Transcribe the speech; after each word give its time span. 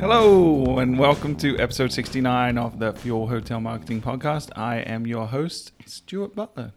Hello, 0.00 0.78
and 0.78 0.98
welcome 0.98 1.36
to 1.36 1.58
episode 1.58 1.92
69 1.92 2.58
of 2.58 2.78
the 2.78 2.92
Fuel 2.94 3.28
Hotel 3.28 3.60
Marketing 3.60 4.00
Podcast. 4.00 4.50
I 4.56 4.76
am 4.76 5.06
your 5.06 5.26
host, 5.26 5.72
Stuart 5.86 6.34
Butler, 6.34 6.72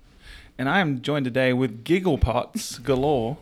and 0.57 0.69
I 0.69 0.79
am 0.79 1.01
joined 1.01 1.25
today 1.25 1.54
with 1.54 1.83
giggle 1.83 2.17
pots 2.17 2.77
galore. 2.77 3.38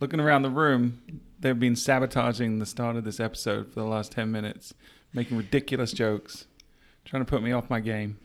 Looking 0.00 0.20
around 0.20 0.42
the 0.42 0.50
room, 0.50 1.00
they've 1.38 1.58
been 1.58 1.76
sabotaging 1.76 2.58
the 2.58 2.66
start 2.66 2.96
of 2.96 3.04
this 3.04 3.20
episode 3.20 3.72
for 3.72 3.80
the 3.80 3.86
last 3.86 4.12
10 4.12 4.30
minutes, 4.30 4.74
making 5.14 5.36
ridiculous 5.36 5.92
jokes, 5.92 6.46
trying 7.04 7.24
to 7.24 7.30
put 7.30 7.42
me 7.42 7.52
off 7.52 7.70
my 7.70 7.80
game. 7.80 8.18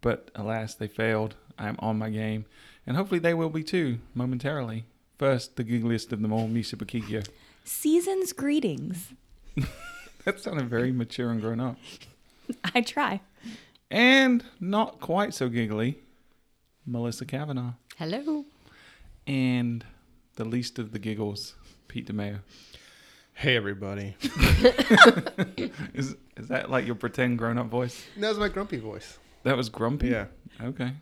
But 0.00 0.30
alas, 0.34 0.74
they 0.74 0.88
failed. 0.88 1.34
I 1.58 1.68
am 1.68 1.76
on 1.78 1.98
my 1.98 2.10
game, 2.10 2.44
and 2.86 2.96
hopefully 2.96 3.20
they 3.20 3.34
will 3.34 3.50
be 3.50 3.62
too 3.62 3.98
momentarily. 4.14 4.84
First, 5.18 5.56
the 5.56 5.64
giggliest 5.64 6.12
of 6.12 6.20
them 6.22 6.32
all, 6.32 6.46
Misha 6.46 6.76
Bakigio. 6.76 7.26
Season's 7.64 8.32
greetings. 8.32 9.12
That 10.26 10.40
sounded 10.40 10.68
very 10.68 10.90
mature 10.90 11.30
and 11.30 11.40
grown 11.40 11.60
up. 11.60 11.76
I 12.74 12.80
try. 12.80 13.20
And 13.92 14.42
not 14.58 14.98
quite 14.98 15.32
so 15.32 15.48
giggly, 15.48 16.00
Melissa 16.84 17.24
Kavanaugh. 17.24 17.74
Hello. 17.96 18.44
And 19.28 19.84
the 20.34 20.44
least 20.44 20.80
of 20.80 20.90
the 20.90 20.98
giggles, 20.98 21.54
Pete 21.86 22.08
DeMeo. 22.08 22.40
Hey 23.34 23.56
everybody. 23.56 24.16
Is 25.94 26.16
is 26.36 26.48
that 26.48 26.70
like 26.70 26.86
your 26.86 26.96
pretend 26.96 27.38
grown 27.38 27.56
up 27.56 27.68
voice? 27.68 28.04
That 28.16 28.30
was 28.30 28.38
my 28.38 28.48
grumpy 28.48 28.78
voice. 28.78 29.18
That 29.44 29.56
was 29.56 29.68
grumpy? 29.68 30.08
Yeah. 30.08 30.26
Okay. 30.60 30.92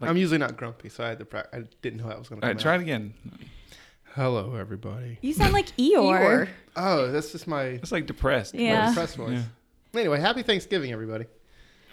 Like- 0.00 0.10
I'm 0.10 0.16
usually 0.16 0.38
not 0.38 0.56
grumpy, 0.56 0.88
so 0.88 1.04
I 1.04 1.08
had 1.08 1.18
to 1.20 1.24
pra- 1.24 1.48
I 1.52 1.64
didn't 1.82 1.98
know 2.00 2.04
how 2.04 2.10
it 2.12 2.18
was 2.18 2.28
going 2.28 2.40
to 2.40 2.46
All 2.46 2.50
come 2.50 2.56
right, 2.56 2.62
try 2.62 2.74
out. 2.74 2.80
it 2.80 2.82
again. 2.82 3.14
Hello 4.14 4.54
everybody. 4.54 5.18
You 5.22 5.32
sound 5.32 5.52
like 5.52 5.66
Eeyore. 5.76 6.48
Oh, 6.76 7.10
that's 7.10 7.32
just 7.32 7.46
my, 7.46 7.62
It's 7.64 7.92
like 7.92 8.06
depressed. 8.06 8.54
my 8.54 8.60
Yeah. 8.60 8.88
depressed 8.88 9.16
voice. 9.16 9.42
Yeah. 9.92 10.00
Anyway, 10.00 10.20
happy 10.20 10.42
Thanksgiving 10.42 10.92
everybody. 10.92 11.26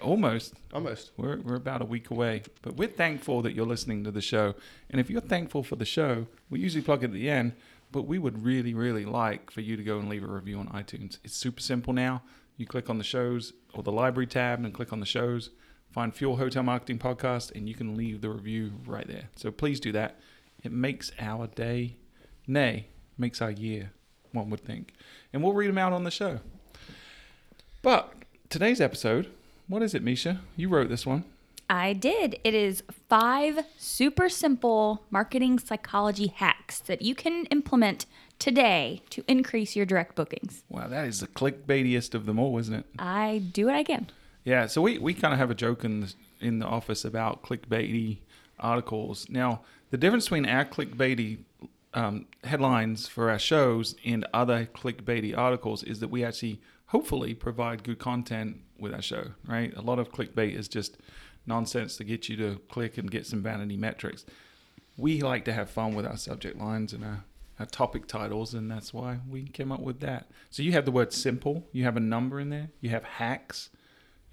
Almost. 0.01 0.55
Almost. 0.73 1.11
We're, 1.17 1.37
we're 1.37 1.55
about 1.55 1.81
a 1.81 1.85
week 1.85 2.09
away, 2.09 2.41
but 2.63 2.75
we're 2.75 2.87
thankful 2.87 3.41
that 3.43 3.53
you're 3.53 3.65
listening 3.67 4.03
to 4.05 4.11
the 4.11 4.21
show. 4.21 4.55
And 4.89 4.99
if 4.99 5.09
you're 5.09 5.21
thankful 5.21 5.63
for 5.63 5.75
the 5.75 5.85
show, 5.85 6.25
we 6.49 6.59
usually 6.59 6.81
plug 6.83 7.03
it 7.03 7.07
at 7.07 7.13
the 7.13 7.29
end, 7.29 7.53
but 7.91 8.03
we 8.03 8.17
would 8.17 8.43
really, 8.43 8.73
really 8.73 9.05
like 9.05 9.51
for 9.51 9.61
you 9.61 9.77
to 9.77 9.83
go 9.83 9.99
and 9.99 10.09
leave 10.09 10.23
a 10.23 10.27
review 10.27 10.57
on 10.57 10.67
iTunes. 10.69 11.19
It's 11.23 11.35
super 11.35 11.61
simple 11.61 11.93
now. 11.93 12.23
You 12.57 12.65
click 12.65 12.89
on 12.89 12.97
the 12.97 13.03
shows 13.03 13.53
or 13.73 13.83
the 13.83 13.91
library 13.91 14.27
tab 14.27 14.63
and 14.63 14.73
click 14.73 14.91
on 14.91 14.99
the 14.99 15.05
shows, 15.05 15.51
find 15.91 16.13
Fuel 16.15 16.37
Hotel 16.37 16.63
Marketing 16.63 16.97
Podcast, 16.97 17.55
and 17.55 17.67
you 17.67 17.75
can 17.75 17.95
leave 17.95 18.21
the 18.21 18.29
review 18.29 18.71
right 18.85 19.07
there. 19.07 19.29
So 19.35 19.51
please 19.51 19.79
do 19.79 19.91
that. 19.91 20.19
It 20.63 20.71
makes 20.71 21.11
our 21.19 21.47
day, 21.47 21.97
nay, 22.47 22.87
makes 23.17 23.41
our 23.41 23.51
year, 23.51 23.91
one 24.31 24.49
would 24.49 24.61
think. 24.61 24.93
And 25.33 25.43
we'll 25.43 25.53
read 25.53 25.69
them 25.69 25.77
out 25.77 25.93
on 25.93 26.03
the 26.03 26.11
show. 26.11 26.39
But 27.81 28.13
today's 28.49 28.79
episode, 28.79 29.31
what 29.67 29.81
is 29.81 29.93
it, 29.93 30.03
Misha? 30.03 30.41
You 30.55 30.69
wrote 30.69 30.89
this 30.89 31.05
one. 31.05 31.23
I 31.69 31.93
did. 31.93 32.37
It 32.43 32.53
is 32.53 32.83
five 33.07 33.65
super 33.77 34.27
simple 34.27 35.05
marketing 35.09 35.57
psychology 35.57 36.27
hacks 36.27 36.79
that 36.79 37.01
you 37.01 37.15
can 37.15 37.45
implement 37.45 38.05
today 38.39 39.01
to 39.09 39.23
increase 39.27 39.75
your 39.75 39.85
direct 39.85 40.15
bookings. 40.15 40.63
Wow, 40.67 40.89
that 40.89 41.07
is 41.07 41.21
the 41.21 41.27
clickbaitiest 41.27 42.13
of 42.13 42.25
them 42.25 42.39
all, 42.39 42.57
isn't 42.57 42.73
it? 42.73 42.85
I 42.99 43.41
do 43.53 43.67
what 43.67 43.75
I 43.75 43.83
can. 43.83 44.07
Yeah, 44.43 44.65
so 44.67 44.81
we, 44.81 44.97
we 44.97 45.13
kind 45.13 45.33
of 45.33 45.39
have 45.39 45.51
a 45.51 45.55
joke 45.55 45.83
in 45.83 46.01
the, 46.01 46.13
in 46.39 46.59
the 46.59 46.65
office 46.65 47.05
about 47.05 47.43
clickbaity 47.43 48.19
articles. 48.59 49.27
Now, 49.29 49.61
the 49.91 49.97
difference 49.97 50.25
between 50.25 50.47
our 50.47 50.65
clickbaity 50.65 51.39
um, 51.93 52.25
headlines 52.43 53.07
for 53.07 53.29
our 53.29 53.39
shows 53.39 53.95
and 54.05 54.25
other 54.33 54.65
clickbaity 54.65 55.37
articles 55.37 55.83
is 55.83 55.99
that 55.99 56.07
we 56.07 56.23
actually 56.23 56.59
hopefully 56.87 57.33
provide 57.33 57.83
good 57.83 57.99
content 57.99 58.57
with 58.79 58.93
our 58.93 59.01
show, 59.01 59.27
right? 59.45 59.75
A 59.75 59.81
lot 59.81 59.99
of 59.99 60.11
clickbait 60.11 60.57
is 60.57 60.67
just 60.67 60.97
nonsense 61.45 61.97
to 61.97 62.03
get 62.03 62.29
you 62.29 62.35
to 62.37 62.59
click 62.69 62.97
and 62.97 63.11
get 63.11 63.25
some 63.25 63.41
vanity 63.41 63.77
metrics. 63.77 64.25
We 64.97 65.21
like 65.21 65.45
to 65.45 65.53
have 65.53 65.69
fun 65.69 65.95
with 65.95 66.05
our 66.05 66.17
subject 66.17 66.57
lines 66.57 66.93
and 66.93 67.03
our, 67.03 67.23
our 67.59 67.65
topic 67.65 68.07
titles, 68.07 68.53
and 68.53 68.69
that's 68.69 68.93
why 68.93 69.19
we 69.29 69.43
came 69.43 69.71
up 69.71 69.81
with 69.81 69.99
that. 70.01 70.29
So 70.49 70.63
you 70.63 70.71
have 70.73 70.85
the 70.85 70.91
word 70.91 71.13
simple, 71.13 71.67
you 71.71 71.83
have 71.83 71.97
a 71.97 72.01
number 72.01 72.39
in 72.39 72.49
there, 72.49 72.69
you 72.81 72.89
have 72.89 73.03
hacks, 73.03 73.69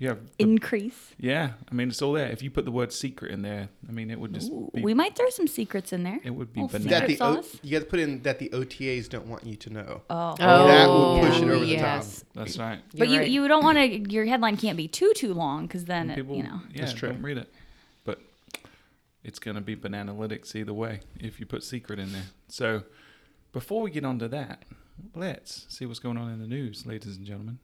you 0.00 0.08
have 0.08 0.20
the 0.24 0.30
Increase. 0.44 1.14
yeah, 1.18 1.52
I 1.70 1.74
mean 1.74 1.88
it's 1.88 2.00
all 2.00 2.12
there. 2.12 2.28
If 2.28 2.40
you 2.42 2.50
put 2.50 2.64
the 2.64 2.70
word 2.70 2.92
secret 2.92 3.32
in 3.32 3.42
there, 3.42 3.68
I 3.88 3.92
mean 3.92 4.10
it 4.10 4.20
would 4.20 4.32
just 4.32 4.50
Ooh, 4.50 4.70
be 4.72 4.80
we 4.82 4.94
might 4.94 5.16
throw 5.16 5.28
some 5.30 5.48
secrets 5.48 5.92
in 5.92 6.04
there. 6.04 6.20
it 6.22 6.30
would 6.30 6.52
be 6.52 6.60
Oh, 6.60 6.68
banana. 6.68 6.90
That 6.90 7.06
the 7.08 7.18
o- 7.20 7.42
you 7.62 7.72
got 7.72 7.84
to 7.84 7.90
put 7.90 7.98
in 7.98 8.22
that 8.22 8.38
the 8.38 8.48
OTAs 8.50 9.08
don't 9.08 9.26
want 9.26 9.44
you 9.44 9.56
to 9.56 9.70
know. 9.70 10.02
Oh. 10.08 10.36
That 10.38 10.88
would 10.88 10.94
oh, 10.94 11.20
push 11.26 11.40
it 11.40 11.48
over 11.48 11.58
the 11.58 11.66
yes. 11.66 12.24
That's 12.34 12.58
right. 12.58 12.80
But 12.96 13.08
You're 13.08 13.14
you, 13.14 13.18
right. 13.20 13.28
you 13.30 13.48
don't 13.48 13.64
want 13.64 13.78
to, 13.78 13.86
your 14.12 14.24
headline 14.24 14.56
can't 14.56 14.76
be 14.76 14.86
too, 14.86 15.12
too 15.16 15.34
long 15.34 15.66
because 15.66 15.84
then, 15.86 16.10
it, 16.10 16.16
People, 16.16 16.36
you 16.36 16.44
know. 16.44 16.60
yeah, 16.72 16.82
That's 16.82 16.92
true. 16.92 17.08
don't 17.10 17.22
read 17.22 17.38
it. 17.38 17.52
But 18.04 18.20
it's 19.24 19.40
going 19.40 19.56
to 19.56 19.60
be 19.60 19.74
bananalytics 19.74 20.54
either 20.54 20.72
way 20.72 21.00
if 21.18 21.40
you 21.40 21.46
put 21.46 21.64
secret 21.64 21.98
in 21.98 22.12
there. 22.12 22.26
So 22.48 22.84
before 23.52 23.82
we 23.82 23.90
get 23.90 24.04
on 24.04 24.20
to 24.20 24.28
that, 24.28 24.62
let's 25.14 25.66
see 25.68 25.86
what's 25.86 25.98
going 25.98 26.16
on 26.16 26.30
in 26.32 26.38
the 26.38 26.46
news, 26.46 26.86
ladies 26.86 27.16
and 27.16 27.26
gentlemen. 27.26 27.58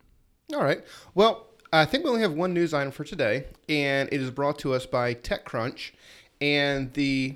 All 0.53 0.63
right. 0.65 0.85
Well, 1.15 1.47
I 1.75 1.85
think 1.85 2.05
we 2.05 2.11
only 2.11 2.23
have 2.23 2.35
one 2.35 2.55
news 2.55 2.73
item 2.73 2.93
for 2.93 3.03
today, 3.03 3.47
and 3.69 4.09
it 4.13 4.23
is 4.23 4.31
brought 4.31 4.61
to 4.61 4.75
us 4.75 4.87
by 4.87 5.13
TechCrunch. 5.13 5.91
And 6.41 6.93
the 6.93 7.35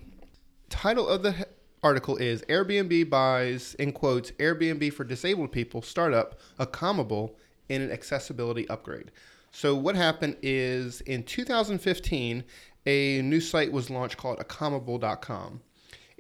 title 0.70 1.08
of 1.08 1.24
the 1.24 1.48
article 1.82 2.16
is 2.16 2.42
Airbnb 2.42 3.10
buys, 3.10 3.74
in 3.80 3.90
quotes, 3.90 4.30
Airbnb 4.32 4.92
for 4.92 5.02
disabled 5.02 5.50
people 5.50 5.82
startup, 5.82 6.38
Accomable, 6.56 7.34
in 7.68 7.82
an 7.82 7.90
accessibility 7.90 8.68
upgrade. 8.68 9.10
So, 9.50 9.74
what 9.74 9.96
happened 9.96 10.36
is 10.40 11.00
in 11.00 11.24
2015, 11.24 12.44
a 12.86 13.22
new 13.22 13.40
site 13.40 13.72
was 13.72 13.90
launched 13.90 14.18
called 14.18 14.38
Accomable.com 14.38 15.62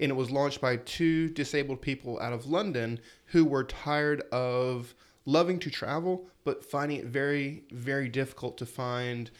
and 0.00 0.10
it 0.10 0.14
was 0.14 0.32
launched 0.32 0.60
by 0.60 0.76
two 0.78 1.28
disabled 1.28 1.80
people 1.80 2.18
out 2.18 2.32
of 2.32 2.46
London 2.46 2.98
who 3.26 3.44
were 3.44 3.62
tired 3.62 4.22
of 4.32 4.92
loving 5.24 5.60
to 5.60 5.70
travel 5.70 6.26
but 6.48 6.64
finding 6.64 6.98
it 6.98 7.04
very 7.04 7.62
very 7.72 8.08
difficult 8.08 8.56
to 8.56 8.64
find 8.64 9.30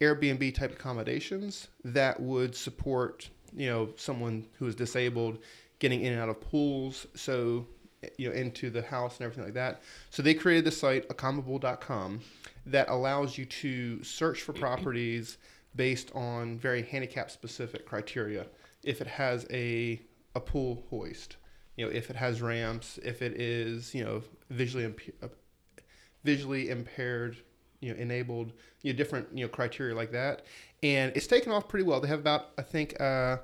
Airbnb 0.00 0.54
type 0.54 0.72
accommodations 0.72 1.68
that 1.84 2.18
would 2.18 2.56
support 2.56 3.28
you 3.54 3.68
know 3.68 3.90
someone 3.96 4.46
who 4.58 4.66
is 4.66 4.74
disabled 4.74 5.36
getting 5.78 6.00
in 6.00 6.14
and 6.14 6.22
out 6.22 6.30
of 6.30 6.40
pools 6.40 7.06
so 7.14 7.66
you 8.16 8.26
know 8.26 8.34
into 8.34 8.70
the 8.70 8.80
house 8.80 9.18
and 9.18 9.26
everything 9.26 9.44
like 9.44 9.52
that. 9.52 9.82
So 10.08 10.22
they 10.22 10.32
created 10.32 10.64
the 10.64 10.70
site 10.70 11.04
accomable.com 11.10 12.20
that 12.64 12.88
allows 12.88 13.36
you 13.36 13.44
to 13.44 14.02
search 14.02 14.40
for 14.40 14.54
properties 14.54 15.36
based 15.76 16.12
on 16.14 16.58
very 16.58 16.80
handicap 16.80 17.30
specific 17.30 17.84
criteria. 17.84 18.46
If 18.82 19.02
it 19.02 19.06
has 19.06 19.46
a 19.50 20.00
a 20.34 20.40
pool 20.40 20.82
hoist 20.88 21.36
you 21.76 21.84
know 21.84 21.92
if 21.92 22.08
it 22.10 22.16
has 22.16 22.40
ramps 22.40 22.98
if 23.04 23.22
it 23.22 23.40
is 23.40 23.94
you 23.94 24.04
know 24.04 24.22
visually 24.50 24.84
imp- 24.84 25.34
visually 26.24 26.70
impaired 26.70 27.36
you 27.80 27.92
know 27.92 28.00
enabled 28.00 28.52
you 28.82 28.92
know 28.92 28.96
different 28.96 29.28
you 29.32 29.44
know 29.44 29.48
criteria 29.48 29.94
like 29.94 30.10
that. 30.12 30.46
And 30.82 31.12
it's 31.14 31.26
taken 31.26 31.52
off 31.52 31.68
pretty 31.68 31.84
well. 31.84 32.00
They 32.00 32.08
have 32.08 32.20
about 32.20 32.50
i 32.58 32.62
think 32.62 33.00
uh 33.00 33.38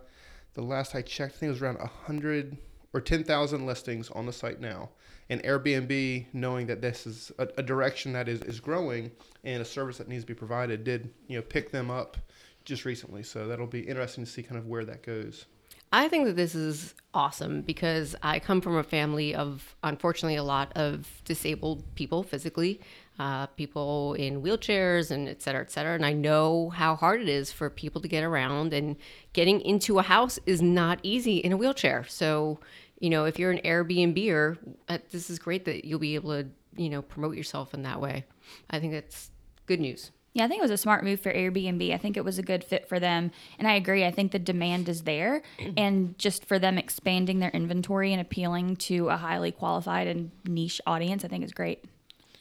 the 0.54 0.62
last 0.62 0.94
i 0.94 1.02
checked 1.02 1.36
i 1.36 1.38
think 1.38 1.48
it 1.48 1.52
was 1.52 1.62
around 1.62 1.78
100 1.78 2.56
or 2.92 3.00
10,000 3.00 3.66
listings 3.66 4.10
on 4.10 4.26
the 4.26 4.32
site 4.32 4.60
now. 4.60 4.88
And 5.28 5.42
airbnb 5.44 6.26
knowing 6.32 6.66
that 6.66 6.80
this 6.80 7.06
is 7.06 7.30
a, 7.38 7.46
a 7.58 7.62
direction 7.62 8.12
that 8.14 8.28
is, 8.28 8.42
is 8.42 8.58
growing 8.58 9.12
and 9.44 9.62
a 9.62 9.64
service 9.64 9.98
that 9.98 10.08
needs 10.08 10.24
to 10.24 10.26
be 10.26 10.34
provided 10.34 10.82
did 10.82 11.10
you 11.28 11.36
know 11.36 11.42
pick 11.42 11.70
them 11.70 11.90
up 11.90 12.16
just 12.64 12.84
recently. 12.84 13.22
So 13.22 13.46
that'll 13.46 13.66
be 13.66 13.80
interesting 13.80 14.24
to 14.24 14.30
see 14.30 14.42
kind 14.42 14.58
of 14.58 14.66
where 14.66 14.84
that 14.84 15.02
goes 15.02 15.46
I 15.92 16.08
think 16.08 16.26
that 16.26 16.36
this 16.36 16.54
is 16.54 16.94
awesome 17.12 17.62
because 17.62 18.14
I 18.22 18.38
come 18.38 18.60
from 18.60 18.76
a 18.76 18.84
family 18.84 19.34
of, 19.34 19.74
unfortunately, 19.82 20.36
a 20.36 20.44
lot 20.44 20.70
of 20.76 21.22
disabled 21.24 21.82
people 21.96 22.22
physically, 22.22 22.80
uh, 23.18 23.46
people 23.46 24.14
in 24.14 24.40
wheelchairs 24.40 25.10
and 25.10 25.28
et 25.28 25.42
cetera, 25.42 25.62
et 25.62 25.70
cetera. 25.72 25.96
And 25.96 26.06
I 26.06 26.12
know 26.12 26.70
how 26.70 26.94
hard 26.94 27.20
it 27.20 27.28
is 27.28 27.50
for 27.50 27.68
people 27.68 28.00
to 28.02 28.08
get 28.08 28.22
around, 28.22 28.72
and 28.72 28.96
getting 29.32 29.60
into 29.62 29.98
a 29.98 30.02
house 30.02 30.38
is 30.46 30.62
not 30.62 31.00
easy 31.02 31.38
in 31.38 31.52
a 31.52 31.56
wheelchair. 31.56 32.04
So, 32.08 32.60
you 33.00 33.10
know, 33.10 33.24
if 33.24 33.38
you're 33.38 33.50
an 33.50 33.60
Airbnber, 33.64 34.58
uh, 34.88 34.98
this 35.10 35.28
is 35.28 35.40
great 35.40 35.64
that 35.64 35.84
you'll 35.84 35.98
be 35.98 36.14
able 36.14 36.40
to, 36.40 36.48
you 36.76 36.88
know, 36.88 37.02
promote 37.02 37.36
yourself 37.36 37.74
in 37.74 37.82
that 37.82 38.00
way. 38.00 38.26
I 38.70 38.78
think 38.78 38.92
that's 38.92 39.32
good 39.66 39.80
news. 39.80 40.12
Yeah, 40.32 40.44
I 40.44 40.48
think 40.48 40.60
it 40.60 40.62
was 40.62 40.70
a 40.70 40.76
smart 40.76 41.02
move 41.02 41.20
for 41.20 41.32
Airbnb. 41.32 41.92
I 41.92 41.98
think 41.98 42.16
it 42.16 42.24
was 42.24 42.38
a 42.38 42.42
good 42.42 42.62
fit 42.62 42.88
for 42.88 43.00
them. 43.00 43.32
And 43.58 43.66
I 43.66 43.74
agree. 43.74 44.04
I 44.04 44.12
think 44.12 44.30
the 44.30 44.38
demand 44.38 44.88
is 44.88 45.02
there. 45.02 45.42
And 45.76 46.16
just 46.18 46.44
for 46.44 46.58
them 46.58 46.78
expanding 46.78 47.40
their 47.40 47.50
inventory 47.50 48.12
and 48.12 48.20
appealing 48.20 48.76
to 48.76 49.08
a 49.08 49.16
highly 49.16 49.50
qualified 49.50 50.06
and 50.06 50.30
niche 50.44 50.80
audience, 50.86 51.24
I 51.24 51.28
think 51.28 51.44
is 51.44 51.52
great. 51.52 51.84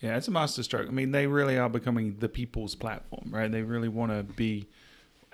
Yeah, 0.01 0.18
it's 0.18 0.27
a 0.27 0.31
masterstroke. 0.31 0.88
I 0.88 0.91
mean, 0.91 1.12
they 1.12 1.27
really 1.27 1.57
are 1.57 1.69
becoming 1.69 2.18
the 2.19 2.30
people's 2.30 2.75
platform, 2.75 3.30
right? 3.31 3.51
They 3.51 3.63
really 3.63 3.89
want 3.89 4.12
to 4.12 4.24
be, 4.24 4.68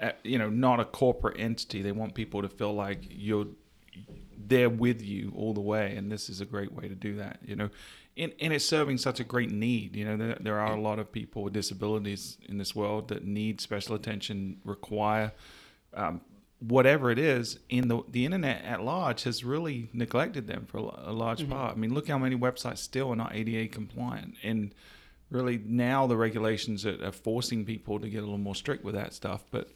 uh, 0.01 0.12
you 0.24 0.40
know, 0.40 0.50
not 0.50 0.80
a 0.80 0.86
corporate 0.86 1.40
entity. 1.40 1.81
They 1.81 1.92
want 1.92 2.16
people 2.16 2.42
to 2.42 2.50
feel 2.50 2.74
like 2.74 3.00
you're 3.10 3.48
they're 4.48 4.69
with 4.69 5.01
you 5.01 5.34
all 5.36 5.54
the 5.54 5.62
way, 5.62 5.96
and 5.96 6.12
this 6.12 6.30
is 6.30 6.42
a 6.42 6.46
great 6.46 6.72
way 6.72 6.88
to 6.88 6.96
do 6.96 7.16
that. 7.16 7.40
You 7.46 7.56
know, 7.56 7.69
and, 8.18 8.32
and 8.40 8.54
it's 8.54 8.66
serving 8.66 8.98
such 8.98 9.20
a 9.20 9.24
great 9.24 9.52
need. 9.52 9.96
You 9.96 10.06
know, 10.06 10.18
there, 10.18 10.38
there 10.40 10.60
are 10.60 10.74
a 10.74 10.80
lot 10.80 11.00
of 11.00 11.12
people 11.12 11.44
with 11.44 11.54
disabilities 11.54 12.38
in 12.48 12.58
this 12.58 12.76
world 12.76 13.10
that 13.10 13.26
need 13.26 13.60
special 13.62 13.96
attention, 13.96 14.60
require 14.64 15.34
um, 15.94 16.22
whatever 16.60 17.12
it 17.12 17.20
is. 17.20 17.60
And 17.70 17.90
the 17.90 18.04
the 18.10 18.26
internet 18.26 18.64
at 18.64 18.82
large 18.82 19.24
has 19.24 19.44
really 19.44 19.90
neglected 19.94 20.48
them 20.48 20.66
for 20.66 20.78
a, 20.78 21.12
large 21.12 21.48
part. 21.50 21.76
I 21.76 21.80
mean, 21.80 21.94
look 21.94 22.08
how 22.08 22.18
many 22.18 22.36
websites 22.36 22.78
still 22.80 23.12
are 23.12 23.16
not 23.16 23.36
ADA 23.36 23.68
compliant, 23.68 24.36
and 24.44 24.74
really 25.30 25.60
now 25.66 26.08
the 26.08 26.18
regulations 26.18 26.86
are, 26.86 27.04
are 27.04 27.12
forcing 27.12 27.66
people 27.66 28.00
to 28.00 28.10
get 28.10 28.20
a 28.20 28.22
little 28.22 28.38
more 28.38 28.56
strict 28.56 28.84
with 28.84 28.96
that 28.96 29.14
stuff, 29.14 29.44
but 29.52 29.70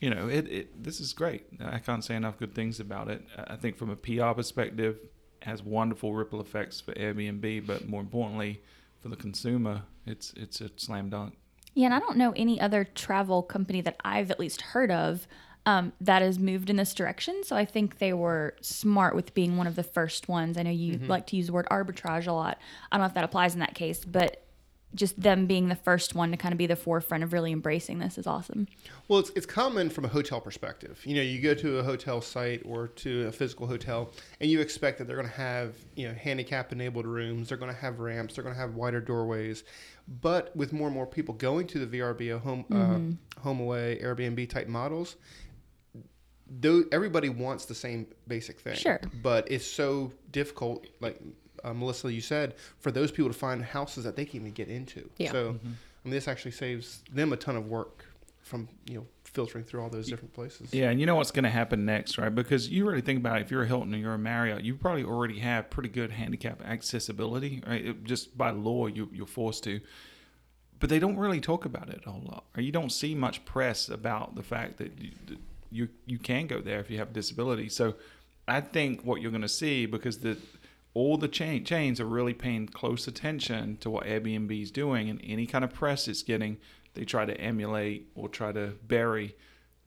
you 0.00 0.10
know, 0.10 0.28
it, 0.28 0.48
it 0.48 0.84
this 0.84 1.00
is 1.00 1.12
great. 1.12 1.46
I 1.60 1.78
can't 1.78 2.04
say 2.04 2.14
enough 2.14 2.38
good 2.38 2.54
things 2.54 2.80
about 2.80 3.08
it. 3.08 3.22
I 3.36 3.56
think 3.56 3.76
from 3.76 3.90
a 3.90 3.96
PR 3.96 4.32
perspective, 4.32 4.98
has 5.44 5.62
wonderful 5.62 6.14
ripple 6.14 6.40
effects 6.40 6.80
for 6.80 6.92
Airbnb, 6.94 7.66
but 7.66 7.88
more 7.88 8.00
importantly, 8.00 8.62
for 9.00 9.08
the 9.08 9.16
consumer, 9.16 9.82
it's 10.06 10.32
it's 10.36 10.60
a 10.60 10.70
slam 10.76 11.10
dunk. 11.10 11.36
Yeah, 11.74 11.86
and 11.86 11.94
I 11.94 11.98
don't 11.98 12.16
know 12.16 12.32
any 12.36 12.60
other 12.60 12.84
travel 12.84 13.42
company 13.42 13.80
that 13.82 13.96
I've 14.04 14.30
at 14.30 14.38
least 14.38 14.62
heard 14.62 14.90
of 14.90 15.26
um, 15.66 15.92
that 16.00 16.22
has 16.22 16.38
moved 16.38 16.70
in 16.70 16.76
this 16.76 16.94
direction. 16.94 17.42
So 17.42 17.56
I 17.56 17.64
think 17.64 17.98
they 17.98 18.12
were 18.12 18.54
smart 18.60 19.14
with 19.14 19.34
being 19.34 19.56
one 19.56 19.66
of 19.66 19.76
the 19.76 19.82
first 19.82 20.28
ones. 20.28 20.56
I 20.56 20.62
know 20.62 20.70
you 20.70 20.98
like 20.98 21.26
to 21.28 21.36
use 21.36 21.46
the 21.46 21.52
word 21.52 21.66
arbitrage 21.70 22.26
a 22.26 22.32
lot. 22.32 22.58
I 22.92 22.96
don't 22.96 23.02
know 23.02 23.08
if 23.08 23.14
that 23.14 23.24
applies 23.24 23.54
in 23.54 23.60
that 23.60 23.74
case, 23.74 24.04
but 24.04 24.43
just 24.94 25.20
them 25.20 25.46
being 25.46 25.68
the 25.68 25.74
first 25.74 26.14
one 26.14 26.30
to 26.30 26.36
kind 26.36 26.52
of 26.52 26.58
be 26.58 26.66
the 26.66 26.76
forefront 26.76 27.24
of 27.24 27.32
really 27.32 27.52
embracing 27.52 27.98
this 27.98 28.16
is 28.18 28.26
awesome. 28.26 28.66
Well, 29.08 29.18
it's, 29.18 29.30
it's 29.30 29.46
common 29.46 29.90
from 29.90 30.04
a 30.04 30.08
hotel 30.08 30.40
perspective. 30.40 31.00
You 31.04 31.16
know, 31.16 31.22
you 31.22 31.40
go 31.40 31.54
to 31.54 31.78
a 31.78 31.82
hotel 31.82 32.20
site 32.20 32.62
or 32.64 32.88
to 32.88 33.26
a 33.26 33.32
physical 33.32 33.66
hotel, 33.66 34.12
and 34.40 34.50
you 34.50 34.60
expect 34.60 34.98
that 34.98 35.06
they're 35.06 35.16
going 35.16 35.28
to 35.28 35.34
have, 35.34 35.74
you 35.96 36.08
know, 36.08 36.14
handicap 36.14 36.72
enabled 36.72 37.06
rooms, 37.06 37.48
they're 37.48 37.58
going 37.58 37.72
to 37.72 37.80
have 37.80 37.98
ramps, 37.98 38.34
they're 38.34 38.44
going 38.44 38.54
to 38.54 38.60
have 38.60 38.74
wider 38.74 39.00
doorways. 39.00 39.64
But 40.20 40.54
with 40.54 40.72
more 40.72 40.88
and 40.88 40.94
more 40.94 41.06
people 41.06 41.34
going 41.34 41.66
to 41.68 41.84
the 41.84 41.98
VRBO 41.98 42.40
home, 42.40 42.64
uh, 42.70 43.40
HomeAway, 43.40 44.02
Airbnb 44.04 44.48
type 44.50 44.68
models, 44.68 45.16
though 46.60 46.84
everybody 46.92 47.30
wants 47.30 47.64
the 47.64 47.74
same 47.74 48.06
basic 48.28 48.60
thing. 48.60 48.74
Sure. 48.74 49.00
But 49.22 49.50
it's 49.50 49.66
so 49.66 50.12
difficult, 50.30 50.86
like 51.00 51.20
uh, 51.64 51.72
Melissa, 51.72 52.12
you 52.12 52.20
said, 52.20 52.54
for 52.78 52.90
those 52.90 53.10
people 53.10 53.30
to 53.30 53.38
find 53.38 53.62
houses 53.62 54.04
that 54.04 54.16
they 54.16 54.24
can 54.24 54.36
even 54.40 54.52
get 54.52 54.68
into. 54.68 55.08
Yeah. 55.16 55.32
So, 55.32 55.48
I 55.48 55.66
mean, 56.04 56.12
this 56.12 56.28
actually 56.28 56.52
saves 56.52 57.02
them 57.12 57.32
a 57.32 57.36
ton 57.36 57.56
of 57.56 57.66
work 57.66 58.04
from 58.42 58.68
you 58.86 58.94
know 58.94 59.06
filtering 59.24 59.64
through 59.64 59.82
all 59.82 59.88
those 59.88 60.06
different 60.06 60.32
places. 60.32 60.72
Yeah, 60.72 60.90
and 60.90 61.00
you 61.00 61.06
know 61.06 61.16
what's 61.16 61.30
going 61.30 61.44
to 61.44 61.50
happen 61.50 61.84
next, 61.84 62.18
right? 62.18 62.32
Because 62.32 62.68
you 62.68 62.86
really 62.86 63.00
think 63.00 63.18
about 63.18 63.38
it, 63.38 63.42
if 63.42 63.50
you're 63.50 63.62
a 63.62 63.66
Hilton 63.66 63.94
or 63.94 63.98
you're 63.98 64.14
a 64.14 64.18
Marriott, 64.18 64.62
you 64.62 64.76
probably 64.76 65.02
already 65.02 65.40
have 65.40 65.70
pretty 65.70 65.88
good 65.88 66.12
handicap 66.12 66.62
accessibility, 66.64 67.62
right? 67.66 67.84
It, 67.84 68.04
just 68.04 68.36
by 68.38 68.50
law, 68.50 68.86
you, 68.86 69.08
you're 69.12 69.26
forced 69.26 69.64
to. 69.64 69.80
But 70.78 70.90
they 70.90 70.98
don't 70.98 71.16
really 71.16 71.40
talk 71.40 71.64
about 71.64 71.88
it 71.88 72.02
a 72.06 72.10
whole 72.10 72.22
lot, 72.22 72.44
or 72.56 72.62
you 72.62 72.70
don't 72.70 72.90
see 72.90 73.14
much 73.14 73.44
press 73.44 73.88
about 73.88 74.36
the 74.36 74.42
fact 74.42 74.76
that 74.78 74.92
you, 75.00 75.10
that 75.26 75.38
you 75.70 75.88
you 76.06 76.18
can 76.18 76.46
go 76.46 76.60
there 76.60 76.78
if 76.78 76.90
you 76.90 76.98
have 76.98 77.10
a 77.10 77.12
disability. 77.12 77.70
So, 77.70 77.94
I 78.46 78.60
think 78.60 79.02
what 79.02 79.22
you're 79.22 79.30
going 79.30 79.42
to 79.42 79.48
see 79.48 79.86
because 79.86 80.18
the 80.18 80.36
all 80.94 81.18
the 81.18 81.28
chain, 81.28 81.64
chains 81.64 82.00
are 82.00 82.06
really 82.06 82.34
paying 82.34 82.68
close 82.68 83.08
attention 83.08 83.76
to 83.78 83.90
what 83.90 84.04
Airbnb 84.04 84.62
is 84.62 84.70
doing, 84.70 85.10
and 85.10 85.20
any 85.24 85.44
kind 85.44 85.64
of 85.64 85.74
press 85.74 86.06
it's 86.06 86.22
getting, 86.22 86.56
they 86.94 87.04
try 87.04 87.24
to 87.24 87.38
emulate 87.38 88.08
or 88.14 88.28
try 88.28 88.52
to 88.52 88.74
bury. 88.86 89.36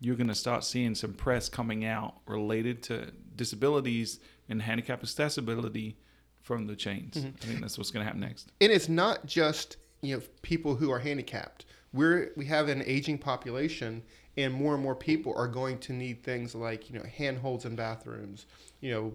You're 0.01 0.17
going 0.17 0.27
to 0.27 0.35
start 0.35 0.65
seeing 0.65 0.93
some 0.93 1.13
press 1.13 1.47
coming 1.47 1.85
out 1.85 2.15
related 2.27 2.83
to 2.83 3.11
disabilities 3.35 4.19
and 4.49 4.61
handicap 4.61 5.01
accessibility 5.01 5.97
from 6.41 6.67
the 6.67 6.75
chains. 6.75 7.15
Mm-hmm. 7.15 7.27
I 7.41 7.45
think 7.45 7.61
that's 7.61 7.77
what's 7.77 7.89
going 7.89 8.01
to 8.01 8.05
happen 8.05 8.21
next. 8.21 8.51
And 8.61 8.71
it's 8.71 8.89
not 8.89 9.25
just 9.25 9.77
you 10.01 10.15
know 10.15 10.23
people 10.41 10.75
who 10.75 10.91
are 10.91 10.99
handicapped. 10.99 11.65
We're 11.93 12.31
we 12.35 12.45
have 12.45 12.67
an 12.67 12.83
aging 12.85 13.19
population, 13.19 14.03
and 14.35 14.53
more 14.53 14.73
and 14.73 14.83
more 14.83 14.95
people 14.95 15.33
are 15.37 15.47
going 15.47 15.79
to 15.79 15.93
need 15.93 16.21
things 16.21 16.53
like 16.53 16.89
you 16.89 16.99
know 16.99 17.05
handholds 17.05 17.63
in 17.63 17.77
bathrooms, 17.77 18.45
you 18.81 18.91
know 18.91 19.13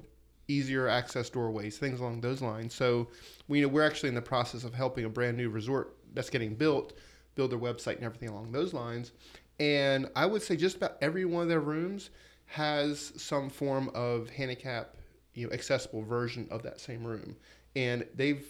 easier 0.48 0.88
access 0.88 1.30
doorways, 1.30 1.78
things 1.78 2.00
along 2.00 2.20
those 2.20 2.42
lines. 2.42 2.74
So 2.74 3.08
we 3.48 3.60
you 3.60 3.66
know 3.66 3.72
we're 3.72 3.86
actually 3.86 4.10
in 4.10 4.14
the 4.14 4.22
process 4.22 4.64
of 4.64 4.74
helping 4.74 5.04
a 5.04 5.08
brand 5.08 5.36
new 5.36 5.50
resort 5.50 5.96
that's 6.14 6.30
getting 6.30 6.54
built 6.54 6.94
build 7.34 7.50
their 7.50 7.58
website 7.58 7.96
and 7.96 8.04
everything 8.04 8.28
along 8.28 8.52
those 8.52 8.72
lines. 8.74 9.12
And 9.58 10.08
I 10.16 10.26
would 10.26 10.42
say 10.42 10.56
just 10.56 10.76
about 10.76 10.96
every 11.00 11.24
one 11.24 11.42
of 11.42 11.48
their 11.48 11.60
rooms 11.60 12.10
has 12.46 13.12
some 13.16 13.48
form 13.48 13.90
of 13.94 14.28
handicap, 14.30 14.96
you 15.34 15.46
know, 15.46 15.52
accessible 15.52 16.02
version 16.02 16.46
of 16.50 16.62
that 16.62 16.80
same 16.80 17.04
room. 17.04 17.36
And 17.74 18.06
they've 18.14 18.46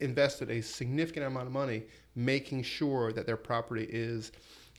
invested 0.00 0.50
a 0.50 0.60
significant 0.60 1.26
amount 1.26 1.46
of 1.46 1.52
money 1.52 1.84
making 2.14 2.62
sure 2.62 3.12
that 3.12 3.26
their 3.26 3.36
property 3.36 3.86
is 3.88 4.32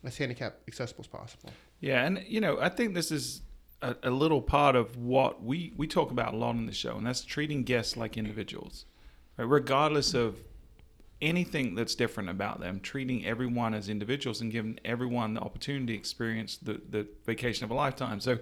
as 0.04 0.16
handicap 0.16 0.60
accessible 0.68 1.02
as 1.02 1.08
possible. 1.08 1.50
Yeah, 1.80 2.04
and 2.04 2.24
you 2.26 2.40
know, 2.40 2.58
I 2.60 2.68
think 2.68 2.94
this 2.94 3.10
is 3.10 3.42
a, 3.82 3.96
a 4.04 4.10
little 4.10 4.40
part 4.42 4.76
of 4.76 4.96
what 4.96 5.42
we 5.42 5.72
we 5.76 5.86
talk 5.86 6.10
about 6.10 6.34
a 6.34 6.36
lot 6.36 6.50
on 6.50 6.66
the 6.66 6.72
show, 6.72 6.96
and 6.96 7.06
that's 7.06 7.22
treating 7.22 7.62
guests 7.62 7.96
like 7.96 8.16
individuals, 8.16 8.86
right? 9.36 9.44
Regardless 9.44 10.14
of 10.14 10.36
anything 11.20 11.74
that's 11.74 11.94
different 11.94 12.28
about 12.28 12.60
them, 12.60 12.80
treating 12.80 13.24
everyone 13.24 13.74
as 13.74 13.88
individuals 13.88 14.40
and 14.40 14.52
giving 14.52 14.78
everyone 14.84 15.34
the 15.34 15.40
opportunity 15.40 15.92
to 15.92 15.98
experience 15.98 16.56
the 16.56 16.80
the 16.90 17.06
vacation 17.24 17.64
of 17.64 17.70
a 17.70 17.74
lifetime. 17.74 18.20
So. 18.20 18.38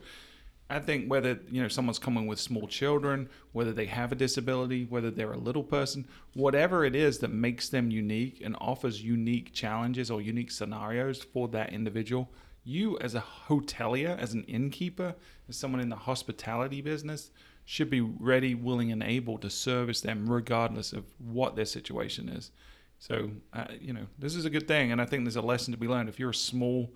I 0.71 0.81
think 0.81 1.11
whether 1.11 1.39
you 1.51 1.61
know 1.61 1.69
someone's 1.69 1.99
coming 1.99 2.27
with 2.27 2.41
small 2.41 2.67
children, 2.67 3.29
whether 3.53 3.73
they 3.73 3.85
have 3.85 4.13
a 4.13 4.15
disability, 4.15 4.87
whether 4.87 5.11
they're 5.11 5.35
a 5.35 5.39
little 5.39 5.63
person, 5.63 6.09
whatever 6.33 6.87
it 6.87 6.97
is 6.97 7.19
that 7.19 7.29
makes 7.29 7.69
them 7.69 7.91
unique 7.91 8.41
and 8.43 8.57
offers 8.59 9.03
unique 9.03 9.53
challenges 9.53 10.11
or 10.11 10.23
unique 10.23 10.51
scenarios 10.51 11.23
for 11.23 11.49
that 11.49 11.75
individual, 11.75 12.31
you 12.65 12.99
as 12.99 13.15
a 13.15 13.25
hotelier, 13.49 14.19
as 14.19 14.33
an 14.33 14.45
innkeeper, 14.45 15.15
as 15.49 15.57
someone 15.57 15.81
in 15.81 15.89
the 15.89 15.97
hospitality 15.97 16.81
business, 16.81 17.31
should 17.65 17.91
be 17.91 18.01
ready, 18.01 18.55
willing, 18.55 18.93
and 18.93 19.03
able 19.03 19.39
to 19.39 19.51
service 19.51 20.01
them 20.01 20.31
regardless 20.31 20.93
of 20.93 21.05
what 21.19 21.57
their 21.57 21.65
situation 21.65 22.29
is. 22.29 22.51
So, 22.99 23.31
uh, 23.53 23.67
you 23.81 23.93
know, 23.93 24.07
this 24.19 24.35
is 24.35 24.45
a 24.45 24.51
good 24.51 24.69
thing, 24.69 24.93
and 24.93 25.01
I 25.01 25.07
think 25.07 25.25
there's 25.25 25.37
a 25.37 25.43
lesson 25.43 25.73
to 25.73 25.79
be 25.79 25.89
learned. 25.89 26.09
If 26.09 26.19
you're 26.19 26.31
a 26.31 26.35
small 26.35 26.91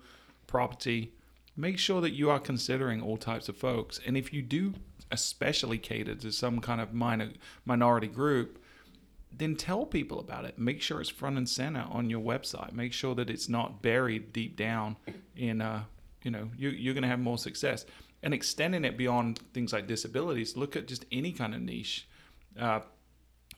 property 0.47 1.13
make 1.59 1.77
sure 1.77 1.99
that 1.99 2.11
you 2.11 2.29
are 2.29 2.39
considering 2.39 3.01
all 3.01 3.17
types 3.17 3.49
of 3.49 3.57
folks. 3.57 3.99
And 4.05 4.15
if 4.15 4.33
you 4.33 4.41
do 4.41 4.73
especially 5.11 5.77
cater 5.77 6.15
to 6.15 6.31
some 6.31 6.61
kind 6.61 6.79
of 6.79 6.93
minor 6.93 7.31
minority 7.65 8.07
group, 8.07 8.58
then 9.31 9.55
tell 9.55 9.85
people 9.85 10.19
about 10.19 10.45
it. 10.45 10.57
Make 10.57 10.81
sure 10.81 10.99
it's 10.99 11.09
front 11.09 11.37
and 11.37 11.47
center 11.47 11.85
on 11.89 12.09
your 12.09 12.21
website. 12.21 12.73
Make 12.73 12.93
sure 12.93 13.15
that 13.15 13.29
it's 13.29 13.47
not 13.47 13.81
buried 13.81 14.33
deep 14.33 14.57
down 14.57 14.97
in, 15.35 15.61
uh, 15.61 15.83
you 16.23 16.31
know, 16.31 16.49
you, 16.57 16.69
you're 16.69 16.93
going 16.93 17.03
to 17.03 17.09
have 17.09 17.19
more 17.19 17.37
success. 17.37 17.85
And 18.21 18.33
extending 18.33 18.83
it 18.83 18.97
beyond 18.97 19.39
things 19.53 19.71
like 19.71 19.87
disabilities, 19.87 20.57
look 20.57 20.75
at 20.75 20.87
just 20.87 21.05
any 21.11 21.31
kind 21.31 21.55
of 21.55 21.61
niche. 21.61 22.07
Uh, 22.59 22.81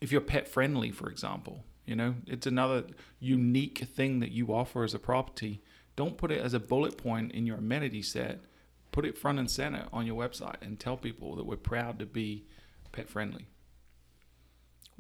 if 0.02 0.12
you're 0.12 0.22
pet 0.22 0.48
friendly, 0.48 0.92
for 0.92 1.10
example, 1.10 1.64
you 1.86 1.96
know, 1.96 2.16
it's 2.28 2.46
another 2.46 2.84
unique 3.20 3.80
thing 3.80 4.20
that 4.20 4.32
you 4.32 4.54
offer 4.54 4.84
as 4.84 4.94
a 4.94 5.00
property 5.00 5.64
don't 5.96 6.18
put 6.18 6.32
it 6.32 6.42
as 6.42 6.54
a 6.54 6.60
bullet 6.60 6.98
point 6.98 7.32
in 7.32 7.46
your 7.46 7.58
amenity 7.58 8.02
set. 8.02 8.46
Put 8.92 9.06
it 9.06 9.18
front 9.18 9.40
and 9.40 9.50
center 9.50 9.86
on 9.94 10.06
your 10.06 10.20
website 10.20 10.62
and 10.62 10.80
tell 10.80 10.98
people 10.98 11.36
that 11.36 11.46
we're 11.46 11.58
proud 11.58 12.00
to 12.00 12.06
be 12.06 12.46
pet 12.92 13.10
friendly. 13.10 13.48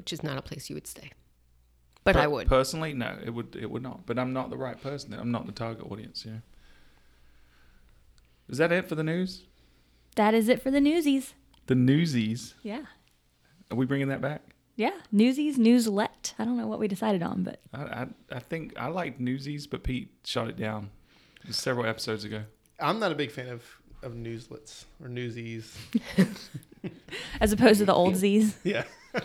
Which 0.01 0.11
is 0.11 0.23
not 0.23 0.35
a 0.35 0.41
place 0.41 0.67
you 0.67 0.73
would 0.75 0.87
stay. 0.87 1.11
But 2.03 2.15
Per- 2.15 2.21
I 2.21 2.27
would. 2.27 2.47
personally, 2.47 2.91
no, 2.93 3.15
it 3.23 3.29
would 3.29 3.55
it 3.55 3.69
would 3.69 3.83
not. 3.83 4.07
But 4.07 4.17
I'm 4.17 4.33
not 4.33 4.49
the 4.49 4.57
right 4.57 4.81
person. 4.81 5.13
I'm 5.13 5.29
not 5.31 5.45
the 5.45 5.51
target 5.51 5.85
audience. 5.91 6.25
Yeah. 6.27 6.39
Is 8.49 8.57
that 8.57 8.71
it 8.71 8.89
for 8.89 8.95
the 8.95 9.03
news? 9.03 9.43
That 10.15 10.33
is 10.33 10.49
it 10.49 10.59
for 10.59 10.71
the 10.71 10.81
newsies. 10.81 11.35
The 11.67 11.75
newsies. 11.75 12.55
Yeah. 12.63 12.85
Are 13.69 13.77
we 13.77 13.85
bringing 13.85 14.07
that 14.07 14.21
back? 14.21 14.41
Yeah. 14.75 14.97
Newsies, 15.11 15.59
newslet. 15.59 16.33
I 16.39 16.45
don't 16.45 16.57
know 16.57 16.65
what 16.65 16.79
we 16.79 16.87
decided 16.87 17.21
on, 17.21 17.43
but 17.43 17.61
I 17.71 17.81
I, 17.83 18.07
I 18.31 18.39
think 18.39 18.73
I 18.77 18.87
liked 18.87 19.19
newsies, 19.19 19.67
but 19.67 19.83
Pete 19.83 20.09
shot 20.25 20.47
it 20.49 20.57
down 20.57 20.89
several 21.51 21.85
episodes 21.85 22.23
ago. 22.23 22.45
I'm 22.79 22.97
not 22.97 23.11
a 23.11 23.15
big 23.15 23.29
fan 23.29 23.49
of, 23.49 23.63
of 24.01 24.13
newslets 24.13 24.85
or 24.99 25.07
newsies. 25.09 25.77
as 27.39 27.51
opposed 27.53 27.77
to 27.77 27.85
the 27.85 27.93
old 27.93 28.15
Z's. 28.23 28.57
Yeah. 28.63 28.85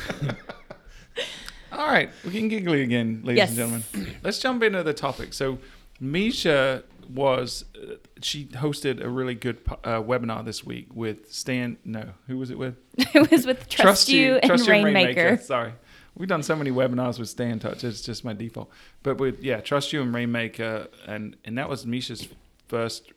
All 1.72 1.86
right, 1.86 2.10
we 2.24 2.30
can 2.30 2.48
giggly 2.48 2.82
again, 2.82 3.20
ladies 3.24 3.38
Yes. 3.38 3.48
and 3.50 3.56
gentlemen. 3.58 4.16
Let's 4.22 4.38
jump 4.38 4.62
into 4.62 4.82
the 4.82 4.94
topic. 4.94 5.34
So, 5.34 5.58
Misha 6.00 6.84
was 7.12 7.64
uh, 7.76 7.94
she 8.22 8.46
hosted 8.46 9.02
a 9.02 9.08
really 9.08 9.34
good 9.34 9.58
uh, 9.84 10.00
webinar 10.02 10.44
this 10.44 10.64
week 10.64 10.88
with 10.94 11.32
Stan. 11.32 11.76
No, 11.84 12.10
who 12.28 12.38
was 12.38 12.50
it 12.50 12.58
with? 12.58 12.76
it 12.98 13.30
was 13.30 13.46
with 13.46 13.68
Trust, 13.68 14.08
You 14.08 14.36
and 14.36 14.50
TrustYou 14.52 14.84
Rainmaker. 14.84 15.36
Sorry, 15.38 15.72
we've 16.16 16.28
done 16.28 16.42
so 16.42 16.56
many 16.56 16.70
webinars 16.70 17.18
with 17.18 17.34
StayNTouch. 17.34 17.84
It's 17.84 18.00
just 18.00 18.24
my 18.24 18.32
default. 18.32 18.70
But 19.02 19.18
with 19.18 19.42
yeah, 19.42 19.60
TrustYou 19.60 20.02
and 20.02 20.14
Rainmaker, 20.14 20.88
and 21.06 21.36
and 21.44 21.58
that 21.58 21.68
was 21.68 21.84
Misha's 21.84 22.28
first 22.68 23.12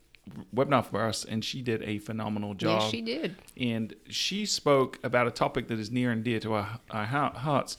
webinar 0.55 0.85
for 0.85 1.01
us, 1.01 1.25
and 1.25 1.43
she 1.43 1.61
did 1.61 1.81
a 1.83 1.99
phenomenal 1.99 2.53
job. 2.53 2.81
Yes, 2.81 2.91
she 2.91 3.01
did. 3.01 3.35
and 3.57 3.95
she 4.09 4.45
spoke 4.45 4.99
about 5.03 5.27
a 5.27 5.31
topic 5.31 5.67
that 5.67 5.79
is 5.79 5.91
near 5.91 6.11
and 6.11 6.23
dear 6.23 6.39
to 6.41 6.53
our, 6.53 6.79
our 6.91 7.05
hearts. 7.05 7.77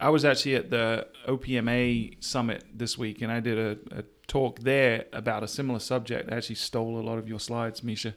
I 0.00 0.08
was 0.08 0.24
actually 0.24 0.56
at 0.56 0.70
the 0.70 1.06
OPMA 1.28 2.22
summit 2.22 2.64
this 2.74 2.98
week, 2.98 3.22
and 3.22 3.30
I 3.30 3.40
did 3.40 3.58
a, 3.58 3.98
a 3.98 4.04
talk 4.26 4.60
there 4.60 5.04
about 5.12 5.42
a 5.42 5.48
similar 5.48 5.78
subject. 5.78 6.32
I 6.32 6.36
actually 6.36 6.56
stole 6.56 6.98
a 6.98 7.02
lot 7.02 7.18
of 7.18 7.28
your 7.28 7.38
slides, 7.38 7.82
Misha, 7.84 8.14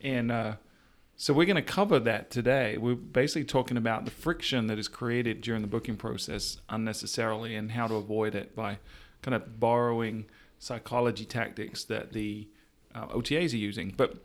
and 0.00 0.32
uh, 0.32 0.54
so 1.16 1.32
we're 1.34 1.46
going 1.46 1.56
to 1.56 1.62
cover 1.62 1.98
that 2.00 2.30
today. 2.30 2.76
We're 2.78 2.94
basically 2.94 3.44
talking 3.44 3.76
about 3.76 4.04
the 4.04 4.10
friction 4.10 4.66
that 4.68 4.78
is 4.78 4.88
created 4.88 5.40
during 5.40 5.62
the 5.62 5.68
booking 5.68 5.96
process 5.96 6.58
unnecessarily, 6.68 7.54
and 7.54 7.72
how 7.72 7.86
to 7.86 7.94
avoid 7.94 8.34
it 8.34 8.54
by 8.54 8.78
kind 9.22 9.34
of 9.34 9.58
borrowing 9.58 10.26
psychology 10.58 11.24
tactics 11.24 11.84
that 11.84 12.12
the 12.12 12.48
uh, 12.96 13.06
OTAs 13.08 13.52
are 13.52 13.58
using. 13.58 13.92
But 13.96 14.16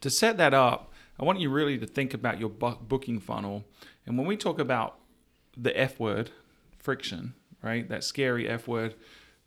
to 0.00 0.10
set 0.10 0.36
that 0.38 0.52
up, 0.52 0.92
I 1.18 1.24
want 1.24 1.40
you 1.40 1.50
really 1.50 1.78
to 1.78 1.86
think 1.86 2.14
about 2.14 2.40
your 2.40 2.48
bu- 2.48 2.76
booking 2.76 3.20
funnel. 3.20 3.64
And 4.06 4.18
when 4.18 4.26
we 4.26 4.36
talk 4.36 4.58
about 4.58 4.98
the 5.56 5.78
F 5.78 6.00
word, 6.00 6.30
friction, 6.78 7.34
right? 7.62 7.88
That 7.88 8.04
scary 8.04 8.48
F 8.48 8.66
word 8.66 8.94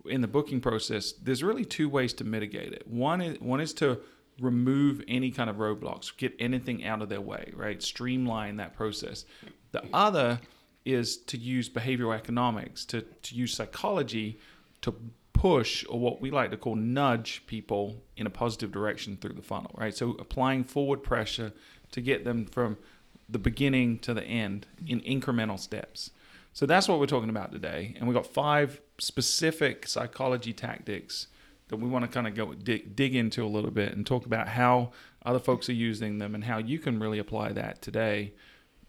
in 0.06 0.22
the 0.22 0.28
booking 0.28 0.62
process, 0.62 1.12
there's 1.12 1.44
really 1.44 1.66
two 1.66 1.90
ways 1.90 2.14
to 2.14 2.24
mitigate 2.24 2.74
it. 2.74 2.88
One 2.88 3.22
is 3.22 3.40
one 3.40 3.60
is 3.60 3.74
to 3.76 4.00
remove 4.40 5.04
any 5.08 5.32
kind 5.32 5.50
of 5.50 5.58
roadblocks, 5.58 6.16
get 6.16 6.34
anything 6.40 6.86
out 6.86 7.02
of 7.02 7.10
their 7.10 7.22
way, 7.22 7.52
right? 7.56 7.82
Streamline 7.82 8.58
that 8.58 8.74
process. 8.76 9.26
The 9.72 9.84
other 9.94 10.40
is 10.86 11.18
to 11.18 11.38
use 11.38 11.70
behavioral 11.70 12.16
economics, 12.16 12.84
to, 12.86 13.02
to 13.02 13.36
use 13.36 13.54
psychology 13.54 14.40
to 14.82 14.94
push 15.34 15.86
or 15.90 16.00
what 16.00 16.22
we 16.22 16.32
like 16.32 16.52
to 16.52 16.58
call 16.58 16.76
nudge 16.76 17.44
people 17.48 18.02
in 18.16 18.26
a 18.26 18.30
positive 18.30 18.72
direction 18.72 19.18
through 19.18 19.34
the 19.34 19.42
funnel, 19.42 19.72
right? 19.78 19.96
So 19.96 20.12
applying 20.20 20.64
forward 20.64 21.04
pressure 21.04 21.52
to 21.92 22.02
get 22.02 22.24
them 22.24 22.46
from 22.46 22.78
the 23.28 23.40
beginning 23.40 24.00
to 24.00 24.14
the 24.14 24.24
end 24.24 24.68
in 24.86 25.02
incremental 25.02 25.60
steps. 25.60 26.12
So 26.54 26.66
that's 26.66 26.88
what 26.88 27.00
we're 27.00 27.08
talking 27.08 27.30
about 27.30 27.52
today. 27.52 27.96
And 27.98 28.08
we've 28.08 28.16
got 28.16 28.28
five 28.28 28.80
specific 29.00 29.88
psychology 29.88 30.54
tactics 30.54 31.28
that 31.70 31.78
we 31.78 31.90
want 31.90 32.06
to 32.06 32.12
kind 32.12 32.28
of 32.28 32.36
go 32.36 32.54
dig, 32.54 32.96
dig 32.96 33.16
into 33.16 33.44
a 33.44 33.48
little 33.48 33.72
bit 33.72 33.94
and 33.94 34.06
talk 34.06 34.26
about 34.26 34.50
how 34.50 34.92
other 35.26 35.40
folks 35.40 35.68
are 35.70 35.74
using 35.74 36.20
them 36.20 36.36
and 36.36 36.44
how 36.44 36.60
you 36.60 36.78
can 36.78 37.00
really 37.00 37.18
apply 37.18 37.54
that 37.54 37.82
today 37.82 38.34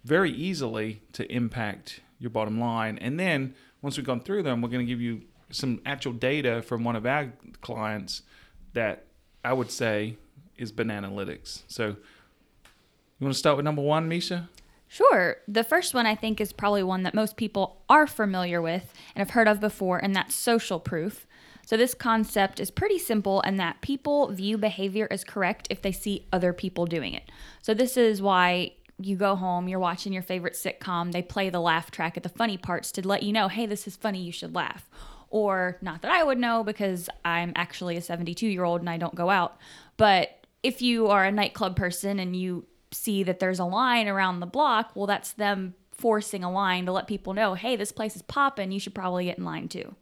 very 0.05 0.31
easily 0.31 1.01
to 1.13 1.31
impact 1.33 2.01
your 2.19 2.31
bottom 2.31 2.61
line. 2.61 2.99
And 2.99 3.19
then 3.19 3.55
once 3.81 3.97
we've 3.97 4.07
gone 4.07 4.21
through 4.21 4.43
them, 4.43 4.61
we're 4.61 4.69
going 4.69 4.85
to 4.85 4.91
give 4.91 5.01
you 5.01 5.23
some 5.51 5.81
actual 5.87 6.13
data 6.13 6.63
from 6.63 6.85
one 6.85 6.97
of 6.97 7.07
our 7.07 7.33
clients 7.61 8.23
that 8.73 9.05
I 9.45 9.53
would 9.53 9.71
say 9.71 10.17
is 10.57 10.73
Bananalytics. 10.73 11.63
So 11.69 11.89
you 11.89 11.97
want 13.21 13.35
to 13.35 13.39
start 13.39 13.57
with 13.57 13.65
number 13.65 13.83
one, 13.83 14.09
Misha? 14.09 14.49
Sure. 14.89 15.37
The 15.49 15.65
first 15.65 15.95
one 15.95 16.07
I 16.07 16.15
think 16.15 16.41
is 16.41 16.53
probably 16.53 16.83
one 16.83 17.03
that 17.03 17.15
most 17.15 17.37
people 17.37 17.83
are 17.89 18.07
familiar 18.07 18.63
with 18.63 18.93
and 19.15 19.21
have 19.21 19.31
heard 19.31 19.49
of 19.49 19.61
before, 19.61 19.99
and 19.99 20.15
that's 20.15 20.35
social 20.35 20.79
proof. 20.79 21.27
So, 21.67 21.77
this 21.77 21.95
concept 21.95 22.61
is 22.61 22.71
pretty 22.71 22.99
simple 22.99 23.41
in 23.41 23.57
that 23.57 23.81
people 23.81 24.31
view 24.31 24.59
behavior 24.59 25.09
as 25.11 25.25
correct 25.25 25.67
if 25.71 25.81
they 25.81 25.93
see 25.93 26.27
other 26.33 26.53
people 26.53 26.85
doing 26.87 27.15
it. 27.15 27.25
So, 27.63 27.73
this 27.73 27.97
is 27.97 28.21
why 28.21 28.73
you 29.01 29.17
go 29.17 29.35
home, 29.35 29.67
you're 29.69 29.79
watching 29.79 30.13
your 30.13 30.23
favorite 30.23 30.55
sitcom, 30.55 31.13
they 31.13 31.23
play 31.23 31.51
the 31.51 31.61
laugh 31.61 31.91
track 31.91 32.17
at 32.17 32.23
the 32.23 32.29
funny 32.29 32.57
parts 32.57 32.93
to 32.93 33.07
let 33.07 33.23
you 33.23 33.33
know, 33.33 33.49
hey, 33.49 33.67
this 33.67 33.89
is 33.89 33.97
funny, 33.97 34.23
you 34.23 34.33
should 34.33 34.55
laugh. 34.55 34.89
Or, 35.35 35.79
not 35.83 36.03
that 36.03 36.13
I 36.13 36.23
would 36.23 36.39
know 36.39 36.63
because 36.63 37.11
I'm 37.25 37.53
actually 37.57 37.97
a 37.97 38.01
72 38.01 38.47
year 38.47 38.63
old 38.63 38.81
and 38.81 38.89
I 38.89 38.99
don't 38.99 39.17
go 39.17 39.31
out, 39.31 39.59
but 39.97 40.47
if 40.63 40.81
you 40.81 41.09
are 41.09 41.25
a 41.25 41.33
nightclub 41.33 41.75
person 41.75 42.21
and 42.21 42.37
you 42.37 42.67
see 42.93 43.25
that 43.25 43.41
there's 43.41 43.59
a 43.59 43.65
line 43.65 44.07
around 44.07 44.39
the 44.39 44.47
block, 44.47 44.93
well, 44.95 45.09
that's 45.09 45.33
them 45.33 45.75
forcing 45.91 46.45
a 46.45 46.53
line 46.53 46.87
to 46.87 46.93
let 46.93 47.09
people 47.09 47.35
know, 47.35 47.55
hey, 47.55 47.75
this 47.75 47.91
place 47.91 48.15
is 48.15 48.23
popping. 48.23 48.71
You 48.71 48.79
should 48.79 48.95
probably 48.95 49.25
get 49.25 49.37
in 49.37 49.45
line 49.45 49.67
too. 49.67 49.97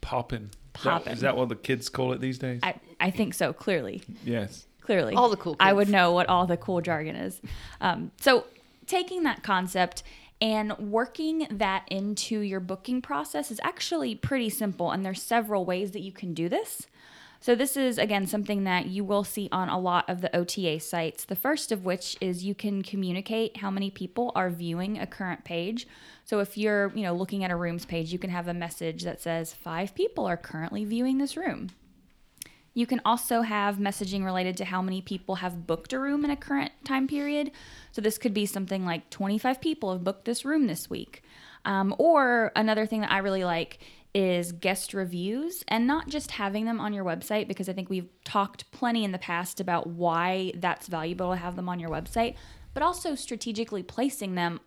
Popping. 0.00 0.50
Poppin'. 0.72 1.12
Is 1.12 1.20
that 1.20 1.36
what 1.36 1.50
the 1.50 1.54
kids 1.54 1.88
call 1.88 2.12
it 2.12 2.20
these 2.20 2.38
days? 2.38 2.58
I, 2.64 2.74
I 2.98 3.12
think 3.12 3.34
so, 3.34 3.52
clearly. 3.52 4.02
yes. 4.24 4.66
Clearly. 4.80 5.14
All 5.14 5.28
the 5.28 5.36
cool 5.36 5.54
I 5.60 5.72
would 5.72 5.88
know 5.88 6.10
what 6.10 6.28
all 6.28 6.46
the 6.48 6.56
cool 6.56 6.80
jargon 6.80 7.14
is. 7.14 7.40
Um, 7.80 8.10
so, 8.20 8.44
taking 8.88 9.22
that 9.22 9.44
concept 9.44 10.02
and 10.40 10.76
working 10.78 11.46
that 11.50 11.84
into 11.88 12.40
your 12.40 12.60
booking 12.60 13.02
process 13.02 13.50
is 13.50 13.60
actually 13.62 14.14
pretty 14.14 14.50
simple. 14.50 14.90
And 14.90 15.04
there's 15.04 15.22
several 15.22 15.64
ways 15.64 15.92
that 15.92 16.00
you 16.00 16.12
can 16.12 16.34
do 16.34 16.48
this. 16.48 16.86
So, 17.40 17.54
this 17.54 17.76
is 17.76 17.98
again 17.98 18.26
something 18.26 18.64
that 18.64 18.86
you 18.86 19.04
will 19.04 19.22
see 19.22 19.48
on 19.52 19.68
a 19.68 19.78
lot 19.78 20.08
of 20.08 20.20
the 20.20 20.36
OTA 20.36 20.80
sites. 20.80 21.24
The 21.24 21.36
first 21.36 21.70
of 21.70 21.84
which 21.84 22.16
is 22.20 22.44
you 22.44 22.54
can 22.54 22.82
communicate 22.82 23.58
how 23.58 23.70
many 23.70 23.90
people 23.90 24.32
are 24.34 24.50
viewing 24.50 24.98
a 24.98 25.06
current 25.06 25.44
page. 25.44 25.86
So, 26.24 26.40
if 26.40 26.58
you're, 26.58 26.92
you 26.96 27.02
know, 27.02 27.14
looking 27.14 27.44
at 27.44 27.52
a 27.52 27.56
rooms 27.56 27.84
page, 27.84 28.12
you 28.12 28.18
can 28.18 28.30
have 28.30 28.48
a 28.48 28.54
message 28.54 29.04
that 29.04 29.20
says 29.20 29.54
five 29.54 29.94
people 29.94 30.26
are 30.26 30.36
currently 30.36 30.84
viewing 30.84 31.18
this 31.18 31.36
room. 31.36 31.70
You 32.78 32.86
can 32.86 33.00
also 33.04 33.42
have 33.42 33.78
messaging 33.78 34.24
related 34.24 34.56
to 34.58 34.64
how 34.64 34.80
many 34.82 35.02
people 35.02 35.34
have 35.34 35.66
booked 35.66 35.92
a 35.92 35.98
room 35.98 36.24
in 36.24 36.30
a 36.30 36.36
current 36.36 36.70
time 36.84 37.08
period. 37.08 37.50
So 37.90 38.00
this 38.00 38.18
could 38.18 38.32
be 38.32 38.46
something 38.46 38.84
like 38.84 39.10
25 39.10 39.60
people 39.60 39.90
have 39.90 40.04
booked 40.04 40.26
this 40.26 40.44
room 40.44 40.68
this 40.68 40.88
week. 40.88 41.24
Um, 41.64 41.92
or 41.98 42.52
another 42.54 42.86
thing 42.86 43.00
that 43.00 43.10
I 43.10 43.18
really 43.18 43.42
like 43.42 43.80
is 44.14 44.52
guest 44.52 44.94
reviews 44.94 45.64
and 45.66 45.88
not 45.88 46.08
just 46.08 46.30
having 46.30 46.66
them 46.66 46.78
on 46.78 46.92
your 46.92 47.04
website 47.04 47.48
because 47.48 47.68
I 47.68 47.72
think 47.72 47.90
we've 47.90 48.10
talked 48.22 48.70
plenty 48.70 49.02
in 49.02 49.10
the 49.10 49.18
past 49.18 49.58
about 49.58 49.88
why 49.88 50.52
that's 50.54 50.86
valuable 50.86 51.32
to 51.32 51.36
have 51.36 51.56
them 51.56 51.68
on 51.68 51.80
your 51.80 51.90
website, 51.90 52.36
but 52.74 52.84
also 52.84 53.16
strategically 53.16 53.82
placing 53.82 54.36
them 54.36 54.60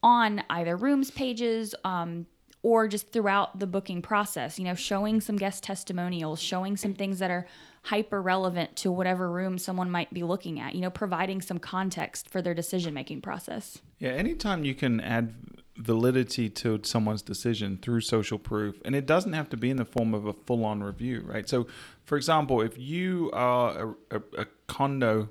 on 0.00 0.44
either 0.48 0.76
rooms 0.76 1.10
pages, 1.10 1.74
um, 1.82 2.26
or 2.62 2.88
just 2.88 3.12
throughout 3.12 3.58
the 3.58 3.66
booking 3.66 4.02
process, 4.02 4.58
you 4.58 4.64
know, 4.64 4.74
showing 4.74 5.20
some 5.20 5.36
guest 5.36 5.62
testimonials, 5.62 6.40
showing 6.40 6.76
some 6.76 6.94
things 6.94 7.18
that 7.20 7.30
are 7.30 7.46
hyper 7.82 8.20
relevant 8.20 8.74
to 8.76 8.90
whatever 8.90 9.30
room 9.30 9.58
someone 9.58 9.90
might 9.90 10.12
be 10.12 10.22
looking 10.22 10.58
at, 10.58 10.74
you 10.74 10.80
know, 10.80 10.90
providing 10.90 11.40
some 11.40 11.58
context 11.58 12.28
for 12.28 12.42
their 12.42 12.54
decision 12.54 12.92
making 12.92 13.20
process. 13.20 13.78
Yeah, 13.98 14.10
anytime 14.10 14.64
you 14.64 14.74
can 14.74 15.00
add 15.00 15.34
validity 15.76 16.50
to 16.50 16.80
someone's 16.82 17.22
decision 17.22 17.78
through 17.80 18.00
social 18.00 18.38
proof, 18.38 18.76
and 18.84 18.94
it 18.96 19.06
doesn't 19.06 19.32
have 19.32 19.48
to 19.50 19.56
be 19.56 19.70
in 19.70 19.76
the 19.76 19.84
form 19.84 20.12
of 20.12 20.26
a 20.26 20.32
full 20.32 20.64
on 20.64 20.82
review, 20.82 21.22
right? 21.24 21.48
So, 21.48 21.68
for 22.04 22.16
example, 22.16 22.60
if 22.60 22.76
you 22.76 23.30
are 23.32 23.96
a, 24.10 24.16
a, 24.16 24.22
a 24.38 24.46
condo 24.66 25.30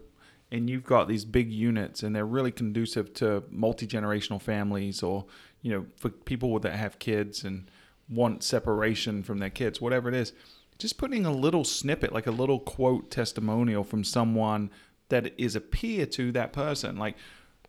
and 0.49 0.69
you've 0.69 0.85
got 0.85 1.09
these 1.09 1.25
big 1.25 1.51
units 1.51 2.03
and 2.03 2.15
they're 2.15 2.25
really 2.25 2.51
conducive 2.51 3.13
to 3.15 3.43
multi 3.49 3.85
generational 3.85 4.41
families 4.41 5.03
or, 5.03 5.25
you 5.61 5.71
know, 5.71 5.85
for 5.97 6.09
people 6.09 6.57
that 6.59 6.75
have 6.75 6.99
kids 6.99 7.43
and 7.43 7.69
want 8.09 8.43
separation 8.43 9.23
from 9.23 9.39
their 9.39 9.49
kids, 9.49 9.81
whatever 9.81 10.09
it 10.09 10.15
is, 10.15 10.33
just 10.77 10.97
putting 10.97 11.25
a 11.25 11.31
little 11.31 11.63
snippet, 11.63 12.13
like 12.13 12.27
a 12.27 12.31
little 12.31 12.59
quote 12.59 13.09
testimonial 13.09 13.83
from 13.83 14.03
someone 14.03 14.69
that 15.09 15.33
is 15.39 15.55
a 15.55 15.61
peer 15.61 16.05
to 16.05 16.31
that 16.31 16.53
person. 16.53 16.97
Like, 16.97 17.15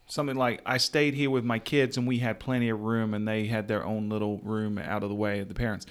something 0.09 0.37
like 0.37 0.61
I 0.65 0.79
stayed 0.79 1.15
here 1.15 1.31
with 1.31 1.45
my 1.45 1.59
kids 1.59 1.97
and 1.97 2.07
we 2.07 2.19
had 2.19 2.41
plenty 2.41 2.69
of 2.71 2.81
room 2.81 3.15
and 3.15 3.29
they 3.29 3.47
had 3.47 3.69
their 3.69 3.85
own 3.85 4.09
little 4.09 4.39
room 4.39 4.79
out 4.79 5.03
of 5.03 5.11
the 5.11 5.15
way 5.15 5.41
of 5.41 5.49
the 5.49 5.55
parents. 5.55 5.87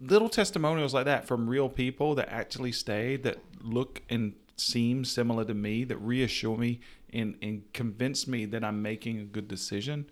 Little 0.00 0.28
testimonials 0.28 0.94
like 0.94 1.04
that 1.04 1.26
from 1.26 1.48
real 1.48 1.68
people 1.68 2.14
that 2.16 2.30
actually 2.30 2.72
stayed 2.72 3.22
that 3.22 3.38
look 3.60 4.02
and 4.08 4.34
seem 4.56 5.04
similar 5.04 5.44
to 5.44 5.54
me 5.54 5.84
that 5.84 5.98
reassure 5.98 6.56
me 6.56 6.80
and, 7.12 7.36
and 7.42 7.70
convince 7.72 8.26
me 8.26 8.46
that 8.46 8.64
I'm 8.64 8.82
making 8.82 9.18
a 9.18 9.24
good 9.24 9.48
decision. 9.48 10.10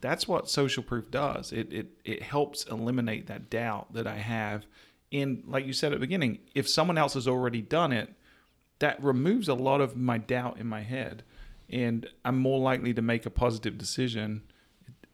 That's 0.00 0.26
what 0.26 0.48
social 0.48 0.82
proof 0.82 1.10
does. 1.10 1.52
It, 1.52 1.72
it 1.72 1.86
it 2.04 2.22
helps 2.22 2.64
eliminate 2.64 3.26
that 3.26 3.50
doubt 3.50 3.92
that 3.92 4.06
I 4.06 4.16
have. 4.16 4.66
And 5.12 5.44
like 5.46 5.66
you 5.66 5.72
said 5.72 5.92
at 5.92 5.96
the 5.96 6.00
beginning, 6.00 6.38
if 6.54 6.68
someone 6.68 6.98
else 6.98 7.14
has 7.14 7.28
already 7.28 7.62
done 7.62 7.92
it, 7.92 8.10
that 8.78 9.02
removes 9.02 9.48
a 9.48 9.54
lot 9.54 9.80
of 9.80 9.96
my 9.96 10.18
doubt 10.18 10.58
in 10.58 10.66
my 10.66 10.82
head 10.82 11.22
and 11.68 12.08
I'm 12.24 12.38
more 12.38 12.58
likely 12.58 12.94
to 12.94 13.02
make 13.02 13.26
a 13.26 13.30
positive 13.30 13.78
decision. 13.78 14.42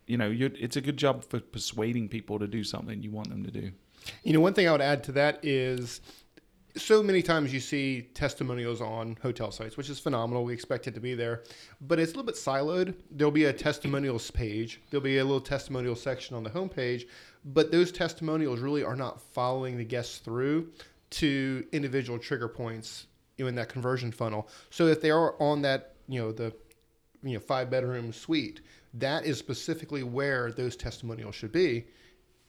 You 0.06 0.16
know, 0.18 0.30
it's 0.34 0.76
a 0.76 0.80
good 0.80 0.96
job 0.96 1.24
for 1.24 1.40
persuading 1.40 2.08
people 2.08 2.38
to 2.38 2.46
do 2.46 2.64
something 2.64 3.02
you 3.02 3.10
want 3.10 3.30
them 3.30 3.44
to 3.44 3.50
do. 3.50 3.72
You 4.24 4.32
know, 4.32 4.40
one 4.40 4.52
thing 4.52 4.68
I 4.68 4.72
would 4.72 4.80
add 4.80 5.04
to 5.04 5.12
that 5.12 5.40
is 5.42 6.00
so 6.76 7.02
many 7.02 7.22
times 7.22 7.52
you 7.52 7.60
see 7.60 8.08
testimonials 8.14 8.80
on 8.80 9.16
hotel 9.22 9.50
sites, 9.50 9.76
which 9.76 9.90
is 9.90 9.98
phenomenal. 9.98 10.44
We 10.44 10.54
expect 10.54 10.86
it 10.86 10.94
to 10.94 11.00
be 11.00 11.14
there, 11.14 11.42
but 11.80 11.98
it's 11.98 12.12
a 12.12 12.16
little 12.16 12.26
bit 12.26 12.36
siloed. 12.36 12.94
There'll 13.10 13.30
be 13.30 13.44
a 13.44 13.52
testimonials 13.52 14.30
page, 14.30 14.80
there'll 14.90 15.04
be 15.04 15.18
a 15.18 15.24
little 15.24 15.40
testimonial 15.40 15.96
section 15.96 16.34
on 16.34 16.42
the 16.42 16.50
homepage, 16.50 17.06
but 17.44 17.70
those 17.70 17.92
testimonials 17.92 18.60
really 18.60 18.82
are 18.82 18.96
not 18.96 19.20
following 19.20 19.76
the 19.76 19.84
guests 19.84 20.18
through 20.18 20.70
to 21.10 21.66
individual 21.72 22.18
trigger 22.18 22.48
points 22.48 23.06
in 23.38 23.54
that 23.56 23.68
conversion 23.68 24.12
funnel. 24.12 24.48
So 24.70 24.86
if 24.86 25.00
they 25.00 25.10
are 25.10 25.34
on 25.42 25.62
that, 25.62 25.94
you 26.08 26.20
know, 26.20 26.32
the 26.32 26.54
you 27.22 27.34
know 27.34 27.40
five 27.40 27.70
bedroom 27.70 28.12
suite, 28.12 28.60
that 28.94 29.24
is 29.24 29.38
specifically 29.38 30.02
where 30.02 30.52
those 30.52 30.76
testimonials 30.76 31.34
should 31.34 31.52
be. 31.52 31.86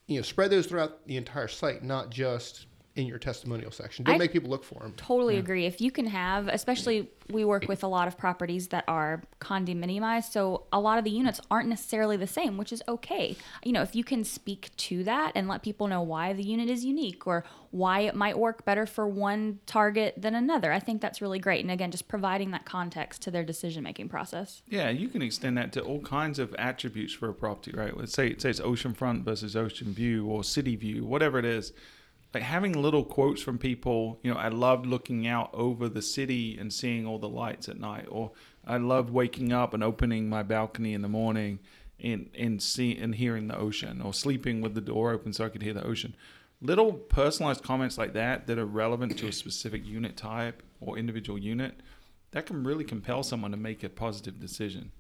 You 0.07 0.17
know, 0.17 0.21
spread 0.21 0.51
those 0.51 0.67
throughout 0.67 1.07
the 1.07 1.17
entire 1.17 1.47
site, 1.47 1.83
not 1.83 2.09
just 2.09 2.67
in 2.95 3.07
your 3.07 3.17
testimonial 3.17 3.71
section. 3.71 4.05
Don't 4.05 4.15
I- 4.15 4.17
make 4.19 4.31
people 4.31 4.49
look 4.49 4.63
for 4.63 4.79
them. 4.79 4.93
Totally 4.97 5.37
agree. 5.37 5.65
If 5.65 5.81
you 5.81 5.89
can 5.89 6.05
have, 6.05 6.47
especially 6.47 7.09
we 7.29 7.43
work 7.43 7.67
with 7.67 7.83
a 7.83 7.87
lot 7.87 8.07
of 8.07 8.17
properties 8.17 8.67
that 8.67 8.83
are 8.87 9.23
condominiumized, 9.39 10.31
so 10.31 10.65
a 10.71 10.79
lot 10.79 10.99
of 10.99 11.03
the 11.03 11.09
units 11.09 11.41
aren't 11.49 11.69
necessarily 11.69 12.17
the 12.17 12.27
same, 12.27 12.55
which 12.57 12.71
is 12.71 12.83
okay. 12.87 13.35
You 13.63 13.71
know, 13.71 13.81
if 13.81 13.95
you 13.95 14.03
can 14.03 14.23
speak 14.23 14.75
to 14.77 15.03
that 15.05 15.31
and 15.33 15.47
let 15.47 15.63
people 15.63 15.87
know 15.87 16.01
why 16.01 16.33
the 16.33 16.43
unit 16.43 16.69
is 16.69 16.85
unique 16.85 17.25
or 17.25 17.43
why 17.71 18.01
it 18.01 18.13
might 18.13 18.37
work 18.37 18.63
better 18.63 18.85
for 18.85 19.07
one 19.07 19.59
target 19.65 20.13
than 20.15 20.35
another, 20.35 20.71
I 20.71 20.79
think 20.79 21.01
that's 21.01 21.19
really 21.19 21.39
great. 21.39 21.61
And 21.61 21.71
again, 21.71 21.89
just 21.89 22.07
providing 22.07 22.51
that 22.51 22.65
context 22.65 23.23
to 23.23 23.31
their 23.31 23.43
decision 23.43 23.83
making 23.83 24.09
process. 24.09 24.61
Yeah, 24.67 24.89
you 24.89 25.07
can 25.07 25.23
extend 25.23 25.57
that 25.57 25.73
to 25.73 25.81
all 25.81 26.01
kinds 26.01 26.37
of 26.37 26.53
attributes 26.59 27.13
for 27.13 27.29
a 27.29 27.33
property, 27.33 27.71
right? 27.75 27.97
Let's 27.97 28.13
say 28.13 28.35
say 28.37 28.51
it's 28.51 28.59
oceanfront 28.59 29.23
versus 29.23 29.55
ocean 29.55 29.93
view 29.93 30.27
or 30.27 30.43
city 30.43 30.75
view, 30.75 31.05
whatever 31.05 31.39
it 31.39 31.45
is. 31.45 31.73
Like 32.33 32.43
having 32.43 32.81
little 32.81 33.03
quotes 33.03 33.43
from 33.43 33.59
people, 33.59 34.19
you 34.23 34.33
know, 34.33 34.39
I 34.39 34.47
loved 34.47 34.87
looking 34.87 35.27
out 35.27 35.51
over 35.53 35.87
the 35.87 36.01
city 36.01 36.57
and 36.57 36.73
seeing 36.73 37.05
all 37.05 37.19
the 37.19 37.29
lights 37.29 37.69
at 37.69 37.79
night, 37.79 38.07
or 38.09 38.31
I 38.65 38.77
loved 38.77 39.11
waking 39.11 39.53
up 39.53 39.73
and 39.73 39.83
opening 39.83 40.29
my 40.29 40.41
balcony 40.41 40.93
in 40.93 41.03
the 41.03 41.07
morning 41.07 41.59
and 41.99 42.29
and 42.35 42.61
see 42.61 42.97
and 42.97 43.13
hearing 43.13 43.47
the 43.47 43.57
ocean, 43.57 44.01
or 44.01 44.13
sleeping 44.13 44.61
with 44.61 44.73
the 44.73 44.81
door 44.81 45.11
open 45.11 45.31
so 45.31 45.45
I 45.45 45.49
could 45.49 45.61
hear 45.61 45.75
the 45.75 45.85
ocean. 45.85 46.15
Little 46.59 46.93
personalized 46.93 47.63
comments 47.63 47.97
like 47.97 48.13
that 48.13 48.47
that 48.47 48.57
are 48.57 48.65
relevant 48.65 49.17
to 49.19 49.27
a 49.27 49.31
specific 49.31 49.85
unit 49.85 50.17
type 50.17 50.63
or 50.79 50.97
individual 50.97 51.37
unit, 51.37 51.81
that 52.31 52.45
can 52.47 52.63
really 52.63 52.83
compel 52.83 53.21
someone 53.21 53.51
to 53.51 53.57
make 53.57 53.83
a 53.83 53.89
positive 53.89 54.39
decision. 54.39 54.91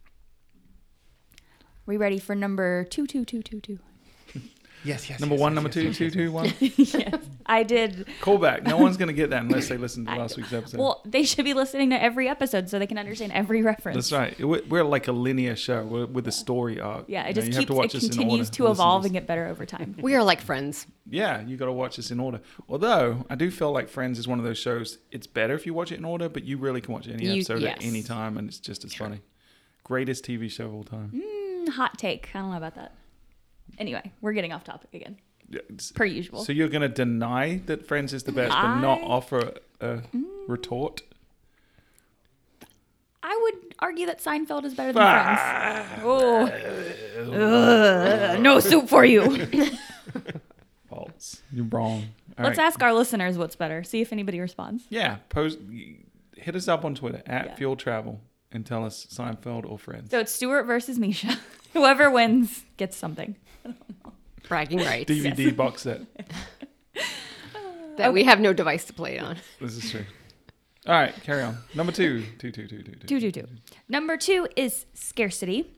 We 1.85 1.97
ready 1.97 2.19
for 2.19 2.35
number 2.35 2.83
two, 2.83 3.07
two, 3.07 3.25
two, 3.25 3.41
two, 3.41 3.59
two? 3.59 3.79
Yes, 4.83 5.09
yes. 5.09 5.19
Number 5.19 5.35
yes, 5.35 5.41
one, 5.41 5.51
yes, 5.51 5.55
number 5.55 5.67
yes, 5.69 5.73
two, 5.97 6.05
yes, 6.07 6.13
two, 6.13 6.31
yes, 6.31 6.57
two, 6.59 6.99
yes, 6.99 7.25
I 7.45 7.63
did. 7.63 8.07
Callback. 8.21 8.63
No 8.63 8.77
one's 8.77 8.97
going 8.97 9.07
to 9.07 9.13
get 9.13 9.29
that 9.29 9.41
unless 9.43 9.69
they 9.69 9.77
listen 9.77 10.05
to 10.05 10.11
last 10.15 10.37
week's 10.37 10.51
episode. 10.51 10.79
Well, 10.79 11.01
they 11.05 11.23
should 11.23 11.45
be 11.45 11.53
listening 11.53 11.89
to 11.91 12.01
every 12.01 12.27
episode 12.27 12.69
so 12.69 12.79
they 12.79 12.87
can 12.87 12.97
understand 12.97 13.31
every 13.31 13.61
reference. 13.61 13.95
That's 13.95 14.11
right. 14.11 14.37
We're 14.45 14.61
we're 14.67 14.83
like 14.83 15.07
a 15.07 15.11
linear 15.11 15.55
show 15.55 15.83
we're, 15.85 16.05
with 16.05 16.27
a 16.27 16.31
story 16.31 16.79
arc. 16.79 17.05
Yeah, 17.07 17.23
You 17.23 17.29
it 17.31 17.35
know, 17.35 17.41
just 17.41 17.47
you 17.47 17.53
have 17.53 17.61
keeps 17.61 17.69
to 17.69 17.73
watch 17.75 17.95
it 17.95 17.99
continues 18.01 18.47
order, 18.49 18.57
to 18.57 18.67
evolve 18.71 19.05
and 19.05 19.13
get 19.13 19.25
better 19.27 19.47
over 19.47 19.65
time. 19.65 19.95
We 19.99 20.15
are 20.15 20.23
like 20.23 20.41
friends. 20.41 20.85
Yeah, 21.09 21.41
you 21.41 21.57
got 21.57 21.65
to 21.65 21.71
watch 21.73 21.97
this 21.97 22.11
in 22.11 22.19
order. 22.19 22.39
Although 22.69 23.25
I 23.29 23.35
do 23.35 23.51
feel 23.51 23.71
like 23.71 23.89
Friends 23.89 24.17
is 24.19 24.27
one 24.27 24.39
of 24.39 24.45
those 24.45 24.57
shows. 24.57 24.97
It's 25.11 25.27
better 25.27 25.53
if 25.53 25.65
you 25.65 25.73
watch 25.73 25.91
it 25.91 25.97
in 25.99 26.05
order, 26.05 26.29
but 26.29 26.43
you 26.43 26.57
really 26.57 26.81
can 26.81 26.93
watch 26.93 27.07
any 27.07 27.25
You- 27.25 27.33
episode 27.33 27.61
yes. 27.61 27.77
at 27.77 27.83
any 27.85 28.03
time, 28.03 28.37
and 28.37 28.47
it's 28.47 28.59
just 28.59 28.83
as 28.85 28.93
funny. 28.93 29.21
Greatest 29.83 30.23
TV 30.25 30.49
show 30.49 30.65
of 30.65 30.73
all 30.73 30.83
time. 30.83 31.11
Mm, 31.13 31.69
hot 31.73 31.97
take. 31.97 32.29
I 32.33 32.39
don't 32.39 32.51
know 32.51 32.57
about 32.57 32.75
that. 32.75 32.93
Anyway, 33.77 34.11
we're 34.21 34.33
getting 34.33 34.53
off 34.53 34.63
topic 34.63 34.93
again, 34.93 35.17
Yeah, 35.49 35.61
per 35.95 36.05
usual. 36.05 36.43
So 36.43 36.51
you're 36.53 36.67
going 36.69 36.81
to 36.81 36.89
deny 36.89 37.61
that 37.65 37.85
Friends 37.87 38.13
is 38.13 38.23
the 38.23 38.31
best, 38.31 38.51
but 38.53 38.79
not 38.79 39.01
offer 39.01 39.53
a 39.81 40.01
retort? 40.47 41.01
I 43.25 43.39
would 43.41 43.75
argue 43.79 44.05
that 44.07 44.21
Seinfeld 44.21 44.65
is 44.65 44.73
better 44.73 44.91
than 44.93 45.01
Ah. 45.01 45.85
Friends. 45.87 46.01
Oh, 46.03 46.45
Ugh, 47.33 48.39
no 48.41 48.59
soup 48.59 48.89
for 48.89 49.05
you. 49.05 49.47
False. 50.89 51.41
You're 51.51 51.65
wrong. 51.65 52.07
All 52.37 52.45
Let's 52.45 52.57
right. 52.57 52.65
ask 52.67 52.81
our 52.83 52.93
listeners 52.93 53.37
what's 53.37 53.55
better. 53.55 53.83
See 53.83 54.01
if 54.01 54.11
anybody 54.11 54.39
responds. 54.39 54.83
Yeah, 54.89 55.17
post. 55.29 55.59
Hit 56.35 56.55
us 56.55 56.67
up 56.67 56.83
on 56.83 56.95
Twitter 56.95 57.21
at 57.25 57.45
Yeah. 57.45 57.55
Fuel 57.55 57.75
Travel 57.75 58.19
and 58.51 58.65
tell 58.65 58.85
us 58.85 59.07
Seinfeld 59.09 59.65
or 59.69 59.77
Friends. 59.79 60.11
So 60.11 60.19
it's 60.19 60.31
Stuart 60.31 60.63
versus 60.63 60.99
Misha. 60.99 61.39
Whoever 61.73 62.09
wins 62.11 62.65
gets 62.77 62.97
something. 62.97 63.35
Bragging 64.47 64.79
rights. 64.79 65.09
DVD 65.09 65.55
box 65.55 65.83
set. 65.83 66.01
that 67.97 68.13
we 68.13 68.23
have 68.23 68.39
no 68.39 68.53
device 68.53 68.85
to 68.85 68.93
play 68.93 69.17
it 69.17 69.23
on. 69.23 69.37
This 69.61 69.77
is 69.77 69.91
true. 69.91 70.05
All 70.85 70.93
right, 70.93 71.15
carry 71.23 71.41
on. 71.43 71.59
Number 71.75 71.93
two, 71.93 72.23
two, 72.39 72.51
two, 72.51 72.67
two, 72.67 72.83
two, 72.83 72.91
two. 72.91 73.07
Two, 73.07 73.19
two, 73.19 73.31
two. 73.31 73.47
Number 73.87 74.17
two 74.17 74.47
is 74.55 74.85
scarcity. 74.93 75.71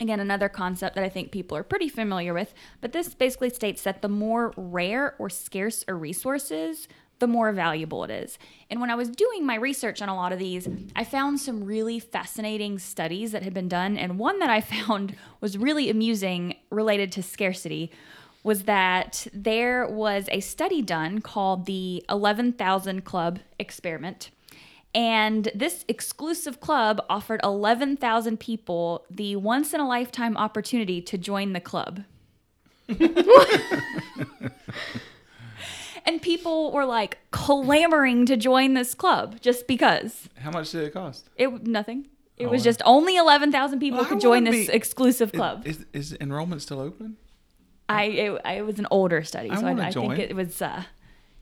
Again, 0.00 0.20
another 0.20 0.48
concept 0.48 0.94
that 0.94 1.02
I 1.02 1.08
think 1.08 1.32
people 1.32 1.56
are 1.56 1.64
pretty 1.64 1.88
familiar 1.88 2.32
with, 2.32 2.54
but 2.80 2.92
this 2.92 3.14
basically 3.14 3.50
states 3.50 3.82
that 3.82 4.00
the 4.00 4.08
more 4.08 4.54
rare 4.56 5.16
or 5.18 5.28
scarce 5.28 5.84
a 5.88 5.94
resource 5.94 6.52
is, 6.52 6.86
the 7.18 7.26
more 7.26 7.52
valuable 7.52 8.04
it 8.04 8.10
is. 8.10 8.38
And 8.70 8.80
when 8.80 8.90
I 8.90 8.94
was 8.94 9.08
doing 9.08 9.44
my 9.44 9.56
research 9.56 10.02
on 10.02 10.08
a 10.08 10.14
lot 10.14 10.32
of 10.32 10.38
these, 10.38 10.68
I 10.94 11.04
found 11.04 11.40
some 11.40 11.64
really 11.64 11.98
fascinating 11.98 12.78
studies 12.78 13.32
that 13.32 13.42
had 13.42 13.54
been 13.54 13.68
done. 13.68 13.96
And 13.96 14.18
one 14.18 14.38
that 14.38 14.50
I 14.50 14.60
found 14.60 15.16
was 15.40 15.58
really 15.58 15.90
amusing 15.90 16.56
related 16.70 17.12
to 17.12 17.22
scarcity 17.22 17.90
was 18.42 18.64
that 18.64 19.26
there 19.32 19.86
was 19.86 20.28
a 20.30 20.40
study 20.40 20.80
done 20.80 21.20
called 21.20 21.66
the 21.66 22.04
11,000 22.08 23.04
Club 23.04 23.40
Experiment. 23.58 24.30
And 24.94 25.50
this 25.54 25.84
exclusive 25.86 26.60
club 26.60 27.04
offered 27.10 27.40
11,000 27.44 28.40
people 28.40 29.04
the 29.10 29.36
once 29.36 29.74
in 29.74 29.80
a 29.80 29.88
lifetime 29.88 30.36
opportunity 30.36 31.02
to 31.02 31.18
join 31.18 31.52
the 31.52 31.60
club. 31.60 32.04
and 36.08 36.22
people 36.22 36.72
were 36.72 36.86
like 36.86 37.18
clamoring 37.30 38.26
to 38.26 38.36
join 38.36 38.74
this 38.74 38.94
club 38.94 39.40
just 39.40 39.66
because 39.66 40.28
How 40.38 40.50
much 40.50 40.70
did 40.72 40.84
it 40.84 40.92
cost? 40.92 41.28
it 41.36 41.66
nothing. 41.66 42.08
It 42.36 42.46
Oh, 42.46 42.50
was 42.50 42.60
wow. 42.60 42.64
just 42.70 42.82
only 42.84 43.16
11,000 43.16 43.80
people 43.80 43.98
Well, 43.98 44.06
could 44.08 44.20
join 44.20 44.44
this 44.44 44.68
be- 44.68 44.72
exclusive 44.72 45.32
club. 45.32 45.66
Is, 45.66 45.84
is 45.92 46.16
enrollment 46.20 46.62
still 46.62 46.80
open? 46.80 47.16
I 47.88 48.04
it, 48.04 48.40
it 48.58 48.64
was 48.66 48.78
an 48.78 48.86
older 48.90 49.22
study, 49.24 49.50
I 49.50 49.56
so 49.60 49.66
I, 49.66 49.72
I 49.88 49.90
think 49.90 50.18
it 50.18 50.36
was. 50.36 50.60
Uh, 50.62 50.82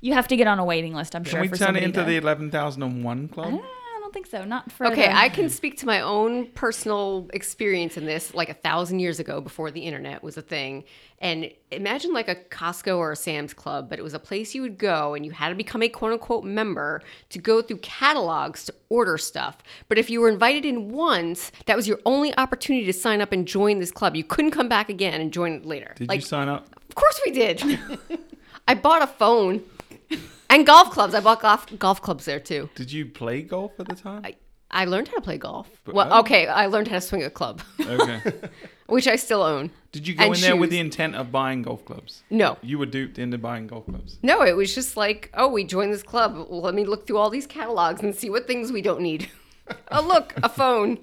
you 0.01 0.13
have 0.15 0.29
to 0.29 0.37
get 0.37 0.47
on 0.47 0.59
a 0.59 0.65
waiting 0.65 0.95
list. 0.95 1.15
I'm 1.17 1.25
Can 1.25 1.31
sure 1.33 1.41
we 1.43 1.49
for 1.49 1.57
turn 1.57 1.75
it 1.77 1.83
into 1.83 2.01
to- 2.01 2.07
the 2.07 2.17
11,001 2.17 3.29
club? 3.29 3.47
I 3.47 3.51
don't 3.51 3.65
think 4.17 4.27
so. 4.27 4.45
Not 4.45 4.73
for. 4.73 4.87
Okay, 4.87 5.07
the- 5.07 5.17
I 5.17 5.29
can 5.29 5.51
speak 5.51 5.77
to 5.79 5.87
my 5.87 6.01
own 6.01 6.47
personal 6.53 7.29
experience 7.35 7.97
in 7.97 8.07
this 8.07 8.35
like 8.35 8.49
a 8.49 8.55
thousand 8.55 9.01
years 9.01 9.21
ago 9.21 9.41
before 9.41 9.71
the 9.71 9.81
internet 9.81 10.23
was 10.23 10.37
a 10.37 10.43
thing. 10.43 10.85
And 11.19 11.51
imagine 11.71 12.13
like 12.13 12.29
a 12.29 12.35
Costco 12.35 12.97
or 12.97 13.13
a 13.13 13.17
Sam's 13.17 13.53
Club, 13.53 13.89
but 13.91 13.99
it 13.99 14.03
was 14.03 14.15
a 14.15 14.19
place 14.19 14.55
you 14.55 14.63
would 14.63 14.79
go 14.79 15.15
and 15.15 15.25
you 15.25 15.33
had 15.33 15.51
to 15.51 15.55
become 15.55 15.83
a 15.83 15.89
quote 15.89 16.13
unquote 16.13 16.45
member 16.45 17.03
to 17.31 17.39
go 17.39 17.61
through 17.61 17.79
catalogs 17.79 18.65
to 18.65 18.75
order 18.89 19.19
stuff. 19.19 19.59
But 19.89 19.99
if 19.99 20.09
you 20.09 20.21
were 20.21 20.29
invited 20.29 20.65
in 20.65 20.91
once, 20.91 21.53
that 21.67 21.77
was 21.77 21.87
your 21.87 22.01
only 22.07 22.37
opportunity 22.39 22.87
to 22.87 22.93
sign 22.93 23.21
up 23.21 23.33
and 23.33 23.47
join 23.47 23.81
this 23.81 23.91
club. 23.91 24.17
You 24.17 24.25
couldn't 24.25 24.53
come 24.53 24.69
back 24.69 24.89
again 24.89 25.21
and 25.21 25.33
join 25.33 25.53
it 25.53 25.67
later. 25.67 25.93
Did 25.97 26.09
like, 26.09 26.21
you 26.21 26.27
sign 26.27 26.49
up? 26.49 26.69
of 26.89 26.95
course 26.95 27.21
we 27.27 27.33
did. 27.33 27.63
I 28.69 28.75
bought 28.75 29.03
a 29.03 29.07
phone 29.07 29.63
and 30.51 30.67
golf 30.67 30.91
clubs. 30.91 31.15
I 31.15 31.21
bought 31.21 31.41
golf 31.41 31.67
golf 31.79 32.01
clubs 32.03 32.25
there 32.25 32.41
too. 32.41 32.69
Did 32.75 32.93
you 32.93 33.07
play 33.07 33.43
golf 33.43 33.73
at 33.79 33.89
the 33.89 33.95
time? 33.95 34.23
I, 34.25 34.37
I 34.71 34.85
learned 34.85 35.09
how 35.09 35.15
to 35.15 35.21
play 35.21 35.39
golf. 35.39 35.69
But- 35.85 35.95
Well, 35.95 36.09
oh. 36.11 36.21
okay, 36.21 36.47
I 36.47 36.67
learned 36.67 36.89
how 36.89 36.97
to 36.97 37.01
swing 37.01 37.23
a 37.23 37.31
club, 37.31 37.63
okay. 37.81 38.21
which 38.87 39.07
I 39.09 39.17
still 39.17 39.43
own. 39.43 39.71
Did 39.93 40.07
you 40.09 40.15
go 40.15 40.25
And 40.25 40.35
in 40.35 40.41
there 40.41 40.57
with 40.57 40.69
shoes. 40.71 40.73
the 40.73 40.81
intent 40.81 41.15
of 41.15 41.31
buying 41.33 41.63
golf 41.63 41.85
clubs? 41.85 42.23
No. 42.31 42.59
You 42.63 42.79
were 42.79 42.87
duped 42.87 43.19
into 43.19 43.39
buying 43.39 43.67
golf 43.67 43.87
clubs. 43.87 44.19
No, 44.23 44.43
it 44.43 44.57
was 44.57 44.75
just 44.75 44.97
like, 44.97 45.31
oh, 45.35 45.49
we 45.49 45.65
joined 45.65 45.93
this 45.93 46.03
club. 46.03 46.35
Well, 46.51 46.61
let 46.61 46.75
me 46.75 46.85
look 46.85 47.07
through 47.07 47.17
all 47.19 47.31
these 47.31 47.47
catalogs 47.47 48.03
and 48.03 48.15
see 48.15 48.29
what 48.29 48.47
things 48.47 48.73
we 48.73 48.83
don't 48.83 49.01
need. 49.01 49.31
oh, 49.93 50.03
look, 50.03 50.35
a 50.43 50.49
phone. 50.49 50.99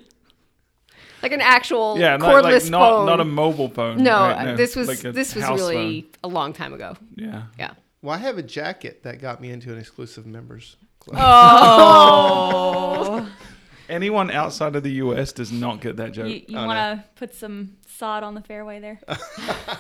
Like 1.24 1.32
an 1.32 1.42
actual 1.42 1.98
Yeah, 1.98 2.18
not, 2.18 2.44
cordless 2.44 2.64
like, 2.64 2.72
not, 2.72 2.90
phone. 2.90 3.06
not 3.06 3.20
a 3.22 3.26
mobile 3.26 3.70
phone. 3.70 4.04
no, 4.04 4.20
right? 4.28 4.58
this 4.58 4.76
was 4.76 4.90
like 4.90 5.04
a 5.06 5.12
this 5.14 5.34
was 5.36 5.46
house 5.46 5.58
really 5.58 6.06
a 6.22 6.28
long 6.28 6.52
time 6.52 6.74
ago. 6.74 6.98
Yeah. 7.16 7.44
Yeah. 7.58 7.72
Well, 8.04 8.14
I 8.14 8.18
have 8.20 8.38
a 8.38 8.44
jacket 8.44 9.02
that 9.04 9.20
got 9.22 9.42
me 9.42 9.50
into 9.50 9.72
an 9.72 9.80
exclusive 9.80 10.26
members 10.28 10.76
club. 11.00 11.20
Oh. 11.24 13.30
Anyone 13.90 14.30
outside 14.32 14.76
of 14.76 14.84
the 14.84 14.92
US 14.92 15.32
does 15.34 15.52
not 15.52 15.82
get 15.82 15.98
that 15.98 16.12
joke. 16.14 16.28
you 16.28 16.44
you 16.48 16.58
Oh, 16.58 16.66
want 16.68 16.78
to 17.00 17.04
put 17.16 17.34
some 17.34 17.78
sod 17.88 18.22
on 18.24 18.36
the 18.36 18.42
fairway 18.42 18.80
there? 18.80 19.00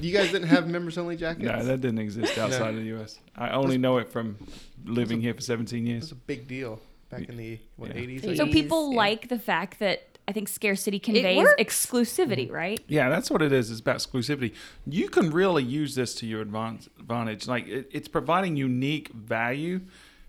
You 0.00 0.12
guys 0.12 0.30
didn't 0.30 0.48
have 0.48 0.68
members 0.68 0.96
only 0.96 1.16
jackets? 1.16 1.44
no, 1.44 1.62
that 1.64 1.80
didn't 1.80 1.98
exist 1.98 2.38
outside 2.38 2.70
of 2.70 2.76
the 2.76 2.94
US. 3.00 3.18
I 3.36 3.50
only 3.50 3.76
know 3.76 3.98
it 3.98 4.10
from 4.10 4.36
living 4.84 5.20
here 5.20 5.34
for 5.34 5.40
17 5.42 5.84
It 5.84 5.90
years. 5.90 6.02
was 6.04 6.12
a 6.12 6.14
big 6.14 6.46
deal 6.48 6.80
back 7.10 7.28
in 7.28 7.36
the 7.36 7.58
what 7.76 7.94
Yeah. 7.94 8.02
80s. 8.02 8.36
So 8.36 8.46
Jeez, 8.46 8.52
people 8.52 8.92
yeah. 8.92 8.96
like 8.96 9.28
the 9.28 9.38
fact 9.38 9.78
that 9.80 10.09
I 10.30 10.32
think 10.32 10.46
scarcity 10.46 11.00
conveys 11.00 11.38
works. 11.38 11.60
exclusivity, 11.60 12.48
right? 12.52 12.78
Yeah, 12.86 13.08
that's 13.08 13.32
what 13.32 13.42
it 13.42 13.52
is. 13.52 13.68
It's 13.72 13.80
about 13.80 13.96
exclusivity. 13.96 14.54
You 14.86 15.08
can 15.08 15.30
really 15.30 15.64
use 15.64 15.96
this 15.96 16.14
to 16.16 16.26
your 16.26 16.40
advantage. 16.40 17.48
Like 17.48 17.66
it, 17.66 17.88
it's 17.90 18.06
providing 18.06 18.54
unique 18.56 19.08
value. 19.08 19.80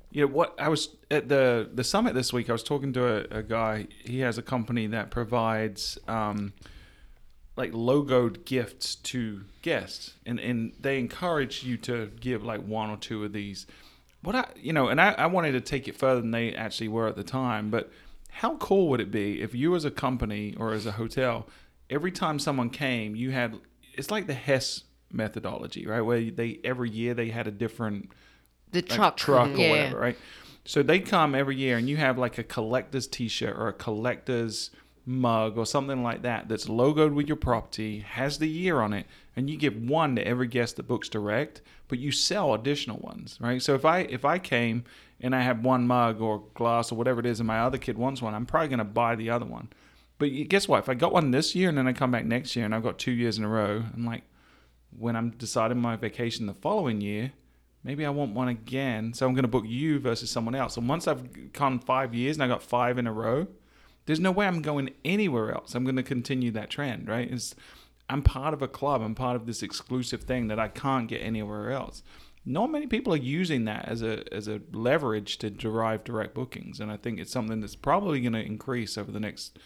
You 0.10 0.22
know 0.22 0.34
what? 0.34 0.60
I 0.60 0.70
was 0.70 0.90
at 1.12 1.30
the 1.30 1.70
the 1.72 1.84
summit 1.84 2.16
this 2.16 2.34
week. 2.34 2.50
I 2.50 2.54
was 2.54 2.64
talking 2.64 2.94
to 2.94 3.06
a, 3.06 3.42
a 3.42 3.44
guy. 3.44 3.90
He 4.04 4.22
has 4.22 4.40
a 4.40 4.42
company 4.42 4.88
that 4.88 5.12
provides 5.12 6.00
um, 6.08 6.54
like 7.56 7.72
logoed 7.72 8.44
gifts 8.44 8.96
to 8.96 9.42
guests, 9.62 10.16
and 10.26 10.40
and 10.40 10.74
they 10.80 10.98
encourage 10.98 11.64
you 11.64 11.78
to 11.78 12.10
give 12.20 12.44
like 12.44 12.66
one 12.66 12.90
or 12.90 12.98
two 12.98 13.24
of 13.24 13.34
these. 13.34 13.68
What 14.24 14.36
I 14.36 14.48
you 14.56 14.74
know, 14.74 14.88
and 14.88 15.00
I, 15.00 15.12
I 15.12 15.28
wanted 15.28 15.52
to 15.52 15.62
take 15.62 15.88
it 15.88 15.96
further 15.96 16.22
than 16.22 16.32
they 16.32 16.56
actually 16.56 16.88
were 16.88 17.08
at 17.08 17.16
the 17.16 17.24
time, 17.24 17.70
but 17.70 17.92
how 18.32 18.58
cool 18.58 18.90
would 18.90 19.00
it 19.00 19.12
be 19.12 19.42
if 19.42 19.54
you 19.54 19.76
as 19.76 19.86
a 19.86 19.92
company 19.92 20.56
or 20.58 20.74
as 20.74 20.86
a 20.86 20.94
hotel 20.94 21.48
every 21.90 22.12
time 22.12 22.40
someone 22.40 22.70
came 22.70 23.16
you 23.16 23.32
had 23.32 23.56
it's 23.94 24.10
like 24.10 24.28
the 24.28 24.34
hess 24.34 24.84
methodology, 25.14 25.86
right? 25.86 26.02
Where 26.02 26.32
they 26.32 26.60
every 26.64 26.90
year 26.90 27.14
they 27.14 27.30
had 27.30 27.48
a 27.48 27.52
different 27.52 28.12
The 28.72 28.82
like, 28.82 28.90
truck. 28.90 29.18
truck 29.18 29.48
or 29.48 29.52
mm-hmm. 29.52 29.60
yeah. 29.60 29.70
whatever, 29.70 30.00
right? 30.00 30.18
So 30.64 30.84
they 30.84 31.00
come 31.00 31.34
every 31.34 31.56
year, 31.56 31.78
and 31.78 31.90
you 31.90 31.98
have 31.98 32.18
like 32.18 32.38
a 32.38 32.44
collector's 32.44 33.08
T-shirt 33.08 33.56
or 33.58 33.68
a 33.68 33.74
collector's 33.74 34.70
mug 35.12 35.58
or 35.58 35.66
something 35.66 36.04
like 36.04 36.22
that 36.24 36.48
that's 36.48 36.66
logoed 36.66 37.14
with 37.14 37.28
your 37.28 37.38
property, 37.38 38.00
has 38.00 38.38
the 38.40 38.50
year 38.50 38.82
on 38.82 38.94
it, 38.94 39.06
and 39.36 39.50
you 39.50 39.58
give 39.58 39.76
one 39.76 40.16
to 40.16 40.28
every 40.28 40.48
guest 40.48 40.76
that 40.78 40.88
books 40.88 41.10
direct, 41.10 41.62
but 41.88 42.00
you 42.00 42.12
sell 42.12 42.54
additional 42.54 42.98
ones, 43.00 43.38
right? 43.40 43.62
So 43.62 43.76
if 43.76 43.86
I 43.86 44.00
if 44.00 44.26
I 44.26 44.40
came 44.40 44.84
and 45.20 45.36
I 45.36 45.42
have 45.42 45.64
one 45.64 45.86
mug 45.88 46.22
or 46.22 46.44
glass 46.54 46.92
or 46.92 46.96
whatever 46.96 47.20
it 47.20 47.26
is, 47.26 47.40
and 47.40 47.48
my 47.48 47.60
other 47.60 47.78
kid 47.78 47.98
wants 47.98 48.22
one, 48.22 48.34
I'm 48.34 48.46
probably 48.46 48.70
going 48.70 48.80
to 48.80 48.86
buy 48.86 49.16
the 49.16 49.30
other 49.30 49.46
one. 49.46 49.70
But 50.18 50.28
guess 50.50 50.68
what? 50.68 50.80
If 50.80 50.90
I 50.90 50.94
got 50.94 51.14
one 51.14 51.32
this 51.32 51.56
year 51.56 51.70
and 51.70 51.78
then 51.78 51.88
I 51.88 51.94
come 51.94 52.12
back 52.12 52.26
next 52.26 52.56
year 52.56 52.66
and 52.66 52.76
I've 52.76 52.84
got 52.84 53.00
two 53.00 53.12
years 53.12 53.38
in 53.38 53.44
a 53.44 53.48
row, 53.48 53.84
I'm 53.94 54.06
like, 54.06 54.24
when 54.98 55.16
I'm 55.16 55.32
deciding 55.32 55.80
my 55.80 55.96
vacation 55.96 56.46
the 56.46 56.54
following 56.54 57.02
year, 57.02 57.32
maybe 57.84 58.06
I 58.06 58.10
want 58.10 58.36
one 58.36 58.48
again. 58.48 59.14
So 59.14 59.26
I'm 59.26 59.34
going 59.34 59.44
to 59.44 59.50
book 59.50 59.66
you 59.66 60.00
versus 60.00 60.30
someone 60.30 60.54
else. 60.54 60.78
And 60.78 60.88
once 60.88 61.08
I've 61.08 61.54
gone 61.54 61.80
five 61.80 62.14
years 62.14 62.36
and 62.36 62.44
I 62.44 62.48
got 62.48 62.62
five 62.62 62.98
in 63.00 63.08
a 63.08 63.14
row, 63.14 63.48
there's 64.06 64.20
no 64.20 64.32
way 64.32 64.48
I'm 64.48 64.62
going 64.62 64.92
anywhere 65.06 65.52
else. 65.54 65.76
I'm 65.76 65.84
going 65.84 65.96
to 65.96 66.04
continue 66.04 66.52
that 66.52 66.70
trend, 66.70 67.08
right? 67.08 67.32
It's, 67.32 67.56
I'm 68.10 68.24
part 68.24 68.54
of 68.54 68.62
a 68.62 68.68
club. 68.68 69.02
I'm 69.02 69.16
part 69.16 69.36
of 69.36 69.46
this 69.46 69.64
exclusive 69.64 70.24
thing 70.24 70.48
that 70.48 70.60
I 70.60 70.68
can't 70.68 71.08
get 71.08 71.20
anywhere 71.20 71.72
else. 71.72 72.04
Not 72.46 72.72
many 72.72 72.88
people 72.88 73.14
are 73.14 73.18
using 73.18 73.66
that 73.66 73.88
as 73.88 74.02
a 74.02 74.24
as 74.34 74.48
a 74.48 74.62
leverage 74.74 75.38
to 75.38 75.52
derive 75.52 76.04
direct 76.04 76.34
bookings, 76.34 76.80
and 76.80 76.92
I 76.92 76.98
think 76.98 77.20
it's 77.20 77.32
something 77.32 77.62
that's 77.62 77.76
probably 77.76 78.20
going 78.20 78.34
to 78.34 78.42
increase 78.42 78.98
over 78.98 79.12
the 79.12 79.20
next 79.20 79.60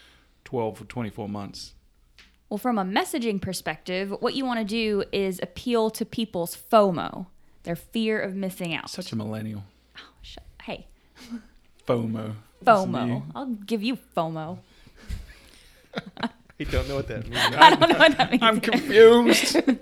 12 0.44 0.82
or 0.82 0.84
24 0.84 1.26
months. 1.26 1.72
Well, 2.50 2.58
from 2.58 2.78
a 2.78 2.84
messaging 2.84 3.40
perspective, 3.40 4.14
what 4.20 4.34
you 4.34 4.44
want 4.44 4.60
to 4.60 4.64
do 4.64 5.04
is 5.10 5.40
appeal 5.42 5.90
to 5.90 6.04
people's 6.04 6.56
FOMO, 6.56 7.26
their 7.64 7.76
fear 7.76 8.20
of 8.20 8.34
missing 8.34 8.74
out. 8.74 8.90
Such 8.90 9.10
a 9.10 9.16
millennial. 9.16 9.64
Oh, 9.96 10.02
sh- 10.22 10.36
hey, 10.62 10.86
FOMO. 11.88 12.34
Listen 12.60 12.92
to 12.92 12.98
FOMO. 12.98 13.22
I'll 13.34 13.46
give 13.46 13.82
you 13.82 13.98
FOMO. 14.16 14.58
You 16.58 16.64
don't 16.64 16.88
know 16.88 16.96
what 16.96 17.08
that 17.08 17.28
means. 17.28 17.36
I 17.56 17.74
don't 17.74 17.90
know 17.90 17.98
what 17.98 18.16
that 18.16 18.30
means. 18.30 18.42
I'm 18.42 18.60
confused. 18.60 19.56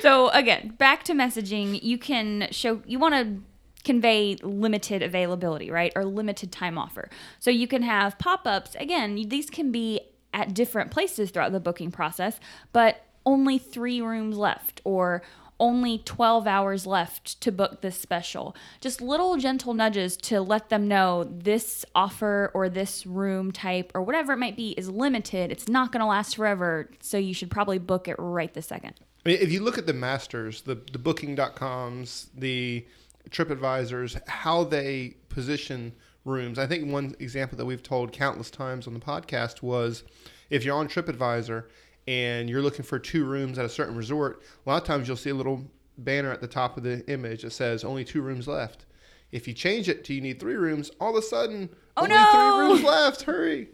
So 0.00 0.28
again, 0.28 0.74
back 0.78 1.02
to 1.04 1.14
messaging, 1.14 1.82
you 1.82 1.98
can 1.98 2.48
show 2.52 2.80
you 2.86 2.98
want 2.98 3.14
to 3.14 3.42
convey 3.84 4.36
limited 4.40 5.02
availability, 5.02 5.70
right? 5.70 5.92
Or 5.96 6.04
limited 6.04 6.52
time 6.52 6.78
offer. 6.78 7.08
So 7.40 7.50
you 7.50 7.66
can 7.66 7.82
have 7.82 8.16
pop-ups. 8.18 8.76
Again, 8.78 9.16
these 9.28 9.50
can 9.50 9.72
be 9.72 10.00
at 10.32 10.54
different 10.54 10.92
places 10.92 11.30
throughout 11.30 11.50
the 11.52 11.58
booking 11.58 11.90
process, 11.90 12.38
but 12.72 13.04
only 13.24 13.58
3 13.58 14.00
rooms 14.00 14.36
left 14.36 14.80
or 14.84 15.22
only 15.58 15.98
12 15.98 16.46
hours 16.46 16.86
left 16.86 17.40
to 17.40 17.52
book 17.52 17.80
this 17.80 17.98
special. 17.98 18.54
Just 18.80 19.00
little 19.00 19.36
gentle 19.36 19.74
nudges 19.74 20.16
to 20.18 20.40
let 20.40 20.68
them 20.68 20.88
know 20.88 21.24
this 21.24 21.84
offer 21.94 22.50
or 22.54 22.68
this 22.68 23.06
room 23.06 23.52
type 23.52 23.92
or 23.94 24.02
whatever 24.02 24.32
it 24.32 24.38
might 24.38 24.56
be 24.56 24.70
is 24.72 24.88
limited. 24.90 25.50
It's 25.50 25.68
not 25.68 25.92
going 25.92 26.00
to 26.00 26.06
last 26.06 26.36
forever, 26.36 26.90
so 27.00 27.18
you 27.18 27.34
should 27.34 27.50
probably 27.50 27.78
book 27.78 28.08
it 28.08 28.16
right 28.18 28.52
this 28.52 28.66
second. 28.66 28.94
I 29.24 29.30
mean, 29.30 29.38
if 29.40 29.50
you 29.50 29.60
look 29.60 29.78
at 29.78 29.86
the 29.86 29.92
masters, 29.92 30.62
the 30.62 30.76
the 30.92 30.98
booking.coms, 30.98 32.30
the 32.34 32.86
TripAdvisors, 33.30 34.28
how 34.28 34.64
they 34.64 35.16
position 35.28 35.92
rooms. 36.24 36.58
I 36.58 36.66
think 36.66 36.90
one 36.90 37.14
example 37.18 37.56
that 37.58 37.64
we've 37.64 37.82
told 37.82 38.12
countless 38.12 38.50
times 38.50 38.86
on 38.86 38.94
the 38.94 39.00
podcast 39.00 39.62
was 39.62 40.04
if 40.50 40.64
you're 40.64 40.76
on 40.76 40.88
TripAdvisor 40.88 41.64
and 42.06 42.48
you're 42.48 42.62
looking 42.62 42.84
for 42.84 42.98
two 42.98 43.24
rooms 43.24 43.58
at 43.58 43.64
a 43.64 43.68
certain 43.68 43.96
resort, 43.96 44.42
a 44.64 44.68
lot 44.70 44.80
of 44.82 44.86
times 44.86 45.08
you'll 45.08 45.16
see 45.16 45.30
a 45.30 45.34
little 45.34 45.64
banner 45.98 46.30
at 46.30 46.40
the 46.40 46.46
top 46.46 46.76
of 46.76 46.82
the 46.82 47.04
image 47.10 47.42
that 47.42 47.50
says 47.52 47.84
only 47.84 48.04
two 48.04 48.22
rooms 48.22 48.46
left. 48.46 48.84
If 49.32 49.48
you 49.48 49.54
change 49.54 49.88
it 49.88 50.04
to 50.04 50.14
you 50.14 50.20
need 50.20 50.38
three 50.38 50.54
rooms, 50.54 50.90
all 51.00 51.10
of 51.10 51.16
a 51.16 51.26
sudden, 51.26 51.68
Oh, 51.96 52.02
only 52.02 52.14
no! 52.14 52.30
three 52.32 52.66
rooms 52.68 52.82
left. 52.84 53.22
Hurry. 53.22 53.68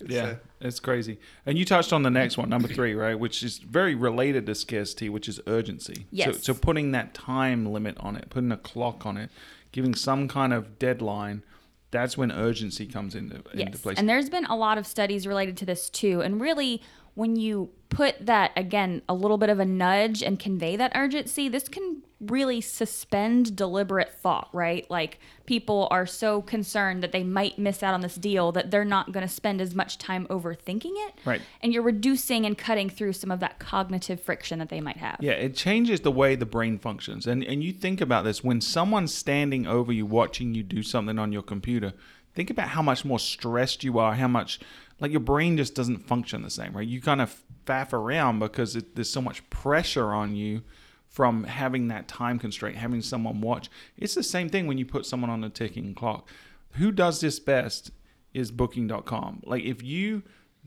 It's, 0.00 0.10
yeah, 0.14 0.22
uh, 0.24 0.34
it's 0.60 0.78
crazy. 0.80 1.18
And 1.44 1.58
you 1.58 1.64
touched 1.64 1.92
on 1.92 2.02
the 2.02 2.10
next 2.10 2.38
one, 2.38 2.48
number 2.48 2.68
three, 2.68 2.94
right? 2.94 3.18
Which 3.18 3.42
is 3.42 3.58
very 3.58 3.94
related 3.96 4.46
to 4.46 4.54
scarcity, 4.54 5.08
which 5.08 5.28
is 5.28 5.40
urgency. 5.46 6.06
Yes. 6.10 6.36
So, 6.36 6.52
so 6.52 6.54
putting 6.54 6.92
that 6.92 7.14
time 7.14 7.66
limit 7.66 7.96
on 7.98 8.14
it, 8.16 8.30
putting 8.30 8.52
a 8.52 8.56
clock 8.56 9.04
on 9.06 9.16
it, 9.16 9.30
giving 9.72 9.94
some 9.96 10.28
kind 10.28 10.52
of 10.52 10.78
deadline, 10.78 11.42
that's 11.90 12.16
when 12.16 12.30
urgency 12.30 12.86
comes 12.86 13.14
into, 13.16 13.36
into 13.52 13.72
Yes. 13.72 13.80
place. 13.80 13.98
And 13.98 14.08
there's 14.08 14.30
been 14.30 14.44
a 14.46 14.56
lot 14.56 14.78
of 14.78 14.86
studies 14.86 15.26
related 15.26 15.56
to 15.58 15.66
this 15.66 15.90
too. 15.90 16.20
And 16.22 16.40
really, 16.40 16.80
when 17.18 17.34
you 17.34 17.68
put 17.88 18.26
that, 18.26 18.52
again, 18.54 19.02
a 19.08 19.12
little 19.12 19.38
bit 19.38 19.50
of 19.50 19.58
a 19.58 19.64
nudge 19.64 20.22
and 20.22 20.38
convey 20.38 20.76
that 20.76 20.92
urgency, 20.94 21.48
this 21.48 21.68
can 21.68 22.04
really 22.20 22.60
suspend 22.60 23.56
deliberate 23.56 24.12
thought, 24.12 24.48
right? 24.52 24.88
Like 24.88 25.18
people 25.44 25.88
are 25.90 26.06
so 26.06 26.40
concerned 26.42 27.02
that 27.02 27.10
they 27.10 27.24
might 27.24 27.58
miss 27.58 27.82
out 27.82 27.92
on 27.92 28.02
this 28.02 28.14
deal 28.14 28.52
that 28.52 28.70
they're 28.70 28.84
not 28.84 29.10
going 29.10 29.26
to 29.26 29.32
spend 29.32 29.60
as 29.60 29.74
much 29.74 29.98
time 29.98 30.28
overthinking 30.28 30.92
it. 31.08 31.14
Right. 31.24 31.42
And 31.60 31.72
you're 31.72 31.82
reducing 31.82 32.46
and 32.46 32.56
cutting 32.56 32.88
through 32.88 33.14
some 33.14 33.32
of 33.32 33.40
that 33.40 33.58
cognitive 33.58 34.22
friction 34.22 34.60
that 34.60 34.68
they 34.68 34.80
might 34.80 34.98
have. 34.98 35.16
Yeah, 35.18 35.32
it 35.32 35.56
changes 35.56 36.02
the 36.02 36.12
way 36.12 36.36
the 36.36 36.46
brain 36.46 36.78
functions. 36.78 37.26
And 37.26 37.42
and 37.42 37.64
you 37.64 37.72
think 37.72 38.00
about 38.00 38.22
this 38.22 38.44
when 38.44 38.60
someone's 38.60 39.12
standing 39.12 39.66
over 39.66 39.92
you 39.92 40.06
watching 40.06 40.54
you 40.54 40.62
do 40.62 40.84
something 40.84 41.18
on 41.18 41.32
your 41.32 41.42
computer, 41.42 41.94
think 42.32 42.48
about 42.48 42.68
how 42.68 42.82
much 42.82 43.04
more 43.04 43.18
stressed 43.18 43.82
you 43.82 43.98
are, 43.98 44.14
how 44.14 44.28
much 44.28 44.60
like 45.00 45.10
your 45.10 45.20
brain 45.20 45.56
just 45.56 45.74
doesn't 45.74 46.06
function 46.06 46.42
the 46.42 46.50
same, 46.50 46.76
right? 46.76 46.86
You 46.86 47.00
kind 47.00 47.20
of 47.20 47.42
faff 47.64 47.92
around 47.92 48.38
because 48.38 48.76
it, 48.76 48.94
there's 48.94 49.10
so 49.10 49.22
much 49.22 49.48
pressure 49.50 50.12
on 50.12 50.34
you 50.34 50.62
from 51.06 51.44
having 51.44 51.88
that 51.88 52.08
time 52.08 52.38
constraint, 52.38 52.76
having 52.76 53.00
someone 53.00 53.40
watch. 53.40 53.70
It's 53.96 54.14
the 54.14 54.22
same 54.22 54.48
thing 54.48 54.66
when 54.66 54.78
you 54.78 54.86
put 54.86 55.06
someone 55.06 55.30
on 55.30 55.42
a 55.44 55.50
ticking 55.50 55.94
clock. 55.94 56.28
Who 56.72 56.92
does 56.92 57.20
this 57.20 57.40
best 57.40 57.90
is 58.34 58.50
booking.com. 58.50 59.42
Like 59.44 59.64
if 59.64 59.82
you 59.82 60.22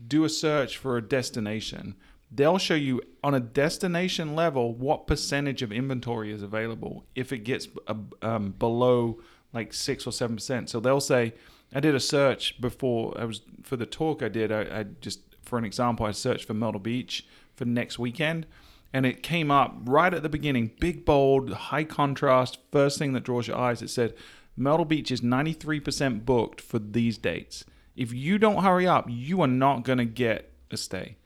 do 0.06 0.24
a 0.24 0.28
search 0.28 0.76
for 0.76 0.96
a 0.96 1.02
destination, 1.02 1.94
they'll 2.30 2.58
show 2.58 2.74
you 2.74 3.00
on 3.22 3.34
a 3.34 3.40
destination 3.40 4.34
level 4.34 4.74
what 4.74 5.06
percentage 5.06 5.62
of 5.62 5.72
inventory 5.72 6.32
is 6.32 6.42
available 6.42 7.04
if 7.14 7.32
it 7.32 7.38
gets 7.38 7.68
uh, 7.86 7.94
um, 8.20 8.52
below 8.58 9.20
like 9.52 9.72
six 9.72 10.06
or 10.06 10.12
seven 10.12 10.36
percent. 10.36 10.70
So 10.70 10.80
they'll 10.80 11.00
say, 11.00 11.34
I 11.74 11.80
did 11.80 11.94
a 11.94 12.00
search 12.00 12.60
before 12.60 13.14
I 13.18 13.24
was 13.24 13.40
for 13.62 13.76
the 13.76 13.86
talk 13.86 14.22
I 14.22 14.28
did. 14.28 14.52
I, 14.52 14.80
I 14.80 14.84
just 15.00 15.20
for 15.42 15.58
an 15.58 15.64
example, 15.64 16.06
I 16.06 16.12
searched 16.12 16.46
for 16.46 16.54
Myrtle 16.54 16.80
Beach 16.80 17.26
for 17.54 17.64
next 17.64 17.98
weekend, 17.98 18.46
and 18.92 19.04
it 19.04 19.22
came 19.22 19.50
up 19.50 19.74
right 19.84 20.12
at 20.12 20.22
the 20.22 20.28
beginning, 20.28 20.70
big 20.80 21.04
bold, 21.04 21.52
high 21.52 21.84
contrast, 21.84 22.58
first 22.70 22.98
thing 22.98 23.12
that 23.12 23.24
draws 23.24 23.48
your 23.48 23.58
eyes. 23.58 23.82
It 23.82 23.90
said 23.90 24.14
Myrtle 24.56 24.84
Beach 24.84 25.10
is 25.10 25.20
93% 25.20 26.24
booked 26.24 26.60
for 26.60 26.78
these 26.78 27.18
dates. 27.18 27.64
If 27.96 28.12
you 28.12 28.38
don't 28.38 28.62
hurry 28.62 28.86
up, 28.86 29.06
you 29.08 29.40
are 29.42 29.48
not 29.48 29.84
to 29.84 30.04
get 30.04 30.52
a 30.70 30.76
stay. 30.76 31.16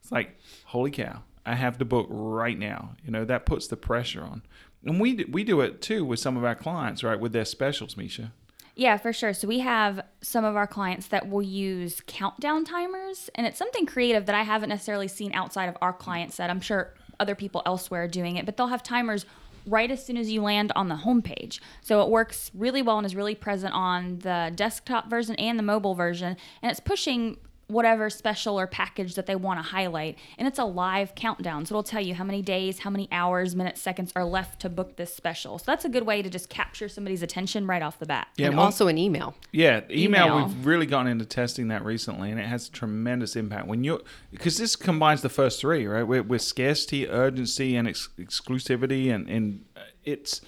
It's 0.00 0.10
like, 0.10 0.38
holy 0.66 0.90
cow, 0.90 1.22
I 1.44 1.54
have 1.54 1.78
to 1.78 1.84
book 1.84 2.06
right 2.08 2.58
now. 2.58 2.96
You 3.04 3.10
know, 3.10 3.24
that 3.24 3.46
puts 3.46 3.66
the 3.66 3.76
pressure 3.76 4.22
on. 4.22 4.42
And 4.84 5.00
we 5.00 5.24
we 5.24 5.44
do 5.44 5.60
it 5.60 5.82
too 5.82 6.04
with 6.04 6.20
some 6.20 6.36
of 6.36 6.44
our 6.44 6.54
clients, 6.54 7.04
right, 7.04 7.20
with 7.20 7.32
their 7.32 7.44
specials, 7.44 7.96
Misha. 7.96 8.32
Yeah, 8.80 8.96
for 8.96 9.12
sure. 9.12 9.34
So 9.34 9.46
we 9.46 9.58
have 9.58 10.00
some 10.22 10.42
of 10.42 10.56
our 10.56 10.66
clients 10.66 11.08
that 11.08 11.28
will 11.28 11.42
use 11.42 12.00
countdown 12.06 12.64
timers, 12.64 13.28
and 13.34 13.46
it's 13.46 13.58
something 13.58 13.84
creative 13.84 14.24
that 14.24 14.34
I 14.34 14.42
haven't 14.42 14.70
necessarily 14.70 15.06
seen 15.06 15.34
outside 15.34 15.68
of 15.68 15.76
our 15.82 15.92
client 15.92 16.32
set. 16.32 16.48
I'm 16.48 16.62
sure 16.62 16.94
other 17.20 17.34
people 17.34 17.60
elsewhere 17.66 18.04
are 18.04 18.08
doing 18.08 18.36
it, 18.36 18.46
but 18.46 18.56
they'll 18.56 18.68
have 18.68 18.82
timers 18.82 19.26
right 19.66 19.90
as 19.90 20.02
soon 20.02 20.16
as 20.16 20.30
you 20.30 20.40
land 20.40 20.72
on 20.76 20.88
the 20.88 20.94
homepage. 20.94 21.60
So 21.82 22.00
it 22.00 22.08
works 22.08 22.50
really 22.54 22.80
well 22.80 22.96
and 22.96 23.04
is 23.04 23.14
really 23.14 23.34
present 23.34 23.74
on 23.74 24.20
the 24.20 24.50
desktop 24.54 25.10
version 25.10 25.36
and 25.36 25.58
the 25.58 25.62
mobile 25.62 25.94
version, 25.94 26.38
and 26.62 26.70
it's 26.70 26.80
pushing 26.80 27.36
whatever 27.70 28.10
special 28.10 28.58
or 28.58 28.66
package 28.66 29.14
that 29.14 29.26
they 29.26 29.36
want 29.36 29.58
to 29.58 29.62
highlight. 29.62 30.18
And 30.38 30.46
it's 30.48 30.58
a 30.58 30.64
live 30.64 31.14
countdown. 31.14 31.64
So 31.66 31.74
it'll 31.74 31.82
tell 31.82 32.00
you 32.00 32.14
how 32.14 32.24
many 32.24 32.42
days, 32.42 32.80
how 32.80 32.90
many 32.90 33.08
hours, 33.12 33.54
minutes, 33.54 33.80
seconds 33.80 34.12
are 34.16 34.24
left 34.24 34.60
to 34.62 34.68
book 34.68 34.96
this 34.96 35.14
special. 35.14 35.58
So 35.58 35.64
that's 35.66 35.84
a 35.84 35.88
good 35.88 36.04
way 36.04 36.22
to 36.22 36.28
just 36.28 36.48
capture 36.48 36.88
somebody's 36.88 37.22
attention 37.22 37.66
right 37.66 37.82
off 37.82 37.98
the 37.98 38.06
bat. 38.06 38.28
Yeah, 38.36 38.48
and 38.48 38.56
one- 38.56 38.66
also 38.66 38.88
an 38.88 38.98
email. 38.98 39.34
Yeah, 39.52 39.82
email, 39.90 40.26
Email. 40.26 40.46
We've 40.46 40.66
really 40.66 40.86
gotten 40.86 41.06
into 41.06 41.24
testing 41.24 41.68
that 41.68 41.84
recently, 41.84 42.30
and 42.30 42.40
it 42.40 42.46
has 42.46 42.68
tremendous 42.68 43.36
impact 43.36 43.66
when 43.66 43.84
you're, 43.84 44.00
because 44.30 44.58
this 44.58 44.76
combines 44.76 45.22
the 45.22 45.28
first 45.28 45.60
three, 45.60 45.86
right? 45.86 46.02
With, 46.02 46.26
with 46.26 46.42
scarcity, 46.42 47.08
urgency, 47.08 47.76
and 47.76 47.86
ex- 47.88 48.08
exclusivity, 48.18 49.12
and 49.14 49.28
and 49.28 49.64
uh, 49.76 49.80
it's 50.04 50.40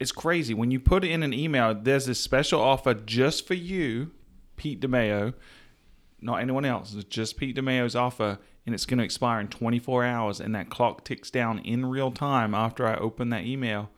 it's 0.00 0.12
crazy 0.12 0.54
when 0.54 0.70
you 0.70 0.80
put 0.80 1.04
in 1.04 1.22
an 1.22 1.32
email. 1.32 1.74
There's 1.74 2.06
this 2.06 2.20
special 2.20 2.60
offer 2.60 2.94
just 2.94 3.46
for 3.46 3.54
you, 3.54 4.10
Pete 4.56 4.80
DeMeo, 4.80 5.34
not 6.20 6.36
anyone 6.40 6.64
else. 6.64 6.94
It's 6.94 7.04
just 7.04 7.36
Pete 7.36 7.56
DeMeo's 7.56 7.94
offer, 7.96 8.38
and 8.66 8.74
it's 8.74 8.86
going 8.86 8.98
to 8.98 9.04
expire 9.04 9.40
in 9.40 9.48
24 9.48 10.04
hours, 10.04 10.40
and 10.40 10.54
that 10.54 10.68
clock 10.70 11.04
ticks 11.04 11.30
down 11.30 11.58
in 11.60 11.86
real 11.86 12.10
time 12.10 12.54
after 12.54 12.86
I 12.86 12.96
open 12.96 13.30
that 13.30 13.44
email. 13.44 13.90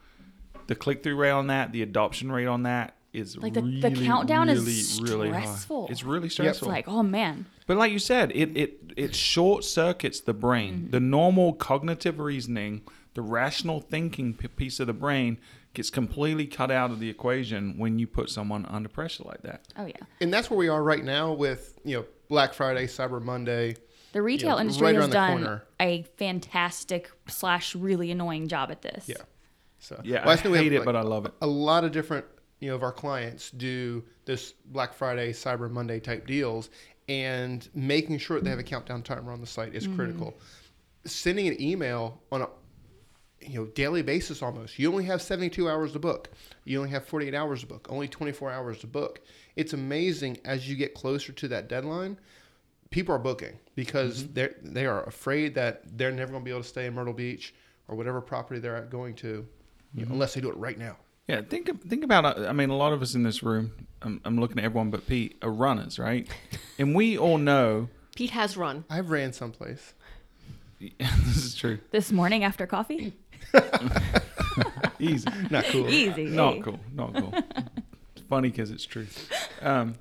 The 0.67 0.75
click 0.75 1.03
through 1.03 1.17
rate 1.17 1.31
on 1.31 1.49
that, 1.49 1.73
the 1.73 1.83
adoption 1.83 2.31
rate 2.31 2.47
on 2.47 2.63
that 2.65 2.95
is 3.13 3.37
Like 3.37 3.55
the, 3.55 3.63
really, 3.63 3.81
the 3.81 3.91
countdown 4.05 4.47
really, 4.47 4.61
is 4.71 5.01
really 5.03 5.29
stressful. 5.29 5.89
It's 5.91 6.05
really 6.05 6.27
It's 6.27 6.35
stressful. 6.35 6.69
like, 6.69 6.87
oh 6.87 7.03
man. 7.03 7.47
but 7.67 7.77
like 7.77 7.91
you 7.91 7.99
said, 7.99 8.31
it 8.33 8.57
it 8.57 8.93
it 8.97 9.15
short 9.17 9.65
circuits 9.65 10.21
the 10.21 10.33
brain. 10.33 10.75
Mm-hmm. 10.75 10.91
The 10.91 11.01
normal 11.01 11.55
cognitive 11.55 12.21
reasoning 12.21 12.83
the 13.15 13.23
rational 13.23 13.81
thinking 13.81 14.35
p- 14.35 14.47
piece 14.47 14.79
of 14.79 14.87
the 14.87 14.93
brain 14.93 15.39
gets 15.75 15.91
completely 15.91 16.47
cut 16.47 16.71
out 16.71 16.91
of 16.91 17.01
the 17.01 17.09
equation 17.09 17.79
when 17.79 17.99
you 17.99 18.07
put 18.07 18.31
someone 18.31 18.67
under 18.67 18.89
pressure 18.89 19.25
like 19.25 19.43
that. 19.43 19.63
Oh 19.77 19.87
yeah. 19.87 19.97
And 20.21 20.33
that's 20.33 20.51
where 20.51 20.59
we 20.59 20.69
are 20.69 20.83
right 20.83 21.05
now 21.05 21.33
with 21.33 21.79
you 21.85 21.97
know 21.97 22.05
Black 22.29 22.55
Friday, 22.55 22.87
Cyber 22.87 23.23
Monday. 23.23 23.77
The 24.13 24.23
retail 24.23 24.57
Yeah, 24.57 24.63
industry 24.63 24.87
right 24.87 24.97
has 24.97 25.09
done 25.09 25.43
corner. 25.43 25.65
a 25.79 26.03
fantastic 26.17 27.11
slash 27.29 27.77
really 27.77 28.11
annoying 28.11 28.49
job 28.49 28.71
at 28.71 28.83
this. 28.83 29.09
Yeah. 29.09 29.17
So 29.79 30.01
Yeah, 30.05 30.25
Well, 30.25 30.31
I 30.31 30.37
think 30.37 30.53
we 30.53 30.59
have, 30.59 30.65
hate 30.65 30.73
it, 30.73 30.79
like, 30.81 30.87
but 30.87 30.97
I 30.97 31.03
love 31.03 31.27
it. 31.27 31.33
a 31.41 31.47
lot 31.47 31.85
of 31.85 31.93
different 31.93 32.27
you 32.59 32.69
know 32.69 32.75
of 32.75 32.83
our 32.83 32.93
clients 32.93 33.51
do 33.51 34.05
this 34.25 34.53
Black 34.67 34.93
Friday, 34.95 35.33
Cyber 35.33 35.71
Monday 35.71 36.01
type 36.01 36.27
deals, 36.27 36.71
and 37.09 37.69
making 37.75 38.19
sure 38.19 38.39
that 38.39 38.45
they 38.45 38.51
have 38.51 38.59
a 38.59 38.65
countdown 38.65 39.03
timer 39.03 39.33
on 39.33 39.41
the 39.41 39.47
site 39.47 39.75
is 39.75 39.87
mm-hmm. 39.87 39.97
critical. 39.97 40.39
Sending 41.07 41.49
an 41.49 41.61
email 41.61 42.21
on 42.31 42.43
a 42.43 42.49
you 43.41 43.59
know 43.59 43.67
daily 43.67 44.03
basis 44.03 44.43
almost. 44.43 44.79
You 44.79 44.91
only 44.91 45.05
have 45.05 45.23
72 45.23 45.69
hours 45.69 45.93
to 45.93 45.99
book. 45.99 46.31
You 46.65 46.79
only 46.79 46.91
have 46.91 47.07
48 47.07 47.35
hours 47.35 47.61
to 47.61 47.67
book. 47.67 47.87
Only 47.91 48.09
24 48.09 48.51
hours 48.51 48.79
to 48.81 48.87
book. 48.87 49.21
It's 49.57 49.73
amazing 49.73 50.39
as 50.45 50.69
you 50.69 50.77
get 50.77 50.95
closer 50.95 51.33
to 51.33 51.49
that 51.49 51.69
deadline. 51.69 52.19
People 52.91 53.15
are 53.15 53.19
booking 53.19 53.59
because 53.75 54.29
they're 54.29 54.55
they 54.63 54.87
are 54.87 55.05
afraid 55.05 55.55
that 55.55 55.83
they're 55.97 56.11
never 56.11 56.33
going 56.33 56.43
to 56.43 56.45
be 56.45 56.51
able 56.51 56.63
to 56.63 56.69
stay 56.69 56.87
in 56.87 56.95
Myrtle 56.95 57.13
Beach 57.15 57.55
or 57.89 57.97
whatever 57.97 58.21
property 58.21 58.61
they're 58.61 58.83
going 58.83 59.15
to, 59.17 59.47
you 59.95 60.05
know, 60.05 60.13
unless 60.13 60.35
they 60.35 60.41
do 60.41 60.51
it 60.51 60.57
right 60.57 60.79
now. 60.79 60.97
Yeah, 61.29 61.43
think 61.43 61.89
think 61.89 62.03
about. 62.03 62.25
uh, 62.25 62.49
I 62.49 62.53
mean, 62.53 62.71
a 62.71 62.77
lot 62.77 62.93
of 62.93 63.03
us 63.03 63.15
in 63.15 63.23
this 63.23 63.43
room. 63.43 63.73
I'm, 64.03 64.21
I'm 64.25 64.41
looking 64.41 64.59
at 64.59 64.65
everyone 64.65 64.91
but 64.91 65.07
Pete 65.07 65.37
are 65.43 65.51
runners, 65.51 65.99
right? 65.99 66.29
and 66.79 66.95
we 66.95 67.17
all 67.17 67.39
know 67.39 67.89
Pete 68.17 68.31
has 68.31 68.57
run. 68.57 68.85
I've 68.91 69.11
ran 69.11 69.33
someplace. 69.33 69.95
this 70.99 71.37
is 71.37 71.55
true. 71.55 71.79
This 71.91 72.11
morning 72.11 72.43
after 72.43 72.67
coffee? 72.67 73.13
Easy. 74.99 75.27
Not 75.51 75.65
cool. 75.67 75.89
Easy. 75.89 76.25
not 76.25 76.63
cool. 76.63 76.79
Not 76.93 77.15
cool. 77.15 77.33
it's 78.15 78.25
funny 78.29 78.51
because 78.51 78.71
it's 78.71 78.85
true. 78.85 79.07
Um, 79.63 79.95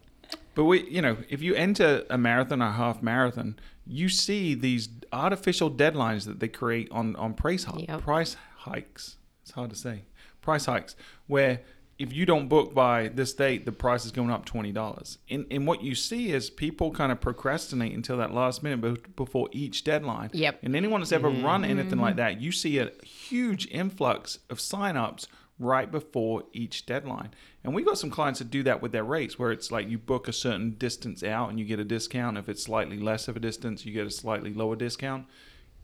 but 0.55 0.65
we, 0.65 0.87
you 0.89 1.01
know, 1.01 1.17
if 1.29 1.41
you 1.41 1.55
enter 1.55 2.03
a 2.09 2.17
marathon 2.17 2.61
or 2.61 2.71
half 2.71 3.01
marathon, 3.01 3.57
you 3.87 4.09
see 4.09 4.55
these 4.55 4.89
artificial 5.13 5.71
deadlines 5.71 6.25
that 6.25 6.39
they 6.39 6.47
create 6.49 6.89
on 6.91 7.15
on 7.15 7.33
price 7.33 7.63
hi- 7.63 7.85
Yep. 7.87 8.01
price 8.01 8.35
hikes. 8.57 9.15
It's 9.41 9.51
hard 9.51 9.69
to 9.69 9.75
say. 9.75 10.03
Price 10.41 10.65
hikes 10.65 10.95
where 11.27 11.61
if 11.99 12.13
you 12.13 12.25
don't 12.25 12.47
book 12.47 12.73
by 12.73 13.09
this 13.09 13.33
date, 13.33 13.65
the 13.65 13.73
price 13.73 14.05
is 14.05 14.11
going 14.11 14.31
up 14.31 14.45
twenty 14.45 14.71
dollars. 14.71 15.17
And 15.29 15.45
and 15.51 15.67
what 15.67 15.83
you 15.83 15.93
see 15.93 16.31
is 16.31 16.49
people 16.49 16.91
kind 16.91 17.11
of 17.11 17.19
procrastinate 17.19 17.93
until 17.93 18.17
that 18.17 18.33
last 18.33 18.63
minute 18.63 19.15
before 19.17 19.49
each 19.51 19.83
deadline. 19.83 20.29
Yep. 20.33 20.59
And 20.63 20.75
anyone 20.75 21.01
that's 21.01 21.11
ever 21.11 21.29
run 21.29 21.65
anything 21.65 21.99
like 21.99 22.15
that, 22.15 22.39
you 22.39 22.53
see 22.53 22.79
a 22.79 22.91
huge 23.03 23.67
influx 23.69 24.39
of 24.49 24.59
signups 24.59 25.27
right 25.59 25.91
before 25.91 26.43
each 26.53 26.85
deadline. 26.85 27.31
And 27.65 27.75
we 27.75 27.83
got 27.83 27.97
some 27.97 28.09
clients 28.09 28.39
that 28.39 28.49
do 28.49 28.63
that 28.63 28.81
with 28.81 28.93
their 28.93 29.03
rates, 29.03 29.37
where 29.37 29.51
it's 29.51 29.69
like 29.69 29.89
you 29.89 29.97
book 29.97 30.29
a 30.29 30.33
certain 30.33 30.71
distance 30.71 31.21
out 31.21 31.49
and 31.49 31.59
you 31.59 31.65
get 31.65 31.81
a 31.81 31.83
discount. 31.83 32.37
If 32.37 32.47
it's 32.47 32.63
slightly 32.63 32.97
less 32.97 33.27
of 33.27 33.35
a 33.35 33.41
distance, 33.41 33.85
you 33.85 33.91
get 33.91 34.07
a 34.07 34.11
slightly 34.11 34.53
lower 34.53 34.77
discount. 34.77 35.25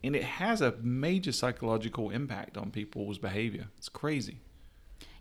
And 0.02 0.16
it 0.16 0.24
has 0.24 0.62
a 0.62 0.76
major 0.82 1.34
psychological 1.34 2.10
impact 2.10 2.58
on 2.58 2.72
people's 2.72 3.18
behavior. 3.18 3.68
It's 3.78 3.90
crazy. 3.90 4.40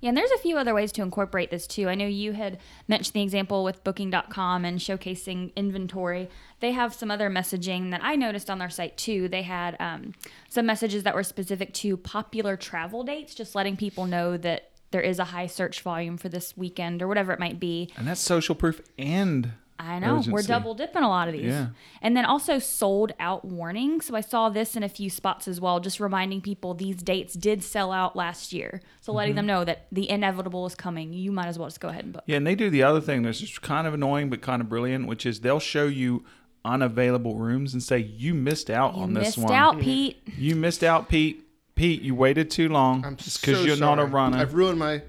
Yeah, 0.04 0.10
and 0.10 0.18
there's 0.18 0.32
a 0.32 0.38
few 0.38 0.58
other 0.58 0.74
ways 0.74 0.92
to 0.92 1.02
incorporate 1.02 1.50
this 1.50 1.66
too. 1.66 1.88
I 1.88 1.94
know 1.94 2.06
you 2.06 2.32
had 2.32 2.58
mentioned 2.86 3.14
the 3.14 3.22
example 3.22 3.64
with 3.64 3.82
booking.com 3.84 4.66
and 4.66 4.78
showcasing 4.78 5.54
inventory. 5.56 6.28
They 6.60 6.72
have 6.72 6.92
some 6.92 7.10
other 7.10 7.30
messaging 7.30 7.90
that 7.90 8.02
I 8.04 8.14
noticed 8.14 8.50
on 8.50 8.58
their 8.58 8.68
site 8.68 8.98
too. 8.98 9.28
They 9.28 9.40
had 9.40 9.78
um, 9.80 10.12
some 10.50 10.66
messages 10.66 11.04
that 11.04 11.14
were 11.14 11.22
specific 11.22 11.72
to 11.72 11.96
popular 11.96 12.54
travel 12.54 13.02
dates, 13.02 13.34
just 13.34 13.54
letting 13.54 13.78
people 13.78 14.04
know 14.04 14.36
that 14.36 14.72
there 14.90 15.00
is 15.00 15.18
a 15.18 15.24
high 15.24 15.46
search 15.46 15.80
volume 15.80 16.18
for 16.18 16.28
this 16.28 16.54
weekend 16.54 17.00
or 17.00 17.08
whatever 17.08 17.32
it 17.32 17.40
might 17.40 17.58
be. 17.58 17.90
And 17.96 18.06
that's 18.06 18.20
social 18.20 18.54
proof 18.54 18.82
and 18.98 19.52
I 19.78 19.98
know. 19.98 20.22
We're 20.28 20.42
double 20.42 20.74
dipping 20.74 21.02
a 21.02 21.08
lot 21.08 21.26
of 21.28 21.32
these. 21.34 21.46
Yeah. 21.46 21.66
And 22.00 22.16
then 22.16 22.24
also 22.24 22.58
sold 22.58 23.12
out 23.18 23.44
warning. 23.44 24.00
So 24.00 24.14
I 24.14 24.20
saw 24.20 24.48
this 24.48 24.76
in 24.76 24.82
a 24.82 24.88
few 24.88 25.10
spots 25.10 25.48
as 25.48 25.60
well, 25.60 25.80
just 25.80 25.98
reminding 26.00 26.40
people 26.42 26.74
these 26.74 26.96
dates 26.96 27.34
did 27.34 27.62
sell 27.64 27.90
out 27.92 28.14
last 28.16 28.52
year. 28.52 28.80
So 29.00 29.12
letting 29.12 29.32
Mm-hmm. 29.32 29.37
them 29.38 29.46
know 29.46 29.64
that 29.64 29.87
the 29.90 30.08
inevitable 30.08 30.64
is 30.66 30.74
coming. 30.74 31.12
You 31.12 31.32
might 31.32 31.46
as 31.48 31.58
well 31.58 31.68
just 31.68 31.80
go 31.80 31.88
ahead 31.88 32.04
and 32.04 32.12
book. 32.12 32.22
Yeah, 32.26 32.37
and 32.37 32.46
they 32.46 32.54
do 32.54 32.70
the 32.70 32.82
other 32.84 33.00
thing 33.00 33.22
that's 33.22 33.40
just 33.40 33.62
kind 33.62 33.87
of 33.87 33.94
annoying 33.94 34.30
but 34.30 34.40
kind 34.40 34.62
of 34.62 34.68
brilliant, 34.68 35.06
which 35.08 35.26
is 35.26 35.40
they'll 35.40 35.58
show 35.60 35.87
you 35.87 36.24
unavailable 36.64 37.37
rooms 37.37 37.72
and 37.74 37.82
say 37.82 37.98
you 37.98 38.32
missed 38.34 38.70
out 38.70 38.94
You 38.96 39.02
on 39.02 39.14
this 39.14 39.37
missed 39.37 39.38
one. 39.38 39.52
out, 39.52 39.80
Pete. 39.80 40.22
You 40.38 40.56
missed 40.56 40.82
out, 40.82 41.08
Pete. 41.08 41.42
Pete, 41.74 42.02
you 42.02 42.14
waited 42.14 42.50
too 42.50 42.68
long. 42.68 43.04
I'm 43.04 43.16
just 43.16 43.40
because 43.40 43.58
so 43.58 43.64
you're 43.64 43.76
not 43.76 43.98
a 43.98 44.04
runner. 44.06 44.38
I've 44.38 44.54
ruined 44.54 44.78
my 44.78 45.02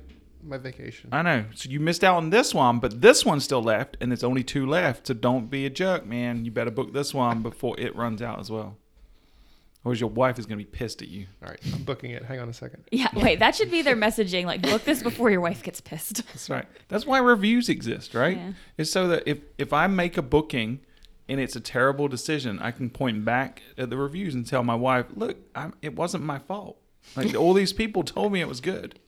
my 0.46 0.58
vacation. 0.58 1.10
I 1.12 1.22
know. 1.22 1.46
So 1.56 1.70
you 1.70 1.80
missed 1.80 2.04
out 2.04 2.16
on 2.18 2.30
this 2.30 2.54
one, 2.54 2.80
but 2.80 3.02
this 3.02 3.26
one's 3.26 3.44
still 3.44 3.64
left, 3.64 3.98
and 4.00 4.12
there's 4.12 4.24
only 4.24 4.44
two 4.44 4.66
left. 4.66 5.08
So 5.08 5.14
don't 5.14 5.50
be 5.50 5.66
a 5.66 5.70
jerk, 5.70 6.06
man. 6.06 6.46
You 6.46 6.52
better 6.52 6.72
book 6.72 6.94
this 6.94 7.14
one 7.14 7.42
before 7.42 7.80
it 7.80 7.96
runs 7.96 8.22
out 8.22 8.40
as 8.40 8.50
well. 8.50 8.78
Or 9.84 9.94
your 9.94 10.10
wife 10.10 10.40
is 10.40 10.48
going 10.48 10.58
to 10.58 10.66
be 10.66 10.70
pissed 10.70 11.04
at 11.04 11.10
you. 11.10 11.28
All 11.44 11.50
right, 11.50 11.60
I'm 11.74 11.84
booking 11.84 12.10
it. 12.10 12.26
Hang 12.26 12.40
on 12.40 12.50
a 12.50 12.54
second. 12.54 12.86
Yeah, 12.92 13.08
wait, 13.14 13.40
that 13.40 13.56
should 13.56 13.70
be 13.70 13.82
their 13.84 13.96
messaging. 13.96 14.46
Like, 14.46 14.62
book 14.64 14.84
this 14.84 15.04
before 15.04 15.30
your 15.30 15.42
wife 15.42 15.62
gets 15.62 15.80
pissed. 15.80 16.26
That's 16.28 16.50
right. 16.50 16.66
That's 16.88 17.06
why 17.06 17.20
reviews 17.20 17.70
exist, 17.70 18.16
right? 18.16 18.38
Yeah. 18.38 18.54
It's 18.78 18.90
so 18.92 19.08
that 19.10 19.24
if 19.28 19.40
if 19.58 19.74
I 19.74 19.86
make 19.88 20.18
a 20.18 20.24
booking 20.24 20.80
and 21.30 21.40
it's 21.40 21.56
a 21.56 21.60
terrible 21.60 22.08
decision, 22.08 22.58
I 22.60 22.72
can 22.72 22.90
point 22.90 23.26
back 23.26 23.62
at 23.78 23.90
the 23.92 23.98
reviews 23.98 24.34
and 24.34 24.46
tell 24.48 24.64
my 24.64 24.76
wife, 24.76 25.06
"Look, 25.16 25.38
I'm, 25.54 25.74
it 25.84 25.96
wasn't 25.96 26.24
my 26.24 26.40
fault. 26.40 26.78
Like 27.16 27.36
all 27.36 27.54
these 27.54 27.74
people 27.74 28.02
told 28.04 28.32
me 28.34 28.42
it 28.42 28.48
was 28.48 28.62
good. 28.62 29.00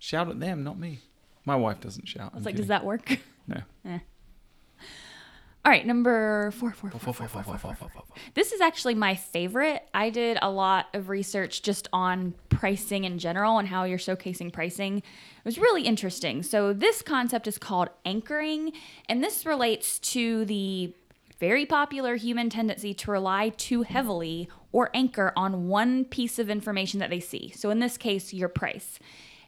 Shout 0.00 0.28
at 0.28 0.40
them, 0.40 0.64
not 0.64 0.78
me." 0.78 0.98
My 1.44 1.56
wife 1.56 1.80
doesn't 1.80 2.06
shout. 2.06 2.32
I 2.32 2.36
was 2.36 2.46
like, 2.46 2.56
does 2.56 2.68
that 2.68 2.84
work? 2.84 3.18
No. 3.48 3.62
Eh. 3.84 3.98
All 5.64 5.72
right, 5.72 5.84
number 5.84 6.52
four, 6.52 6.70
four, 6.70 6.88
four, 6.90 7.00
four, 7.00 7.28
four, 7.28 7.42
four, 7.42 7.58
four, 7.58 7.74
four. 7.74 8.02
This 8.34 8.52
is 8.52 8.60
actually 8.60 8.94
my 8.94 9.16
favorite. 9.16 9.88
I 9.92 10.10
did 10.10 10.38
a 10.40 10.48
lot 10.48 10.86
of 10.94 11.08
research 11.08 11.62
just 11.62 11.88
on 11.92 12.34
pricing 12.48 13.02
in 13.02 13.18
general 13.18 13.58
and 13.58 13.66
how 13.66 13.82
you're 13.84 13.98
showcasing 13.98 14.52
pricing. 14.52 14.98
It 14.98 15.44
was 15.44 15.58
really 15.58 15.82
interesting. 15.82 16.44
So, 16.44 16.72
this 16.72 17.02
concept 17.02 17.48
is 17.48 17.58
called 17.58 17.88
anchoring, 18.04 18.72
and 19.08 19.24
this 19.24 19.44
relates 19.44 19.98
to 20.00 20.44
the 20.44 20.94
very 21.40 21.66
popular 21.66 22.14
human 22.14 22.50
tendency 22.50 22.94
to 22.94 23.10
rely 23.10 23.48
too 23.48 23.82
heavily 23.82 24.48
or 24.70 24.90
anchor 24.94 25.32
on 25.34 25.66
one 25.66 26.04
piece 26.04 26.38
of 26.38 26.48
information 26.48 27.00
that 27.00 27.10
they 27.10 27.20
see. 27.20 27.52
So, 27.56 27.70
in 27.70 27.80
this 27.80 27.96
case, 27.96 28.32
your 28.32 28.48
price. 28.48 29.00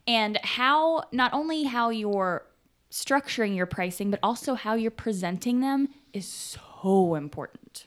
And 0.06 0.38
how, 0.42 1.04
not 1.12 1.32
only 1.32 1.64
how 1.64 1.90
you're 1.90 2.44
structuring 2.90 3.56
your 3.56 3.66
pricing, 3.66 4.10
but 4.10 4.20
also 4.22 4.54
how 4.54 4.74
you're 4.74 4.90
presenting 4.90 5.60
them 5.60 5.88
is 6.12 6.26
so 6.26 7.14
important. 7.14 7.86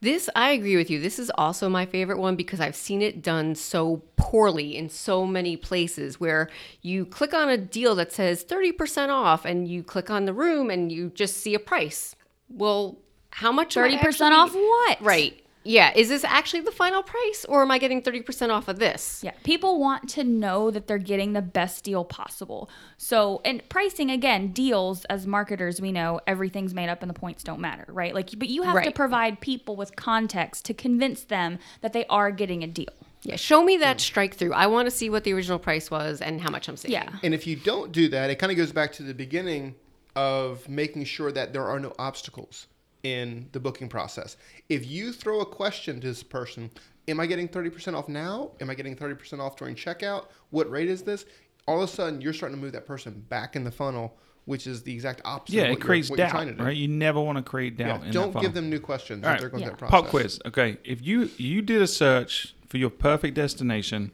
This, 0.00 0.28
I 0.36 0.50
agree 0.50 0.76
with 0.76 0.90
you. 0.90 1.00
This 1.00 1.18
is 1.18 1.30
also 1.36 1.70
my 1.70 1.86
favorite 1.86 2.18
one 2.18 2.36
because 2.36 2.60
I've 2.60 2.76
seen 2.76 3.00
it 3.00 3.22
done 3.22 3.54
so 3.54 4.02
poorly 4.16 4.76
in 4.76 4.90
so 4.90 5.26
many 5.26 5.56
places 5.56 6.20
where 6.20 6.50
you 6.82 7.06
click 7.06 7.32
on 7.32 7.48
a 7.48 7.56
deal 7.56 7.94
that 7.94 8.12
says 8.12 8.44
30% 8.44 9.08
off 9.08 9.46
and 9.46 9.66
you 9.66 9.82
click 9.82 10.10
on 10.10 10.26
the 10.26 10.34
room 10.34 10.68
and 10.68 10.92
you 10.92 11.10
just 11.14 11.38
see 11.38 11.54
a 11.54 11.58
price. 11.58 12.14
Well, 12.50 12.98
how 13.30 13.50
much? 13.50 13.76
30% 13.76 13.94
actually- 13.96 14.32
off 14.32 14.54
what? 14.54 15.00
Right. 15.00 15.43
Yeah. 15.64 15.92
Is 15.96 16.08
this 16.10 16.24
actually 16.24 16.60
the 16.60 16.70
final 16.70 17.02
price 17.02 17.44
or 17.48 17.62
am 17.62 17.70
I 17.70 17.78
getting 17.78 18.02
30% 18.02 18.50
off 18.50 18.68
of 18.68 18.78
this? 18.78 19.20
Yeah, 19.24 19.32
people 19.42 19.80
want 19.80 20.08
to 20.10 20.24
know 20.24 20.70
that 20.70 20.86
they're 20.86 20.98
getting 20.98 21.32
the 21.32 21.42
best 21.42 21.84
deal 21.84 22.04
possible. 22.04 22.68
So, 22.98 23.40
and 23.44 23.66
pricing 23.68 24.10
again, 24.10 24.52
deals 24.52 25.04
as 25.06 25.26
marketers, 25.26 25.80
we 25.80 25.90
know 25.90 26.20
everything's 26.26 26.74
made 26.74 26.88
up 26.88 27.02
and 27.02 27.08
the 27.08 27.18
points 27.18 27.42
don't 27.42 27.60
matter, 27.60 27.86
right? 27.88 28.14
Like, 28.14 28.38
but 28.38 28.48
you 28.48 28.62
have 28.62 28.84
to 28.84 28.92
provide 28.92 29.40
people 29.40 29.74
with 29.74 29.96
context 29.96 30.64
to 30.66 30.74
convince 30.74 31.24
them 31.24 31.58
that 31.80 31.92
they 31.92 32.04
are 32.06 32.30
getting 32.30 32.62
a 32.62 32.66
deal. 32.66 32.92
Yeah. 33.22 33.36
Show 33.36 33.64
me 33.64 33.78
that 33.78 34.02
strike 34.02 34.34
through. 34.34 34.52
I 34.52 34.66
want 34.66 34.86
to 34.86 34.90
see 34.90 35.08
what 35.08 35.24
the 35.24 35.32
original 35.32 35.58
price 35.58 35.90
was 35.90 36.20
and 36.20 36.42
how 36.42 36.50
much 36.50 36.68
I'm 36.68 36.76
saving. 36.76 36.92
Yeah. 36.92 37.08
And 37.22 37.32
if 37.32 37.46
you 37.46 37.56
don't 37.56 37.90
do 37.90 38.08
that, 38.08 38.28
it 38.28 38.38
kind 38.38 38.52
of 38.52 38.58
goes 38.58 38.70
back 38.70 38.92
to 38.94 39.02
the 39.02 39.14
beginning 39.14 39.76
of 40.14 40.68
making 40.68 41.04
sure 41.04 41.32
that 41.32 41.52
there 41.52 41.64
are 41.64 41.80
no 41.80 41.94
obstacles 41.98 42.66
in 43.08 43.48
the 43.52 43.60
booking 43.60 43.88
process. 43.88 44.36
If 44.68 44.84
you 44.86 45.12
throw 45.12 45.40
a 45.40 45.46
question 45.46 46.00
to 46.00 46.06
this 46.08 46.22
person, 46.22 46.70
am 47.06 47.20
I 47.20 47.26
getting 47.26 47.46
30% 47.48 47.94
off 47.94 48.08
now? 48.08 48.50
Am 48.60 48.68
I 48.70 48.74
getting 48.74 48.96
30% 48.96 49.38
off 49.40 49.56
during 49.56 49.76
checkout? 49.76 50.26
What 50.50 50.68
rate 50.70 50.88
is 50.88 51.02
this? 51.02 51.26
All 51.68 51.80
of 51.82 51.88
a 51.88 51.92
sudden, 51.92 52.20
you're 52.20 52.32
starting 52.32 52.58
to 52.58 52.62
move 52.62 52.72
that 52.72 52.86
person 52.86 53.24
back 53.28 53.56
in 53.56 53.62
the 53.64 53.70
funnel, 53.70 54.16
which 54.46 54.66
is 54.66 54.82
the 54.82 54.92
exact 54.92 55.20
opposite 55.24 55.54
Yeah, 55.54 55.62
of 55.62 55.66
it 55.66 55.70
what, 55.72 55.78
you're, 55.78 55.86
creates 55.86 56.10
what 56.10 56.18
you're 56.18 56.28
doubt, 56.28 56.44
to 56.46 56.52
do. 56.54 56.62
right? 56.64 56.76
You 56.76 56.88
never 56.88 57.20
want 57.20 57.36
to 57.38 57.42
create 57.44 57.78
Yeah, 57.78 57.88
doubt. 57.88 58.04
in 58.06 58.10
don't 58.12 58.32
that 58.32 58.42
give 58.42 58.54
them 58.54 58.68
new 58.70 58.80
questions 58.80 59.22
All 59.22 59.28
as 59.30 59.34
right. 59.34 59.40
they're 59.40 59.48
going 59.50 59.62
Yeah. 59.62 59.68
through 59.68 59.76
that 59.76 59.78
process. 59.90 60.00
Pop 60.02 60.10
quiz. 60.10 60.40
Okay, 60.46 60.78
if 60.84 61.00
you 61.06 61.30
you 61.36 61.62
did 61.62 61.80
a 61.82 61.86
search 61.86 62.54
for 62.68 62.78
your 62.78 62.90
perfect 62.90 63.34
destination, 63.34 64.10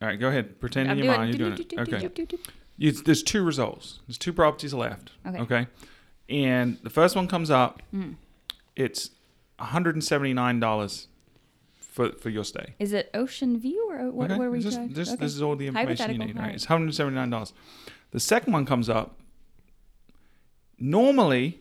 all 0.00 0.08
right, 0.08 0.18
go 0.18 0.28
ahead. 0.28 0.60
Pretend 0.60 0.86
in 0.86 0.92
I'm 0.92 0.98
your 0.98 1.06
doing- 1.06 1.16
mind 1.18 1.38
you're 1.38 1.50
doing 1.50 1.66
it. 1.98 2.22
Okay. 2.28 3.02
There's 3.04 3.22
two 3.22 3.42
results. 3.42 4.00
There's 4.06 4.18
two 4.18 4.32
properties 4.32 4.74
left. 4.74 5.10
Okay. 5.26 5.38
Okay. 5.38 5.66
And 6.28 6.78
the 6.82 6.90
first 6.90 7.14
one 7.14 7.28
comes 7.28 7.50
up. 7.50 7.82
Mm. 7.94 8.16
It's 8.74 9.10
179 9.58 10.60
dollars 10.60 11.08
for 11.96 12.12
for 12.12 12.28
your 12.28 12.44
stay. 12.44 12.74
Is 12.78 12.92
it 12.92 13.10
Ocean 13.14 13.58
View 13.58 13.88
or 13.90 14.10
what? 14.10 14.30
Okay? 14.30 14.38
What 14.38 14.44
are 14.46 14.50
we 14.50 14.62
trying? 14.62 14.88
this, 14.92 15.08
okay. 15.08 15.16
this 15.16 15.34
is 15.34 15.40
all 15.40 15.56
the 15.56 15.66
information 15.66 16.12
you 16.12 16.18
need. 16.18 16.36
Right? 16.36 16.46
right. 16.46 16.54
It's 16.54 16.68
one 16.68 16.80
hundred 16.80 16.94
seventy 16.94 17.16
nine 17.16 17.30
dollars. 17.30 17.54
The 18.10 18.20
second 18.20 18.52
one 18.52 18.66
comes 18.66 18.90
up. 18.90 19.18
Normally, 20.78 21.60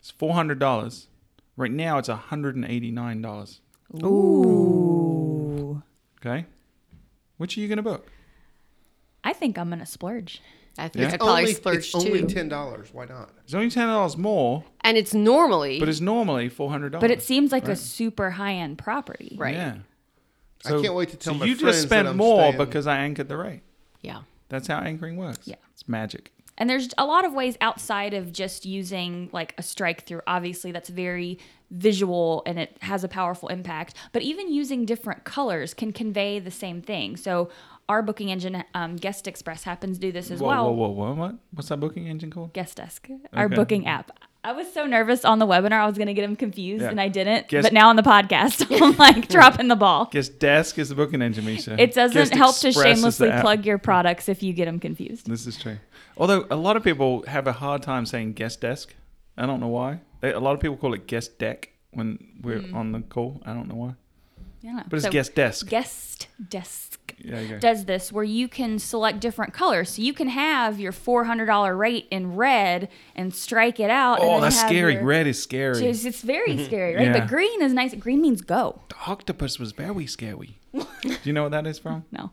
it's 0.00 0.10
four 0.10 0.32
hundred 0.32 0.58
dollars. 0.58 1.08
Right 1.56 1.70
now, 1.70 1.98
it's 1.98 2.08
one 2.08 2.16
hundred 2.16 2.56
and 2.56 2.64
eighty 2.64 2.90
nine 2.90 3.20
dollars. 3.20 3.60
Ooh. 4.02 5.82
Okay, 6.18 6.46
which 7.36 7.58
are 7.58 7.60
you 7.60 7.68
gonna 7.68 7.82
book? 7.82 8.10
I 9.22 9.34
think 9.34 9.58
I'm 9.58 9.68
gonna 9.68 9.84
splurge. 9.84 10.40
I 10.76 10.88
think 10.88 11.02
Yeah. 11.04 11.12
I'd 11.14 11.20
probably 11.20 11.40
only, 11.42 11.54
splurge 11.54 11.76
it's 11.76 11.92
too. 11.92 11.98
only 11.98 12.24
ten 12.24 12.48
dollars. 12.48 12.88
Why 12.92 13.04
not? 13.04 13.30
It's 13.44 13.54
only 13.54 13.70
ten 13.70 13.86
dollars 13.88 14.16
more, 14.16 14.64
and 14.80 14.96
it's 14.96 15.14
normally 15.14 15.78
but 15.78 15.88
it's 15.88 16.00
normally 16.00 16.48
four 16.48 16.70
hundred 16.70 16.90
dollars. 16.92 17.02
But 17.02 17.10
it 17.10 17.22
seems 17.22 17.52
like 17.52 17.68
a 17.68 17.76
super 17.76 18.30
high 18.30 18.54
end 18.54 18.78
property. 18.78 19.36
Right. 19.38 19.54
Yeah. 19.54 19.76
I 20.66 20.70
can't 20.80 20.94
wait 20.94 21.10
to 21.10 21.16
tell 21.16 21.34
so 21.34 21.38
my 21.40 21.44
you 21.46 21.54
friends 21.56 21.76
just 21.76 21.88
that 21.90 21.94
spent 21.96 22.08
I'm 22.08 22.16
more 22.16 22.40
staying- 22.52 22.58
because 22.58 22.86
I 22.86 22.96
anchored 22.98 23.28
the 23.28 23.36
rate. 23.36 23.62
yeah. 24.02 24.22
That's 24.48 24.66
how 24.68 24.78
anchoring 24.78 25.16
works. 25.16 25.46
Yeah. 25.46 25.56
It's 25.72 25.88
magic. 25.88 26.30
And 26.56 26.70
there's 26.70 26.88
a 26.98 27.04
lot 27.04 27.24
of 27.24 27.32
ways 27.32 27.56
outside 27.60 28.14
of 28.14 28.32
just 28.32 28.64
using 28.64 29.28
like 29.32 29.54
a 29.58 29.62
strike 29.62 30.06
through. 30.06 30.20
Obviously, 30.26 30.70
that's 30.70 30.88
very 30.88 31.38
visual 31.70 32.42
and 32.46 32.58
it 32.58 32.76
has 32.82 33.02
a 33.02 33.08
powerful 33.08 33.48
impact. 33.48 33.94
But 34.12 34.22
even 34.22 34.52
using 34.52 34.84
different 34.84 35.24
colors 35.24 35.74
can 35.74 35.92
convey 35.92 36.38
the 36.38 36.50
same 36.52 36.80
thing. 36.82 37.16
So 37.16 37.48
our 37.88 38.02
booking 38.02 38.30
engine, 38.30 38.64
um, 38.74 38.96
Guest 38.96 39.26
Express, 39.26 39.64
happens 39.64 39.98
to 39.98 40.00
do 40.00 40.12
this 40.12 40.30
as 40.30 40.40
whoa, 40.40 40.48
well. 40.48 40.74
whoa, 40.74 40.88
whoa, 40.88 41.12
whoa, 41.12 41.14
what? 41.14 41.34
What's 41.52 41.68
that 41.68 41.78
booking 41.80 42.06
engine 42.08 42.30
called? 42.30 42.52
Guest 42.52 42.76
Desk, 42.78 43.08
our 43.32 43.48
booking 43.48 43.86
app. 43.86 44.10
I 44.46 44.52
was 44.52 44.70
so 44.70 44.84
nervous 44.84 45.24
on 45.24 45.38
the 45.38 45.46
webinar, 45.46 45.72
I 45.80 45.86
was 45.86 45.96
going 45.96 46.08
to 46.08 46.12
get 46.14 46.22
him 46.24 46.36
confused, 46.36 46.82
Yeah. 46.82 46.90
and 46.90 47.00
I 47.00 47.08
didn't. 47.08 47.46
But 47.50 47.72
now 47.72 47.88
on 47.88 47.96
the 47.96 48.02
podcast, 48.02 48.66
I'm 48.82 48.94
like 48.98 49.28
dropping 49.28 49.68
the 49.68 49.76
ball. 49.76 50.06
Guest 50.12 50.38
desk 50.38 50.78
is 50.78 50.90
the 50.90 50.94
booking 50.94 51.22
engine, 51.22 51.46
Misha. 51.46 51.80
It 51.80 51.94
doesn't 51.94 52.14
Guest 52.14 52.34
help 52.34 52.56
to 52.58 52.68
Express 52.68 52.84
the 52.84 52.94
shamelessly 52.94 53.30
plug 53.40 53.64
your 53.64 53.78
products 53.78 54.28
if 54.28 54.42
you 54.42 54.52
get 54.52 54.66
them 54.66 54.78
confused. 54.80 55.26
This 55.26 55.46
is 55.46 55.56
true. 55.56 55.78
Although 56.18 56.46
a 56.50 56.56
lot 56.56 56.76
of 56.76 56.84
people 56.84 57.24
have 57.26 57.46
a 57.46 57.52
hard 57.52 57.82
time 57.82 58.04
saying 58.04 58.34
guest 58.34 58.60
desk. 58.60 58.94
I 59.38 59.46
don't 59.46 59.60
know 59.60 59.68
why. 59.68 60.00
They, 60.20 60.32
a 60.32 60.40
lot 60.40 60.52
of 60.54 60.60
people 60.60 60.76
call 60.76 60.92
it 60.94 61.06
guest 61.06 61.38
deck 61.38 61.70
when 61.92 62.18
we're 62.42 62.60
Mm. 62.60 62.74
on 62.74 62.92
the 62.92 63.00
call. 63.00 63.40
I 63.46 63.54
don't 63.54 63.66
know 63.66 63.74
why. 63.76 63.94
Yeah. 64.60 64.82
But 64.88 64.96
it's 64.96 65.04
So 65.06 65.10
guest 65.10 65.34
desk. 65.34 65.68
Guest 65.68 66.28
Desk 66.50 67.03
There 67.22 67.58
does 67.58 67.84
this 67.84 68.12
where 68.12 68.24
you 68.24 68.48
can 68.48 68.78
select 68.78 69.20
different 69.20 69.52
colors. 69.52 69.90
So 69.90 70.02
you 70.02 70.12
can 70.12 70.28
have 70.28 70.78
your 70.80 70.92
$400 70.92 71.78
rate 71.78 72.06
in 72.10 72.36
red 72.36 72.88
and 73.14 73.34
strike 73.34 73.80
it 73.80 73.90
out. 73.90 74.20
and 74.20 74.28
oh, 74.28 74.32
then 74.32 74.42
that's 74.42 74.60
scary. 74.60 74.94
your- 74.94 75.04
Red 75.04 75.26
is 75.26 75.42
scary. 75.42 75.84
It's, 75.86 76.04
it's 76.04 76.22
very 76.22 76.50
mm-hmm. 76.50 76.64
scary, 76.64 76.94
right? 76.96 77.06
Yeah. 77.06 77.20
But 77.20 77.28
green 77.28 77.62
is 77.62 77.72
nice. 77.72 77.94
Green 77.94 78.20
means 78.20 78.42
go. 78.42 78.80
The 78.88 78.96
octopus 79.06 79.58
was 79.58 79.72
very 79.72 80.06
scary. 80.06 80.58
Do 80.72 81.18
you 81.24 81.32
know 81.32 81.42
what 81.44 81.52
that 81.52 81.66
is 81.66 81.78
from? 81.78 82.04
No. 82.12 82.30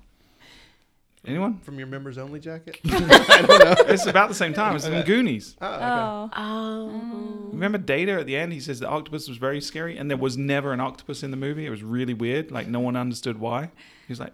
Anyone? 1.24 1.60
from 1.60 1.78
your 1.78 1.86
members 1.86 2.17
only 2.17 2.39
jacket. 2.39 2.80
I 2.86 3.44
don't 3.46 3.63
know. 3.63 3.94
It's 3.94 4.08
about 4.08 4.30
the 4.30 4.36
same 4.36 4.56
time. 4.56 4.76
It's 4.76 4.86
in 4.86 5.04
Goonies. 5.04 5.56
Oh, 5.62 5.76
okay. 5.76 5.86
Oh. 5.86 6.30
Oh. 6.36 7.50
Remember 7.52 7.78
Data 7.78 8.13
at 8.13 8.26
the 8.26 8.36
end? 8.36 8.54
He 8.54 8.60
says 8.60 8.80
the 8.80 8.88
octopus 8.88 9.28
was 9.28 9.38
very 9.38 9.62
scary, 9.62 9.98
and 9.98 10.10
there 10.10 10.17
was 10.17 10.36
never 10.36 10.74
an 10.74 10.80
octopus 10.80 11.22
in 11.22 11.30
the 11.30 11.38
movie. 11.38 11.67
It 11.67 11.70
was 11.70 11.84
really 11.84 12.15
weird. 12.15 12.50
Like 12.50 12.67
no 12.67 12.80
one 12.80 12.96
understood 12.96 13.39
why. 13.39 13.65
He 14.08 14.12
was 14.12 14.20
like, 14.20 14.34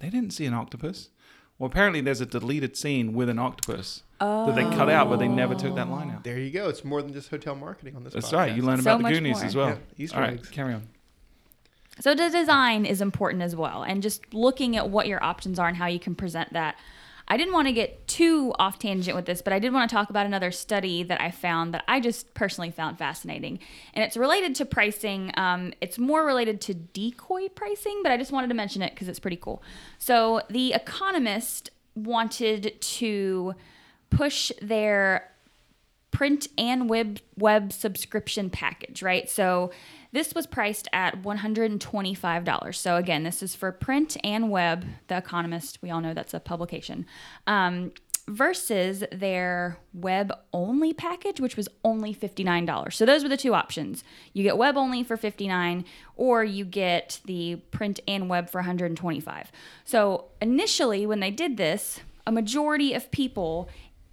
they 0.00 0.10
didn't 0.10 0.30
see 0.32 0.46
an 0.46 0.54
octopus. 0.54 1.10
Well, 1.58 1.66
apparently 1.68 2.00
there's 2.00 2.20
a 2.20 2.26
deleted 2.26 2.76
scene 2.76 3.12
with 3.14 3.28
an 3.28 3.38
octopus 3.40 4.04
that 4.20 4.54
they 4.54 4.62
cut 4.62 4.88
out, 4.88 5.08
but 5.08 5.18
they 5.18 5.26
never 5.26 5.54
took 5.56 5.74
that 5.74 5.90
line 5.90 6.10
out. 6.10 6.22
There 6.22 6.38
you 6.38 6.50
go. 6.50 6.68
It's 6.68 6.84
more 6.84 7.02
than 7.02 7.12
just 7.12 7.30
hotel 7.30 7.56
marketing 7.56 7.96
on 7.96 8.04
this. 8.04 8.12
That's 8.14 8.28
podcast. 8.28 8.32
right. 8.36 8.54
You 8.56 8.62
learn 8.62 8.80
So 8.80 8.94
about 8.94 9.08
the 9.08 9.12
Goonies 9.14 9.38
more. 9.38 9.44
as 9.44 9.56
well. 9.56 9.68
Yeah, 9.70 9.76
Easter 10.04 10.16
All 10.16 10.22
right, 10.22 10.34
eggs. 10.34 10.48
carry 10.50 10.74
on. 10.74 10.82
So 12.00 12.14
the 12.14 12.28
design 12.30 12.86
is 12.86 13.00
important 13.00 13.42
as 13.42 13.56
well, 13.56 13.82
and 13.82 14.02
just 14.04 14.32
looking 14.32 14.76
at 14.76 14.88
what 14.88 15.08
your 15.08 15.22
options 15.22 15.58
are 15.58 15.66
and 15.66 15.76
how 15.76 15.86
you 15.86 15.98
can 15.98 16.14
present 16.14 16.52
that. 16.52 16.76
I 17.28 17.36
didn't 17.36 17.52
want 17.52 17.68
to 17.68 17.72
get 17.72 18.08
too 18.08 18.54
off 18.58 18.78
tangent 18.78 19.14
with 19.14 19.26
this, 19.26 19.42
but 19.42 19.52
I 19.52 19.58
did 19.58 19.72
want 19.72 19.88
to 19.88 19.94
talk 19.94 20.10
about 20.10 20.26
another 20.26 20.50
study 20.50 21.02
that 21.04 21.20
I 21.20 21.30
found 21.30 21.74
that 21.74 21.84
I 21.86 22.00
just 22.00 22.32
personally 22.34 22.70
found 22.70 22.98
fascinating, 22.98 23.58
and 23.94 24.02
it's 24.02 24.16
related 24.16 24.54
to 24.56 24.64
pricing. 24.64 25.30
Um, 25.36 25.72
it's 25.80 25.98
more 25.98 26.24
related 26.24 26.60
to 26.62 26.74
decoy 26.74 27.48
pricing, 27.48 28.00
but 28.02 28.10
I 28.10 28.16
just 28.16 28.32
wanted 28.32 28.48
to 28.48 28.54
mention 28.54 28.82
it 28.82 28.94
because 28.94 29.08
it's 29.08 29.20
pretty 29.20 29.36
cool. 29.36 29.62
So 29.98 30.40
the 30.48 30.72
Economist 30.72 31.70
wanted 31.94 32.80
to 32.80 33.54
push 34.10 34.50
their 34.62 35.30
print 36.10 36.48
and 36.56 36.88
web 36.88 37.20
web 37.36 37.72
subscription 37.72 38.48
package, 38.50 39.02
right? 39.02 39.28
So 39.28 39.70
this 40.12 40.34
was 40.34 40.46
priced 40.46 40.88
at 40.92 41.22
$125. 41.22 42.74
So 42.74 42.96
again, 42.96 43.22
this 43.22 43.42
is 43.42 43.54
for 43.54 43.72
print 43.72 44.16
and 44.24 44.50
web. 44.50 44.84
The 45.08 45.16
Economist, 45.18 45.78
we 45.82 45.90
all 45.90 46.00
know 46.00 46.14
that's 46.14 46.34
a 46.34 46.40
publication. 46.40 47.06
Um, 47.46 47.92
versus 48.28 49.04
their 49.10 49.78
web 49.94 50.30
only 50.52 50.92
package 50.92 51.40
which 51.40 51.56
was 51.56 51.68
only 51.82 52.14
$59. 52.14 52.92
So 52.92 53.06
those 53.06 53.22
were 53.22 53.28
the 53.28 53.38
two 53.38 53.54
options. 53.54 54.04
You 54.34 54.42
get 54.42 54.58
web 54.58 54.76
only 54.76 55.02
for 55.02 55.16
59 55.16 55.84
or 56.14 56.44
you 56.44 56.64
get 56.64 57.20
the 57.24 57.56
print 57.70 58.00
and 58.06 58.28
web 58.28 58.50
for 58.50 58.58
125. 58.58 59.50
So 59.84 60.26
initially 60.42 61.06
when 61.06 61.20
they 61.20 61.30
did 61.30 61.56
this, 61.56 62.00
a 62.26 62.32
majority 62.32 62.92
of 62.92 63.10
people 63.10 63.68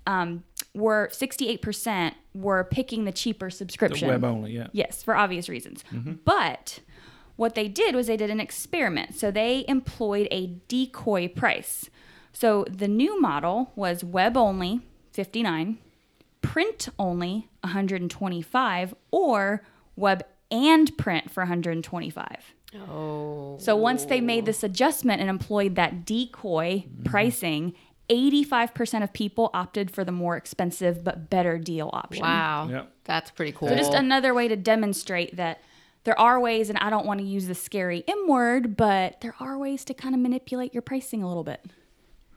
um, 0.08 0.43
were 0.76 1.10
68% 1.12 2.14
were 2.34 2.64
picking 2.66 3.06
the 3.06 3.12
cheaper 3.12 3.50
subscription. 3.50 4.08
The 4.08 4.14
subscription. 4.14 4.22
web 4.22 4.38
only, 4.38 4.52
yeah. 4.52 4.68
Yes, 4.72 5.02
for 5.02 5.16
obvious 5.16 5.50
reasons. 5.50 5.84
Mm-hmm. 5.94 6.14
But 6.26 6.80
what 7.36 7.56
they 7.56 7.68
did 7.68 7.96
was 7.96 8.08
they 8.08 8.18
did 8.18 8.30
an 8.30 8.40
experiment. 8.40 9.16
So 9.16 9.32
they 9.32 9.66
employed 9.68 10.28
a 10.32 10.48
decoy 10.68 11.28
price. 11.28 11.90
So 12.34 12.66
the 12.70 12.88
new 12.88 13.20
model 13.20 13.72
was 13.76 14.04
web 14.04 14.36
only, 14.36 14.82
59, 15.14 15.78
print 16.42 16.90
only, 17.00 17.48
125, 17.62 18.96
or 19.12 19.64
web 19.96 20.26
and 20.52 20.98
print 20.98 21.32
for 21.32 21.42
125. 21.42 22.54
Oh. 22.90 23.58
So 23.60 23.76
once 23.76 24.06
they 24.06 24.20
made 24.20 24.46
this 24.46 24.64
adjustment 24.64 25.22
and 25.22 25.30
employed 25.30 25.76
that 25.76 26.06
decoy 26.06 26.86
mm-hmm. 26.88 27.04
pricing, 27.04 27.74
85% 28.10 29.04
of 29.04 29.13
people 29.13 29.50
opted 29.54 29.91
for 29.91 30.04
the 30.04 30.12
more 30.12 30.38
expensive 30.38 31.04
but 31.04 31.30
better 31.30 31.58
deal 31.58 31.89
option. 31.94 32.24
Wow. 32.24 32.68
Yep. 32.70 32.91
That's 33.06 33.32
pretty 33.32 33.52
cool. 33.52 33.70
So 33.70 33.76
just 33.76 33.94
another 33.94 34.34
way 34.34 34.48
to 34.48 34.56
demonstrate 34.56 35.36
that 35.38 35.62
there 36.06 36.20
are 36.20 36.39
ways, 36.39 36.70
and 36.70 36.78
I 36.80 36.89
don't 36.91 37.06
want 37.06 37.20
to 37.20 37.26
use 37.26 37.48
the 37.48 37.56
scary 37.56 38.04
M 38.08 38.28
word, 38.28 38.78
but 38.78 39.22
there 39.22 39.36
are 39.39 39.58
ways 39.58 39.84
to 39.86 39.94
kind 39.94 40.13
of 40.13 40.22
manipulate 40.22 40.74
your 40.74 40.82
pricing 40.82 41.24
a 41.24 41.28
little 41.28 41.44
bit. 41.44 41.65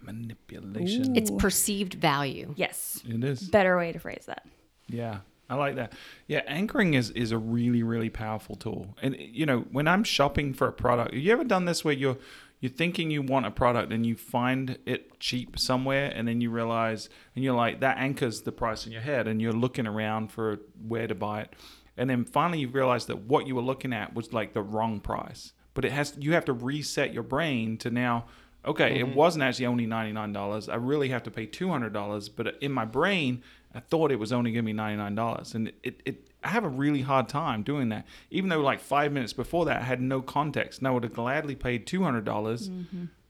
Manipulation. 0.00 1.16
it's 1.16 1.30
perceived 1.30 1.94
value. 1.94 2.54
Yes. 2.56 3.02
It 3.06 3.22
is. 3.22 3.42
Better 3.42 3.76
way 3.76 3.92
to 3.92 3.98
phrase 3.98 4.24
that. 4.26 4.46
Yeah, 4.86 5.18
I 5.50 5.56
like 5.56 5.76
that. 5.76 5.92
Yeah, 6.26 6.40
anchoring 6.46 6.94
is 6.94 7.10
is 7.10 7.30
a 7.30 7.36
really 7.36 7.82
really 7.82 8.08
powerful 8.08 8.56
tool. 8.56 8.96
And 9.02 9.16
you 9.18 9.44
know, 9.44 9.60
when 9.70 9.86
I'm 9.86 10.02
shopping 10.02 10.54
for 10.54 10.66
a 10.66 10.72
product, 10.72 11.12
have 11.12 11.22
you 11.22 11.32
ever 11.32 11.44
done 11.44 11.66
this 11.66 11.84
where 11.84 11.92
you're 11.94 12.16
you're 12.60 12.72
thinking 12.72 13.10
you 13.10 13.22
want 13.22 13.46
a 13.46 13.50
product 13.50 13.92
and 13.92 14.04
you 14.04 14.16
find 14.16 14.78
it 14.84 15.20
cheap 15.20 15.58
somewhere 15.58 16.12
and 16.14 16.26
then 16.26 16.40
you 16.40 16.50
realize 16.50 17.08
and 17.34 17.44
you're 17.44 17.54
like 17.54 17.80
that 17.80 17.98
anchors 17.98 18.42
the 18.42 18.52
price 18.52 18.86
in 18.86 18.92
your 18.92 19.02
head 19.02 19.28
and 19.28 19.40
you're 19.40 19.52
looking 19.52 19.86
around 19.86 20.32
for 20.32 20.58
where 20.86 21.06
to 21.06 21.14
buy 21.14 21.42
it. 21.42 21.54
And 21.96 22.08
then 22.10 22.24
finally 22.24 22.60
you 22.60 22.68
realize 22.68 23.06
that 23.06 23.22
what 23.22 23.46
you 23.46 23.54
were 23.54 23.62
looking 23.62 23.92
at 23.92 24.14
was 24.14 24.32
like 24.32 24.52
the 24.52 24.62
wrong 24.62 25.00
price. 25.00 25.52
But 25.74 25.84
it 25.84 25.92
has 25.92 26.16
you 26.18 26.32
have 26.34 26.44
to 26.46 26.52
reset 26.52 27.14
your 27.14 27.22
brain 27.22 27.76
to 27.78 27.90
now 27.90 28.26
okay, 28.66 29.00
it 29.00 29.06
mm-hmm. 29.06 29.14
wasn't 29.14 29.42
actually 29.42 29.66
only 29.66 29.86
$99. 29.86 30.68
I 30.68 30.76
really 30.76 31.08
have 31.08 31.22
to 31.24 31.30
pay 31.30 31.46
$200, 31.46 32.30
but 32.36 32.56
in 32.60 32.72
my 32.72 32.84
brain, 32.84 33.42
I 33.74 33.80
thought 33.80 34.12
it 34.12 34.18
was 34.18 34.32
only 34.32 34.52
going 34.52 34.64
to 34.64 34.72
be 34.72 34.78
$99. 34.78 35.54
And 35.54 35.72
it, 35.82 36.00
it, 36.04 36.27
I 36.42 36.48
have 36.48 36.64
a 36.64 36.68
really 36.68 37.02
hard 37.02 37.28
time 37.28 37.62
doing 37.62 37.88
that. 37.88 38.06
Even 38.30 38.48
though, 38.48 38.60
like, 38.60 38.80
five 38.80 39.12
minutes 39.12 39.32
before 39.32 39.64
that, 39.66 39.80
I 39.80 39.84
had 39.84 40.00
no 40.00 40.22
context. 40.22 40.78
And 40.80 40.88
I 40.88 40.90
would 40.90 41.02
have 41.02 41.12
gladly 41.14 41.54
paid 41.54 41.86
$200, 41.86 42.24
dollars 42.24 42.70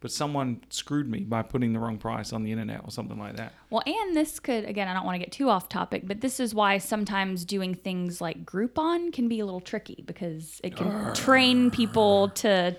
but 0.01 0.13
someone 0.13 0.61
screwed 0.71 1.09
me 1.09 1.21
by 1.21 1.43
putting 1.43 1.73
the 1.73 1.79
wrong 1.81 1.99
price 1.99 2.33
on 2.33 2.45
the 2.45 2.53
internet 2.53 2.83
or 2.85 2.91
something 2.91 3.19
like 3.19 3.37
that. 3.37 3.53
Well, 3.71 3.83
and 3.85 4.17
this 4.17 4.39
could, 4.39 4.65
again, 4.65 4.87
I 4.87 4.95
don't 4.95 5.05
want 5.05 5.17
to 5.17 5.19
get 5.19 5.33
too 5.33 5.49
off 5.49 5.69
topic, 5.69 6.03
but 6.07 6.21
this 6.21 6.39
is 6.39 6.55
why 6.55 6.79
sometimes 6.79 7.45
doing 7.45 7.75
things 7.75 8.21
like 8.21 8.45
Groupon 8.45 9.13
can 9.13 9.29
be 9.29 9.41
a 9.41 9.45
little 9.45 9.61
tricky 9.61 10.05
because 10.07 10.61
it 10.63 10.77
can 10.77 11.15
train 11.15 11.71
people 11.71 12.29
to. 12.31 12.77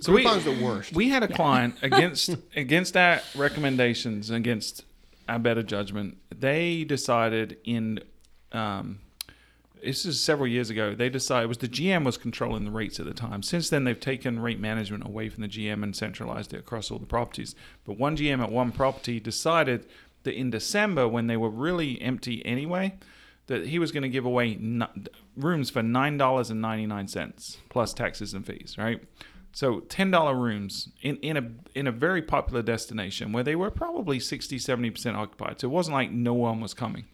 So 0.00 0.12
we, 0.12 0.24
Groupon's 0.24 0.44
the 0.44 0.64
worst. 0.64 0.94
We 0.94 1.08
had 1.08 1.24
a 1.24 1.28
client 1.28 1.74
against 1.82 2.36
against 2.54 2.96
our 2.96 3.20
recommendations, 3.34 4.30
against 4.30 4.84
our 5.28 5.40
better 5.40 5.64
judgment. 5.64 6.18
They 6.32 6.84
decided 6.84 7.58
in, 7.64 7.98
um, 8.52 9.00
this 9.82 10.04
is 10.04 10.20
several 10.20 10.48
years 10.48 10.70
ago. 10.70 10.94
They 10.94 11.08
decided 11.08 11.44
it 11.44 11.48
was 11.48 11.58
the 11.58 11.68
GM 11.68 12.04
was 12.04 12.16
controlling 12.16 12.64
the 12.64 12.70
rates 12.70 12.98
at 13.00 13.06
the 13.06 13.14
time. 13.14 13.42
Since 13.42 13.70
then, 13.70 13.84
they've 13.84 13.98
taken 13.98 14.40
rate 14.40 14.60
management 14.60 15.06
away 15.06 15.28
from 15.28 15.42
the 15.42 15.48
GM 15.48 15.82
and 15.82 15.94
centralized 15.94 16.54
it 16.54 16.60
across 16.60 16.90
all 16.90 16.98
the 16.98 17.06
properties. 17.06 17.54
But 17.84 17.98
one 17.98 18.16
GM 18.16 18.42
at 18.42 18.52
one 18.52 18.72
property 18.72 19.20
decided 19.20 19.86
that 20.24 20.34
in 20.34 20.50
December, 20.50 21.08
when 21.08 21.26
they 21.26 21.36
were 21.36 21.50
really 21.50 22.00
empty 22.00 22.44
anyway, 22.44 22.94
that 23.46 23.66
he 23.66 23.78
was 23.78 23.92
going 23.92 24.02
to 24.02 24.08
give 24.08 24.24
away 24.24 24.52
n- 24.52 24.86
rooms 25.36 25.70
for 25.70 25.82
nine 25.82 26.18
dollars 26.18 26.50
and 26.50 26.60
ninety 26.60 26.86
nine 26.86 27.08
cents 27.08 27.58
plus 27.68 27.92
taxes 27.94 28.34
and 28.34 28.46
fees, 28.46 28.76
right? 28.78 29.02
So 29.52 29.80
ten 29.80 30.10
dollar 30.10 30.34
rooms 30.34 30.90
in, 31.02 31.16
in 31.16 31.36
a 31.36 31.50
in 31.74 31.86
a 31.86 31.92
very 31.92 32.22
popular 32.22 32.62
destination 32.62 33.32
where 33.32 33.42
they 33.42 33.56
were 33.56 33.70
probably 33.70 34.20
60 34.20 34.58
70 34.58 34.90
percent 34.90 35.16
occupied. 35.16 35.60
So 35.60 35.68
it 35.68 35.70
wasn't 35.70 35.94
like 35.94 36.10
no 36.10 36.34
one 36.34 36.60
was 36.60 36.74
coming. 36.74 37.06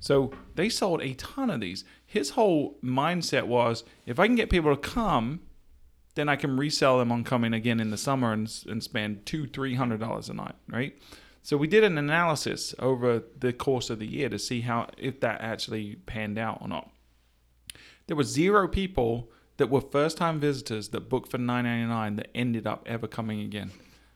So 0.00 0.32
they 0.54 0.68
sold 0.68 1.02
a 1.02 1.14
ton 1.14 1.50
of 1.50 1.60
these. 1.60 1.84
His 2.10 2.30
whole 2.30 2.76
mindset 2.82 3.46
was 3.46 3.84
if 4.04 4.18
I 4.18 4.26
can 4.26 4.34
get 4.34 4.50
people 4.50 4.74
to 4.74 4.80
come, 4.80 5.42
then 6.16 6.28
I 6.28 6.34
can 6.34 6.56
resell 6.56 6.98
them 6.98 7.12
on 7.12 7.22
coming 7.22 7.54
again 7.54 7.78
in 7.78 7.90
the 7.90 7.96
summer 7.96 8.32
and, 8.32 8.52
and 8.68 8.82
spend 8.82 9.26
two, 9.26 9.46
three 9.46 9.76
hundred 9.76 10.00
dollars 10.00 10.28
a 10.28 10.34
night, 10.34 10.56
right? 10.66 11.00
So 11.44 11.56
we 11.56 11.68
did 11.68 11.84
an 11.84 11.96
analysis 11.98 12.74
over 12.80 13.22
the 13.38 13.52
course 13.52 13.90
of 13.90 14.00
the 14.00 14.08
year 14.08 14.28
to 14.28 14.40
see 14.40 14.62
how 14.62 14.88
if 14.98 15.20
that 15.20 15.40
actually 15.40 15.98
panned 16.06 16.36
out 16.36 16.58
or 16.60 16.66
not. 16.66 16.90
There 18.08 18.16
were 18.16 18.24
zero 18.24 18.66
people 18.66 19.30
that 19.58 19.70
were 19.70 19.80
first 19.80 20.16
time 20.16 20.40
visitors 20.40 20.88
that 20.88 21.08
booked 21.08 21.30
for 21.30 21.38
nine 21.38 21.62
ninety 21.62 21.86
nine 21.86 22.16
that 22.16 22.30
ended 22.34 22.66
up 22.66 22.82
ever 22.86 23.06
coming 23.06 23.40
again. 23.40 23.70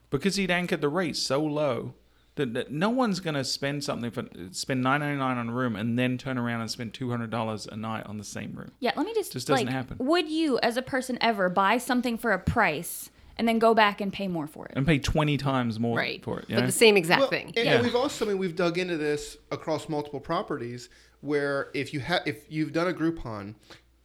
Because 0.09 0.35
he'd 0.35 0.51
anchored 0.51 0.81
the 0.81 0.89
rate 0.89 1.15
so 1.15 1.41
low 1.41 1.93
that, 2.35 2.53
that 2.53 2.71
no 2.71 2.89
one's 2.89 3.19
gonna 3.19 3.43
spend 3.43 3.83
something 3.83 4.11
for 4.11 4.25
spend 4.51 4.81
nine 4.81 4.99
ninety 4.99 5.17
nine 5.17 5.37
on 5.37 5.49
a 5.49 5.53
room 5.53 5.75
and 5.75 5.97
then 5.97 6.17
turn 6.17 6.37
around 6.37 6.61
and 6.61 6.69
spend 6.69 6.93
two 6.93 7.09
hundred 7.09 7.29
dollars 7.29 7.65
a 7.65 7.75
night 7.75 8.05
on 8.05 8.17
the 8.17 8.23
same 8.23 8.53
room. 8.53 8.71
Yeah, 8.79 8.91
let 8.95 9.05
me 9.05 9.13
just 9.13 9.31
Just 9.33 9.47
doesn't 9.47 9.65
like, 9.67 9.73
happen. 9.73 9.97
Would 9.99 10.29
you, 10.29 10.59
as 10.59 10.77
a 10.77 10.81
person, 10.81 11.17
ever 11.21 11.49
buy 11.49 11.77
something 11.77 12.17
for 12.17 12.31
a 12.31 12.39
price 12.39 13.09
and 13.37 13.47
then 13.47 13.59
go 13.59 13.73
back 13.73 14.01
and 14.01 14.11
pay 14.11 14.27
more 14.27 14.47
for 14.47 14.65
it? 14.65 14.73
And 14.75 14.85
pay 14.85 14.99
twenty 14.99 15.37
times 15.37 15.79
more 15.79 15.97
Right. 15.97 16.23
for 16.23 16.39
it. 16.39 16.49
You 16.49 16.55
But 16.55 16.61
know? 16.61 16.67
the 16.67 16.71
same 16.73 16.97
exact 16.97 17.21
Well, 17.21 17.29
thing. 17.29 17.47
And, 17.55 17.65
Yeah. 17.65 17.73
and 17.75 17.83
we've 17.83 17.95
also, 17.95 18.25
I 18.25 18.29
mean, 18.29 18.37
we've 18.37 18.55
dug 18.55 18.77
into 18.77 18.97
this 18.97 19.37
across 19.51 19.87
multiple 19.87 20.19
properties 20.19 20.89
where 21.21 21.69
if 21.73 21.93
you 21.93 22.01
have, 22.01 22.21
if 22.25 22.45
you've 22.49 22.71
done 22.73 22.87
a 22.87 22.93
Groupon 22.93 23.55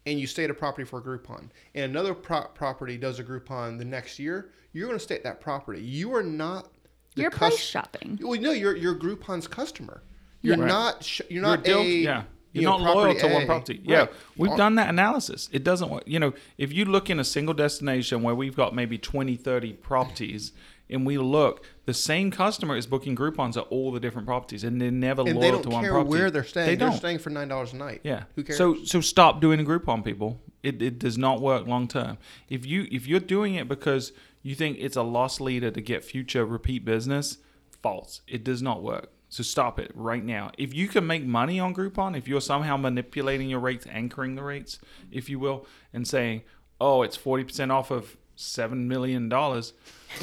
and 0.07 0.19
you 0.19 0.27
stay 0.27 0.45
at 0.45 0.51
a 0.51 0.55
property 0.55 0.85
for 0.87 1.01
a 1.01 1.03
Groupon 1.03 1.51
and 1.75 1.85
another 1.91 2.15
pro- 2.15 2.47
property 2.55 2.97
does 2.97 3.19
a 3.19 3.25
Groupon 3.25 3.77
the 3.79 3.85
next 3.85 4.19
year, 4.19 4.51
you're 4.73 4.87
going 4.87 4.99
to 4.99 5.03
stay 5.05 5.17
at 5.17 5.25
that 5.25 5.41
property. 5.41 5.83
You 5.83 6.15
are 6.15 6.23
not 6.23 6.69
the 6.80 6.80
You're 7.15 7.31
cus- 7.31 7.39
price 7.39 7.59
shopping. 7.59 8.19
Well, 8.23 8.41
no, 8.41 8.53
you're, 8.53 8.77
you're 8.77 8.95
Groupon's 8.95 9.47
customer. 9.49 10.03
You're 10.43 10.57
Right. 10.57 10.69
not, 10.69 11.05
sh- 11.05 11.21
you're 11.29 11.43
You're 11.43 11.43
not 11.43 11.65
deal- 11.65 11.81
a, 11.81 11.85
yeah. 11.85 12.23
you 12.53 12.63
You're 12.63 12.71
know, 12.71 12.79
not 12.79 12.95
loyal 12.95 13.05
property 13.15 13.21
to 13.29 13.35
one 13.35 13.47
property. 13.47 13.81
Yeah, 13.85 13.99
Right. 14.01 14.11
we've 14.37 14.57
done 14.57 14.75
that 14.77 14.89
analysis. 14.89 15.49
It 15.53 15.65
doesn't 15.65 15.91
work. 15.91 16.05
You 16.07 16.19
know, 16.21 16.33
if 16.57 16.73
you 16.73 16.85
look 16.85 17.11
in 17.11 17.21
a 17.21 17.25
single 17.25 17.55
destination 17.55 18.23
where 18.23 18.35
we've 18.35 18.57
got 18.57 18.75
maybe 18.75 18.97
20, 18.99 19.37
30 19.37 19.73
properties, 19.75 20.53
and 20.89 21.07
we 21.07 21.19
look, 21.19 21.65
the 21.87 21.95
same 21.95 22.31
customer 22.33 22.77
is 22.77 22.85
booking 22.87 23.15
Groupons 23.15 23.57
at 23.57 23.65
all 23.71 23.93
the 23.93 24.01
different 24.01 24.27
properties, 24.27 24.65
and 24.65 24.81
they're 24.81 24.91
never 24.91 25.21
And 25.23 25.35
loyal 25.35 25.41
they 25.41 25.51
don't 25.53 25.63
to 25.63 25.69
one 25.69 25.83
care 25.85 25.93
property. 25.93 26.11
where 26.11 26.31
they're 26.33 26.43
staying. 26.43 26.67
They 26.67 26.75
They 26.75 26.85
are 26.85 26.89
don't. 26.91 26.97
staying 26.97 27.19
for 27.19 27.31
nine 27.31 27.47
dollars 27.49 27.73
a 27.73 27.77
night. 27.77 28.01
Yeah. 28.03 28.25
Who 28.35 28.43
cares? 28.43 28.59
So 28.59 28.83
so 28.85 29.01
stop 29.01 29.41
doing 29.41 29.61
a 29.61 29.65
Groupon, 29.65 30.05
people. 30.05 30.41
It, 30.65 30.83
it 30.83 30.99
does 30.99 31.17
not 31.17 31.41
work 31.41 31.67
long 31.69 31.87
term. 31.87 32.19
If 32.49 32.67
you 32.67 32.89
if 32.91 33.07
you're 33.07 33.21
doing 33.21 33.55
it 33.55 33.69
because 33.69 34.13
you 34.43 34.55
think 34.55 34.79
it's 34.81 34.97
a 34.97 35.03
loss 35.03 35.41
leader 35.41 35.71
to 35.71 35.81
get 35.81 36.05
future 36.05 36.45
repeat 36.45 36.85
business, 36.85 37.39
false. 37.83 38.23
It 38.27 38.45
does 38.45 38.63
not 38.63 38.83
work. 38.83 39.11
So 39.29 39.45
stop 39.45 39.79
it 39.79 39.93
right 39.95 40.25
now. 40.25 40.51
If 40.59 40.75
you 40.75 40.89
can 40.89 41.07
make 41.07 41.25
money 41.25 41.61
on 41.61 41.73
Groupon, 41.73 42.19
if 42.19 42.27
you're 42.27 42.41
somehow 42.41 42.77
manipulating 42.77 43.49
your 43.49 43.61
rates, 43.61 43.87
anchoring 43.89 44.35
the 44.35 44.43
rates, 44.43 44.81
if 45.13 45.29
you 45.31 45.39
will, 45.39 45.67
and 45.93 46.07
saying, 46.07 46.43
"Oh, 46.81 47.03
it's 47.03 47.17
forty 47.17 47.45
percent 47.45 47.71
off 47.71 47.93
of 47.93 48.17
seven 48.35 48.89
million 48.89 49.29
dollars," 49.29 49.73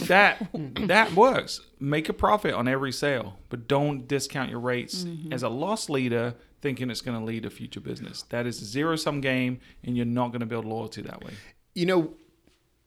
that 0.04 0.50
that 0.88 1.14
works. 1.14 1.62
Make 1.80 2.10
a 2.10 2.14
profit 2.14 2.54
on 2.54 2.68
every 2.68 2.92
sale, 2.92 3.40
but 3.48 3.66
don't 3.66 4.10
discount 4.10 4.50
your 4.52 4.60
rates 4.60 5.06
mm-hmm. 5.06 5.32
as 5.32 5.42
a 5.42 5.50
loss 5.50 5.90
leader, 5.90 6.36
thinking 6.62 6.90
it's 6.90 7.02
going 7.02 7.18
to 7.18 7.24
lead 7.24 7.44
to 7.44 7.50
future 7.50 7.80
business. 7.80 8.24
That 8.24 8.46
is 8.46 8.62
a 8.62 8.66
zero 8.66 8.98
sum 8.98 9.22
game, 9.22 9.62
and 9.86 9.96
you're 9.96 10.06
not 10.06 10.30
going 10.30 10.42
to 10.42 10.46
build 10.46 10.66
loyalty 10.66 11.02
that 11.04 11.24
way. 11.24 11.32
you 11.76 11.86
know, 11.86 12.14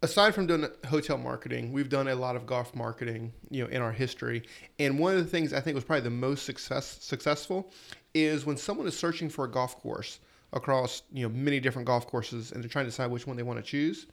aside 0.03 0.34
from 0.34 0.46
doing 0.46 0.66
hotel 0.88 1.18
marketing, 1.18 1.72
we've 1.72 1.88
done 1.88 2.09
a 2.09 2.14
lot 2.14 2.36
of 2.36 2.46
golf 2.46 2.74
marketing, 2.74 3.32
you 3.51 3.62
know, 3.62 3.70
in 3.70 3.82
our 3.82 3.92
history. 3.92 4.42
And 4.78 4.98
one 4.98 5.16
of 5.16 5.18
the 5.18 5.30
things 5.30 5.53
I 5.53 5.61
think 5.61 5.74
was 5.74 5.84
probably 5.84 6.05
the 6.05 6.11
most 6.11 6.44
success 6.44 6.98
successful 7.01 7.70
is 8.14 8.46
when 8.46 8.57
someone 8.57 8.86
is 8.86 8.98
searching 8.98 9.28
for 9.28 9.44
a 9.44 9.51
golf 9.51 9.78
course 9.80 10.20
across, 10.53 11.03
you 11.12 11.22
know, 11.22 11.34
many 11.34 11.61
different 11.61 11.86
golf 11.86 12.07
courses 12.07 12.53
and 12.53 12.62
they're 12.62 12.70
trying 12.70 12.86
to 12.86 12.90
decide 12.90 13.11
which 13.11 13.26
one 13.26 13.36
they 13.36 13.42
want 13.42 13.59
to 13.59 13.64
choose. 13.64 14.07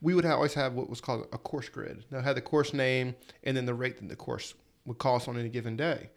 We 0.00 0.14
would 0.14 0.24
always 0.24 0.54
have 0.54 0.74
what 0.74 0.90
was 0.90 1.00
called 1.00 1.26
a 1.32 1.38
course 1.38 1.68
grid. 1.68 2.04
Now, 2.10 2.20
had 2.20 2.36
the 2.36 2.40
course 2.40 2.72
name 2.72 3.14
and 3.42 3.56
then 3.56 3.66
the 3.66 3.74
rate 3.74 3.98
that 3.98 4.08
the 4.08 4.16
course 4.16 4.54
would 4.86 4.98
cost 4.98 5.28
on 5.28 5.38
any 5.38 5.48
given 5.48 5.76
day. 5.76 6.10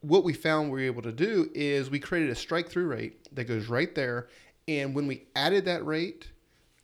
What 0.00 0.24
we 0.24 0.32
found 0.32 0.70
we 0.70 0.80
were 0.80 0.86
able 0.86 1.02
to 1.02 1.12
do 1.12 1.50
is 1.54 1.90
we 1.90 1.98
created 1.98 2.30
a 2.30 2.34
strike 2.34 2.68
through 2.68 2.86
rate 2.86 3.34
that 3.34 3.44
goes 3.44 3.66
right 3.68 3.94
there. 3.94 4.28
And 4.66 4.94
when 4.94 5.06
we 5.06 5.24
added 5.34 5.64
that 5.64 5.84
rate, 5.84 6.28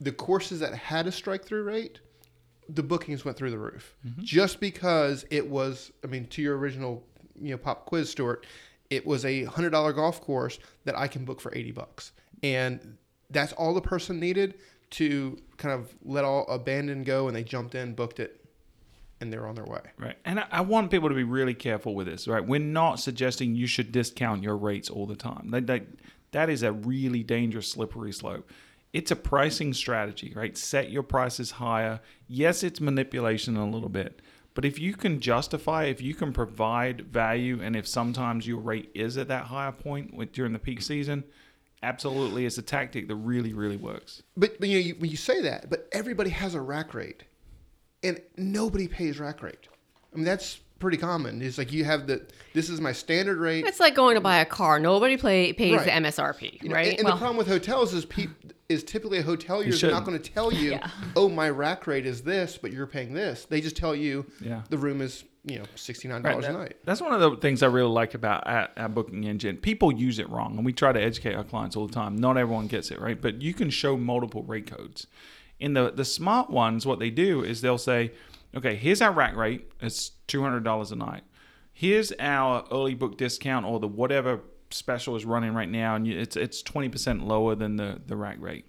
the 0.00 0.12
courses 0.12 0.60
that 0.60 0.74
had 0.74 1.06
a 1.06 1.12
strike 1.12 1.44
through 1.44 1.64
rate, 1.64 2.00
the 2.68 2.82
bookings 2.82 3.24
went 3.24 3.36
through 3.36 3.50
the 3.50 3.58
roof. 3.58 3.96
Mm-hmm. 4.06 4.22
Just 4.22 4.60
because 4.60 5.24
it 5.30 5.48
was, 5.48 5.92
I 6.02 6.06
mean, 6.06 6.26
to 6.28 6.42
your 6.42 6.56
original, 6.56 7.04
you 7.40 7.50
know, 7.50 7.58
pop 7.58 7.86
quiz, 7.86 8.10
Stuart, 8.10 8.46
it 8.90 9.06
was 9.06 9.24
a 9.24 9.44
hundred 9.44 9.70
dollar 9.70 9.92
golf 9.92 10.20
course 10.20 10.58
that 10.84 10.96
I 10.96 11.08
can 11.08 11.24
book 11.24 11.40
for 11.40 11.54
eighty 11.54 11.72
bucks, 11.72 12.12
and 12.42 12.96
that's 13.30 13.52
all 13.54 13.74
the 13.74 13.80
person 13.80 14.20
needed 14.20 14.54
to 14.90 15.38
kind 15.56 15.74
of 15.74 15.94
let 16.04 16.24
all 16.24 16.46
abandon 16.46 17.02
go, 17.02 17.26
and 17.26 17.36
they 17.36 17.42
jumped 17.42 17.74
in, 17.74 17.94
booked 17.94 18.20
it, 18.20 18.44
and 19.20 19.32
they're 19.32 19.46
on 19.46 19.54
their 19.54 19.64
way. 19.64 19.80
Right. 19.98 20.16
And 20.24 20.38
I, 20.38 20.46
I 20.52 20.60
want 20.60 20.90
people 20.90 21.08
to 21.08 21.14
be 21.14 21.24
really 21.24 21.54
careful 21.54 21.94
with 21.94 22.06
this, 22.06 22.28
right? 22.28 22.46
We're 22.46 22.60
not 22.60 23.00
suggesting 23.00 23.56
you 23.56 23.66
should 23.66 23.90
discount 23.90 24.42
your 24.42 24.56
rates 24.56 24.90
all 24.90 25.06
the 25.06 25.16
time. 25.16 25.50
That, 25.50 25.66
that, 25.66 25.86
that 26.30 26.48
is 26.48 26.62
a 26.62 26.70
really 26.70 27.24
dangerous, 27.24 27.68
slippery 27.68 28.12
slope. 28.12 28.48
It's 28.94 29.10
a 29.10 29.16
pricing 29.16 29.74
strategy, 29.74 30.32
right? 30.36 30.56
Set 30.56 30.88
your 30.88 31.02
prices 31.02 31.50
higher. 31.50 32.00
Yes, 32.28 32.62
it's 32.62 32.80
manipulation 32.80 33.56
a 33.56 33.68
little 33.68 33.88
bit. 33.88 34.22
But 34.54 34.64
if 34.64 34.78
you 34.78 34.94
can 34.94 35.18
justify, 35.18 35.86
if 35.86 36.00
you 36.00 36.14
can 36.14 36.32
provide 36.32 37.00
value, 37.08 37.60
and 37.60 37.74
if 37.74 37.88
sometimes 37.88 38.46
your 38.46 38.60
rate 38.60 38.92
is 38.94 39.18
at 39.18 39.26
that 39.26 39.46
higher 39.46 39.72
point 39.72 40.14
with, 40.14 40.30
during 40.30 40.52
the 40.52 40.60
peak 40.60 40.80
season, 40.80 41.24
absolutely, 41.82 42.46
it's 42.46 42.56
a 42.56 42.62
tactic 42.62 43.08
that 43.08 43.16
really, 43.16 43.52
really 43.52 43.76
works. 43.76 44.22
But, 44.36 44.60
but 44.60 44.68
you 44.68 44.78
know, 44.78 44.86
you, 44.86 44.94
when 44.94 45.10
you 45.10 45.16
say 45.16 45.42
that, 45.42 45.68
but 45.68 45.88
everybody 45.90 46.30
has 46.30 46.54
a 46.54 46.60
rack 46.60 46.94
rate, 46.94 47.24
and 48.04 48.20
nobody 48.36 48.86
pays 48.86 49.18
rack 49.18 49.42
rate. 49.42 49.66
I 50.12 50.16
mean, 50.16 50.24
that's 50.24 50.60
pretty 50.84 50.98
common. 50.98 51.42
It's 51.42 51.58
like 51.58 51.72
you 51.72 51.84
have 51.84 52.06
the 52.06 52.22
this 52.52 52.68
is 52.70 52.80
my 52.80 52.92
standard 52.92 53.38
rate. 53.38 53.66
It's 53.66 53.80
like 53.80 53.94
going 53.94 54.14
to 54.14 54.20
buy 54.20 54.36
a 54.36 54.44
car. 54.44 54.78
Nobody 54.78 55.16
play, 55.16 55.52
pays 55.52 55.76
Right. 55.78 55.86
the 55.86 55.90
MSRP, 55.92 56.62
You 56.62 56.68
know, 56.68 56.74
right? 56.76 56.88
And, 56.90 56.98
and 56.98 57.04
Well- 57.06 57.14
the 57.14 57.18
problem 57.20 57.36
with 57.38 57.48
hotels 57.48 57.92
is 57.94 58.04
peop, 58.04 58.30
is 58.68 58.84
typically 58.84 59.18
a 59.18 59.22
hotelier 59.24 59.66
is 59.68 59.82
not 59.82 59.88
shouldn't. 59.88 60.06
going 60.06 60.18
to 60.20 60.30
tell 60.32 60.52
you, 60.52 60.72
Yeah. 60.72 60.88
oh, 61.16 61.28
my 61.28 61.50
rack 61.50 61.86
rate 61.86 62.06
is 62.06 62.22
this, 62.22 62.56
but 62.60 62.72
you're 62.72 62.86
paying 62.86 63.12
this. 63.14 63.44
They 63.44 63.60
just 63.60 63.76
tell 63.76 63.94
you 63.96 64.26
Yeah. 64.40 64.62
the 64.70 64.78
room 64.78 65.00
is 65.00 65.24
you 65.46 65.58
know 65.58 65.64
sixty 65.74 66.06
nine 66.08 66.22
dollars 66.22 66.46
that- 66.46 66.54
a 66.54 66.58
night. 66.58 66.76
That's 66.84 67.00
one 67.00 67.12
of 67.12 67.20
the 67.20 67.36
things 67.38 67.62
I 67.62 67.66
really 67.66 67.90
like 67.90 68.14
about 68.14 68.46
our, 68.46 68.68
our 68.76 68.88
booking 68.88 69.24
engine. 69.24 69.56
People 69.56 69.92
use 69.92 70.18
it 70.18 70.28
wrong, 70.30 70.56
and 70.56 70.64
we 70.64 70.72
try 70.72 70.92
to 70.92 71.00
educate 71.00 71.34
our 71.34 71.44
clients 71.44 71.76
all 71.76 71.86
the 71.86 71.92
time. 71.92 72.16
Not 72.16 72.36
everyone 72.38 72.66
gets 72.68 72.90
it 72.90 73.00
right, 73.00 73.20
but 73.20 73.42
you 73.42 73.52
can 73.54 73.68
show 73.70 73.96
multiple 73.96 74.42
rate 74.44 74.66
codes. 74.70 75.06
In 75.60 75.74
the 75.74 75.90
the 75.90 76.04
smart 76.04 76.50
ones, 76.50 76.86
what 76.86 76.98
they 76.98 77.10
do 77.10 77.42
is 77.44 77.60
they'll 77.60 77.78
say, 77.78 78.12
"Okay, 78.56 78.76
here's 78.76 79.02
our 79.02 79.12
rack 79.12 79.36
rate. 79.36 79.70
It's 79.80 80.12
two 80.26 80.42
hundred 80.42 80.64
dollars 80.64 80.92
a 80.92 80.96
night. 80.96 81.22
Here's 81.72 82.12
our 82.18 82.64
early 82.70 82.94
book 82.94 83.18
discount 83.18 83.66
or 83.66 83.80
the 83.80 83.88
whatever 83.88 84.40
special 84.70 85.16
is 85.16 85.24
running 85.24 85.54
right 85.54 85.68
now, 85.68 85.94
and 85.94 86.06
it's 86.06 86.36
it's 86.36 86.62
twenty 86.62 86.88
percent 86.88 87.26
lower 87.26 87.54
than 87.54 87.76
the 87.76 88.00
the 88.06 88.16
rack 88.16 88.36
rate. 88.40 88.66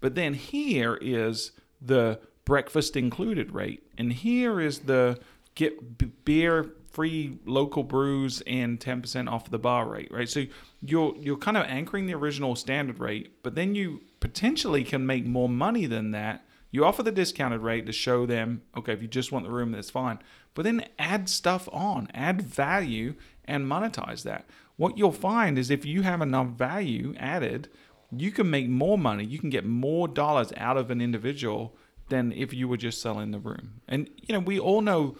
But 0.00 0.14
then 0.14 0.34
here 0.34 0.98
is 1.00 1.52
the 1.80 2.20
breakfast 2.44 2.96
included 2.96 3.52
rate, 3.52 3.82
and 3.96 4.12
here 4.12 4.60
is 4.60 4.80
the 4.80 5.20
get 5.54 5.98
b- 5.98 6.12
beer 6.24 6.72
free 6.90 7.38
local 7.44 7.82
brews 7.82 8.42
and 8.46 8.80
10% 8.80 9.30
off 9.30 9.50
the 9.50 9.58
bar 9.58 9.86
rate 9.86 10.10
right 10.10 10.28
so 10.28 10.44
you're 10.80 11.14
you're 11.20 11.36
kind 11.36 11.56
of 11.56 11.64
anchoring 11.66 12.06
the 12.06 12.14
original 12.14 12.56
standard 12.56 12.98
rate 12.98 13.42
but 13.42 13.54
then 13.54 13.74
you 13.74 14.00
potentially 14.20 14.82
can 14.82 15.04
make 15.04 15.26
more 15.26 15.48
money 15.48 15.86
than 15.86 16.12
that 16.12 16.44
you 16.70 16.84
offer 16.84 17.02
the 17.02 17.12
discounted 17.12 17.60
rate 17.60 17.86
to 17.86 17.92
show 17.92 18.26
them 18.26 18.62
okay 18.76 18.92
if 18.92 19.02
you 19.02 19.08
just 19.08 19.32
want 19.32 19.44
the 19.44 19.50
room 19.50 19.72
that's 19.72 19.90
fine. 19.90 20.18
But 20.54 20.64
then 20.64 20.84
add 20.98 21.28
stuff 21.28 21.68
on 21.72 22.08
add 22.14 22.42
value 22.42 23.14
and 23.44 23.66
monetize 23.66 24.22
that. 24.24 24.46
What 24.76 24.98
you'll 24.98 25.12
find 25.12 25.58
is 25.58 25.70
if 25.70 25.84
you 25.84 26.02
have 26.02 26.20
enough 26.20 26.48
value 26.48 27.14
added 27.18 27.68
you 28.16 28.30
can 28.30 28.48
make 28.48 28.68
more 28.68 28.96
money. 28.96 29.24
You 29.24 29.38
can 29.38 29.50
get 29.50 29.66
more 29.66 30.08
dollars 30.08 30.52
out 30.56 30.76
of 30.76 30.90
an 30.90 31.00
individual 31.00 31.76
than 32.08 32.32
if 32.32 32.54
you 32.54 32.66
were 32.66 32.76
just 32.76 33.02
selling 33.02 33.32
the 33.32 33.38
room. 33.38 33.80
And 33.86 34.08
you 34.16 34.32
know 34.32 34.40
we 34.40 34.58
all 34.58 34.80
know 34.80 35.16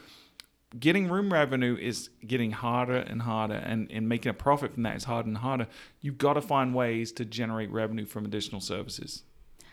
getting 0.78 1.08
room 1.08 1.32
revenue 1.32 1.76
is 1.80 2.10
getting 2.26 2.50
harder 2.52 2.96
and 2.96 3.22
harder 3.22 3.54
and, 3.54 3.90
and 3.90 4.08
making 4.08 4.30
a 4.30 4.34
profit 4.34 4.74
from 4.74 4.82
that 4.84 4.96
is 4.96 5.04
harder 5.04 5.28
and 5.28 5.38
harder. 5.38 5.66
You've 6.00 6.18
got 6.18 6.34
to 6.34 6.42
find 6.42 6.74
ways 6.74 7.12
to 7.12 7.24
generate 7.24 7.70
revenue 7.70 8.06
from 8.06 8.24
additional 8.24 8.60
services 8.60 9.22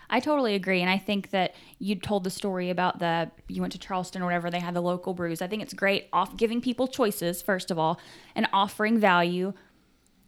I 0.10 0.20
totally 0.20 0.56
agree, 0.56 0.82
and 0.82 0.90
I 0.90 0.98
think 0.98 1.32
that 1.32 1.56
you 1.80 1.96
told 1.96 2.24
the 2.24 2.30
story 2.30 2.70
about 2.70 3.00
the 3.00 3.32
you 3.48 3.62
went 3.62 3.74
to 3.74 3.80
Charleston 3.80 4.22
or 4.22 4.26
whatever. 4.26 4.52
They 4.52 4.60
had 4.60 4.74
the 4.74 4.82
local 4.82 5.14
brews. 5.14 5.42
I 5.42 5.48
think 5.48 5.62
it's 5.62 5.74
great 5.74 6.08
off 6.14 6.38
giving 6.38 6.62
people 6.62 6.88
choices 6.88 7.42
first 7.42 7.72
of 7.72 7.80
all, 7.80 8.00
and 8.36 8.48
offering 8.54 9.00
value. 9.00 9.54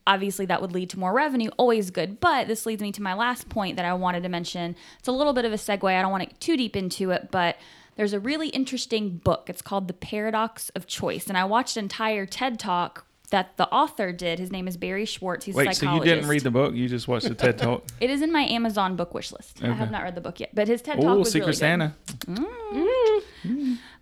obviously 0.08 0.46
that 0.46 0.62
would 0.62 0.72
lead 0.72 0.90
to 0.92 1.00
more 1.00 1.14
revenue, 1.14 1.50
always 1.58 1.92
good. 1.92 2.20
But 2.20 2.48
this 2.48 2.66
leads 2.66 2.82
me 2.82 2.92
to 2.94 3.02
my 3.02 3.14
last 3.14 3.50
point 3.50 3.76
that 3.76 3.86
I 3.86 3.94
wanted 3.94 4.24
to 4.24 4.30
mention. 4.30 4.76
It's 4.98 5.08
a 5.08 5.12
little 5.12 5.34
bit 5.34 5.46
of 5.46 5.52
a 5.52 5.58
segue. 5.58 5.84
I 5.84 6.02
don't 6.02 6.12
want 6.12 6.24
to 6.24 6.30
get 6.30 6.40
too 6.40 6.58
deep 6.58 6.76
into 6.76 7.12
it, 7.12 7.30
but 7.30 7.58
there's 7.96 8.14
a 8.14 8.20
really 8.20 8.50
interesting 8.50 9.18
book. 9.18 9.50
It's 9.50 9.62
called 9.62 9.88
The 9.88 9.94
Paradox 9.94 10.70
of 10.70 10.88
Choice. 10.88 11.28
And 11.28 11.38
I 11.38 11.46
watched 11.46 11.78
an 11.78 11.86
entire 11.86 12.26
TED 12.26 12.58
talk 12.58 13.06
that 13.32 13.58
the 13.58 13.68
author 13.70 14.12
did. 14.14 14.40
His 14.40 14.52
name 14.52 14.68
is 14.68 14.78
Barry 14.78 15.06
Schwartz. 15.06 15.46
He's 15.46 15.56
a 15.56 15.58
Wait, 15.58 15.76
so 15.76 15.94
you 15.96 16.04
didn't 16.04 16.28
read 16.28 16.44
the 16.44 16.52
book? 16.52 16.74
You 16.74 16.88
just 16.88 17.08
watched 17.08 17.28
the 17.28 17.36
TED 17.36 17.58
Talk? 17.58 17.84
It 18.00 18.10
is 18.10 18.22
in 18.22 18.32
my 18.32 18.44
Amazon 18.44 18.96
book 18.96 19.14
wish 19.14 19.32
list. 19.32 19.60
I 19.64 19.74
have 19.74 19.92
not 19.92 20.04
read 20.04 20.16
the 20.16 20.22
book 20.22 20.40
yet, 20.40 20.52
but 20.54 20.68
his 20.68 20.82
TED 20.82 21.02
talk 21.02 21.06
Oh, 21.10 21.18
was 21.20 21.32
Secret 21.32 21.48
really 21.48 21.52
good. 21.54 21.58
Santa. 21.58 21.96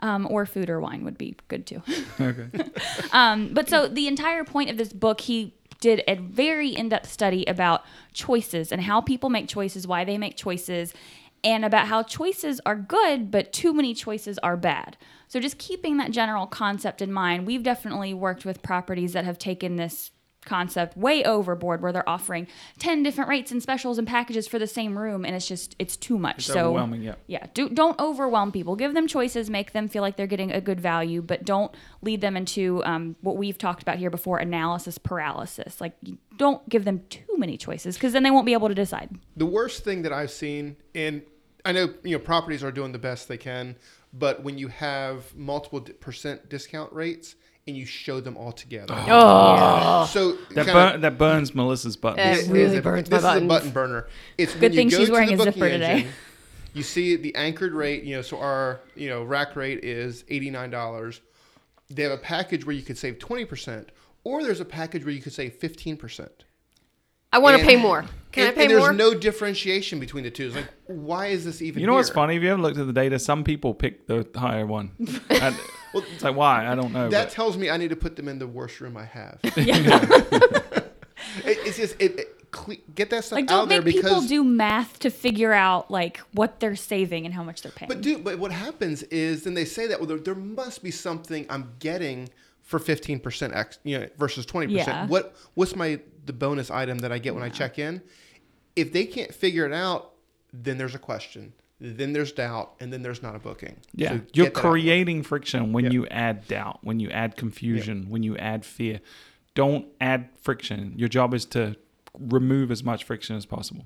Um, 0.02 0.28
or 0.30 0.46
food 0.46 0.70
or 0.70 0.80
wine 0.80 1.04
would 1.06 1.18
be 1.18 1.36
good 1.48 1.66
too. 1.66 1.82
Okay. 2.20 2.48
Um, 3.12 3.54
but 3.54 3.70
so 3.70 3.88
the 3.88 4.08
entire 4.08 4.44
point 4.44 4.70
of 4.70 4.78
this 4.78 4.92
book, 4.92 5.22
he 5.22 5.54
did 5.80 6.04
a 6.08 6.16
very 6.16 6.70
in-depth 6.70 7.10
study 7.10 7.46
about 7.46 7.84
choices 8.14 8.72
and 8.72 8.82
how 8.82 9.02
people 9.02 9.30
make 9.30 9.48
choices, 9.48 9.88
why 9.88 10.04
they 10.04 10.18
make 10.18 10.36
choices, 10.36 10.94
and 11.44 11.64
about 11.64 11.88
how 11.88 12.04
choices 12.04 12.60
are 12.66 12.76
good, 12.76 13.30
but 13.32 13.54
too 13.54 13.74
many 13.74 13.94
choices 13.94 14.38
are 14.40 14.58
bad. 14.58 14.98
So 15.28 15.40
just 15.40 15.58
keeping 15.58 15.98
that 15.98 16.12
general 16.12 16.48
concept 16.48 17.02
in 17.02 17.12
mind, 17.12 17.46
we've 17.46 17.64
definitely 17.64 18.14
worked 18.14 18.46
with 18.46 18.64
properties 18.64 19.14
that 19.14 19.26
have 19.26 19.38
taken 19.38 19.76
this 19.76 20.12
concept 20.46 20.96
way 20.96 21.24
overboard 21.24 21.82
where 21.82 21.92
they're 21.92 22.08
offering 22.08 22.48
10 22.80 23.04
different 23.04 23.30
rates 23.30 23.52
and 23.52 23.62
specials 23.62 23.98
and 23.98 24.08
packages 24.08 24.48
for 24.48 24.60
the 24.60 24.68
same 24.68 24.98
room 24.98 25.26
and 25.26 25.36
it's 25.36 25.48
just 25.48 25.76
it's 25.80 25.98
too 25.98 26.18
much. 26.18 26.38
It's 26.38 26.48
so 26.48 26.68
overwhelming, 26.68 27.04
yeah. 27.04 27.16
yeah 27.28 27.48
do, 27.54 27.70
don't 27.70 28.00
overwhelm 28.00 28.52
people. 28.52 28.76
Give 28.76 28.94
them 28.94 29.08
choices 29.08 29.50
make 29.50 29.74
them 29.74 29.88
feel 29.88 30.02
like 30.02 30.16
they're 30.16 30.28
getting 30.28 30.52
a 30.52 30.62
good 30.62 30.80
value 30.80 31.22
but 31.22 31.44
don't 31.46 31.74
lead 32.02 32.22
them 32.22 32.38
into 32.38 32.84
um, 32.86 33.16
what 33.22 33.38
we've 33.38 33.58
talked 33.58 33.82
about 33.82 33.98
here 33.98 34.10
before 34.10 34.38
analysis 34.38 34.98
paralysis. 34.98 35.82
Like 35.82 35.94
you 36.02 36.18
don't 36.38 36.68
give 36.70 36.86
them 36.86 37.04
too 37.10 37.38
many 37.38 37.58
choices 37.58 37.96
because 37.96 38.14
then 38.14 38.24
they 38.24 38.32
won't 38.32 38.46
be 38.46 38.54
able 38.54 38.68
to 38.68 38.76
decide. 38.76 39.10
The 39.36 39.46
worst 39.46 39.84
thing 39.84 40.04
that 40.04 40.14
I've 40.14 40.32
seen, 40.32 40.78
and 40.94 41.22
I 41.64 41.72
know 41.72 41.94
you 42.04 42.18
know 42.18 42.20
properties 42.20 42.64
are 42.64 42.72
doing 42.72 42.92
the 42.92 43.00
best 43.00 43.28
they 43.28 43.38
can, 43.38 43.76
but 44.14 44.44
when 44.44 44.58
you 44.58 44.68
have 44.70 45.36
multiple 45.36 45.82
percent 45.82 46.50
discount 46.50 46.92
rates 46.94 47.36
and 47.68 47.76
you 47.76 47.86
show 47.86 48.20
them 48.20 48.38
all 48.38 48.52
together, 48.52 48.94
Oh, 49.08 50.08
so 50.12 50.34
That, 50.54 50.66
kinda- 50.68 50.74
burn, 50.74 51.02
that 51.02 51.18
burns 51.18 51.56
Melissa's 51.56 51.98
buttons. 51.98 52.20
Eh. 52.26 52.32
It 52.34 52.38
is 52.42 52.50
really 52.50 52.78
a- 52.78 52.82
burns 52.82 53.10
my 53.10 53.18
this 53.18 53.26
is 53.26 53.42
a 53.42 53.46
button 53.46 53.72
burner. 53.72 54.08
It's 54.38 54.52
when 54.54 54.62
Good 54.62 54.74
you 54.74 54.78
thing 54.78 54.90
go 54.90 54.98
she's 54.98 55.10
wearing 55.10 55.30
the 55.30 55.34
a 55.34 55.38
booking 55.38 55.54
zipper 55.54 55.70
today. 55.70 55.92
engine, 55.92 56.10
You 56.74 56.84
see 56.84 57.16
the 57.16 57.34
anchored 57.36 57.74
rate, 57.74 58.04
you 58.04 58.16
know, 58.16 58.22
so 58.22 58.38
our 58.38 58.82
you 58.96 59.10
know 59.10 59.24
rack 59.24 59.56
rate 59.56 59.84
is 59.84 60.26
eighty 60.30 60.52
nine 60.52 60.70
dollars. 60.70 61.22
They 61.90 62.04
have 62.04 62.12
a 62.12 62.18
package 62.18 62.66
where 62.66 62.76
you 62.76 62.84
could 62.84 62.98
save 63.00 63.18
twenty 63.18 63.46
percent, 63.46 63.90
or 64.24 64.44
there's 64.44 64.60
a 64.60 64.66
package 64.66 65.04
where 65.04 65.14
you 65.14 65.22
could 65.22 65.34
save 65.34 65.56
fifteen 65.56 65.98
percent. 65.98 66.44
I 67.34 67.40
want 67.40 67.60
to 67.60 67.66
pay 67.66 67.76
more. 67.78 68.06
Can 68.32 68.44
and, 68.48 68.52
I 68.52 68.56
pay 68.56 68.62
and 68.64 68.72
there's 68.72 68.80
more? 68.84 68.94
no 68.94 69.14
differentiation 69.16 70.00
between 70.00 70.24
the 70.24 70.30
two. 70.32 70.48
It's 70.48 70.56
like, 70.56 70.70
why 70.86 71.28
is 71.28 71.44
this 71.46 71.62
even? 71.64 71.82
You 71.82 71.88
know 71.88 71.94
what's 71.96 72.10
funny? 72.10 72.36
If 72.36 72.44
you 72.44 72.50
ever 72.52 72.62
looked 72.62 72.78
at 72.78 72.86
the 72.88 72.94
data, 72.94 73.18
some 73.20 73.44
people 73.44 73.74
pick 73.74 74.06
the 74.06 74.28
higher 74.36 74.66
one. 74.68 74.92
And 75.30 75.56
it's 75.96 76.24
like, 76.24 76.36
why? 76.36 76.68
I 76.68 76.76
don't 76.76 76.92
know. 76.94 77.10
That 77.10 77.26
but- 77.28 77.34
tells 77.34 77.58
me 77.58 77.70
I 77.70 77.78
need 77.78 77.90
to 77.90 77.96
put 77.96 78.16
them 78.16 78.28
in 78.28 78.40
the 78.40 78.48
worst 78.48 78.82
room 78.82 78.98
I 78.98 79.06
have. 79.06 79.40
It- 81.44 81.58
it's 81.68 81.78
just 81.78 81.96
it, 82.00 82.20
it 82.20 82.52
cle- 82.52 82.76
get 82.94 83.10
that 83.10 83.26
stuff 83.26 83.36
like 83.38 83.46
out 83.52 83.62
don't 83.62 83.70
there 83.70 83.82
make 83.82 83.96
people 83.96 84.22
do 84.22 84.44
math 84.44 85.00
to 85.00 85.10
figure 85.10 85.52
out 85.54 85.92
like 85.92 86.18
what 86.34 86.60
they're 86.60 86.76
saving 86.76 87.26
and 87.26 87.34
how 87.34 87.44
much 87.44 87.62
they're 87.62 87.72
paying 87.72 87.90
But 87.90 88.02
dude, 88.02 88.24
but 88.24 88.40
what 88.40 88.52
happens 88.52 89.04
is 89.04 89.44
then 89.44 89.54
they 89.54 89.66
say 89.66 89.88
that 89.88 90.00
well, 90.00 90.08
there, 90.08 90.18
there 90.20 90.36
must 90.36 90.82
be 90.84 90.92
something 90.92 91.46
I'm 91.50 91.74
getting 91.80 92.30
for 92.62 92.80
fifteen 92.80 93.20
percent 93.20 93.54
x, 93.54 93.80
you 93.84 94.00
know, 94.00 94.08
versus 94.18 94.46
twenty 94.46 94.74
Yeah. 94.74 94.84
percent. 94.86 95.10
What 95.10 95.36
what's 95.56 95.76
my 95.76 96.00
the 96.26 96.34
bonus 96.34 96.72
item 96.72 97.00
that 97.00 97.12
I 97.12 97.18
get 97.20 97.34
when 97.34 97.44
I 97.44 97.50
check 97.50 97.80
in? 97.80 98.02
If 98.76 98.94
they 98.94 99.06
can't 99.06 99.34
figure 99.34 99.66
it 99.66 99.74
out, 99.74 100.12
then 100.54 100.78
there's 100.78 100.96
a 100.96 101.00
question, 101.00 101.54
then 101.80 102.14
there's 102.14 102.32
doubt, 102.32 102.74
and 102.80 102.92
then 102.94 103.02
there's 103.02 103.22
not 103.22 103.36
a 103.36 103.40
booking. 103.40 103.76
Yeah, 103.94 104.10
So 104.10 104.14
you're 104.34 104.46
get 104.48 104.58
out. 104.58 104.62
creating 104.62 105.24
friction 105.24 105.74
when 105.74 105.86
Yep. 105.86 105.94
you 105.94 106.08
add 106.08 106.48
doubt, 106.48 106.80
when 106.84 107.00
you 107.00 107.10
add 107.10 107.36
confusion, 107.36 108.10
when 108.10 108.24
you 108.24 108.38
add 108.38 108.66
fear. 108.66 109.02
Don't 109.56 109.86
add 110.02 110.30
friction. 110.42 110.94
Your 110.98 111.10
job 111.10 111.34
is 111.34 111.46
to 111.48 111.76
remove 112.18 112.72
as 112.72 112.84
much 112.84 113.04
friction 113.04 113.36
as 113.36 113.46
possible. 113.46 113.86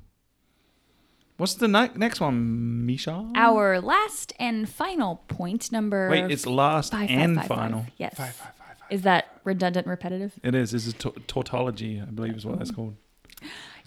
What's 1.37 1.53
the 1.53 1.67
ne- 1.67 1.91
next 1.95 2.19
one, 2.19 2.85
Misha? 2.85 3.31
our 3.35 3.79
last 3.79 4.33
and 4.39 4.67
final 4.67 5.17
point 5.27 5.71
number 5.71 6.09
Wait, 6.09 6.29
it's 6.29 6.45
last 6.45 6.91
five, 6.91 7.09
five, 7.09 7.17
and 7.17 7.35
five, 7.37 7.47
five. 7.47 7.57
final. 7.57 7.85
yes 7.97 8.13
Five, 8.15 8.35
five, 8.35 8.53
five, 8.57 8.77
five. 8.77 8.87
is 8.91 9.03
that 9.03 9.39
redundant 9.45 9.87
repetitive 9.87 10.33
It 10.43 10.53
is. 10.53 10.71
This 10.71 10.85
is 10.85 10.93
ta- 10.95 11.11
tautology, 11.27 12.01
I 12.01 12.05
believe, 12.05 12.35
is 12.35 12.45
what 12.45 12.57
that's 12.59 12.71
oh. 12.71 12.73
called. 12.73 12.95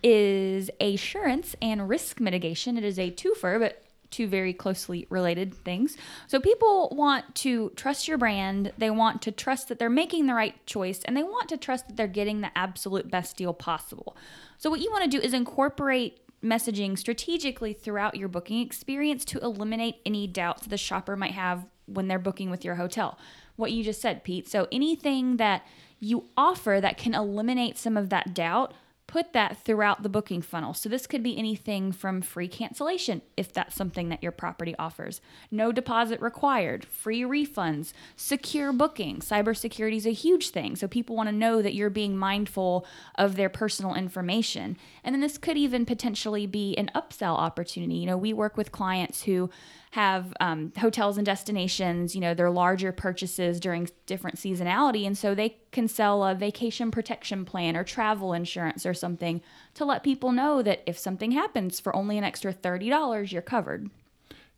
is 0.03 0.71
assurance 0.81 1.55
and 1.61 1.89
risk 1.89 2.21
mitigation. 2.21 2.77
It 2.79 2.85
is 2.85 2.99
a 2.99 3.11
twofer, 3.11 3.59
but 3.61 3.82
two 4.13 4.29
very 4.29 4.53
closely 4.53 5.07
related 5.11 5.55
things. 5.55 5.97
So 6.27 6.39
people 6.39 6.91
want 6.93 7.35
to 7.37 7.71
trust 7.77 8.07
your 8.07 8.19
brand, 8.19 8.73
they 8.79 8.91
want 8.91 9.23
to 9.23 9.33
trust 9.33 9.69
that 9.69 9.79
they're 9.79 9.91
making 9.91 10.27
the 10.27 10.35
right 10.35 10.55
choice, 10.67 11.01
and 11.05 11.17
they 11.17 11.23
want 11.23 11.49
to 11.49 11.57
trust 11.57 11.89
that 11.89 11.97
they're 11.97 12.07
getting 12.07 12.41
the 12.41 12.57
absolute 12.57 13.11
best 13.11 13.37
deal 13.37 13.53
possible. 13.53 14.17
So 14.59 14.71
what 14.71 14.81
you 14.81 14.91
want 14.91 15.05
to 15.05 15.11
do 15.11 15.21
is 15.21 15.35
incorporate 15.35 16.21
messaging 16.43 16.99
strategically 16.99 17.73
throughout 17.73 18.17
your 18.17 18.29
booking 18.29 18.61
experience 18.61 19.25
to 19.25 19.39
eliminate 19.41 19.97
any 20.05 20.27
doubts 20.27 20.67
the 20.67 20.77
shopper 20.77 21.17
might 21.17 21.33
have 21.33 21.65
when 21.87 22.09
they're 22.09 22.19
booking 22.19 22.51
with 22.51 22.65
your 22.65 22.75
hotel. 22.75 23.19
What 23.57 23.73
you 23.73 23.85
just 23.85 24.01
said, 24.01 24.25
Pete. 24.25 24.49
So 24.49 24.67
anything 24.73 25.37
that 25.37 25.67
you 26.01 26.25
offer 26.37 26.81
that 26.81 26.99
can 26.99 27.15
eliminate 27.15 27.79
some 27.79 27.97
of 27.97 28.09
that 28.09 28.35
doubt 28.35 28.75
put 29.13 29.35
that 29.35 29.63
throughout 29.63 30.03
the 30.03 30.09
booking 30.09 30.41
funnel. 30.41 30.73
So 30.73 30.89
this 30.89 31.07
could 31.07 31.23
be 31.23 31.37
anything 31.37 31.93
from 31.93 32.23
free 32.23 32.49
cancellation 32.49 33.21
if 33.37 33.53
that's 33.53 33.77
something 33.77 34.09
that 34.09 34.23
your 34.23 34.33
property 34.33 34.75
offers, 34.79 35.21
no 35.51 35.71
deposit 35.71 36.19
required, 36.23 36.87
free 36.87 37.21
refunds, 37.21 37.93
secure 38.17 38.73
booking. 38.73 39.19
Cybersecurity 39.19 39.97
is 39.97 40.07
a 40.07 40.15
huge 40.15 40.49
thing. 40.49 40.77
So 40.77 40.89
people 40.89 41.15
want 41.15 41.29
to 41.29 41.35
know 41.35 41.61
that 41.61 41.75
you're 41.75 41.91
being 41.91 42.17
mindful 42.17 42.87
of 43.17 43.37
their 43.37 43.51
personal 43.51 43.95
information. 43.95 44.79
And 45.05 45.15
then 45.15 45.21
this 45.21 45.37
could 45.37 45.59
even 45.59 45.85
potentially 45.85 46.47
be 46.47 46.75
an 46.79 46.91
upsell 46.95 47.37
opportunity. 47.37 47.97
You 47.97 48.07
know, 48.07 48.17
we 48.17 48.33
work 48.33 48.57
with 48.57 48.73
clients 48.73 49.25
who 49.25 49.51
have 49.93 50.33
um, 50.41 50.73
hotels 50.79 51.19
and 51.19 51.27
destinations, 51.27 52.15
you 52.15 52.21
know, 52.21 52.33
their 52.33 52.51
larger 52.51 52.93
purchases 52.93 53.61
during 53.61 53.87
different 54.07 54.39
seasonality. 54.39 55.07
And 55.07 55.17
so 55.17 55.35
they 55.35 55.59
can 55.71 55.87
sell 55.87 56.25
a 56.25 56.35
vacation 56.35 56.91
protection 56.91 57.45
plan 57.45 57.77
or 57.77 57.85
travel 57.85 58.33
insurance 58.33 58.87
or 58.87 58.95
something 58.95 59.43
to 59.75 59.85
let 59.85 60.03
people 60.03 60.33
know 60.33 60.63
that 60.63 60.83
if 60.87 60.99
something 60.99 61.33
happens 61.33 61.79
for 61.79 61.95
only 61.95 62.17
an 62.17 62.25
extra 62.25 62.55
$30, 62.55 63.33
you're 63.33 63.43
covered. 63.43 63.91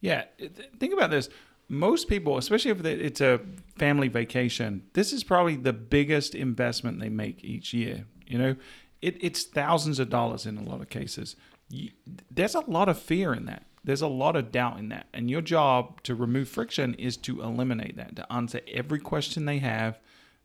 Yeah, 0.01 0.23
th- 0.39 0.53
think 0.79 0.93
about 0.93 1.11
this. 1.11 1.29
Most 1.69 2.07
people, 2.07 2.39
especially 2.39 2.71
if 2.71 2.85
it's 2.85 3.21
a 3.21 3.41
family 3.77 4.07
vacation, 4.07 4.85
this 4.93 5.13
is 5.13 5.25
probably 5.25 5.57
the 5.57 5.73
biggest 5.73 6.37
investment 6.37 7.01
they 7.01 7.09
make 7.09 7.43
each 7.43 7.75
year. 7.75 8.05
You 8.25 8.39
know, 8.39 8.57
it, 9.03 9.17
it's 9.21 9.43
thousands 9.43 9.99
of 9.99 10.11
dollars 10.11 10.47
in 10.47 10.59
a 10.59 10.63
lot 10.63 10.81
of 10.81 10.91
cases. 10.91 11.35
You, 11.69 11.91
there's 12.31 12.55
a 12.55 12.61
lot 12.61 12.89
of 12.89 13.01
fear 13.01 13.35
in 13.35 13.47
that. 13.47 13.65
There's 13.85 14.03
a 14.03 14.09
lot 14.09 14.35
of 14.35 14.51
doubt 14.51 14.79
in 14.79 14.89
that. 14.89 15.07
And 15.13 15.31
your 15.31 15.43
job 15.43 16.03
to 16.05 16.15
remove 16.15 16.49
friction 16.49 16.95
is 16.95 17.17
to 17.19 17.43
eliminate 17.43 17.97
that, 17.97 18.17
to 18.17 18.33
answer 18.33 18.61
every 18.73 18.99
question 18.99 19.45
they 19.45 19.59
have. 19.59 19.99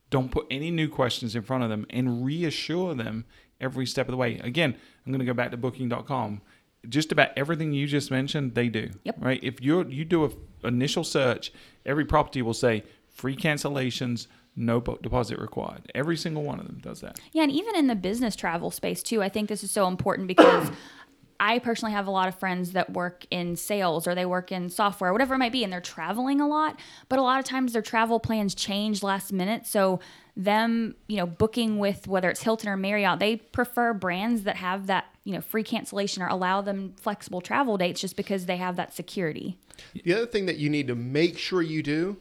Don't 0.09 0.31
put 0.31 0.45
any 0.51 0.71
new 0.71 0.89
questions 0.89 1.35
in 1.35 1.43
front 1.43 1.63
of 1.63 1.69
them 1.69 1.85
and 1.89 2.25
reassure 2.25 2.93
them 2.95 3.25
every 3.61 3.85
step 3.85 4.07
of 4.07 4.11
the 4.11 4.17
way. 4.17 4.39
Again, 4.39 4.75
I'm 5.05 5.11
going 5.11 5.19
to 5.19 5.25
go 5.25 5.33
back 5.33 5.51
to 5.51 5.57
booking.com. 5.57 6.41
Just 6.87 7.11
about 7.11 7.29
everything 7.35 7.73
you 7.73 7.87
just 7.87 8.09
mentioned, 8.09 8.55
they 8.55 8.69
do. 8.69 8.89
Yep. 9.03 9.15
Right? 9.19 9.43
If 9.43 9.61
you 9.61 9.85
you 9.87 10.05
do 10.05 10.25
a 10.25 10.67
initial 10.67 11.03
search, 11.03 11.51
every 11.85 12.05
property 12.05 12.41
will 12.41 12.53
say 12.53 12.83
free 13.09 13.35
cancellations, 13.35 14.27
no 14.55 14.79
bo- 14.79 14.97
deposit 15.01 15.39
required. 15.39 15.91
Every 15.93 16.15
single 16.15 16.43
one 16.43 16.59
of 16.59 16.67
them 16.67 16.79
does 16.81 17.01
that. 17.01 17.19
Yeah, 17.33 17.43
and 17.43 17.51
even 17.51 17.75
in 17.75 17.87
the 17.87 17.95
business 17.95 18.35
travel 18.35 18.71
space 18.71 19.03
too, 19.03 19.21
I 19.21 19.27
think 19.27 19.49
this 19.49 19.63
is 19.63 19.71
so 19.71 19.87
important 19.87 20.29
because 20.29 20.71
I 21.39 21.59
personally 21.59 21.93
have 21.93 22.07
a 22.07 22.11
lot 22.11 22.27
of 22.27 22.35
friends 22.35 22.73
that 22.73 22.91
work 22.91 23.25
in 23.31 23.55
sales 23.55 24.07
or 24.07 24.15
they 24.15 24.25
work 24.25 24.51
in 24.51 24.69
software, 24.69 25.13
whatever 25.13 25.35
it 25.35 25.37
might 25.37 25.51
be, 25.51 25.63
and 25.63 25.71
they're 25.71 25.79
traveling 25.79 26.41
a 26.41 26.47
lot. 26.47 26.79
But 27.07 27.19
a 27.19 27.21
lot 27.21 27.39
of 27.39 27.45
times 27.45 27.73
their 27.73 27.81
travel 27.81 28.19
plans 28.19 28.53
change 28.53 29.03
last 29.03 29.31
minute. 29.31 29.65
So 29.65 29.99
them, 30.35 30.95
you 31.07 31.17
know, 31.17 31.25
booking 31.25 31.79
with 31.79 32.07
whether 32.07 32.29
it's 32.29 32.43
Hilton 32.43 32.69
or 32.69 32.77
Marriott, 32.77 33.19
they 33.19 33.37
prefer 33.37 33.93
brands 33.93 34.43
that 34.43 34.57
have 34.57 34.87
that, 34.87 35.05
you 35.23 35.33
know, 35.33 35.41
free 35.41 35.63
cancellation 35.63 36.21
or 36.21 36.27
allow 36.27 36.61
them 36.61 36.93
flexible 36.97 37.41
travel 37.41 37.77
dates 37.77 38.01
just 38.01 38.17
because 38.17 38.45
they 38.45 38.57
have 38.57 38.75
that 38.75 38.93
security. 38.93 39.57
The 40.03 40.13
other 40.13 40.25
thing 40.25 40.45
that 40.45 40.57
you 40.57 40.69
need 40.69 40.87
to 40.87 40.95
make 40.95 41.37
sure 41.37 41.61
you 41.61 41.81
do, 41.81 42.17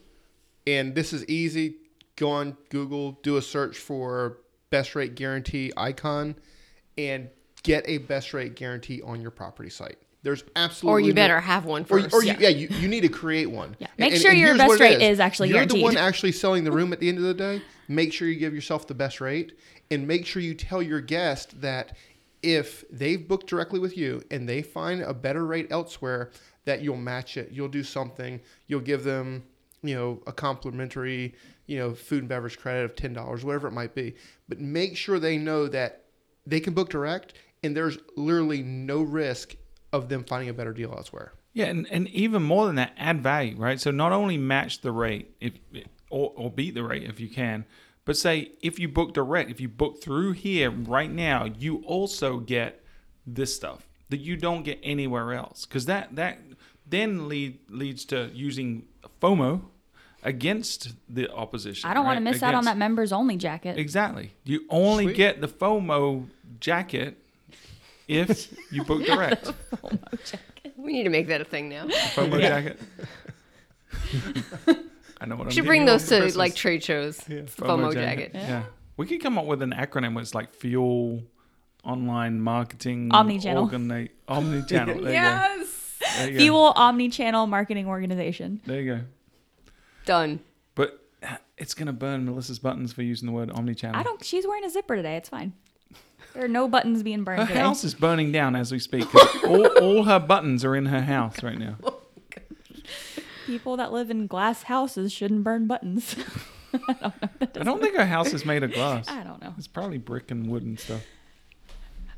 and 0.67 0.95
this 0.95 1.13
is 1.13 1.25
easy, 1.27 1.77
go 2.17 2.31
on 2.31 2.57
Google, 2.71 3.19
do 3.23 3.37
a 3.37 3.43
search 3.43 3.79
for 3.79 4.39
best 4.71 4.95
rate 4.95 5.15
guarantee 5.15 5.73
icon, 5.77 6.37
and 6.97 7.31
get 7.69 7.85
a 7.89 7.99
best 7.99 8.35
rate 8.35 8.55
guarantee 8.57 9.03
on 9.03 9.21
your 9.21 9.31
property 9.31 9.71
site. 9.71 9.99
There's 10.23 10.43
absolutely 10.57 11.03
Or 11.03 11.07
you 11.07 11.13
no- 11.13 11.23
better 11.23 11.41
have 11.41 11.65
one 11.65 11.83
or, 11.83 12.01
first. 12.01 12.13
or 12.13 12.25
you, 12.25 12.35
yeah, 12.41 12.49
you, 12.49 12.67
you 12.69 12.89
need 12.89 13.03
to 13.03 13.09
create 13.09 13.51
one. 13.51 13.77
Yeah. 13.79 13.87
Make 13.99 14.17
sure 14.17 14.33
your 14.33 14.57
best 14.57 14.81
rate 14.81 15.01
is 15.01 15.21
actually 15.21 15.51
guaranteed. 15.51 15.81
You're 15.81 15.91
the 15.93 15.97
one 15.97 16.05
actually 16.05 16.33
selling 16.33 16.65
the 16.65 16.73
room 16.73 16.93
at 16.93 16.99
the 16.99 17.09
end 17.09 17.19
of 17.19 17.25
the 17.25 17.35
day. 17.35 17.63
make 17.89 18.13
sure 18.13 18.29
you 18.29 18.39
give 18.39 18.55
yourself 18.55 18.87
the 18.87 18.95
best 18.95 19.21
rate 19.21 19.57
and 19.91 20.07
make 20.07 20.27
sure 20.27 20.43
you 20.43 20.55
tell 20.55 20.83
your 20.83 21.01
guest 21.01 21.61
that 21.61 21.97
if 22.43 22.85
they've 22.91 23.27
booked 23.27 23.47
directly 23.47 23.79
with 23.81 23.97
you 23.97 24.23
and 24.31 24.49
they 24.49 24.63
find 24.63 25.03
a 25.03 25.15
better 25.15 25.47
rate 25.47 25.67
elsewhere 25.71 26.31
that 26.67 26.83
you'll 26.83 26.97
match 26.97 27.37
it 27.37 27.51
you'll 27.51 27.67
do 27.69 27.83
something 27.83 28.41
you'll 28.67 28.81
give 28.81 29.03
them 29.05 29.43
you 29.83 29.95
know 29.95 30.21
a 30.27 30.33
complimentary 30.33 31.35
you 31.67 31.79
know 31.79 31.95
food 31.95 32.21
and 32.21 32.29
beverage 32.29 32.59
credit 32.59 32.85
of 32.85 32.95
$10 32.95 33.43
whatever 33.43 33.67
it 33.67 33.73
might 33.73 33.95
be 33.95 34.15
but 34.49 34.61
make 34.61 34.97
sure 34.97 35.19
they 35.19 35.39
know 35.39 35.67
that 35.67 36.05
they 36.47 36.61
can 36.61 36.75
book 36.75 36.91
direct 36.91 37.33
and 37.63 37.77
there's 37.77 37.99
literally 38.17 38.63
no 38.63 39.03
risk 39.03 39.57
of 39.93 40.09
them 40.09 40.25
finding 40.25 40.49
a 40.49 40.53
better 40.53 40.73
deal 40.73 40.93
elsewhere 40.93 41.33
Yeah, 41.55 41.67
and, 41.67 41.87
and 41.91 42.09
even 42.09 42.43
more 42.43 42.67
than 42.67 42.77
that, 42.77 42.93
add 42.97 43.23
value, 43.23 43.57
right? 43.57 43.81
So 43.81 43.91
not 43.91 44.13
only 44.13 44.37
match 44.37 44.81
the 44.81 44.93
rate 44.93 45.35
if 45.41 45.55
or, 46.11 46.33
or 46.37 46.51
beat 46.51 46.75
the 46.75 46.83
rate 46.83 47.05
if 47.05 47.21
you 47.21 47.29
can, 47.29 47.65
but 48.05 48.17
say 48.17 48.53
if 48.63 48.79
you 48.79 48.89
book 48.89 49.13
direct, 49.13 49.51
if 49.51 49.61
you 49.61 49.69
book 49.69 50.03
through 50.03 50.33
here 50.33 50.71
right 50.71 51.11
now, 51.11 51.45
you 51.45 51.83
also 51.87 52.39
get 52.39 52.83
this 53.27 53.55
stuff 53.55 53.87
that 54.09 54.19
you 54.21 54.37
don't 54.37 54.63
get 54.63 54.79
anywhere 54.83 55.35
else, 55.35 55.67
because 55.67 55.85
that 55.87 56.17
that 56.17 56.39
then 56.87 57.29
lead 57.29 57.59
leads 57.69 58.07
to 58.07 58.31
using 58.33 58.87
FOMO 59.21 59.61
against 60.23 60.95
the 61.09 61.31
opposition. 61.31 61.89
I 61.91 61.95
don't 61.95 62.05
want 62.05 62.19
to 62.19 62.25
right? 62.25 62.33
miss 62.33 62.43
out 62.43 62.55
on 62.55 62.65
that 62.65 62.79
members 62.79 63.13
only 63.13 63.37
jacket. 63.37 63.79
Exactly. 63.79 64.33
You 64.45 64.65
only 64.71 65.05
Sweet. 65.05 65.17
get 65.17 65.41
the 65.43 65.49
FOMO 65.49 66.29
jacket 66.61 67.23
if 68.09 68.53
you 68.73 68.83
book 68.85 69.05
direct. 69.05 69.53
We 70.77 70.93
need 70.93 71.05
to 71.05 71.11
make 71.11 71.27
that 71.27 71.41
a 71.41 71.45
thing 71.45 71.69
now. 71.69 71.87
FOMO 71.89 72.41
jacket. 72.41 72.81
I 75.21 75.27
know 75.27 75.35
what 75.35 75.47
I'm 75.47 75.51
saying. 75.51 75.51
should 75.51 75.67
bring 75.67 75.85
those 75.87 76.05
to 76.05 76.19
Christmas. 76.19 76.37
like 76.37 76.55
trade 76.55 76.85
shows. 76.85 77.19
It's 77.29 77.57
the 77.57 77.65
FOMO, 77.65 77.93
jacket. 77.93 78.31
Yeah. 78.33 78.63
We 78.97 79.07
could 79.07 79.21
come 79.21 79.39
up 79.39 79.45
with 79.45 79.61
an 79.61 79.73
acronym 79.73 80.15
where 80.15 80.23
it's 80.23 80.37
like 80.37 80.55
fuel 80.55 81.25
online 81.85 82.41
marketing 82.41 83.11
Omnichannel. 83.11 83.69
organi- 83.71 84.11
omnichannel. 84.29 85.03
There 85.03 85.13
yes. 85.13 85.59
you 85.59 86.07
go. 86.07 86.17
There 86.17 86.31
you. 86.31 86.39
Fuel 86.39 86.73
omni-channel 86.77 87.47
marketing 87.49 87.89
organization. 87.89 88.61
There 88.65 88.81
you 88.81 88.95
go. 88.95 89.01
Done. 90.05 90.41
But 90.77 91.05
uh, 91.23 91.37
it's 91.57 91.75
gonna 91.75 91.93
burn 91.93 92.25
Melissa's 92.25 92.61
buttons 92.61 92.93
for 92.93 93.03
using 93.03 93.27
the 93.27 93.33
word 93.33 93.51
omnichannel. 93.51 93.97
I 93.97 94.05
don't. 94.05 94.25
She's 94.25 94.47
wearing 94.47 94.65
a 94.65 94.71
zipper 94.71 94.95
today. 94.97 95.17
It's 95.17 95.29
fine. 95.29 95.53
There 96.35 96.45
are 96.45 96.49
no 96.49 96.69
buttons 96.69 97.03
being 97.03 97.25
burned 97.25 97.41
her 97.41 97.47
today. 97.47 97.61
house 97.61 97.83
is 97.85 97.95
burning 97.95 98.31
down 98.33 98.55
as 98.57 98.71
we 98.71 98.79
speak. 98.79 99.09
'cause 99.11 99.45
all, 99.45 99.67
all 99.83 100.05
her 100.05 100.19
buttons 100.21 100.65
are 100.65 100.77
in 100.77 100.87
her 100.87 101.03
house 101.03 101.43
right 101.43 101.59
now. 101.59 101.77
Oh, 101.85 101.95
People 103.47 103.79
that 103.79 103.93
live 103.93 104.11
in 104.11 104.27
glass 104.27 104.65
houses 104.65 105.11
shouldn't 105.11 105.43
burn 105.43 105.67
buttons. 105.67 106.15
I 106.75 107.13
don't 107.65 107.81
think 107.81 107.97
her 107.97 108.05
house 108.05 108.35
is 108.35 108.45
made 108.45 108.63
of 108.63 108.73
glass. 108.75 109.09
I 109.11 109.23
don't 109.23 109.41
know. 109.41 109.55
It's 109.57 109.67
probably 109.67 109.97
brick 109.97 110.31
and 110.31 110.49
wood 110.51 110.63
and 110.65 110.79
stuff. 110.79 111.01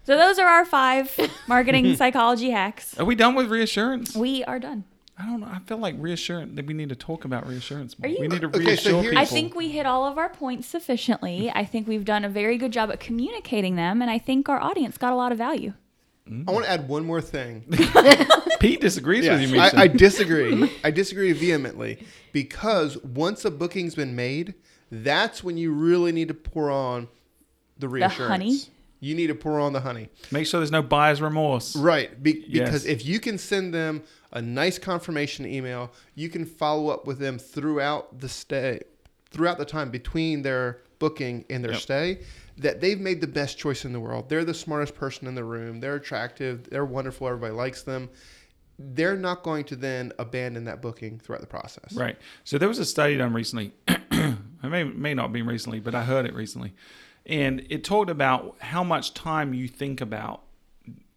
So 0.03 0.16
those 0.16 0.40
are 0.40 0.48
our 0.48 0.64
five 0.64 1.16
marketing 1.46 1.94
psychology 1.94 2.51
hacks. 2.51 2.98
Are 2.98 3.05
we 3.05 3.14
done 3.14 3.36
with 3.36 3.48
reassurance? 3.48 4.16
We 4.16 4.42
are 4.42 4.59
done. 4.59 4.82
I 5.21 5.27
don't 5.27 5.41
know. 5.41 5.49
I 5.51 5.59
feel 5.66 5.79
like 5.79 5.95
reassurance 5.99 6.55
that 6.57 6.66
we 6.66 6.73
need 6.75 6.89
to 6.89 6.97
talk 6.97 7.25
about 7.25 7.47
reassurance. 7.47 7.99
More. 7.99 8.09
Are 8.09 8.12
you- 8.12 8.21
we 8.21 8.29
need 8.29 8.41
to 8.41 8.47
Okay, 8.47 8.59
reassure 8.61 9.03
here- 9.03 9.11
people. 9.11 9.18
I 9.23 9.27
think 9.27 9.55
we 9.55 9.68
hit 9.71 9.85
all 9.87 10.07
of 10.07 10.16
our 10.18 10.29
points 10.31 10.66
sufficiently. 10.68 11.43
Mm-hmm. 11.49 11.59
I 11.59 11.64
think 11.64 11.87
we've 11.87 12.05
done 12.05 12.25
a 12.25 12.29
very 12.29 12.57
good 12.57 12.73
job 12.73 12.91
at 12.91 13.01
communicating 13.01 13.77
them, 13.77 14.01
and 14.01 14.11
I 14.11 14.18
think 14.18 14.49
our 14.49 14.61
audience 14.61 14.97
got 14.97 15.12
a 15.12 15.16
lot 15.16 15.33
of 15.33 15.39
value. 15.39 15.75
Mm-hmm. 16.29 16.49
i 16.49 16.53
want 16.53 16.64
to 16.66 16.71
add 16.71 16.87
one 16.87 17.05
more 17.07 17.23
thing 17.23 17.64
Pete 18.61 18.81
disagrees 18.83 19.27
with 19.27 19.41
you, 19.51 19.59
I, 19.59 19.71
I 19.75 19.87
disagree. 19.89 20.71
I 20.85 20.91
disagree 20.91 21.33
vehemently 21.33 22.07
because 22.33 23.03
once 23.03 23.45
a 23.47 23.51
booking's 23.51 23.95
been 23.95 24.14
made, 24.14 24.55
that's 24.93 25.43
when 25.43 25.57
you 25.57 25.73
really 25.73 26.12
need 26.12 26.29
to 26.29 26.35
pour 26.35 26.71
on 26.71 27.09
the 27.79 27.89
reassurance. 27.89 28.31
honey? 28.31 28.61
You 29.01 29.14
need 29.14 29.29
to 29.29 29.35
pour 29.35 29.59
on 29.59 29.73
the 29.73 29.81
honey. 29.81 30.11
Make 30.31 30.47
sure 30.47 30.61
there's 30.61 30.71
no 30.71 30.83
buyer's 30.83 31.23
remorse. 31.23 31.75
Right. 31.75 32.23
Be- 32.23 32.45
because 32.53 32.85
if 32.85 33.05
you 33.07 33.18
can 33.18 33.39
send 33.39 33.73
them 33.73 34.03
a 34.33 34.41
nice 34.43 34.78
confirmation 34.78 35.47
email, 35.47 35.93
you 36.14 36.28
can 36.28 36.45
follow 36.45 36.89
up 36.89 37.07
with 37.07 37.18
them 37.18 37.39
throughout 37.39 38.20
the 38.20 38.28
stay, 38.28 38.81
throughout 39.31 39.59
the 39.59 39.64
time 39.64 39.91
between 39.91 40.43
their 40.43 40.81
booking 40.99 41.45
and 41.51 41.64
their 41.64 41.72
Yep. 41.72 41.81
stay, 41.81 42.20
that 42.59 42.81
they've 42.81 43.01
made 43.01 43.20
the 43.20 43.26
best 43.26 43.59
choice 43.59 43.85
in 43.85 43.93
the 43.93 44.01
world. 44.01 44.28
They're 44.28 44.45
the 44.45 44.55
smartest 44.55 44.95
person 44.95 45.26
in 45.26 45.35
the 45.35 45.45
room. 45.45 45.81
They're 45.81 45.97
attractive. 45.97 46.68
They're 46.68 46.85
wonderful. 46.85 47.26
Everybody 47.26 47.55
likes 47.55 47.83
them. 47.83 48.11
They're 48.78 49.16
not 49.16 49.43
going 49.43 49.64
to 49.64 49.76
then 49.76 50.12
abandon 50.18 50.64
that 50.64 50.81
booking 50.83 51.18
throughout 51.18 51.41
the 51.41 51.47
process. 51.47 51.93
Right. 51.95 52.16
So 52.45 52.59
there 52.59 52.68
was 52.68 52.78
a 52.78 52.85
study 52.85 53.16
done 53.16 53.33
recently. 53.33 53.72
it 53.89 54.37
may 54.62 54.85
may 54.85 55.14
not 55.14 55.24
have 55.24 55.33
been 55.33 55.47
recently, 55.47 55.81
but 55.81 55.95
I 55.95 56.05
heard 56.05 56.24
it 56.24 56.35
recently, 56.35 56.74
and 57.26 57.66
it 57.68 57.85
talked 57.85 58.11
about 58.11 58.57
how 58.61 58.83
much 58.83 59.12
time 59.12 59.53
you 59.55 59.68
think 59.68 60.01
about 60.01 60.43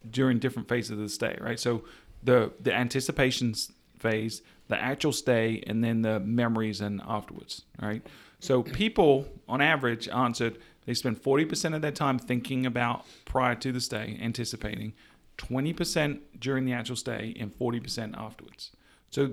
during 0.10 0.40
different 0.40 0.68
phases 0.68 0.92
of 0.92 0.98
the 0.98 1.10
stay. 1.10 1.38
Right. 1.40 1.60
So 1.60 1.84
the 2.24 2.52
the 2.60 2.74
anticipation 2.74 3.54
phase, 4.00 4.42
the 4.68 4.82
actual 4.82 5.12
stay, 5.12 5.64
and 5.68 5.84
then 5.84 6.02
the 6.02 6.20
memories 6.20 6.82
and 6.82 7.02
afterwards. 7.08 7.64
Right. 7.82 8.06
So 8.40 8.64
people, 8.64 9.28
on 9.48 9.62
average, 9.62 10.08
answered 10.10 10.58
they 10.86 10.94
spend 10.94 11.22
forty 11.22 11.46
percent 11.46 11.76
of 11.76 11.82
their 11.82 11.92
time 11.92 12.20
thinking 12.20 12.66
about 12.66 13.06
prior 13.26 13.56
to 13.56 13.72
the 13.72 13.82
stay, 13.82 14.18
anticipating. 14.22 14.94
20% 15.38 16.20
during 16.40 16.64
the 16.64 16.74
actual 16.74 16.96
stay 16.96 17.36
and 17.40 17.52
40% 17.58 18.16
afterwards. 18.16 18.72
So 19.10 19.32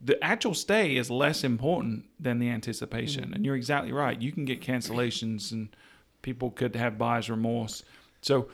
the 0.00 0.22
actual 0.24 0.54
stay 0.54 0.96
is 0.96 1.10
less 1.10 1.44
important 1.44 2.04
than 2.18 2.38
the 2.38 2.48
anticipation. 2.48 3.30
Mm. 3.30 3.34
And 3.34 3.44
you're 3.44 3.56
exactly 3.56 3.92
right. 3.92 4.20
You 4.20 4.32
can 4.32 4.44
get 4.44 4.60
cancellations 4.60 5.52
and 5.52 5.68
people 6.22 6.50
could 6.50 6.74
have 6.76 6.98
buyer's 6.98 7.28
remorse. 7.28 7.82
So 8.22 8.48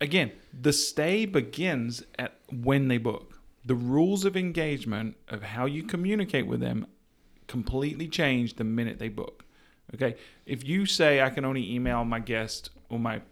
again, 0.00 0.32
the 0.58 0.72
stay 0.72 1.26
begins 1.26 2.02
at 2.18 2.38
when 2.50 2.88
they 2.88 2.98
book. 2.98 3.40
The 3.64 3.74
rules 3.74 4.24
of 4.24 4.36
engagement 4.36 5.16
of 5.28 5.42
how 5.42 5.66
you 5.66 5.82
communicate 5.82 6.46
with 6.46 6.60
them 6.60 6.86
completely 7.48 8.08
change 8.08 8.54
the 8.54 8.64
minute 8.64 8.98
they 8.98 9.08
book. 9.08 9.44
Okay. 9.94 10.16
If 10.46 10.64
you 10.64 10.86
say 10.86 11.20
I 11.20 11.30
can 11.30 11.44
only 11.44 11.72
email 11.72 12.04
my 12.04 12.20
guest 12.20 12.70
or 12.88 12.98
my 12.98 13.22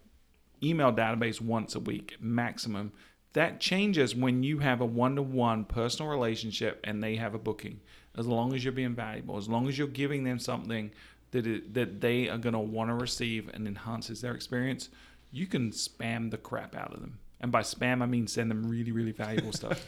email 0.62 0.92
database 0.92 1.40
once 1.40 1.74
a 1.74 1.80
week 1.80 2.16
maximum, 2.20 2.92
that 3.34 3.60
changes 3.60 4.14
when 4.14 4.42
you 4.42 4.60
have 4.60 4.80
a 4.80 4.86
one 4.86 5.16
to 5.16 5.22
one 5.22 5.64
personal 5.64 6.10
relationship 6.10 6.80
and 6.84 7.02
they 7.02 7.16
have 7.16 7.34
a 7.34 7.38
booking. 7.38 7.80
As 8.16 8.26
long 8.26 8.54
as 8.54 8.62
you're 8.62 8.72
being 8.72 8.94
valuable, 8.94 9.36
as 9.36 9.48
long 9.48 9.68
as 9.68 9.76
you're 9.76 9.88
giving 9.88 10.22
them 10.22 10.38
something 10.38 10.92
that 11.32 11.46
it, 11.46 11.74
that 11.74 12.00
they 12.00 12.28
are 12.28 12.38
going 12.38 12.52
to 12.52 12.60
want 12.60 12.90
to 12.90 12.94
receive 12.94 13.50
and 13.52 13.66
enhances 13.66 14.20
their 14.20 14.34
experience, 14.34 14.88
you 15.34 15.46
can 15.46 15.70
spam 15.72 16.30
the 16.30 16.38
crap 16.38 16.74
out 16.76 16.94
of 16.94 17.00
them. 17.00 17.18
And 17.40 17.50
by 17.52 17.60
spam, 17.62 18.02
I 18.02 18.06
mean 18.06 18.26
send 18.26 18.50
them 18.50 18.62
really, 18.68 18.92
really 18.92 19.12
valuable 19.12 19.52
stuff. 19.60 19.86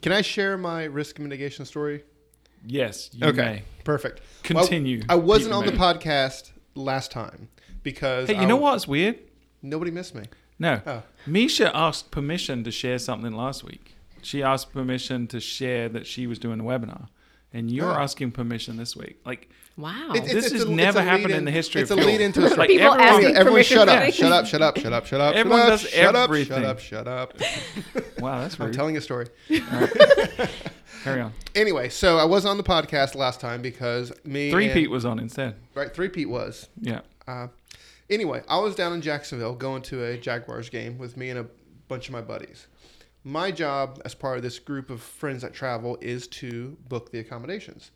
Can 0.00 0.12
I 0.12 0.22
share 0.22 0.56
my 0.56 0.84
risk 0.84 1.18
mitigation 1.18 1.64
story? 1.64 2.04
yes, 2.64 3.10
you 3.12 3.26
okay. 3.26 3.36
may. 3.42 3.62
Perfect. 3.84 4.20
Continue. 4.44 4.98
Well, 5.00 5.06
I 5.10 5.14
wasn't 5.16 5.52
on 5.54 5.66
the 5.66 5.72
podcast 5.72 6.52
last 6.76 7.10
time 7.10 7.48
because 7.82 8.28
Hey, 8.28 8.36
I 8.36 8.42
you 8.42 8.46
know 8.46 8.54
w- 8.54 8.70
what's 8.72 8.86
weird? 8.86 9.18
Nobody 9.62 9.90
missed 9.90 10.14
me. 10.14 10.24
No. 10.60 10.80
Oh. 10.86 11.02
Misha 11.26 11.76
asked 11.76 12.10
permission 12.12 12.62
to 12.64 12.70
share 12.70 12.98
something 13.00 13.32
last 13.32 13.64
week. 13.64 13.94
She 14.22 14.42
asked 14.44 14.72
permission 14.72 15.26
to 15.28 15.40
share 15.40 15.88
that 15.88 16.06
she 16.06 16.28
was 16.28 16.38
doing 16.38 16.60
a 16.60 16.62
webinar. 16.64 17.08
And 17.52 17.70
you're 17.70 17.90
Oh. 17.92 18.00
asking 18.02 18.30
permission 18.30 18.76
this 18.76 18.94
week. 18.96 19.20
Like, 19.26 19.50
Wow. 19.76 20.12
It's- 20.14 20.32
This 20.32 20.46
it's 20.46 20.54
has 20.54 20.68
never 20.68 20.98
a 20.98 21.02
happened 21.02 21.28
lead 21.28 21.36
in 21.36 21.44
the 21.46 21.50
history 21.50 21.80
it's 21.82 21.90
of 21.90 21.98
a 21.98 22.00
film. 22.02 22.12
lead 22.12 22.20
into 22.20 22.40
a 22.44 22.46
story. 22.48 22.58
Like, 22.58 22.68
People 22.68 22.86
everyone- 22.92 23.00
asking 23.08 23.24
Everyone 23.36 23.44
permission 23.52 23.76
shut 23.78 23.88
up, 23.88 24.12
shut 24.12 24.32
up, 24.32 24.46
shut 24.46 24.62
up, 24.62 24.76
shut 24.76 24.92
up, 24.92 25.06
shut 25.06 25.20
up. 25.20 25.34
Everyone 25.34 25.60
shut 25.60 25.72
up, 25.72 25.80
does 25.80 25.90
shut 25.90 26.16
everything. 26.16 26.64
Up, 26.64 26.78
shut 26.78 27.06
up, 27.08 27.38
shut 27.38 27.96
up. 27.96 28.18
wow, 28.20 28.40
that's 28.42 28.58
I'm 28.60 28.66
rude. 28.66 28.74
telling 28.74 28.96
a 28.96 29.00
story. 29.00 29.26
Carry 31.04 31.20
on. 31.20 31.32
Anyway, 31.54 31.88
so 31.88 32.16
I 32.18 32.24
was 32.24 32.44
on 32.46 32.56
the 32.58 32.62
podcast 32.62 33.14
last 33.14 33.40
time 33.40 33.60
because 33.62 34.12
me 34.24 34.50
Three 34.50 34.66
and, 34.66 34.74
Pete 34.74 34.90
was 34.90 35.04
on 35.04 35.18
instead. 35.18 35.56
right 35.74 35.92
three 35.92 36.08
Pete 36.08 36.28
was. 36.28 36.68
Yeah. 36.80 37.00
Uh, 37.26 37.48
anyway, 38.08 38.42
I 38.48 38.58
was 38.58 38.74
down 38.76 38.92
in 38.92 39.00
Jacksonville 39.00 39.54
going 39.54 39.82
to 39.82 40.04
a 40.04 40.16
Jaguars 40.16 40.68
game 40.68 40.98
with 40.98 41.16
me 41.16 41.30
and 41.30 41.38
a 41.40 41.46
bunch 41.88 42.06
of 42.08 42.12
my 42.12 42.20
buddies. 42.20 42.66
My 43.24 43.50
job 43.50 44.00
as 44.04 44.14
part 44.14 44.36
of 44.36 44.42
this 44.42 44.58
group 44.58 44.90
of 44.90 45.00
friends 45.00 45.42
that 45.42 45.54
travel 45.54 45.98
is 46.00 46.26
to 46.28 46.76
book 46.88 47.10
the 47.10 47.18
accommodations. 47.20 47.90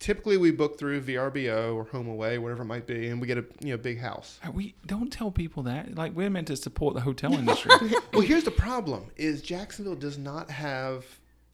Typically, 0.00 0.38
we 0.38 0.50
book 0.50 0.78
through 0.78 1.02
VRBO 1.02 1.74
or 1.74 1.84
HomeAway, 1.84 2.38
whatever 2.38 2.62
it 2.62 2.66
might 2.66 2.86
be, 2.86 3.08
and 3.08 3.20
we 3.20 3.26
get 3.26 3.36
a 3.36 3.44
you 3.60 3.72
know 3.72 3.76
big 3.76 4.00
house. 4.00 4.40
We 4.52 4.74
don't 4.86 5.12
tell 5.12 5.30
people 5.30 5.62
that. 5.64 5.94
Like 5.94 6.12
we're 6.14 6.30
meant 6.30 6.46
to 6.48 6.56
support 6.56 6.94
the 6.94 7.02
hotel 7.02 7.34
industry. 7.34 7.70
Well, 8.12 8.22
here's 8.22 8.44
the 8.44 8.50
problem: 8.50 9.10
is 9.16 9.42
Jacksonville 9.42 9.94
does 9.94 10.16
not 10.18 10.50
have 10.50 11.04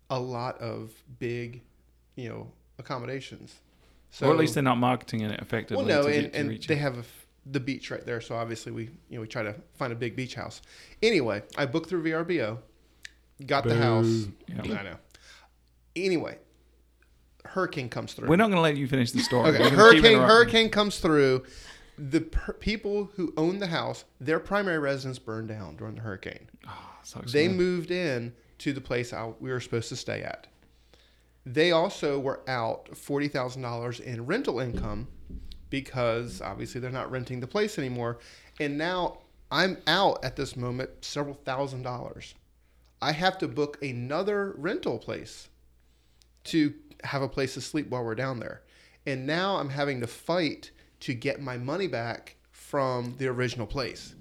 a 0.08 0.18
lot 0.18 0.58
of 0.60 0.92
big, 1.18 1.60
you 2.14 2.28
know, 2.28 2.46
accommodations. 2.78 3.56
or 4.22 4.30
at 4.30 4.36
least 4.36 4.54
they're 4.54 4.62
not 4.62 4.78
marketing 4.78 5.22
it 5.22 5.40
effectively 5.40 5.84
well, 5.84 6.02
no, 6.04 6.08
to 6.08 6.14
and, 6.14 6.22
get 6.22 6.32
to 6.32 6.38
and 6.38 6.48
reach 6.48 6.66
they 6.68 6.74
it. 6.74 6.78
have 6.78 6.96
a 6.96 7.00
f 7.00 7.26
the 7.46 7.60
beach 7.60 7.90
right 7.90 8.04
there, 8.06 8.20
so 8.20 8.36
obviously 8.36 8.70
we 8.70 8.84
you 9.08 9.16
know 9.16 9.20
we 9.22 9.26
try 9.26 9.42
to 9.42 9.54
find 9.74 9.92
a 9.92 9.96
big 9.96 10.14
beach 10.14 10.36
house. 10.36 10.62
Anyway, 11.02 11.42
I 11.58 11.66
booked 11.66 11.88
through 11.88 12.04
VRBO, 12.04 12.58
got 13.44 13.64
the 13.64 13.74
house. 13.76 14.26
Yeah. 14.48 14.62
I 14.62 14.82
know. 14.84 14.96
Anyway, 15.96 16.38
hurricane 17.46 17.88
comes 17.88 18.12
through. 18.14 18.28
We're 18.28 18.36
not 18.36 18.46
going 18.46 18.56
to 18.56 18.60
let 18.60 18.76
you 18.76 18.86
finish 18.86 19.12
the 19.12 19.20
story. 19.20 19.50
Okay, 19.50 19.58
We're 19.58 19.70
gonna 19.70 19.92
keep 19.92 20.02
hurricane 20.02 20.18
hurricane 20.18 20.70
comes 20.70 20.98
through. 20.98 21.44
The 21.98 22.20
per- 22.20 22.52
people 22.52 23.10
who 23.16 23.32
own 23.38 23.58
the 23.58 23.68
house, 23.68 24.04
their 24.20 24.38
primary 24.38 24.78
residence 24.78 25.18
burned 25.18 25.48
down 25.48 25.76
during 25.76 25.94
the 25.94 26.02
hurricane. 26.02 26.50
Ah, 26.66 26.98
Sucks, 27.02 27.32
They 27.32 27.48
moved 27.48 27.90
in 27.90 28.34
to 28.58 28.72
the 28.74 28.82
place 28.82 29.12
I, 29.14 29.32
we 29.40 29.50
were 29.50 29.60
supposed 29.60 29.88
to 29.88 29.96
stay 29.96 30.22
at. 30.22 30.46
They 31.46 31.72
also 31.72 32.18
were 32.18 32.40
out 32.48 32.94
forty 32.96 33.28
thousand 33.28 33.62
dollars 33.62 34.00
in 34.00 34.26
rental 34.26 34.60
income 34.60 35.08
because 35.70 36.42
obviously 36.42 36.80
they're 36.80 36.90
not 36.90 37.10
renting 37.10 37.40
the 37.40 37.46
place 37.46 37.78
anymore, 37.78 38.18
and 38.60 38.76
now 38.76 39.18
I'm 39.50 39.78
out 39.86 40.24
at 40.24 40.36
this 40.36 40.56
moment 40.56 40.90
several 41.00 41.34
thousand 41.34 41.82
dollars. 41.82 42.34
I 43.00 43.12
have 43.12 43.38
to 43.38 43.48
book 43.48 43.82
another 43.82 44.54
rental 44.58 44.98
place 44.98 45.48
to 46.44 46.74
have 47.04 47.22
a 47.22 47.28
place 47.28 47.54
to 47.54 47.60
sleep 47.60 47.88
while 47.88 48.04
we're 48.04 48.14
down 48.14 48.40
there. 48.40 48.62
And 49.06 49.26
now 49.26 49.56
I'm 49.56 49.68
having 49.70 50.00
to 50.00 50.06
fight 50.06 50.70
to 51.00 51.14
get 51.14 51.40
my 51.40 51.56
money 51.56 51.86
back 51.86 52.36
from 52.50 53.14
the 53.18 53.28
original 53.28 53.66
place. 53.66 54.14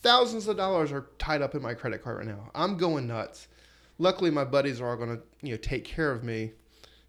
Thousands 0.00 0.48
of 0.48 0.56
dollars 0.56 0.92
are 0.92 1.06
tied 1.18 1.42
up 1.42 1.54
in 1.54 1.62
my 1.62 1.74
credit 1.74 2.02
card 2.02 2.18
right 2.18 2.26
now. 2.26 2.50
I'm 2.54 2.76
going 2.76 3.06
nuts. 3.06 3.48
Luckily, 3.98 4.30
my 4.30 4.44
buddies 4.44 4.80
are 4.80 4.88
all 4.88 4.96
going 4.96 5.16
to, 5.16 5.22
you 5.42 5.52
know, 5.52 5.56
take 5.58 5.84
care 5.84 6.10
of 6.10 6.22
me, 6.22 6.52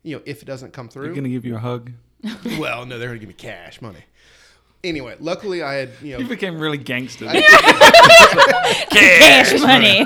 you 0.04 0.16
know, 0.16 0.24
if 0.26 0.42
it 0.42 0.46
doesn't 0.46 0.74
come 0.74 0.90
through, 0.90 1.04
They're 1.06 1.14
going 1.14 1.24
to 1.24 1.30
give 1.30 1.46
you 1.46 1.56
a 1.56 1.60
hug. 1.60 1.92
well, 2.60 2.86
no, 2.86 2.98
they're 2.98 3.10
going 3.10 3.20
to 3.20 3.26
give 3.26 3.30
me 3.30 3.36
cash 3.36 3.82
money. 3.82 4.04
Anyway, 4.84 5.16
luckily 5.20 5.62
I 5.62 5.74
had, 5.74 5.90
you 6.02 6.14
know 6.14 6.20
You 6.20 6.28
became 6.28 6.58
really 6.58 6.78
gangster. 6.78 7.26
Cash 8.90 9.60
money. 9.60 10.06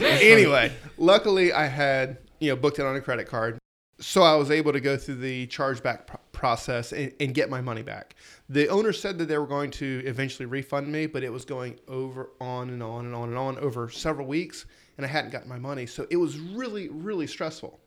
anyway, 0.00 0.72
luckily 0.98 1.52
I 1.52 1.66
had 1.66 2.18
you 2.38 2.50
know 2.50 2.56
booked 2.56 2.78
it 2.78 2.86
on 2.86 2.94
a 2.94 3.00
credit 3.00 3.26
card, 3.28 3.58
so 4.02 4.22
I 4.22 4.34
was 4.34 4.50
able 4.50 4.72
to 4.72 4.80
go 4.80 4.96
through 4.96 5.16
the 5.16 5.46
chargeback 5.46 6.06
pro- 6.06 6.20
process 6.32 6.92
and, 6.92 7.12
and 7.20 7.32
get 7.32 7.48
my 7.48 7.60
money 7.60 7.82
back. 7.82 8.16
The 8.48 8.68
owner 8.68 8.92
said 8.92 9.16
that 9.18 9.26
they 9.26 9.38
were 9.38 9.46
going 9.46 9.70
to 9.72 10.02
eventually 10.04 10.46
refund 10.46 10.90
me, 10.90 11.06
but 11.06 11.22
it 11.22 11.32
was 11.32 11.44
going 11.44 11.78
over 11.86 12.30
on 12.40 12.68
and 12.70 12.82
on 12.82 13.06
and 13.06 13.14
on 13.14 13.28
and 13.28 13.38
on 13.38 13.58
over 13.58 13.88
several 13.88 14.26
weeks, 14.26 14.66
and 14.96 15.06
I 15.06 15.08
hadn't 15.08 15.30
gotten 15.30 15.48
my 15.48 15.58
money, 15.58 15.86
so 15.86 16.06
it 16.10 16.16
was 16.16 16.38
really 16.38 16.88
really 16.88 17.26
stressful. 17.26 17.80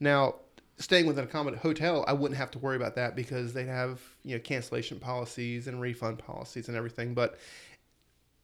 Now. 0.00 0.36
Staying 0.78 1.04
with 1.04 1.18
an 1.18 1.24
accommodated 1.24 1.60
hotel, 1.60 2.06
I 2.08 2.14
wouldn't 2.14 2.38
have 2.38 2.50
to 2.52 2.58
worry 2.58 2.76
about 2.76 2.94
that 2.94 3.14
because 3.14 3.52
they'd 3.52 3.66
have 3.66 4.00
you 4.24 4.34
know 4.34 4.40
cancellation 4.40 4.98
policies 4.98 5.66
and 5.66 5.78
refund 5.78 6.18
policies 6.18 6.68
and 6.68 6.76
everything. 6.76 7.12
But 7.12 7.36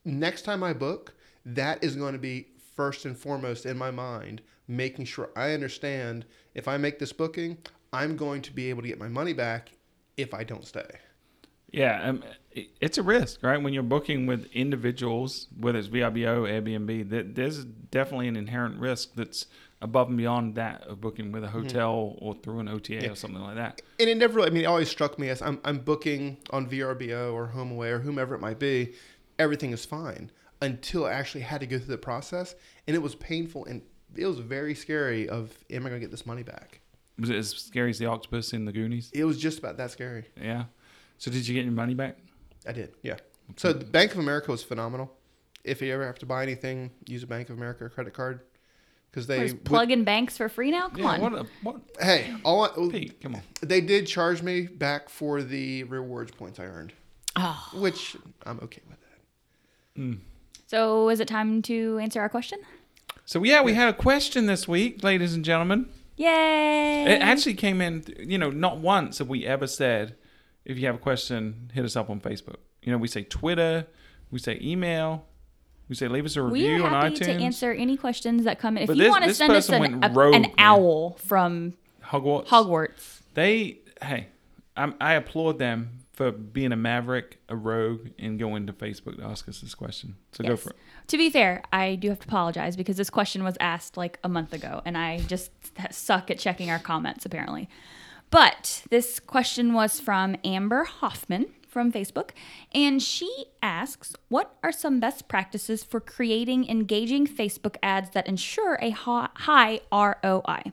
next 0.05 0.43
time 0.43 0.61
I 0.61 0.73
book, 0.73 1.15
that 1.47 1.83
is 1.83 1.95
going 1.95 2.13
to 2.13 2.19
be 2.19 2.49
first 2.75 3.05
and 3.05 3.17
foremost 3.17 3.65
in 3.65 3.75
my 3.75 3.89
mind, 3.89 4.43
making 4.67 5.05
sure 5.05 5.31
I 5.35 5.53
understand 5.53 6.25
if 6.57 6.67
I 6.67 6.75
make 6.75 6.99
this 6.99 7.13
booking, 7.13 7.57
I'm 7.93 8.17
going 8.17 8.41
to 8.41 8.51
be 8.51 8.69
able 8.69 8.81
to 8.81 8.87
get 8.87 8.99
my 8.99 9.07
money 9.07 9.31
back 9.31 9.71
if 10.17 10.33
I 10.33 10.43
don't 10.43 10.65
stay. 10.65 10.89
Yeah, 11.71 12.01
um, 12.01 12.23
it's 12.51 12.97
a 12.97 13.03
risk, 13.03 13.43
right? 13.43 13.61
When 13.61 13.73
you're 13.73 13.83
booking 13.83 14.25
with 14.25 14.45
individuals, 14.53 15.47
whether 15.59 15.77
it's 15.77 15.89
VRBO, 15.89 16.49
Airbnb, 16.49 17.09
that 17.09 17.35
there's 17.35 17.63
definitely 17.63 18.27
an 18.27 18.35
inherent 18.35 18.79
risk 18.79 19.09
that's 19.15 19.45
above 19.81 20.07
and 20.07 20.17
beyond 20.17 20.55
that 20.55 20.81
of 20.87 20.99
booking 20.99 21.31
with 21.31 21.43
a 21.43 21.49
hotel 21.49 22.15
or 22.19 22.33
through 22.33 22.59
an 22.59 22.67
OTA 22.67 23.11
or 23.11 23.15
something 23.15 23.41
like 23.41 23.55
that. 23.55 23.81
And 23.99 24.09
it 24.09 24.17
never, 24.17 24.41
I 24.41 24.49
mean, 24.49 24.63
it 24.63 24.65
always 24.65 24.89
struck 24.89 25.19
me 25.19 25.29
as 25.29 25.41
I'm, 25.41 25.59
I'm 25.63 25.77
booking 25.79 26.37
on 26.49 26.67
VRBO 26.67 27.33
or 27.33 27.51
HomeAway 27.53 27.91
or 27.91 27.99
whomever 27.99 28.33
it 28.33 28.41
might 28.41 28.57
be, 28.57 28.93
everything 29.37 29.71
is 29.73 29.85
fine 29.85 30.31
until 30.61 31.05
I 31.05 31.11
actually 31.11 31.41
had 31.41 31.59
to 31.59 31.67
go 31.67 31.77
through 31.77 31.87
the 31.87 31.97
process. 31.97 32.55
And 32.87 32.95
it 32.95 32.99
was 32.99 33.13
painful 33.13 33.65
and 33.65 33.83
it 34.15 34.25
was 34.25 34.39
very 34.39 34.73
scary 34.75 35.27
of, 35.29 35.51
am 35.69 35.85
I 35.85 35.89
going 35.89 35.99
to 36.01 36.05
get 36.05 36.11
this 36.11 36.25
money 36.25 36.43
back? 36.43 36.79
Was 37.19 37.29
it 37.29 37.35
as 37.35 37.49
scary 37.49 37.89
as 37.89 37.99
the 37.99 38.05
octopus 38.05 38.53
in 38.53 38.65
the 38.65 38.71
Goonies? 38.71 39.09
It 39.13 39.23
was 39.25 39.37
just 39.37 39.59
about 39.59 39.77
that 39.77 39.91
scary. 39.91 40.25
Yeah. 40.39 40.65
So 41.17 41.31
did 41.31 41.47
you 41.47 41.53
get 41.55 41.63
your 41.63 41.73
money 41.73 41.93
back? 41.95 42.17
I 42.67 42.71
did, 42.73 42.93
yeah. 43.01 43.17
So 43.55 43.73
the 43.73 43.85
Bank 43.85 44.11
of 44.11 44.19
America 44.19 44.51
was 44.51 44.63
phenomenal. 44.63 45.11
If 45.63 45.81
you 45.81 45.93
ever 45.93 46.05
have 46.05 46.19
to 46.19 46.25
buy 46.25 46.43
anything, 46.43 46.91
use 47.07 47.23
a 47.23 47.27
Bank 47.27 47.49
of 47.49 47.57
America 47.57 47.89
credit 47.89 48.13
card 48.13 48.41
because 49.09 49.25
they 49.25 49.47
Just 49.47 49.63
plug 49.63 49.89
in 49.89 50.03
banks 50.03 50.37
for 50.37 50.47
free 50.47 50.69
now. 50.69 50.89
Come 50.89 50.99
Yeah. 51.01 51.07
on. 51.07 51.21
What? 51.21 51.33
A, 51.33 51.45
what? 51.63 51.81
Hey, 51.99 52.35
all 52.43 52.63
I, 52.63 52.89
Pete, 52.91 53.19
come 53.19 53.35
on. 53.35 53.41
they 53.61 53.81
did 53.81 54.05
charge 54.05 54.43
me 54.43 54.67
back 54.67 55.09
for 55.09 55.41
the 55.41 55.83
rewards 55.85 56.31
points 56.31 56.59
I 56.59 56.65
earned, 56.65 56.93
Oh. 57.35 57.69
which 57.73 58.15
I'm 58.45 58.59
okay 58.59 58.81
with 58.87 58.99
that. 59.01 60.01
Hmm. 60.01 60.13
So 60.67 61.09
is 61.09 61.19
it 61.19 61.27
time 61.27 61.61
to 61.63 61.97
answer 61.99 62.19
our 62.21 62.29
question? 62.29 62.59
So 63.27 63.43
yeah, 63.43 63.61
we 63.61 63.73
had 63.73 63.89
a 63.89 63.93
question 63.93 64.45
this 64.45 64.69
week, 64.69 65.03
ladies 65.03 65.33
and 65.35 65.43
gentlemen. 65.43 65.89
Yay! 66.15 67.03
It 67.09 67.21
actually 67.21 67.55
came 67.55 67.81
in. 67.81 68.05
You 68.17 68.37
know, 68.37 68.49
not 68.49 68.77
once 68.79 69.17
have 69.17 69.27
we 69.27 69.45
ever 69.45 69.67
said, 69.67 70.15
if 70.63 70.79
you 70.79 70.85
have 70.85 70.95
a 70.95 70.99
question, 70.99 71.69
hit 71.73 71.83
us 71.83 71.97
up 71.97 72.09
on 72.09 72.21
Facebook. 72.21 72.55
You 72.81 72.93
know, 72.93 72.97
we 72.97 73.09
say 73.09 73.23
Twitter, 73.23 73.85
we 74.31 74.39
say 74.39 74.57
email, 74.61 75.25
we 75.89 75.95
say 75.95 76.07
leave 76.07 76.23
us 76.25 76.37
a 76.37 76.43
we 76.45 76.61
review 76.69 76.85
are 76.85 76.87
on 76.87 76.93
happy 77.03 77.15
iTunes. 77.15 77.25
to 77.25 77.31
answer 77.33 77.71
any 77.73 77.97
questions 77.97 78.45
that 78.45 78.59
come 78.59 78.77
in. 78.77 78.83
If 78.83 78.87
But 78.87 78.95
you 78.95 79.03
this- 79.03 79.11
want 79.11 79.23
to 79.25 79.27
this 79.31 79.37
send 79.37 79.51
us 79.51 79.67
person 79.67 79.83
an, 79.83 79.99
went 79.99 80.05
a- 80.05 80.17
rogue, 80.17 80.33
an 80.35 80.41
man. 80.43 80.51
owl 80.57 81.17
from 81.17 81.73
Hogwarts. 82.05 82.47
Hogwarts, 82.47 83.19
They, 83.33 83.79
hey, 84.01 84.27
i 84.77 84.93
I 85.01 85.13
applaud 85.15 85.59
them 85.59 85.99
for 86.17 86.31
being 86.31 86.71
a 86.71 86.75
maverick, 86.75 87.37
a 87.47 87.55
rogue, 87.55 88.09
and 88.17 88.39
going 88.39 88.65
to 88.65 88.73
Facebook 88.73 89.17
to 89.17 89.23
ask 89.23 89.47
us 89.47 89.61
this 89.61 89.75
question. 89.75 90.15
So 90.31 90.43
go 90.43 90.57
for 90.57 90.71
it. 90.71 90.75
To 91.09 91.15
be 91.17 91.29
fair, 91.29 91.61
I 91.71 91.93
do 91.93 92.09
have 92.09 92.19
to 92.21 92.27
apologize 92.27 92.75
because 92.75 92.97
this 92.97 93.11
question 93.11 93.43
was 93.43 93.55
asked 93.59 93.97
like 93.97 94.17
a 94.23 94.27
month 94.27 94.51
ago, 94.51 94.81
and 94.83 94.97
I 94.97 95.19
just 95.19 95.51
suck 95.91 96.31
at 96.31 96.39
checking 96.39 96.71
our 96.71 96.79
comments 96.79 97.23
apparently. 97.23 97.69
But 98.31 98.81
this 98.89 99.19
question 99.19 99.73
was 99.75 99.99
from 99.99 100.35
Amber 100.43 100.85
Hoffman 100.85 101.45
from 101.67 101.91
Facebook, 101.91 102.31
and 102.73 102.99
she 102.99 103.45
asks, 103.61 104.15
"What 104.27 104.55
are 104.63 104.71
some 104.71 104.99
best 104.99 105.27
practices 105.27 105.83
for 105.83 105.99
creating 105.99 106.67
engaging 106.67 107.27
Facebook 107.27 107.75
ads 107.83 108.09
that 108.15 108.25
ensure 108.27 108.79
a 108.81 108.89
high 108.89 109.81
ROI?" 109.91 110.71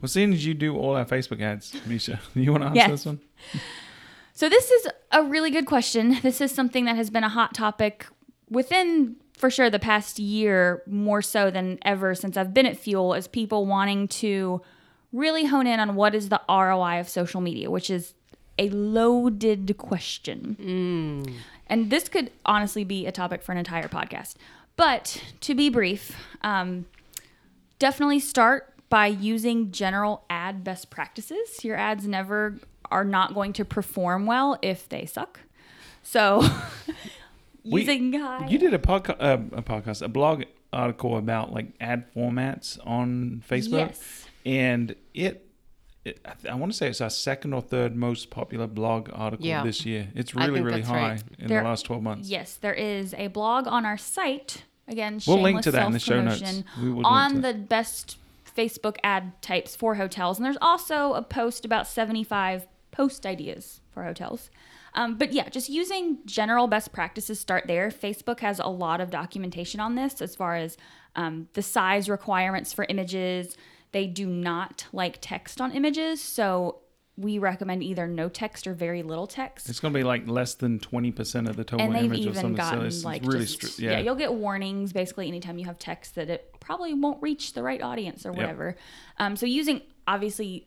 Well, 0.00 0.08
seeing 0.08 0.32
as 0.32 0.44
you 0.46 0.54
do 0.54 0.76
all 0.76 0.96
our 0.96 1.04
Facebook 1.04 1.40
ads, 1.40 1.74
Misha, 1.86 2.20
you 2.34 2.52
want 2.52 2.62
to 2.62 2.68
answer 2.68 2.76
Yes. 2.78 2.90
this 2.90 3.06
one? 3.06 3.20
So 4.34 4.48
this 4.48 4.70
is 4.70 4.88
a 5.10 5.22
really 5.22 5.50
good 5.50 5.66
question. 5.66 6.18
This 6.22 6.40
is 6.40 6.52
something 6.52 6.84
that 6.86 6.96
has 6.96 7.10
been 7.10 7.24
a 7.24 7.28
hot 7.28 7.54
topic 7.54 8.06
within 8.50 9.16
for 9.36 9.50
sure 9.50 9.70
the 9.70 9.78
past 9.78 10.18
year 10.18 10.82
more 10.86 11.20
so 11.22 11.50
than 11.50 11.78
ever 11.82 12.14
since 12.14 12.36
I've 12.36 12.54
been 12.54 12.66
at 12.66 12.76
Fuel 12.76 13.14
is 13.14 13.26
people 13.26 13.66
wanting 13.66 14.08
to 14.08 14.62
really 15.12 15.46
hone 15.46 15.66
in 15.66 15.80
on 15.80 15.94
what 15.94 16.14
is 16.14 16.28
the 16.28 16.40
ROI 16.48 17.00
of 17.00 17.08
social 17.08 17.40
media, 17.40 17.70
which 17.70 17.90
is 17.90 18.14
a 18.58 18.68
loaded 18.70 19.76
question. 19.78 20.56
And 21.66 21.90
this 21.90 22.08
could 22.08 22.30
honestly 22.46 22.84
be 22.84 23.06
a 23.06 23.12
topic 23.12 23.42
for 23.42 23.52
an 23.52 23.58
entire 23.58 23.88
podcast. 23.88 24.34
But 24.76 25.22
to 25.40 25.54
be 25.54 25.68
brief, 25.68 26.16
um, 26.42 26.86
definitely 27.78 28.20
start 28.20 28.72
by 28.88 29.06
using 29.06 29.72
general 29.72 30.24
ad 30.30 30.62
best 30.64 30.90
practices. 30.90 31.64
Your 31.64 31.76
ads 31.76 32.06
never 32.06 32.58
are 32.92 33.04
not 33.04 33.34
going 33.34 33.52
to 33.54 33.64
perform 33.64 34.26
well 34.26 34.58
if 34.62 34.88
they 34.88 35.04
suck. 35.06 35.40
So 36.02 36.42
We- 37.64 37.84
high 38.18 38.46
You 38.48 38.58
did 38.58 38.74
a 38.74 38.78
podcast, 38.78 39.16
uh, 39.20 39.38
a 39.56 39.62
podcast, 39.62 40.02
a 40.02 40.08
blog 40.08 40.44
article 40.72 41.16
about 41.16 41.52
like 41.52 41.66
ad 41.80 42.12
formats 42.14 42.78
on 42.86 43.42
Facebook, 43.48 43.88
Yes. 43.88 44.26
and 44.44 44.96
it, 45.14 45.46
it 46.04 46.18
I, 46.50 46.54
want 46.54 46.72
to 46.72 46.76
say 46.78 46.88
it's 46.88 47.00
our 47.00 47.10
second 47.10 47.52
or 47.52 47.60
third 47.62 47.94
most 47.94 48.30
popular 48.30 48.66
blog 48.66 49.10
article 49.12 49.46
Yeah. 49.46 49.62
this 49.62 49.86
year. 49.86 50.08
It's 50.14 50.34
really 50.34 50.60
really 50.60 50.82
high 50.82 51.10
right. 51.10 51.22
in 51.38 51.46
There- 51.48 51.62
the 51.62 51.68
last 51.68 51.84
twelve 51.84 52.02
months. 52.02 52.28
Yes, 52.28 52.56
there 52.56 52.74
is 52.74 53.14
a 53.14 53.28
blog 53.28 53.66
on 53.68 53.86
our 53.86 53.98
site. 53.98 54.64
Again, 54.88 55.20
We'll 55.26 55.40
link 55.40 55.62
to 55.62 55.70
that 55.70 55.86
in 55.86 55.92
the 55.92 56.00
show 56.00 56.20
notes. 56.20 56.64
We 56.82 56.90
will 56.90 57.06
on 57.06 57.40
the 57.42 57.54
best 57.54 58.18
Facebook 58.56 58.96
ad 59.04 59.40
types 59.40 59.76
for 59.76 59.94
hotels. 59.94 60.38
And 60.38 60.44
there's 60.44 60.58
also 60.60 61.12
a 61.14 61.22
post 61.22 61.64
about 61.64 61.86
75 61.86 62.66
post 62.92 63.26
ideas 63.26 63.80
for 63.90 64.04
hotels. 64.04 64.50
Um, 64.94 65.16
but 65.16 65.32
yeah, 65.32 65.48
just 65.48 65.68
using 65.68 66.18
general 66.26 66.68
best 66.68 66.92
practices, 66.92 67.40
start 67.40 67.64
there. 67.66 67.90
Facebook 67.90 68.40
has 68.40 68.60
a 68.60 68.68
lot 68.68 69.00
of 69.00 69.10
documentation 69.10 69.80
on 69.80 69.96
this 69.96 70.22
as 70.22 70.36
far 70.36 70.54
as 70.54 70.76
um, 71.16 71.48
the 71.54 71.62
size 71.62 72.08
requirements 72.08 72.72
for 72.72 72.86
images. 72.88 73.56
They 73.92 74.06
do 74.06 74.26
not 74.26 74.86
like 74.92 75.18
text 75.20 75.60
on 75.60 75.72
images. 75.72 76.20
So 76.20 76.82
we 77.16 77.38
recommend 77.38 77.82
either 77.82 78.06
no 78.06 78.28
text 78.28 78.66
or 78.66 78.72
very 78.72 79.02
little 79.02 79.26
text 79.26 79.68
It's 79.68 79.80
going 79.80 79.92
to 79.92 80.00
be 80.00 80.04
like 80.04 80.26
less 80.26 80.54
than 80.54 80.78
twenty 80.78 81.12
percent 81.12 81.46
of 81.46 81.56
the 81.56 81.64
total 81.64 81.84
and 81.84 81.94
they've 81.94 82.04
image 82.04 82.20
or 82.20 82.30
even 82.30 82.34
something. 82.34 82.54
gotten 82.54 82.80
so 82.80 82.86
it's 82.86 83.04
like 83.04 83.22
really 83.22 83.40
just, 83.40 83.60
stri- 83.60 83.80
yeah. 83.80 83.90
yeah. 83.92 83.98
you'll 83.98 84.14
get 84.14 84.32
warnings 84.32 84.94
basically 84.94 85.28
anytime 85.28 85.58
you 85.58 85.66
have 85.66 85.78
text 85.78 86.14
that 86.14 86.30
it 86.30 86.54
probably 86.58 86.94
won't 86.94 87.20
reach 87.20 87.52
the 87.52 87.62
right 87.62 87.82
audience 87.82 88.24
or 88.24 88.32
whatever 88.32 88.76
um, 89.18 89.36
so 89.36 89.44
using 89.44 89.82
obviously 90.08 90.66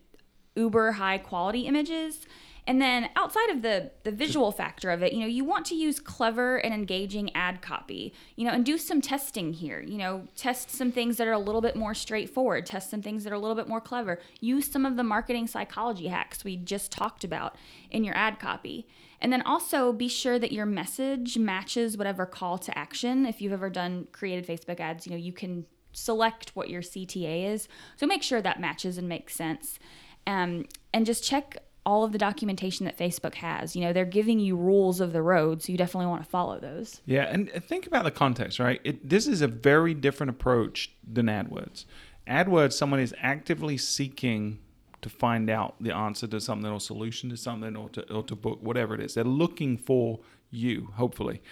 uber 0.55 0.93
high 0.93 1.17
quality 1.17 1.61
images 1.61 2.25
And 2.67 2.81
then 2.81 3.09
outside 3.15 3.49
of 3.49 3.61
the 3.61 3.91
the 4.03 4.11
visual 4.11 4.51
factor 4.51 4.89
of 4.89 5.03
it, 5.03 5.13
you 5.13 5.19
know, 5.19 5.27
you 5.27 5.45
want 5.45 5.65
to 5.67 5.75
use 5.75 5.99
clever 5.99 6.57
and 6.57 6.73
engaging 6.73 7.35
ad 7.35 7.61
copy, 7.61 8.13
you 8.35 8.45
know, 8.45 8.51
and 8.51 8.65
do 8.65 8.77
some 8.77 9.01
testing 9.01 9.53
here. 9.53 9.81
You 9.81 9.97
know, 9.97 10.27
test 10.35 10.71
some 10.71 10.91
things 10.91 11.17
that 11.17 11.27
are 11.27 11.33
a 11.33 11.39
little 11.39 11.61
bit 11.61 11.75
more 11.75 11.93
straightforward, 11.93 12.65
test 12.65 12.89
some 12.89 13.01
things 13.01 13.23
that 13.23 13.31
are 13.31 13.35
a 13.35 13.39
little 13.39 13.55
bit 13.55 13.67
more 13.67 13.81
clever. 13.81 14.19
Use 14.39 14.67
some 14.71 14.85
of 14.85 14.95
the 14.95 15.03
marketing 15.03 15.47
psychology 15.47 16.07
hacks 16.07 16.43
we 16.43 16.57
just 16.57 16.91
talked 16.91 17.23
about 17.23 17.55
in 17.91 18.03
your 18.03 18.17
ad 18.17 18.39
copy. 18.39 18.87
And 19.21 19.31
then 19.31 19.43
also 19.43 19.93
be 19.93 20.07
sure 20.07 20.39
that 20.39 20.51
your 20.51 20.65
message 20.65 21.37
matches 21.37 21.97
whatever 21.97 22.25
call 22.25 22.57
to 22.59 22.77
action. 22.77 23.25
If 23.25 23.41
you've 23.41 23.53
ever 23.53 23.69
done 23.69 24.07
created 24.11 24.45
Facebook 24.47 24.79
ads, 24.79 25.05
you 25.05 25.11
know, 25.11 25.17
you 25.17 25.33
can 25.33 25.65
select 25.93 26.55
what 26.55 26.69
your 26.69 26.81
CTA 26.81 27.45
is. 27.51 27.67
So 27.95 28.05
make 28.05 28.23
sure 28.23 28.41
that 28.41 28.59
matches 28.59 28.97
and 28.97 29.07
makes 29.07 29.35
sense. 29.35 29.79
Um, 30.27 30.65
and 30.93 31.05
just 31.05 31.23
check 31.23 31.57
all 31.85 32.03
of 32.03 32.11
the 32.11 32.17
documentation 32.17 32.85
that 32.85 32.97
Facebook 32.97 33.35
has. 33.35 33.75
You 33.75 33.83
know, 33.83 33.93
they're 33.93 34.05
giving 34.05 34.39
you 34.39 34.55
rules 34.55 34.99
of 34.99 35.13
the 35.13 35.21
road, 35.21 35.61
so 35.61 35.71
you 35.71 35.77
definitely 35.77 36.07
want 36.07 36.23
to 36.23 36.29
follow 36.29 36.59
those. 36.59 37.01
Yeah, 37.05 37.23
and 37.23 37.51
think 37.51 37.85
about 37.85 38.05
the 38.05 38.11
context, 38.11 38.59
right? 38.59 38.81
It, 38.83 39.07
this 39.07 39.27
is 39.27 39.41
a 39.41 39.47
very 39.47 39.93
different 39.93 40.31
approach 40.31 40.91
than 41.05 41.27
AdWords. 41.27 41.85
AdWords, 42.27 42.73
someone 42.73 42.99
is 42.99 43.13
actively 43.21 43.77
seeking 43.77 44.59
to 45.01 45.09
find 45.09 45.51
out 45.51 45.75
the 45.79 45.95
answer 45.95 46.25
to 46.25 46.41
something 46.41 46.71
or 46.71 46.79
solution 46.79 47.29
to 47.29 47.37
something 47.37 47.75
or 47.75 47.89
to, 47.89 48.11
or 48.11 48.23
to 48.23 48.35
book, 48.35 48.59
whatever 48.63 48.95
it 48.95 49.01
is. 49.01 49.13
They're 49.13 49.23
looking 49.23 49.77
for 49.77 50.19
you, 50.49 50.89
hopefully. 50.95 51.43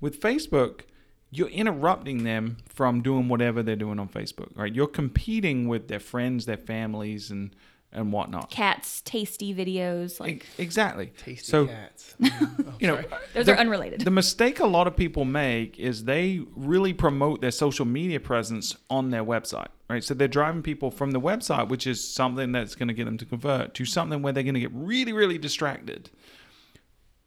With 0.00 0.18
Facebook, 0.20 0.82
you're 1.30 1.48
interrupting 1.48 2.24
them 2.24 2.56
from 2.66 3.02
doing 3.02 3.28
whatever 3.28 3.62
they're 3.62 3.76
doing 3.76 3.98
on 3.98 4.08
Facebook, 4.08 4.56
right? 4.56 4.74
You're 4.74 4.86
competing 4.86 5.68
with 5.68 5.88
their 5.88 6.00
friends, 6.00 6.46
their 6.46 6.56
families, 6.56 7.30
and 7.30 7.54
and 7.94 8.12
whatnot. 8.12 8.50
Cats, 8.50 9.00
tasty 9.02 9.54
videos, 9.54 10.20
like 10.20 10.46
exactly. 10.58 11.12
Tasty 11.16 11.50
so, 11.50 11.66
cats. 11.66 12.14
you 12.18 12.30
oh, 12.40 12.66
know, 12.80 13.02
those 13.32 13.46
the, 13.46 13.52
are 13.52 13.58
unrelated. 13.58 14.00
The 14.00 14.10
mistake 14.10 14.60
a 14.60 14.66
lot 14.66 14.86
of 14.86 14.96
people 14.96 15.24
make 15.24 15.78
is 15.78 16.04
they 16.04 16.42
really 16.54 16.92
promote 16.92 17.40
their 17.40 17.50
social 17.50 17.84
media 17.84 18.20
presence 18.20 18.76
on 18.90 19.10
their 19.10 19.24
website, 19.24 19.68
right? 19.88 20.02
So 20.02 20.14
they're 20.14 20.28
driving 20.28 20.62
people 20.62 20.90
from 20.90 21.12
the 21.12 21.20
website, 21.20 21.68
which 21.68 21.86
is 21.86 22.06
something 22.06 22.52
that's 22.52 22.74
going 22.74 22.88
to 22.88 22.94
get 22.94 23.04
them 23.04 23.18
to 23.18 23.24
convert, 23.24 23.74
to 23.74 23.84
something 23.84 24.22
where 24.22 24.32
they're 24.32 24.42
going 24.42 24.54
to 24.54 24.60
get 24.60 24.72
really, 24.74 25.12
really 25.12 25.38
distracted 25.38 26.10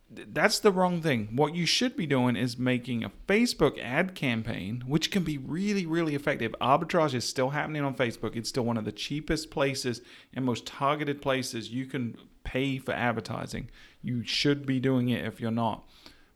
that's 0.10 0.60
the 0.60 0.72
wrong 0.72 1.02
thing. 1.02 1.30
What 1.36 1.54
you 1.54 1.66
should 1.66 1.98
be 1.98 2.06
doing 2.06 2.38
is 2.38 2.58
making 2.58 3.04
a 3.04 3.12
Facebook 3.28 3.78
ad 3.82 4.16
campaign, 4.16 4.84
which 4.88 5.12
can 5.12 5.24
be 5.24 5.38
really, 5.38 5.86
really 5.86 6.16
effective. 6.16 6.56
Arbitrage 6.62 7.14
is 7.14 7.28
still 7.28 7.50
happening 7.50 7.84
on 7.84 7.94
Facebook. 7.94 8.36
It's 8.36 8.50
still 8.50 8.64
one 8.64 8.78
of 8.78 8.86
the 8.86 8.92
cheapest 8.94 9.52
places 9.52 10.02
and 10.34 10.46
most 10.46 10.66
targeted 10.66 11.22
places 11.22 11.72
you 11.72 11.86
can 11.86 12.18
pay 12.46 12.78
for 12.78 12.94
advertising. 12.94 13.70
You 14.02 14.24
should 14.24 14.66
be 14.66 14.80
doing 14.80 15.10
it 15.10 15.26
if 15.26 15.42
you're 15.42 15.52
not. 15.52 15.84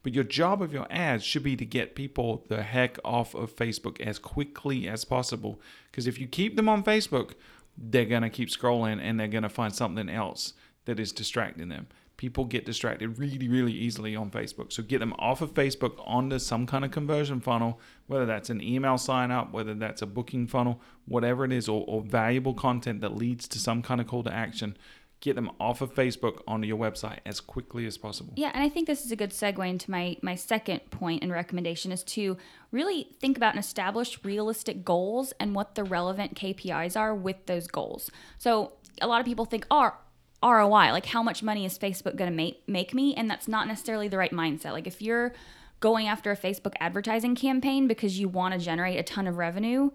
But 0.04 0.14
your 0.14 0.24
job 0.26 0.62
of 0.62 0.74
your 0.74 0.88
ads 0.90 1.24
should 1.24 1.44
be 1.44 1.56
to 1.56 1.66
get 1.66 1.96
people 1.96 2.44
the 2.50 2.64
heck 2.64 2.98
off 3.06 3.34
of 3.36 3.56
Facebook 3.56 4.02
as 4.02 4.20
quickly 4.20 4.88
as 4.88 5.06
possible. 5.06 5.62
Because 5.90 6.08
if 6.08 6.20
you 6.20 6.28
keep 6.28 6.58
them 6.58 6.68
on 6.68 6.84
Facebook, 6.84 7.36
they're 7.78 8.06
going 8.06 8.24
to 8.24 8.30
keep 8.30 8.50
scrolling 8.50 9.00
and 9.02 9.18
they're 9.18 9.28
going 9.28 9.44
to 9.44 9.50
find 9.50 9.74
something 9.74 10.10
else 10.10 10.54
that 10.86 11.00
is 11.00 11.14
distracting 11.14 11.70
them 11.70 11.88
people 12.22 12.46
get 12.46 12.66
distracted 12.66 13.18
really, 13.18 13.48
really 13.48 13.72
easily 13.72 14.16
on 14.16 14.30
Facebook. 14.30 14.72
So 14.72 14.84
get 14.84 15.00
them 15.00 15.12
off 15.18 15.42
of 15.42 15.56
Facebook 15.56 15.94
onto 16.06 16.38
some 16.38 16.68
kind 16.68 16.86
of 16.86 16.92
conversion 16.92 17.40
funnel, 17.40 17.80
whether 18.06 18.28
that's 18.28 18.52
an 18.52 18.62
email 18.62 19.00
sign 19.00 19.32
up, 19.32 19.52
whether 19.52 19.74
that's 19.74 20.04
a 20.04 20.06
booking 20.06 20.46
funnel, 20.46 20.80
whatever 21.08 21.46
it 21.46 21.52
is, 21.52 21.68
or, 21.68 21.84
or 21.88 22.04
valuable 22.04 22.54
content 22.54 23.02
that 23.02 23.18
leads 23.18 23.48
to 23.48 23.58
some 23.58 23.82
kind 23.82 24.00
of 24.00 24.06
call 24.06 24.22
to 24.22 24.32
action. 24.32 24.78
Get 25.20 25.36
them 25.36 25.50
off 25.60 25.82
of 25.82 25.96
Facebook 25.96 26.44
onto 26.48 26.68
your 26.68 26.78
website 26.78 27.22
as 27.26 27.40
quickly 27.40 27.88
as 27.88 27.98
possible. 27.98 28.34
Yeah, 28.36 28.52
and 28.54 28.64
I 28.64 28.70
think 28.70 28.86
this 28.86 29.04
is 29.04 29.12
a 29.12 29.16
good 29.16 29.32
segue 29.32 29.68
into 29.68 29.90
my 29.90 30.16
my 30.22 30.36
second 30.36 30.92
point 30.92 31.24
and 31.24 31.32
recommendation 31.32 31.92
is 31.92 32.04
to 32.04 32.38
really 32.72 33.16
think 33.20 33.36
about 33.36 33.56
and 33.56 33.64
establish 33.64 34.24
realistic 34.24 34.86
goals 34.86 35.34
and 35.40 35.56
what 35.56 35.74
the 35.74 35.84
relevant 35.84 36.36
KPIs 36.36 36.96
are 36.96 37.16
with 37.16 37.48
those 37.48 37.66
goals. 37.66 38.12
So 38.38 38.74
a 39.02 39.08
lot 39.08 39.22
of 39.22 39.26
people 39.26 39.46
think, 39.46 39.66
oh, 39.72 39.96
ROI, 40.44 40.92
like 40.92 41.06
how 41.08 41.22
much 41.22 41.44
money 41.44 41.66
is 41.66 41.78
Facebook 41.78 42.16
going 42.16 42.30
to 42.30 42.36
make 42.36 42.68
make 42.68 42.94
me? 42.94 43.14
And 43.16 43.30
that's 43.30 43.48
not 43.48 43.68
necessarily 43.68 44.08
the 44.08 44.18
right 44.18 44.32
mindset. 44.32 44.72
Like 44.72 44.88
if 44.88 45.02
you're 45.02 45.34
going 45.80 46.08
after 46.08 46.32
a 46.32 46.38
Facebook 46.38 46.74
advertising 46.80 47.36
campaign 47.36 47.88
because 47.88 48.20
you 48.20 48.30
want 48.30 48.54
to 48.54 48.60
generate 48.60 49.00
a 49.00 49.04
ton 49.04 49.28
of 49.28 49.38
revenue, 49.38 49.90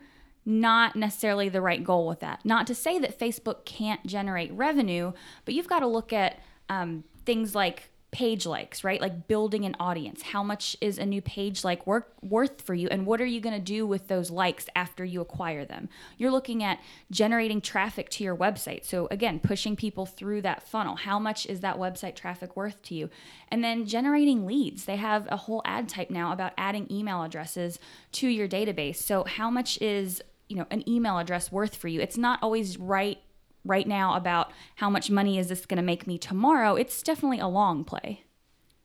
not 0.45 0.95
necessarily 0.95 1.49
the 1.49 1.61
right 1.61 1.83
goal 1.83 2.07
with 2.07 2.21
that. 2.21 2.45
Not 2.45 2.67
to 2.69 2.75
say 2.75 2.99
that 2.99 3.19
Facebook 3.19 3.65
can't 3.65 4.05
generate 4.07 4.53
revenue, 4.53 5.13
but 5.45 5.55
you've 5.55 5.69
got 5.69 5.81
to 5.81 5.87
look 5.87 6.13
at 6.13 6.41
um, 6.69 7.05
things 7.25 7.55
like 7.55 7.91
page 8.11 8.47
likes, 8.47 8.85
right? 8.85 9.01
Like 9.01 9.29
building 9.29 9.65
an 9.65 9.77
audience. 9.79 10.23
How 10.23 10.43
much 10.43 10.77
is 10.81 10.99
a 10.99 11.05
new 11.05 11.21
page 11.21 11.65
like 11.65 11.87
work, 11.87 12.13
worth 12.23 12.63
for 12.63 12.75
you? 12.75 12.89
And 12.89 13.05
what 13.05 13.21
are 13.21 13.27
you 13.27 13.41
going 13.41 13.55
to 13.55 13.61
do 13.61 13.87
with 13.87 14.09
those 14.09 14.31
likes 14.31 14.67
after 14.75 15.05
you 15.05 15.21
acquire 15.21 15.65
them? 15.65 15.89
You're 16.17 16.31
looking 16.31 16.63
at 16.63 16.79
generating 17.11 17.61
traffic 17.61 18.09
to 18.11 18.25
your 18.25 18.37
website. 18.37 18.85
So, 18.85 19.09
again, 19.11 19.41
pushing 19.41 19.77
people 19.77 20.07
through 20.07 20.43
that 20.43 20.63
funnel. 20.63 20.97
How 20.97 21.19
much 21.19 21.47
is 21.47 21.61
that 21.61 21.77
website 21.77 22.15
traffic 22.15 22.57
worth 22.57 22.81
to 22.85 22.95
you? 22.95 23.11
And 23.49 23.63
then 23.63 23.87
generating 23.87 24.47
leads. 24.47 24.85
They 24.85 24.97
have 24.97 25.27
a 25.31 25.37
whole 25.37 25.63
ad 25.65 25.89
type 25.89 26.11
now 26.11 26.33
about 26.33 26.53
adding 26.57 26.91
email 26.91 27.23
addresses 27.23 27.79
to 28.13 28.29
your 28.29 28.49
database. 28.49 28.97
So, 28.97 29.25
how 29.25 29.51
much 29.51 29.81
is 29.83 30.23
you 30.49 30.57
know 30.57 30.67
an 30.71 30.89
email 30.89 31.19
address 31.19 31.51
worth 31.51 31.75
for 31.75 31.89
you 31.89 32.01
it's 32.01 32.17
not 32.17 32.39
always 32.41 32.79
right 32.79 33.19
right 33.67 33.87
now 33.87 34.15
about 34.15 34.53
how 34.77 34.89
much 34.89 35.11
money 35.11 35.39
is 35.39 35.49
this 35.49 35.67
going 35.67 35.77
to 35.77 35.83
make 35.83 36.07
me 36.07 36.19
tomorrow, 36.19 36.75
it's 36.75 37.03
definitely 37.03 37.41
a 37.41 37.49
long 37.49 37.85
play. 37.85 38.23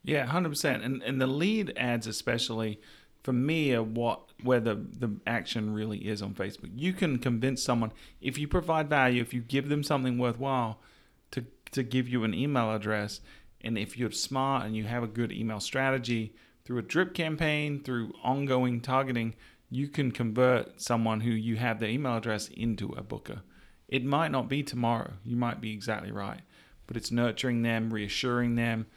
Yeah, 0.04 0.26
hundred 0.26 0.50
percent. 0.50 0.84
And 0.84 1.02
and 1.04 1.22
the 1.22 1.28
lead 1.28 1.74
ads 1.78 2.08
especially 2.08 2.80
for 3.24 3.34
me 3.34 3.74
are 3.74 3.84
what 3.84 4.32
where 4.44 4.60
the, 4.60 4.76
the 4.76 5.16
action 5.28 5.74
really 5.74 6.00
is 6.00 6.22
on 6.22 6.34
Facebook. 6.34 6.72
You 6.76 6.94
can 6.94 7.20
convince 7.20 7.62
someone 7.62 7.92
if 8.20 8.38
you 8.38 8.48
provide 8.48 8.90
value, 8.90 9.22
if 9.22 9.34
you 9.34 9.42
give 9.42 9.70
them 9.70 9.84
something 9.84 10.18
worthwhile 10.18 10.80
to 11.32 11.46
to 11.72 11.84
give 11.84 12.08
you 12.10 12.24
an 12.24 12.34
email 12.34 12.74
address, 12.74 13.22
and 13.62 13.78
if 13.78 13.98
you're 13.98 14.12
smart 14.12 14.66
and 14.66 14.76
you 14.76 14.86
have 14.86 15.04
a 15.04 15.08
good 15.08 15.32
email 15.32 15.60
strategy 15.60 16.34
through 16.66 16.80
a 16.80 16.84
drip 16.84 17.14
campaign, 17.14 17.84
through 17.84 18.14
ongoing 18.24 18.82
targeting, 18.82 19.36
you 19.70 19.88
can 19.88 20.12
convert 20.12 20.82
someone 20.82 21.22
who 21.22 21.32
you 21.32 21.56
have 21.58 21.80
their 21.80 21.90
email 21.90 22.18
address 22.18 22.50
into 22.50 22.90
a 22.90 23.04
booker. 23.04 23.42
It 23.92 24.06
might 24.06 24.32
not 24.32 24.50
be 24.50 24.64
tomorrow. 24.64 25.14
You 25.24 25.36
might 25.36 25.62
be 25.62 25.74
exactly 25.74 26.12
right. 26.12 26.40
But 26.88 26.98
it's 26.98 27.12
nurturing 27.12 27.62
them, 27.62 27.94
reassuring 27.94 28.56
them, 28.56 28.88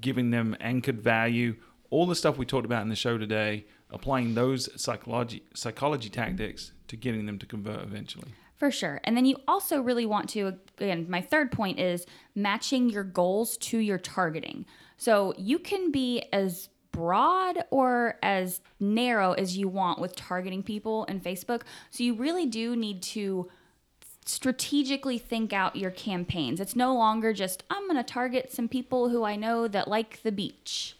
giving 0.00 0.30
them 0.30 0.56
anchored 0.60 1.00
value, 1.00 1.56
all 1.90 2.06
the 2.06 2.14
stuff 2.14 2.38
we 2.38 2.46
talked 2.46 2.66
about 2.66 2.82
in 2.82 2.88
the 2.88 2.96
show 2.96 3.18
today, 3.18 3.66
applying 3.90 4.34
those 4.34 4.68
psychology 4.80 5.42
psychology 5.54 6.08
tactics 6.08 6.72
to 6.88 6.96
getting 6.96 7.26
them 7.26 7.38
to 7.38 7.46
convert 7.46 7.82
eventually. 7.82 8.32
For 8.56 8.70
sure. 8.70 9.00
And 9.04 9.16
then 9.16 9.24
you 9.24 9.36
also 9.48 9.80
really 9.80 10.06
want 10.06 10.28
to, 10.30 10.54
again, 10.78 11.06
my 11.08 11.20
third 11.20 11.50
point 11.50 11.80
is 11.80 12.06
matching 12.36 12.88
your 12.88 13.02
goals 13.02 13.56
to 13.56 13.78
your 13.78 13.98
targeting. 13.98 14.66
So 14.96 15.34
you 15.36 15.58
can 15.58 15.90
be 15.90 16.22
as 16.32 16.68
broad 16.92 17.64
or 17.70 18.18
as 18.22 18.60
narrow 18.78 19.32
as 19.32 19.56
you 19.58 19.66
want 19.66 19.98
with 19.98 20.14
targeting 20.14 20.62
people 20.62 21.04
in 21.06 21.20
Facebook. 21.20 21.62
So 21.90 22.04
you 22.04 22.14
really 22.14 22.46
do 22.46 22.76
need 22.76 23.02
to 23.02 23.50
strategically 24.24 25.18
think 25.18 25.52
out 25.52 25.76
your 25.76 25.90
campaigns. 25.90 26.60
It's 26.60 26.76
no 26.76 26.94
longer 26.94 27.32
just, 27.32 27.64
I'm 27.70 27.84
going 27.84 27.96
to 27.96 28.04
target 28.04 28.52
some 28.52 28.68
people 28.68 29.08
who 29.08 29.24
I 29.24 29.36
know 29.36 29.68
that 29.68 29.88
like 29.88 30.22
the 30.22 30.32
beach. 30.32 30.96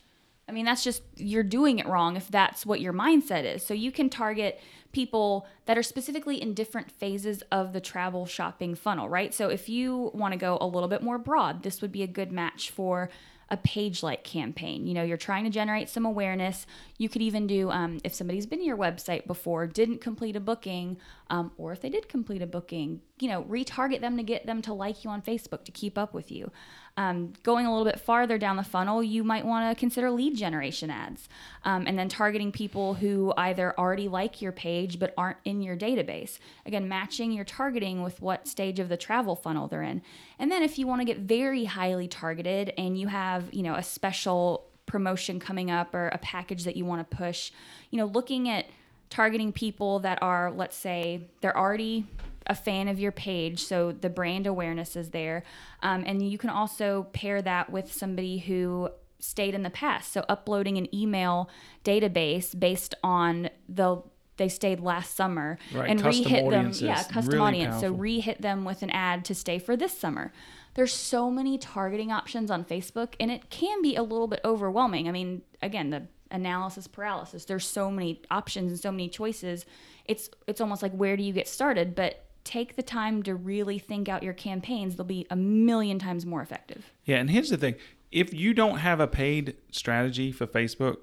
I 0.49 0.53
mean, 0.53 0.65
that's 0.65 0.83
just, 0.83 1.03
you're 1.17 1.45
doing 1.45 1.79
it 1.79 1.87
wrong 1.87 2.17
if 2.17 2.29
that's 2.29 2.67
what 2.67 2.81
your 2.81 2.93
mindset 2.93 3.45
is. 3.45 3.65
So 3.65 3.75
you 3.75 3.93
can 3.93 4.11
target 4.11 4.61
people 4.91 5.47
that 5.67 5.79
are 5.79 5.83
specifically 5.83 6.43
in 6.43 6.53
different 6.53 6.91
phases 6.91 7.43
of 7.51 7.73
the 7.73 7.81
travel 7.81 8.27
shopping 8.27 8.75
funnel, 8.75 9.09
right? 9.09 9.33
So 9.33 9.49
if 9.49 9.69
you 9.69 10.11
want 10.13 10.33
to 10.33 10.39
go 10.39 10.59
a 10.61 10.67
little 10.67 10.89
bit 10.89 11.03
more 11.03 11.17
broad, 11.17 11.63
this 11.63 11.81
would 11.81 11.93
be 11.93 12.03
a 12.03 12.09
good 12.09 12.33
match 12.33 12.71
for 12.71 13.09
a 13.53 13.57
page 13.59 14.03
like 14.03 14.25
campaign. 14.25 14.87
You 14.87 14.95
know, 14.95 15.03
you're 15.03 15.19
trying 15.19 15.45
to 15.45 15.51
generate 15.51 15.91
some 15.91 16.07
awareness. 16.07 16.67
You 16.97 17.11
could 17.11 17.21
even 17.21 17.47
do, 17.47 17.71
um, 17.71 18.01
if 18.03 18.15
somebody's 18.15 18.47
been 18.47 18.61
to 18.61 18.65
your 18.65 18.79
website 18.79 19.27
before, 19.27 19.67
didn't 19.67 20.01
complete 20.01 20.37
a 20.37 20.41
booking, 20.41 20.97
um, 21.29 21.53
or 21.59 21.71
if 21.71 21.83
they 21.83 21.91
did 21.91 22.09
complete 22.09 22.41
a 22.41 22.47
booking, 22.47 23.03
you 23.21 23.29
know, 23.29 23.43
retarget 23.45 24.01
them 24.01 24.17
to 24.17 24.23
get 24.23 24.47
them 24.47 24.63
to 24.63 24.73
like 24.73 25.05
you 25.05 25.11
on 25.11 25.21
Facebook 25.21 25.65
to 25.67 25.71
keep 25.71 25.99
up 25.99 26.15
with 26.15 26.33
you. 26.33 26.51
Um, 26.99 27.33
going 27.43 27.65
a 27.65 27.71
little 27.71 27.91
bit 27.91 28.01
farther 28.01 28.37
down 28.37 28.57
the 28.57 28.63
funnel, 28.63 29.03
you 29.03 29.25
might 29.25 29.47
want 29.47 29.71
to 29.71 29.81
consider 29.81 30.11
lead 30.11 30.37
generation 30.37 30.91
ads 30.91 31.27
um, 31.65 31.87
and 31.87 31.99
then 31.99 32.11
targeting 32.11 32.53
people 32.53 32.93
who 32.93 33.33
either 33.39 33.75
already 33.79 34.09
like 34.09 34.43
your 34.43 34.53
page 34.53 34.99
but 34.99 35.15
aren't 35.17 35.39
in 35.47 35.63
your 35.63 35.75
database. 35.75 36.39
Again, 36.67 36.89
matching 36.89 37.33
your 37.33 37.47
targeting 37.47 38.03
with 38.03 38.21
what 38.21 38.47
stage 38.47 38.79
of 38.79 38.91
the 38.91 38.99
travel 38.99 39.35
funnel 39.35 39.69
they're 39.69 39.83
in. 39.83 40.03
And 40.39 40.53
then 40.53 40.63
if 40.63 40.79
you 40.79 40.87
want 40.87 41.01
to 41.01 41.07
get 41.07 41.21
very 41.21 41.65
highly 41.65 42.09
targeted 42.09 42.75
and 42.77 42.99
you 42.99 43.07
have, 43.07 43.53
you 43.55 43.63
know, 43.63 43.75
a 43.75 43.83
special 43.83 44.67
promotion 44.85 45.41
coming 45.41 45.71
up 45.71 45.95
or 45.95 46.09
a 46.09 46.19
package 46.19 46.65
that 46.65 46.77
you 46.77 46.85
want 46.85 47.09
to 47.11 47.17
push, 47.17 47.53
you 47.91 47.97
know, 47.97 48.07
looking 48.07 48.51
at 48.51 48.67
targeting 49.09 49.53
people 49.53 50.01
that 50.01 50.23
are, 50.23 50.51
let's 50.51 50.77
say, 50.77 51.23
they're 51.41 51.57
already 51.57 52.07
a 52.47 52.55
fan 52.55 52.89
of 52.89 52.99
your 52.99 53.13
page, 53.13 53.63
so 53.65 53.93
the 53.93 54.11
brand 54.11 54.47
awareness 54.47 54.97
is 54.97 55.11
there. 55.11 55.45
Um, 55.83 56.05
and 56.07 56.29
you 56.29 56.39
can 56.39 56.51
also 56.51 57.05
pair 57.13 57.41
that 57.43 57.71
with 57.71 57.93
somebody 57.93 58.39
who 58.39 58.91
stayed 59.19 59.55
in 59.55 59.63
the 59.63 59.71
past. 59.71 60.13
So 60.13 60.25
uploading 60.29 60.77
an 60.79 60.93
email 60.95 61.49
database 61.85 62.59
based 62.59 62.95
on 63.03 63.51
the 63.69 64.03
they 64.39 64.49
stayed 64.49 64.81
last 64.81 65.15
summer 65.15 65.59
Right, 65.75 65.91
and 65.91 66.03
custom 66.03 66.25
re-hit 66.25 66.51
them. 66.51 66.73
Yeah, 66.75 67.03
custom 67.05 67.35
really 67.35 67.47
audience. 67.47 67.77
So 67.77 67.83
powerful. 67.83 67.99
re-hit 67.99 68.43
them 68.43 68.65
with 68.65 68.83
an 68.83 68.91
ad 68.91 69.25
to 69.27 69.35
stay 69.35 69.59
for 69.59 69.77
this 69.77 69.97
summer. 69.97 70.33
There's 70.75 70.93
so 70.93 71.31
many 71.31 71.59
targeting 71.59 72.11
options 72.11 72.51
on 72.51 72.65
Facebook, 72.65 73.15
and 73.21 73.31
it 73.31 73.51
can 73.51 73.83
be 73.83 73.95
a 73.95 74.03
little 74.03 74.27
bit 74.27 74.41
overwhelming. 74.43 75.07
I 75.07 75.13
mean, 75.13 75.43
again, 75.61 75.91
the 75.91 76.09
analysis 76.31 76.87
paralysis. 76.87 77.45
There's 77.45 77.67
so 77.67 77.91
many 77.91 78.23
options 78.31 78.73
and 78.73 78.81
so 78.81 78.91
many 78.91 79.09
choices. 79.09 79.67
It's 80.07 80.31
it's 80.47 80.61
almost 80.61 80.83
like 80.83 80.93
where 80.93 81.17
do 81.17 81.23
you 81.23 81.33
get 81.33 81.47
started? 81.47 81.95
But 81.95 82.25
take 82.45 82.77
the 82.77 82.83
time 82.83 83.23
to 83.25 83.35
really 83.35 83.79
think 83.79 84.09
out 84.09 84.23
your 84.23 84.33
campaigns. 84.35 84.97
They'll 84.97 85.05
be 85.07 85.27
a 85.31 85.37
million 85.37 85.99
times 85.99 86.27
more 86.27 86.43
effective. 86.43 86.93
Yeah, 87.05 87.17
and 87.17 87.31
here's 87.31 87.51
the 87.51 87.57
thing: 87.57 87.75
if 88.11 88.33
you 88.35 88.55
don't 88.55 88.79
have 88.79 89.01
a 89.01 89.07
paid 89.07 89.57
strategy 89.71 90.33
for 90.33 90.47
Facebook, 90.47 90.99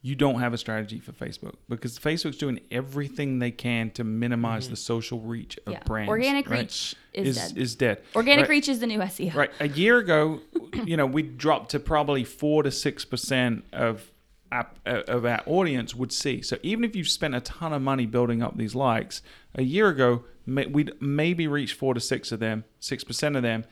you 0.00 0.14
don't 0.14 0.38
have 0.40 0.52
a 0.54 0.58
strategy 0.58 1.00
for 1.00 1.12
Facebook 1.12 1.54
because 1.68 1.98
Facebook's 1.98 2.36
doing 2.36 2.60
everything 2.70 3.40
they 3.40 3.50
can 3.50 3.90
to 3.90 4.04
minimize 4.04 4.68
the 4.70 4.76
social 4.76 5.20
reach 5.20 5.58
of 5.66 5.72
Yeah. 5.72 5.82
brands. 5.84 6.08
Organic 6.08 6.48
right? 6.48 6.60
reach 6.60 6.94
is 7.12 7.36
dead. 7.36 7.58
is 7.58 7.74
dead. 7.74 8.02
Organic 8.14 8.44
Right. 8.44 8.50
reach 8.50 8.68
is 8.68 8.78
the 8.78 8.86
new 8.86 9.00
SEO. 9.00 9.34
Right. 9.34 9.50
A 9.58 9.68
year 9.68 9.98
ago, 9.98 10.40
you 10.84 10.96
know, 10.96 11.04
we 11.06 11.22
dropped 11.22 11.72
to 11.72 11.80
probably 11.80 12.22
four 12.22 12.62
to 12.62 12.70
six 12.70 13.04
percent 13.04 13.64
of 13.72 14.12
app, 14.52 14.78
uh, 14.86 15.02
of 15.08 15.24
our 15.26 15.42
audience 15.46 15.94
would 15.96 16.12
see. 16.12 16.42
So 16.42 16.58
even 16.62 16.84
if 16.84 16.94
you've 16.94 17.08
spent 17.08 17.34
a 17.34 17.40
ton 17.40 17.72
of 17.72 17.82
money 17.82 18.06
building 18.06 18.40
up 18.40 18.56
these 18.56 18.74
likes, 18.76 19.20
a 19.56 19.62
year 19.62 19.88
ago 19.88 20.24
we'd 20.48 20.92
maybe 21.00 21.46
reach 21.46 21.74
four 21.74 21.94
to 21.94 22.00
six 22.00 22.32
of 22.32 22.40
them, 22.40 22.64
six 22.80 23.04
percent 23.04 23.36
of 23.36 23.42
them, 23.42 23.64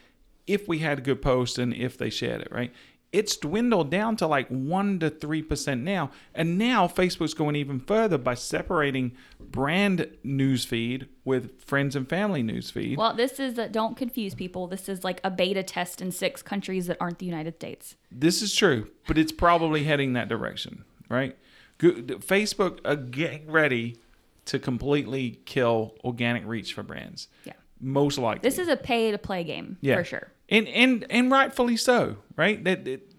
if 0.47 0.69
we 0.69 0.79
had 0.79 0.99
a 0.99 1.03
good 1.03 1.23
post 1.23 1.59
and 1.59 1.73
if 1.75 1.97
they 1.97 2.11
shared 2.11 2.43
it. 2.43 2.49
Right. 2.51 2.73
It's 3.13 3.37
dwindled 3.37 3.91
down 3.91 4.17
to 4.17 4.27
like 4.27 4.49
one 4.49 4.99
to 4.99 5.09
three 5.09 5.41
percent 5.41 5.83
now, 5.83 6.11
and 6.35 6.59
now 6.59 6.87
Facebook's 6.87 7.35
going 7.35 7.57
even 7.57 7.81
further 7.81 8.19
by 8.19 8.35
separating 8.35 9.13
brand 9.41 10.09
newsfeed 10.25 11.07
with 11.25 11.59
friends 11.63 11.97
and 11.97 12.07
family 12.07 12.43
newsfeed. 12.43 12.97
Well, 12.97 13.15
this 13.15 13.41
is 13.41 13.57
a, 13.59 13.69
don't 13.69 13.97
confuse 13.97 14.35
people. 14.35 14.67
This 14.67 14.89
is 14.89 15.03
like 15.03 15.21
a 15.25 15.31
beta 15.31 15.63
test 15.63 16.03
in 16.03 16.11
six 16.11 16.43
countries 16.43 16.89
that 16.89 16.99
aren't 17.01 17.19
the 17.19 17.27
United 17.27 17.55
States. 17.55 17.97
This 18.11 18.43
is 18.43 18.55
true, 18.55 18.91
but 19.07 19.17
it's 19.17 19.33
probably 19.33 19.85
heading 19.85 20.13
that 20.15 20.29
direction, 20.29 20.85
right? 21.09 21.39
Facebook 21.79 22.81
uh, 22.85 22.91
are 22.91 22.97
getting 22.97 23.51
ready 23.51 23.99
to 24.47 24.59
completely 24.59 25.41
kill 25.45 25.95
organic 26.05 26.47
reach 26.47 26.73
for 26.73 26.83
brands. 26.83 27.29
Yeah. 27.45 27.53
Most 27.81 28.19
likely. 28.19 28.49
This 28.49 28.59
is 28.59 28.69
a 28.69 28.77
pay 28.77 29.11
to 29.11 29.19
play 29.19 29.45
game 29.45 29.77
yeah. 29.81 29.97
for 29.97 30.05
sure. 30.05 30.33
And 30.49 30.67
and 30.69 31.05
and 31.11 31.31
rightfully 31.31 31.77
so, 31.77 32.17
right? 32.37 32.63
That, 32.65 32.85
that 32.85 33.13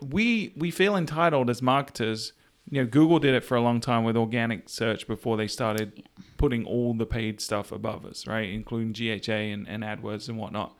we 0.00 0.54
we 0.56 0.70
feel 0.70 0.96
entitled 0.96 1.50
as 1.50 1.60
marketers. 1.60 2.32
You 2.70 2.82
know, 2.82 2.86
Google 2.88 3.18
did 3.18 3.34
it 3.34 3.44
for 3.44 3.56
a 3.56 3.60
long 3.60 3.80
time 3.80 4.04
with 4.04 4.16
organic 4.16 4.68
search 4.68 5.08
before 5.08 5.36
they 5.36 5.48
started 5.48 6.04
putting 6.36 6.64
all 6.64 6.94
the 6.94 7.04
paid 7.04 7.40
stuff 7.40 7.72
above 7.72 8.06
us, 8.06 8.26
right? 8.26 8.48
Including 8.48 8.92
GHA 8.92 9.32
and, 9.32 9.68
and 9.68 9.82
AdWords 9.82 10.28
and 10.28 10.38
whatnot. 10.38 10.76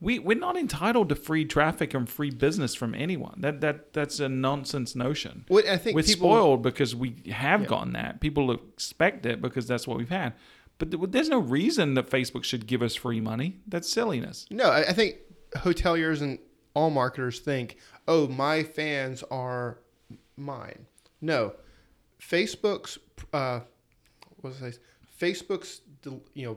We 0.00 0.18
we're 0.18 0.38
not 0.38 0.56
entitled 0.56 1.10
to 1.10 1.14
free 1.14 1.44
traffic 1.44 1.92
and 1.92 2.08
free 2.08 2.30
business 2.30 2.74
from 2.74 2.94
anyone. 2.94 3.36
That 3.38 3.60
that 3.60 3.92
that's 3.92 4.18
a 4.18 4.28
nonsense 4.28 4.96
notion. 4.96 5.44
Well, 5.48 5.62
I 5.68 5.76
think 5.76 5.94
we're 5.94 6.02
people- 6.02 6.30
spoiled 6.30 6.62
because 6.62 6.94
we 6.96 7.16
have 7.30 7.66
gotten 7.66 7.92
that. 7.92 8.20
People 8.20 8.50
expect 8.50 9.26
it 9.26 9.42
because 9.42 9.66
that's 9.66 9.86
what 9.86 9.98
we've 9.98 10.08
had. 10.08 10.34
But 10.78 11.12
there's 11.12 11.28
no 11.28 11.38
reason 11.38 11.92
that 11.94 12.08
Facebook 12.08 12.42
should 12.42 12.66
give 12.66 12.80
us 12.80 12.94
free 12.94 13.20
money. 13.20 13.58
That's 13.68 13.92
silliness. 13.92 14.46
No, 14.50 14.70
I, 14.70 14.94
think 14.94 15.16
hoteliers 15.54 16.22
and 16.22 16.38
all 16.72 16.88
marketers 16.88 17.38
think, 17.40 17.76
oh, 18.08 18.26
my 18.28 18.62
fans 18.62 19.22
are 19.30 19.78
mine. 20.38 20.86
No, 21.20 21.52
Facebook's 22.18 22.98
uh, 23.34 23.60
what 24.40 24.54
was 24.54 24.62
I? 24.62 24.72
Facebook's 25.22 25.82
you 26.32 26.46
know 26.46 26.56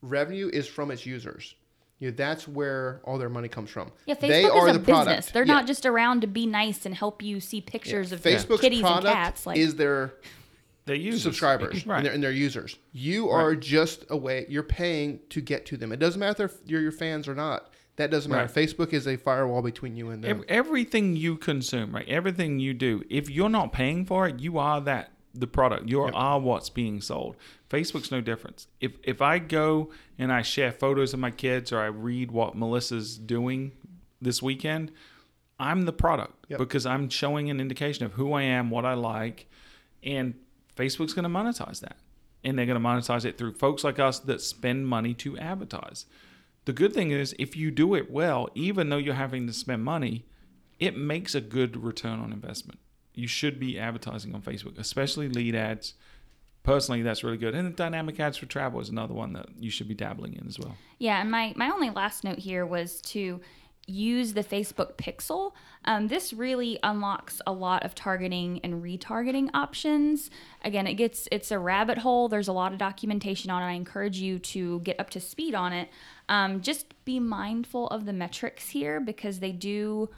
revenue 0.00 0.48
is 0.50 0.66
from 0.66 0.90
its 0.90 1.04
users. 1.04 1.54
You 2.00 2.10
know, 2.10 2.16
that's 2.16 2.46
where 2.46 3.00
all 3.04 3.18
their 3.18 3.28
money 3.28 3.48
comes 3.48 3.70
from. 3.70 3.90
Yeah, 4.06 4.14
Facebook 4.14 4.20
they 4.28 4.44
is 4.44 4.50
are 4.50 4.68
a 4.68 4.72
the 4.72 4.78
business. 4.78 5.04
product. 5.04 5.32
They're 5.32 5.44
Yeah. 5.46 5.52
not 5.54 5.66
just 5.66 5.84
around 5.84 6.20
to 6.20 6.26
be 6.28 6.46
nice 6.46 6.86
and 6.86 6.94
help 6.94 7.22
you 7.22 7.40
see 7.40 7.60
pictures 7.60 8.12
of 8.12 8.20
Facebook's 8.20 8.60
kitties 8.60 8.80
product 8.82 9.06
and 9.06 9.14
cats. 9.14 9.46
Like, 9.46 9.58
is 9.58 9.74
their 9.76 10.14
They 10.86 10.96
use 10.96 11.22
subscribers 11.22 11.86
right? 11.86 11.96
and, 11.98 12.06
their, 12.06 12.12
and 12.14 12.22
their 12.22 12.30
users. 12.32 12.76
You 12.92 13.28
are 13.30 13.54
just 13.56 14.04
a 14.10 14.16
way. 14.16 14.46
You're 14.48 14.62
paying 14.62 15.20
to 15.30 15.40
get 15.40 15.66
to 15.66 15.76
them. 15.76 15.92
It 15.92 15.98
doesn't 15.98 16.20
matter 16.20 16.44
if 16.44 16.54
you're 16.66 16.80
your 16.80 16.92
fans 16.92 17.26
or 17.28 17.34
not. 17.34 17.70
That 17.96 18.12
doesn't 18.12 18.30
matter. 18.30 18.44
Right. 18.44 18.66
Facebook 18.68 18.92
is 18.92 19.08
a 19.08 19.16
firewall 19.16 19.60
between 19.60 19.96
you 19.96 20.10
and 20.10 20.22
them. 20.22 20.38
Ev- 20.38 20.44
everything 20.48 21.16
you 21.16 21.36
consume, 21.36 21.92
right? 21.92 22.08
Everything 22.08 22.60
you 22.60 22.72
do, 22.74 23.02
if 23.10 23.28
you're 23.28 23.48
not 23.48 23.72
paying 23.72 24.04
for 24.06 24.28
it, 24.28 24.38
you 24.38 24.56
are 24.56 24.80
that 24.82 25.10
the 25.34 25.48
product. 25.48 25.88
You 25.88 26.02
are 26.02 26.38
what's 26.40 26.70
being 26.70 27.00
sold. 27.00 27.34
Facebook's 27.70 28.10
no 28.10 28.20
difference. 28.20 28.66
If 28.80 28.92
if 29.02 29.20
I 29.20 29.38
go 29.38 29.90
and 30.18 30.32
I 30.32 30.42
share 30.42 30.72
photos 30.72 31.12
of 31.12 31.20
my 31.20 31.30
kids 31.30 31.72
or 31.72 31.80
I 31.80 31.86
read 31.86 32.30
what 32.30 32.54
Melissa's 32.56 33.18
doing 33.18 33.72
this 34.20 34.42
weekend, 34.42 34.90
I'm 35.60 35.82
the 35.82 35.92
product 35.92 36.46
Yep. 36.48 36.58
because 36.58 36.86
I'm 36.86 37.08
showing 37.10 37.50
an 37.50 37.60
indication 37.60 38.06
of 38.06 38.12
who 38.14 38.32
I 38.32 38.42
am, 38.42 38.70
what 38.70 38.84
I 38.84 38.94
like, 38.94 39.48
and 40.02 40.34
Facebook's 40.76 41.12
going 41.12 41.24
to 41.24 41.28
monetize 41.28 41.80
that. 41.80 41.96
And 42.44 42.56
they're 42.56 42.66
going 42.66 42.80
to 42.80 42.88
monetize 42.88 43.24
it 43.24 43.36
through 43.36 43.54
folks 43.54 43.82
like 43.84 43.98
us 43.98 44.20
that 44.20 44.40
spend 44.40 44.86
money 44.86 45.12
to 45.14 45.36
advertise. 45.38 46.06
The 46.64 46.72
good 46.72 46.94
thing 46.94 47.10
is, 47.10 47.34
if 47.38 47.56
you 47.56 47.70
do 47.70 47.94
it 47.94 48.10
well, 48.10 48.48
even 48.54 48.88
though 48.88 48.96
you're 48.96 49.14
having 49.14 49.46
to 49.48 49.52
spend 49.52 49.84
money, 49.84 50.24
it 50.78 50.96
makes 50.96 51.34
a 51.34 51.40
good 51.40 51.76
return 51.76 52.20
on 52.20 52.32
investment. 52.32 52.78
You 53.14 53.26
should 53.26 53.58
be 53.58 53.78
advertising 53.78 54.34
on 54.34 54.42
Facebook, 54.42 54.78
especially 54.78 55.28
lead 55.28 55.56
ads. 55.56 55.94
Personally, 56.62 57.02
that's 57.02 57.24
really 57.24 57.38
good. 57.38 57.54
And 57.54 57.66
the 57.66 57.76
dynamic 57.76 58.20
ads 58.20 58.36
for 58.36 58.46
travel 58.46 58.80
is 58.80 58.88
another 58.88 59.14
one 59.14 59.32
that 59.32 59.46
you 59.58 59.70
should 59.70 59.88
be 59.88 59.94
dabbling 59.94 60.34
in 60.34 60.46
as 60.46 60.58
well. 60.58 60.76
Yeah, 60.98 61.20
and 61.20 61.30
my, 61.30 61.54
my 61.56 61.70
only 61.70 61.90
last 61.90 62.24
note 62.24 62.38
here 62.38 62.66
was 62.66 63.00
to 63.02 63.40
use 63.88 64.34
the 64.34 64.44
Facebook 64.44 64.96
Pixel. 64.96 65.52
Um, 65.86 66.08
this 66.08 66.32
really 66.32 66.78
unlocks 66.82 67.40
a 67.46 67.52
lot 67.52 67.84
of 67.84 67.94
targeting 67.94 68.60
and 68.62 68.82
retargeting 68.82 69.48
options. 69.54 70.30
Again, 70.62 70.86
it 70.86 70.94
gets 70.94 71.26
it's 71.32 71.50
a 71.50 71.58
rabbit 71.58 71.98
hole. 71.98 72.28
There's 72.28 72.48
a 72.48 72.52
lot 72.52 72.72
of 72.72 72.78
documentation 72.78 73.50
on 73.50 73.62
it. 73.62 73.66
I 73.66 73.72
encourage 73.72 74.18
you 74.18 74.38
to 74.38 74.80
get 74.80 75.00
up 75.00 75.10
to 75.10 75.20
speed 75.20 75.54
on 75.54 75.72
it. 75.72 75.88
Um, 76.28 76.60
just 76.60 77.02
be 77.06 77.18
mindful 77.18 77.88
of 77.88 78.04
the 78.04 78.12
metrics 78.12 78.68
here 78.68 79.00
because 79.00 79.40
they 79.40 79.52
do 79.52 80.10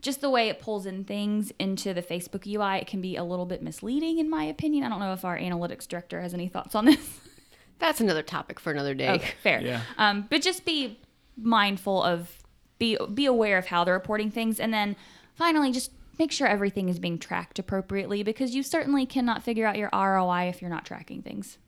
just 0.00 0.20
the 0.20 0.30
way 0.30 0.48
it 0.48 0.60
pulls 0.60 0.86
in 0.86 1.04
things 1.04 1.52
into 1.58 1.92
the 1.94 2.02
Facebook 2.02 2.46
UI, 2.46 2.80
it 2.80 2.86
can 2.86 3.00
be 3.00 3.16
a 3.16 3.24
little 3.24 3.46
bit 3.46 3.62
misleading 3.62 4.18
in 4.18 4.30
my 4.30 4.44
opinion. 4.44 4.84
I 4.84 4.88
don't 4.88 5.00
know 5.00 5.12
if 5.12 5.24
our 5.24 5.38
analytics 5.38 5.88
director 5.88 6.20
has 6.20 6.34
any 6.34 6.48
thoughts 6.48 6.74
on 6.74 6.84
this. 6.84 7.20
That's 7.78 8.00
another 8.00 8.22
topic 8.22 8.58
for 8.58 8.70
another 8.72 8.94
day. 8.94 9.10
Okay, 9.10 9.32
fair. 9.42 9.60
Yeah. 9.60 9.82
Um, 9.98 10.26
but 10.30 10.42
just 10.42 10.64
be 10.64 10.98
mindful 11.36 12.02
of 12.02 12.38
be 12.78 12.98
be 13.12 13.26
aware 13.26 13.58
of 13.58 13.66
how 13.66 13.84
they're 13.84 13.94
reporting 13.94 14.30
things, 14.30 14.60
and 14.60 14.72
then 14.72 14.96
finally 15.34 15.72
just 15.72 15.90
make 16.18 16.32
sure 16.32 16.46
everything 16.46 16.88
is 16.88 16.98
being 16.98 17.18
tracked 17.18 17.58
appropriately 17.58 18.22
because 18.22 18.54
you 18.54 18.62
certainly 18.62 19.04
cannot 19.04 19.42
figure 19.42 19.66
out 19.66 19.76
your 19.76 19.90
ROI 19.92 20.48
if 20.48 20.62
you're 20.62 20.70
not 20.70 20.86
tracking 20.86 21.22
things. 21.22 21.58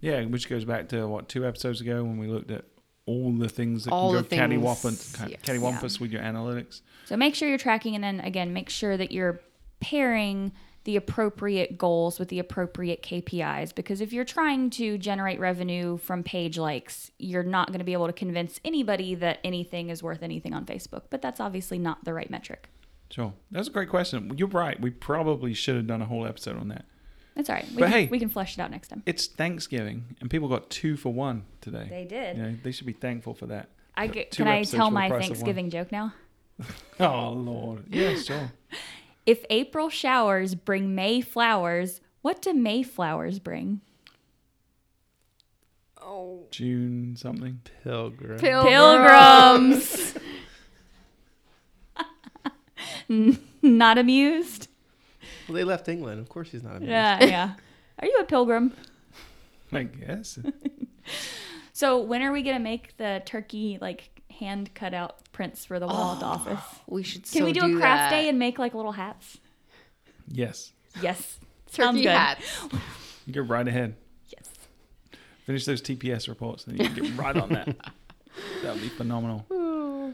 Yeah, 0.00 0.24
which 0.24 0.48
goes 0.48 0.64
back 0.64 0.88
to 0.90 1.06
what 1.06 1.28
two 1.28 1.46
episodes 1.46 1.80
ago 1.80 2.02
when 2.02 2.16
we 2.16 2.26
looked 2.26 2.50
at 2.50 2.64
all 3.10 3.32
the 3.32 3.48
things 3.48 3.84
that 3.84 3.92
All 3.92 4.12
can 4.14 4.22
go 4.22 4.28
cattywampus, 4.28 5.28
yes. 5.28 5.40
cattywampus 5.42 6.00
with 6.00 6.12
your 6.12 6.22
analytics. 6.22 6.82
So 7.06 7.16
make 7.16 7.34
sure 7.34 7.48
you're 7.48 7.58
tracking, 7.58 7.94
and 7.94 8.04
then 8.04 8.20
again, 8.20 8.52
make 8.52 8.70
sure 8.70 8.96
that 8.96 9.10
you're 9.10 9.40
pairing 9.80 10.52
the 10.84 10.96
appropriate 10.96 11.76
goals 11.76 12.18
with 12.18 12.28
the 12.28 12.38
appropriate 12.38 13.02
KPIs. 13.02 13.74
Because 13.74 14.00
if 14.00 14.12
you're 14.12 14.24
trying 14.24 14.70
to 14.70 14.96
generate 14.96 15.38
revenue 15.38 15.98
from 15.98 16.22
page 16.22 16.56
likes, 16.56 17.10
you're 17.18 17.42
not 17.42 17.68
going 17.68 17.80
to 17.80 17.84
be 17.84 17.92
able 17.92 18.06
to 18.06 18.12
convince 18.12 18.60
anybody 18.64 19.14
that 19.16 19.40
anything 19.44 19.90
is 19.90 20.02
worth 20.02 20.22
anything 20.22 20.54
on 20.54 20.64
Facebook. 20.64 21.02
But 21.10 21.20
that's 21.20 21.40
obviously 21.40 21.78
not 21.78 22.04
the 22.04 22.14
right 22.14 22.30
metric. 22.30 22.68
Sure, 23.10 23.32
that's 23.50 23.68
a 23.68 23.72
great 23.72 23.88
question. 23.88 24.32
You're 24.36 24.48
right. 24.48 24.80
We 24.80 24.90
probably 24.90 25.52
should 25.52 25.76
have 25.76 25.86
done 25.86 26.00
a 26.00 26.06
whole 26.06 26.26
episode 26.26 26.56
on 26.56 26.68
that. 26.68 26.84
That's 27.34 27.48
all 27.48 27.56
right. 27.56 27.68
We, 27.70 27.76
But 27.76 27.82
can, 27.84 27.92
hey- 27.92 28.08
we 28.08 28.18
can 28.18 28.28
flesh 28.28 28.58
it 28.58 28.60
out 28.60 28.70
next 28.70 28.88
time. 28.88 29.02
It's 29.06 29.26
Thanksgiving, 29.26 30.16
and 30.20 30.28
people 30.30 30.48
got 30.48 30.68
two 30.70 30.96
for 30.96 31.12
one 31.12 31.44
today. 31.60 31.86
They 31.88 32.04
did. 32.04 32.36
You 32.36 32.42
know, 32.42 32.56
they 32.62 32.72
should 32.72 32.86
be 32.86 32.92
thankful 32.92 33.34
for 33.34 33.46
that. 33.46 33.68
I 33.96 34.06
Got 34.06 34.14
g- 34.14 34.24
two 34.30 34.44
can 34.44 34.48
I 34.52 34.62
tell 34.64 34.90
my 34.90 35.08
price 35.08 35.24
of 35.24 35.30
one. 35.30 35.36
Thanksgiving 35.36 35.70
joke 35.70 35.92
now? 35.92 36.14
Oh 37.00 37.30
Lord, 37.32 37.84
yeah, 37.88 38.14
sure. 38.16 38.52
If 39.26 39.44
April 39.50 39.90
showers 39.90 40.54
bring 40.54 40.94
May 40.94 41.20
flowers, 41.20 42.00
what 42.22 42.42
do 42.42 42.52
May 42.54 42.82
flowers 42.82 43.38
bring? 43.38 43.80
Oh, 46.02 46.46
June 46.50 47.14
something. 47.16 47.60
Pilgrim. 47.84 48.38
Pilgrims. 48.38 50.14
Not 53.62 53.98
amused? 53.98 54.68
Well, 55.50 55.56
they 55.56 55.64
left 55.64 55.88
England. 55.88 56.20
Of 56.20 56.28
course, 56.28 56.50
he's 56.50 56.62
not. 56.62 56.76
amused. 56.76 56.90
Yeah, 56.90 57.24
yeah. 57.24 57.54
Are 57.98 58.06
you 58.06 58.18
a 58.20 58.24
pilgrim? 58.24 58.72
I 59.72 59.84
guess. 59.84 60.38
So 61.80 61.98
when 61.98 62.20
are 62.20 62.30
we 62.30 62.42
gonna 62.42 62.58
make 62.58 62.94
the 62.98 63.22
turkey 63.24 63.78
like 63.80 64.20
hand 64.38 64.74
cut 64.74 64.92
out 64.92 65.16
prints 65.32 65.64
for 65.64 65.80
the 65.80 65.86
wall 65.86 66.12
at 66.12 66.20
the 66.20 66.26
office? 66.26 66.60
We 66.86 67.02
should. 67.02 67.22
Can 67.22 67.38
so 67.40 67.44
we 67.46 67.54
do, 67.54 67.60
a 67.60 67.78
craft 67.78 68.10
that. 68.10 68.10
day 68.10 68.28
and 68.28 68.38
make 68.38 68.58
like 68.58 68.74
little 68.74 68.92
hats? 68.92 69.38
Yes. 70.28 70.74
Yes. 71.00 71.38
Sounds 71.68 71.96
turkey 71.96 72.02
good. 72.02 72.10
hats? 72.10 72.44
You 73.24 73.32
get 73.32 73.48
right 73.48 73.66
ahead. 73.66 73.94
Yes. 74.28 74.50
Finish 75.46 75.64
those 75.64 75.80
TPS 75.80 76.28
reports, 76.28 76.66
and 76.66 76.78
you 76.78 76.84
can 76.84 77.02
get 77.02 77.16
right 77.16 77.34
on 77.34 77.48
that. 77.48 77.74
That 78.62 78.74
would 78.74 78.82
be 78.82 78.90
phenomenal. 78.90 79.46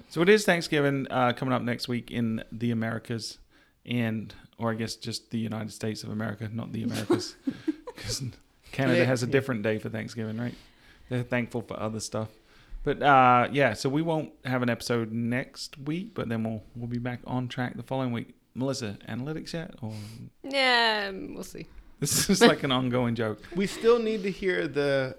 So 0.08 0.22
it 0.22 0.28
is 0.28 0.44
Thanksgiving 0.44 1.08
uh, 1.10 1.32
coming 1.32 1.52
up 1.52 1.62
next 1.62 1.88
week 1.88 2.12
in 2.12 2.44
the 2.52 2.70
Americas, 2.70 3.38
and 3.86 4.34
or 4.58 4.70
I 4.70 4.74
guess 4.74 4.96
just 4.96 5.30
the 5.30 5.38
United 5.38 5.72
States 5.72 6.02
of 6.02 6.10
America, 6.10 6.48
not 6.52 6.72
the 6.72 6.82
Americas, 6.82 7.36
because 7.86 8.22
Canada 8.72 9.04
has 9.04 9.22
a 9.22 9.26
different 9.26 9.62
day 9.62 9.78
for 9.78 9.88
Thanksgiving, 9.88 10.38
right? 10.38 10.54
They're 11.08 11.22
thankful 11.22 11.62
for 11.62 11.78
other 11.78 12.00
stuff. 12.00 12.28
But 12.84 13.02
uh, 13.02 13.48
yeah, 13.52 13.72
so 13.72 13.88
we 13.88 14.02
won't 14.02 14.30
have 14.44 14.62
an 14.62 14.70
episode 14.70 15.12
next 15.12 15.78
week, 15.78 16.14
but 16.14 16.28
then 16.28 16.44
we'll 16.44 16.62
we'll 16.74 16.88
be 16.88 16.98
back 16.98 17.20
on 17.26 17.48
track 17.48 17.76
the 17.76 17.82
following 17.82 18.12
week. 18.12 18.34
Melissa, 18.54 18.96
analytics 19.08 19.52
yet, 19.52 19.74
or 19.82 19.92
Yeah, 20.42 21.10
we'll 21.10 21.44
see. 21.44 21.66
this 22.00 22.30
is 22.30 22.40
like 22.40 22.62
an 22.62 22.72
ongoing 22.72 23.14
joke? 23.14 23.42
We 23.54 23.66
still 23.66 23.98
need 23.98 24.22
to 24.22 24.30
hear 24.30 24.68
the 24.68 25.16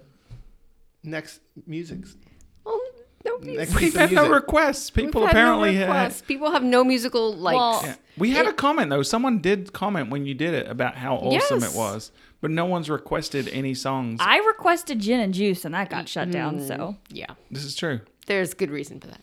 next 1.02 1.40
musics. 1.66 2.16
Well, 3.24 3.34
nobody's. 3.34 3.56
Next 3.58 3.74
We've 3.74 3.94
had 3.94 4.12
no 4.12 4.28
requests. 4.30 4.90
People 4.90 5.22
We've 5.22 5.30
had 5.30 5.36
no 5.36 5.40
apparently 5.40 5.74
had- 5.76 5.88
requests. 5.88 6.22
People 6.22 6.50
have 6.52 6.62
no 6.62 6.84
musical 6.84 7.34
likes. 7.34 7.56
Well, 7.56 7.80
Yeah. 7.84 7.94
We 8.16 8.30
had 8.32 8.46
It- 8.46 8.50
a 8.50 8.52
comment 8.54 8.90
though. 8.90 9.02
Someone 9.02 9.38
did 9.40 9.72
comment 9.72 10.10
when 10.10 10.26
you 10.26 10.34
did 10.34 10.52
it 10.54 10.66
about 10.68 10.96
how 10.96 11.16
awesome 11.16 11.60
Yes. 11.60 11.72
it 11.74 11.76
was, 11.78 12.10
but 12.40 12.50
no 12.50 12.64
one's 12.64 12.90
requested 12.90 13.48
any 13.48 13.74
songs. 13.74 14.18
I 14.22 14.38
requested 14.38 14.98
gin 15.00 15.20
and 15.20 15.32
juice 15.32 15.64
and 15.64 15.74
that 15.74 15.88
got 15.90 16.08
shut 16.08 16.24
mm-hmm. 16.28 16.32
down. 16.32 16.60
So 16.66 16.96
yeah, 17.10 17.26
this 17.50 17.64
is 17.64 17.74
true. 17.76 18.00
there's 18.26 18.54
good 18.54 18.70
reason 18.70 18.98
for 19.00 19.06
that. 19.08 19.20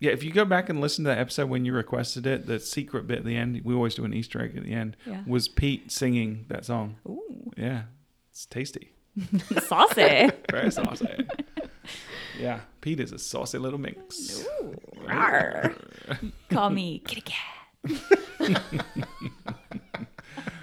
Yeah, 0.00 0.12
if 0.12 0.22
you 0.22 0.30
go 0.30 0.44
back 0.44 0.68
and 0.68 0.80
listen 0.80 1.04
to 1.04 1.08
that 1.10 1.18
episode 1.18 1.48
when 1.48 1.64
you 1.64 1.72
requested 1.72 2.24
it, 2.26 2.46
the 2.46 2.60
secret 2.60 3.08
bit 3.08 3.18
at 3.18 3.24
the 3.24 3.36
end, 3.36 3.60
we 3.64 3.74
always 3.74 3.96
do 3.96 4.04
an 4.04 4.14
Easter 4.14 4.40
egg 4.40 4.56
at 4.56 4.62
the 4.64 4.72
end, 4.72 4.96
Yeah. 5.04 5.22
was 5.26 5.48
Pete 5.48 5.90
singing 5.90 6.44
that 6.48 6.64
song. 6.64 6.96
Ooh. 7.08 7.50
Yeah, 7.56 7.82
it's 8.30 8.46
tasty. 8.46 8.92
saucy. 9.66 10.30
Very 10.50 10.70
saucy. 10.70 11.08
yeah, 12.38 12.60
Pete 12.80 13.00
is 13.00 13.12
a 13.12 13.18
saucy 13.18 13.58
little 13.58 13.78
minx. 13.78 14.44
Rawr. 15.04 15.74
Call 16.50 16.70
me 16.70 17.00
kitty 17.00 17.22
cat. 17.22 17.54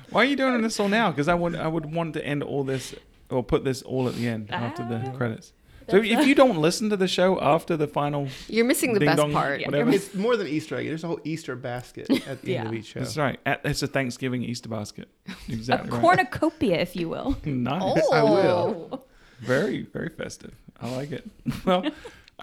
Why 0.10 0.22
are 0.22 0.26
you 0.26 0.36
doing 0.36 0.62
this 0.62 0.80
all 0.80 0.88
now? 0.88 1.12
Because 1.12 1.28
I 1.28 1.34
would 1.34 1.56
I 1.56 1.68
would 1.68 1.92
want 1.94 2.14
to 2.14 2.26
end 2.26 2.42
all 2.44 2.64
this 2.64 2.96
or 3.30 3.44
put 3.44 3.64
this 3.64 3.82
all 3.82 4.08
at 4.08 4.16
the 4.16 4.28
end 4.28 4.50
after 4.52 4.84
the 4.88 5.04
Ah. 5.08 5.18
credits. 5.18 5.52
So 5.90 5.98
if 5.98 6.26
you 6.26 6.34
don't 6.34 6.58
listen 6.58 6.90
to 6.90 6.98
the 6.98 7.08
show 7.08 7.40
after 7.40 7.78
the 7.78 7.86
final, 7.88 8.28
You're 8.48 8.66
missing 8.66 8.94
the 8.96 9.00
best 9.02 9.18
dong, 9.18 9.32
part. 9.34 9.60
Yeah. 9.60 9.68
whatever. 9.68 9.92
It's 9.92 10.16
more 10.16 10.36
than 10.36 10.48
Easter 10.48 10.76
egg. 10.78 10.88
There's 10.88 11.04
a 11.04 11.08
whole 11.08 11.20
Easter 11.24 11.56
basket 11.56 12.10
at 12.28 12.42
the 12.42 12.58
end 12.58 12.70
of 12.70 12.74
each 12.74 12.88
show. 12.88 13.02
that's 13.02 13.18
right. 13.18 13.40
At, 13.46 13.62
it's 13.66 13.84
a 13.84 13.88
Thanksgiving 13.88 14.42
Easter 14.44 14.68
basket. 14.68 15.10
Exactly 15.48 15.90
A 15.90 15.92
right. 15.92 16.02
cornucopia, 16.02 16.78
if 16.80 16.96
you 16.96 17.08
will. 17.10 17.38
Nice. 17.46 18.02
I 18.12 18.24
will. 18.24 19.06
Very, 19.42 19.84
very 19.84 20.10
festive. 20.10 20.56
I 20.82 20.90
like 20.96 21.12
it. 21.12 21.26
Well, 21.66 21.86
all 21.86 21.92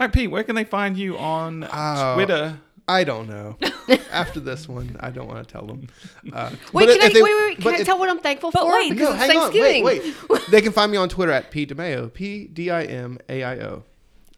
right, 0.07 0.13
Pete, 0.13 0.31
where 0.31 0.43
can 0.43 0.55
they 0.55 0.65
find 0.65 0.97
you 0.97 1.19
on 1.19 1.69
Oh. 1.71 2.15
Twitter? 2.15 2.59
I 2.89 3.05
don't 3.05 3.29
know. 3.29 3.57
After 4.11 4.41
this 4.41 4.67
one, 4.69 4.97
I 5.01 5.11
don't 5.11 5.29
want 5.29 5.47
to 5.47 5.53
tell 5.53 5.67
them. 5.67 5.87
Uh, 6.33 6.51
Wait, 6.73 6.87
but 6.87 6.95
can 6.95 7.03
I, 7.03 7.07
if 7.07 7.13
they- 7.13 7.23
wait, 7.23 7.35
wait, 7.35 7.47
wait. 7.47 7.59
Can 7.61 7.75
I 7.75 7.79
if- 7.79 7.87
tell 7.87 7.99
what 7.99 8.09
I'm 8.09 8.19
thankful 8.19 8.51
But 8.51 8.63
for? 8.63 8.73
wait, 8.73 8.91
because 8.91 9.09
No, 9.11 9.15
it's 9.15 9.25
hang 9.25 9.37
on. 9.37 9.43
Thanksgiving. 9.53 9.85
Wait, 9.85 10.03
wait. 10.31 10.43
they 10.51 10.61
can 10.63 10.73
find 10.73 10.91
me 10.91 10.99
on 10.99 11.09
Twitter 11.09 11.31
at 11.33 11.51
Pete 11.51 11.71
DiMaio. 11.75 12.13
P 12.13 12.47
D 12.49 12.71
I 12.71 12.83
M 12.85 13.19
A 13.29 13.43
I 13.45 13.59
O. 13.61 13.85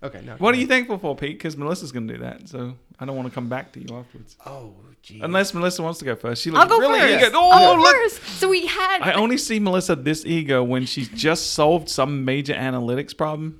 Okay, 0.02 0.20
now. 0.24 0.36
What 0.36 0.54
are 0.54 0.58
you 0.58 0.66
thankful 0.66 0.98
for, 0.98 1.16
Pete? 1.16 1.38
Because 1.38 1.56
Melissa's 1.56 1.90
going 1.92 2.06
to 2.08 2.14
do 2.14 2.20
that, 2.20 2.48
so 2.48 2.74
I 3.00 3.06
don't 3.06 3.16
want 3.16 3.28
to 3.28 3.34
come 3.34 3.48
back 3.48 3.72
to 3.72 3.80
you 3.80 3.86
afterwards. 3.96 4.36
Oh, 4.44 4.74
geez. 5.02 5.22
Unless 5.22 5.54
Melissa 5.54 5.82
wants 5.82 5.98
to 6.00 6.04
go 6.04 6.14
first. 6.14 6.42
She 6.42 6.50
I'll 6.50 6.56
looks 6.56 6.70
go 6.70 6.78
really 6.80 6.98
first. 7.00 7.24
eager. 7.26 7.36
I'll 7.36 7.72
Oh, 7.72 7.76
go 7.76 7.82
look. 7.82 7.96
first. 7.96 8.22
So 8.40 8.48
we 8.50 8.66
had. 8.66 9.00
I 9.02 9.12
only 9.14 9.38
see 9.38 9.58
Melissa 9.60 9.96
this 9.96 10.26
eager 10.26 10.62
when 10.62 10.84
she's 10.84 11.08
just 11.08 11.52
solved 11.52 11.88
some 11.88 12.24
major 12.26 12.52
analytics 12.52 13.16
problem, 13.16 13.58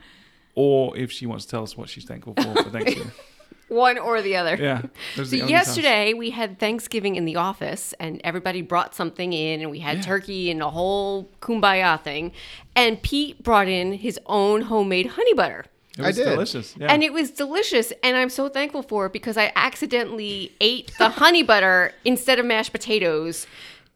or 0.55 0.97
if 0.97 1.11
she 1.13 1.27
wants 1.27 1.45
to 1.47 1.51
tell 1.51 1.63
us 1.63 1.77
what 1.77 1.89
she's 1.89 2.05
thankful 2.05 2.35
for 2.35 2.63
for 2.63 2.71
Thanksgiving. 2.71 3.11
one 3.69 3.99
or 3.99 4.21
the 4.23 4.37
other. 4.37 4.57
Yeah. 4.57 4.83
So 5.17 5.25
the 5.25 5.41
only 5.41 5.41
times. 5.41 5.51
yesterday 5.51 6.13
we 6.13 6.31
had 6.31 6.59
Thanksgiving 6.59 7.17
in 7.17 7.25
the 7.25 7.37
office, 7.37 7.95
and 7.99 8.21
everybody 8.25 8.63
brought 8.63 8.95
something 8.95 9.33
in, 9.33 9.61
and 9.63 9.71
we 9.71 9.81
had 9.81 9.97
Yeah. 9.99 10.03
turkey 10.03 10.51
and 10.51 10.63
a 10.63 10.71
whole 10.71 11.29
kumbaya 11.41 12.01
thing. 12.03 12.33
And 12.77 13.03
Pete 13.03 13.43
brought 13.43 13.69
in 13.69 13.95
his 13.95 14.19
own 14.27 14.63
homemade 14.63 15.07
honey 15.09 15.35
butter. 15.35 15.65
It 15.99 16.05
I 16.05 16.11
did. 16.13 16.25
delicious. 16.25 16.75
Yeah. 16.79 16.93
And 16.93 17.03
it 17.05 17.13
was 17.13 17.31
delicious, 17.31 17.93
and 18.03 18.17
I'm 18.17 18.29
so 18.31 18.49
thankful 18.49 18.83
for 18.83 19.07
it 19.07 19.13
because 19.13 19.37
I 19.37 19.53
accidentally 19.55 20.53
ate 20.61 20.93
the 20.99 21.09
honey 21.09 21.43
butter 21.45 21.93
instead 22.05 22.39
of 22.41 22.47
mashed 22.47 22.73
potatoes 22.73 23.47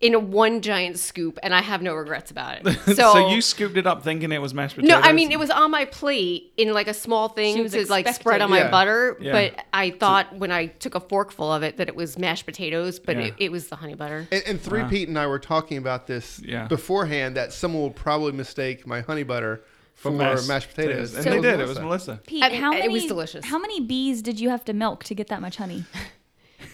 in 0.01 0.15
a 0.15 0.19
one 0.19 0.61
giant 0.61 0.97
scoop, 0.97 1.41
and 1.43 1.53
I 1.53 1.61
have 1.61 1.83
no 1.83 1.93
regrets 1.95 2.31
about 2.31 2.59
it. 2.65 2.79
So, 2.87 3.13
so, 3.13 3.29
you 3.31 3.41
scooped 3.43 3.77
it 3.77 3.87
up 3.87 4.05
thinking 4.05 4.31
it 4.31 4.41
was 4.41 4.55
mashed 4.55 4.77
potatoes? 4.77 5.03
no, 5.03 5.09
I 5.09 5.13
mean 5.13 5.33
it 5.33 5.39
was 5.39 5.51
on 5.51 5.71
my 5.73 5.85
plate 5.87 6.53
in 6.57 6.73
like 6.73 6.87
a 6.87 6.95
small 6.95 7.29
She 7.31 7.35
thing 7.35 7.63
was 7.65 7.73
to 7.73 7.85
like 7.91 8.07
spread 8.09 8.41
on 8.41 8.49
my 8.51 8.59
Yeah. 8.59 8.71
butter, 8.71 9.17
Yeah. 9.21 9.33
but 9.33 9.65
I 9.73 9.91
thought 9.91 10.37
when 10.37 10.53
I 10.53 10.67
took 10.67 10.95
a 10.95 11.01
forkful 11.01 11.53
of 11.53 11.63
it 11.65 11.79
that 11.79 11.89
it 11.89 11.97
was 11.97 12.17
mashed 12.19 12.47
potatoes, 12.47 12.99
but 13.01 13.17
Yeah. 13.17 13.25
it, 13.27 13.35
it 13.39 13.53
was 13.53 13.69
the 13.69 13.77
honey 13.77 13.95
butter. 13.95 14.29
And, 14.31 14.43
and 14.47 14.61
Three 14.61 14.83
Wow. 14.83 14.89
Pete 14.89 15.09
and 15.09 15.19
I 15.19 15.27
were 15.27 15.39
talking 15.41 15.79
about 15.79 16.07
this 16.07 16.41
Yeah. 16.45 16.67
beforehand 16.69 17.37
that 17.37 17.53
someone 17.53 17.83
will 17.83 17.91
probably 17.91 18.33
mistake 18.33 18.87
my 18.87 19.01
honey 19.01 19.25
butter 19.25 19.63
for, 19.95 20.13
mashed, 20.13 20.49
potatoes. 20.75 21.13
And 21.15 21.25
So- 21.25 21.31
they 21.31 21.41
did. 21.41 21.59
It 21.59 21.67
was 21.67 21.81
Melissa. 21.81 22.21
Pete, 22.25 22.45
I 22.45 22.51
mean, 22.51 22.61
how 22.63 22.73
it 22.73 22.89
was 22.91 23.07
delicious. 23.07 23.45
How 23.45 23.59
many 23.59 23.81
bees 23.81 24.23
did 24.23 24.39
you 24.39 24.49
have 24.51 24.65
to 24.67 24.73
milk 24.73 25.03
to 25.05 25.15
get 25.15 25.27
that 25.27 25.41
much 25.41 25.57
honey? 25.57 25.85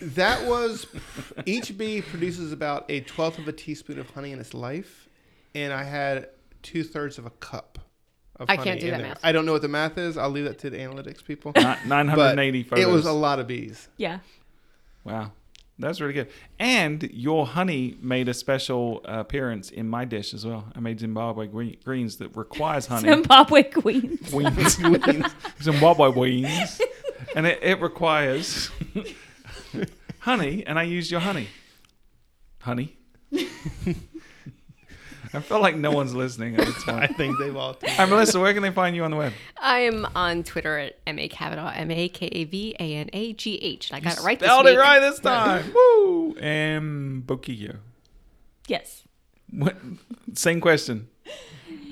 That 0.00 0.46
was 0.46 0.86
each 1.46 1.76
bee 1.76 2.00
produces 2.02 2.52
about 2.52 2.84
a 2.88 3.00
twelfth 3.00 3.38
of 3.38 3.48
a 3.48 3.52
teaspoon 3.52 3.98
of 3.98 4.10
honey 4.10 4.32
in 4.32 4.38
its 4.40 4.54
life, 4.54 5.08
and 5.54 5.72
I 5.72 5.84
had 5.84 6.28
two 6.62 6.82
thirds 6.84 7.18
of 7.18 7.26
a 7.26 7.30
cup. 7.30 7.78
Of 8.36 8.48
I 8.50 8.56
honey 8.56 8.64
can't 8.70 8.80
do 8.80 8.86
in 8.86 8.92
that 8.92 8.98
there. 8.98 9.08
math. 9.08 9.20
I 9.22 9.32
don't 9.32 9.46
know 9.46 9.52
what 9.52 9.62
the 9.62 9.68
math 9.68 9.96
is. 9.98 10.16
I'll 10.16 10.30
leave 10.30 10.44
that 10.44 10.58
to 10.60 10.70
the 10.70 10.78
analytics 10.78 11.24
people. 11.24 11.52
Ni- 11.54 11.62
But 11.62 11.86
980 11.86 12.62
photos. 12.64 12.84
it 12.84 12.88
was 12.90 13.06
a 13.06 13.12
lot 13.12 13.38
of 13.38 13.46
bees. 13.46 13.88
Yeah. 13.96 14.18
Wow. 15.04 15.32
That's 15.78 16.00
really 16.00 16.14
good. 16.14 16.28
And 16.58 17.02
your 17.12 17.46
honey 17.46 17.96
made 18.00 18.28
a 18.28 18.34
special 18.34 19.02
uh, 19.08 19.18
appearance 19.20 19.70
in 19.70 19.88
my 19.88 20.04
dish 20.04 20.32
as 20.32 20.46
well. 20.46 20.64
I 20.74 20.80
made 20.80 21.00
Zimbabwe 21.00 21.46
green, 21.48 21.76
greens 21.84 22.16
that 22.16 22.36
requires 22.36 22.86
honey. 22.86 23.08
Zimbabwe 23.08 23.64
queens. 23.64 24.32
Wings. 24.32 24.76
Zimbabwe 25.62 26.08
wings. 26.10 26.80
And 27.36 27.46
it, 27.46 27.58
it 27.62 27.80
requires 27.80 28.70
honey, 30.24 30.64
and 30.66 30.78
I 30.78 30.82
used 30.84 31.10
your 31.10 31.20
honey. 31.20 31.48
Honey. 32.60 32.96
I 35.32 35.40
feel 35.40 35.60
like 35.60 35.76
no 35.76 35.90
one's 35.90 36.14
listening 36.14 36.54
at 36.56 36.64
this 36.64 36.88
I 36.88 37.08
think 37.08 37.38
they've 37.40 37.56
all. 37.56 37.76
Hi, 37.84 38.04
Melissa, 38.04 38.38
where 38.38 38.52
can 38.54 38.62
they 38.62 38.70
find 38.70 38.94
you 38.94 39.02
on 39.04 39.10
the 39.10 39.16
web? 39.16 39.32
I 39.60 39.80
am 39.80 40.06
on 40.14 40.44
Twitter 40.44 40.78
at 40.78 40.98
M 41.08 41.18
A 41.18 41.26
Kavanagh, 41.28 41.72
M 41.74 41.90
A 41.90 42.08
K 42.08 42.26
A 42.26 42.44
V 42.44 42.76
A 42.78 42.94
N 42.96 43.10
A 43.12 43.32
G 43.32 43.56
H. 43.56 43.92
I 43.92 43.98
got 44.00 44.16
it 44.18 44.22
right 44.22 44.38
this 44.38 44.46
Spelled 44.48 44.66
week. 44.66 44.74
it 44.74 44.78
right 44.78 45.00
this 45.00 45.18
time. 45.20 45.72
Woo! 45.74 46.36
And 46.36 47.26
Boquillo. 47.26 47.78
Yes. 48.68 49.02
What? 49.50 49.76
Same 50.34 50.60
question. 50.60 51.08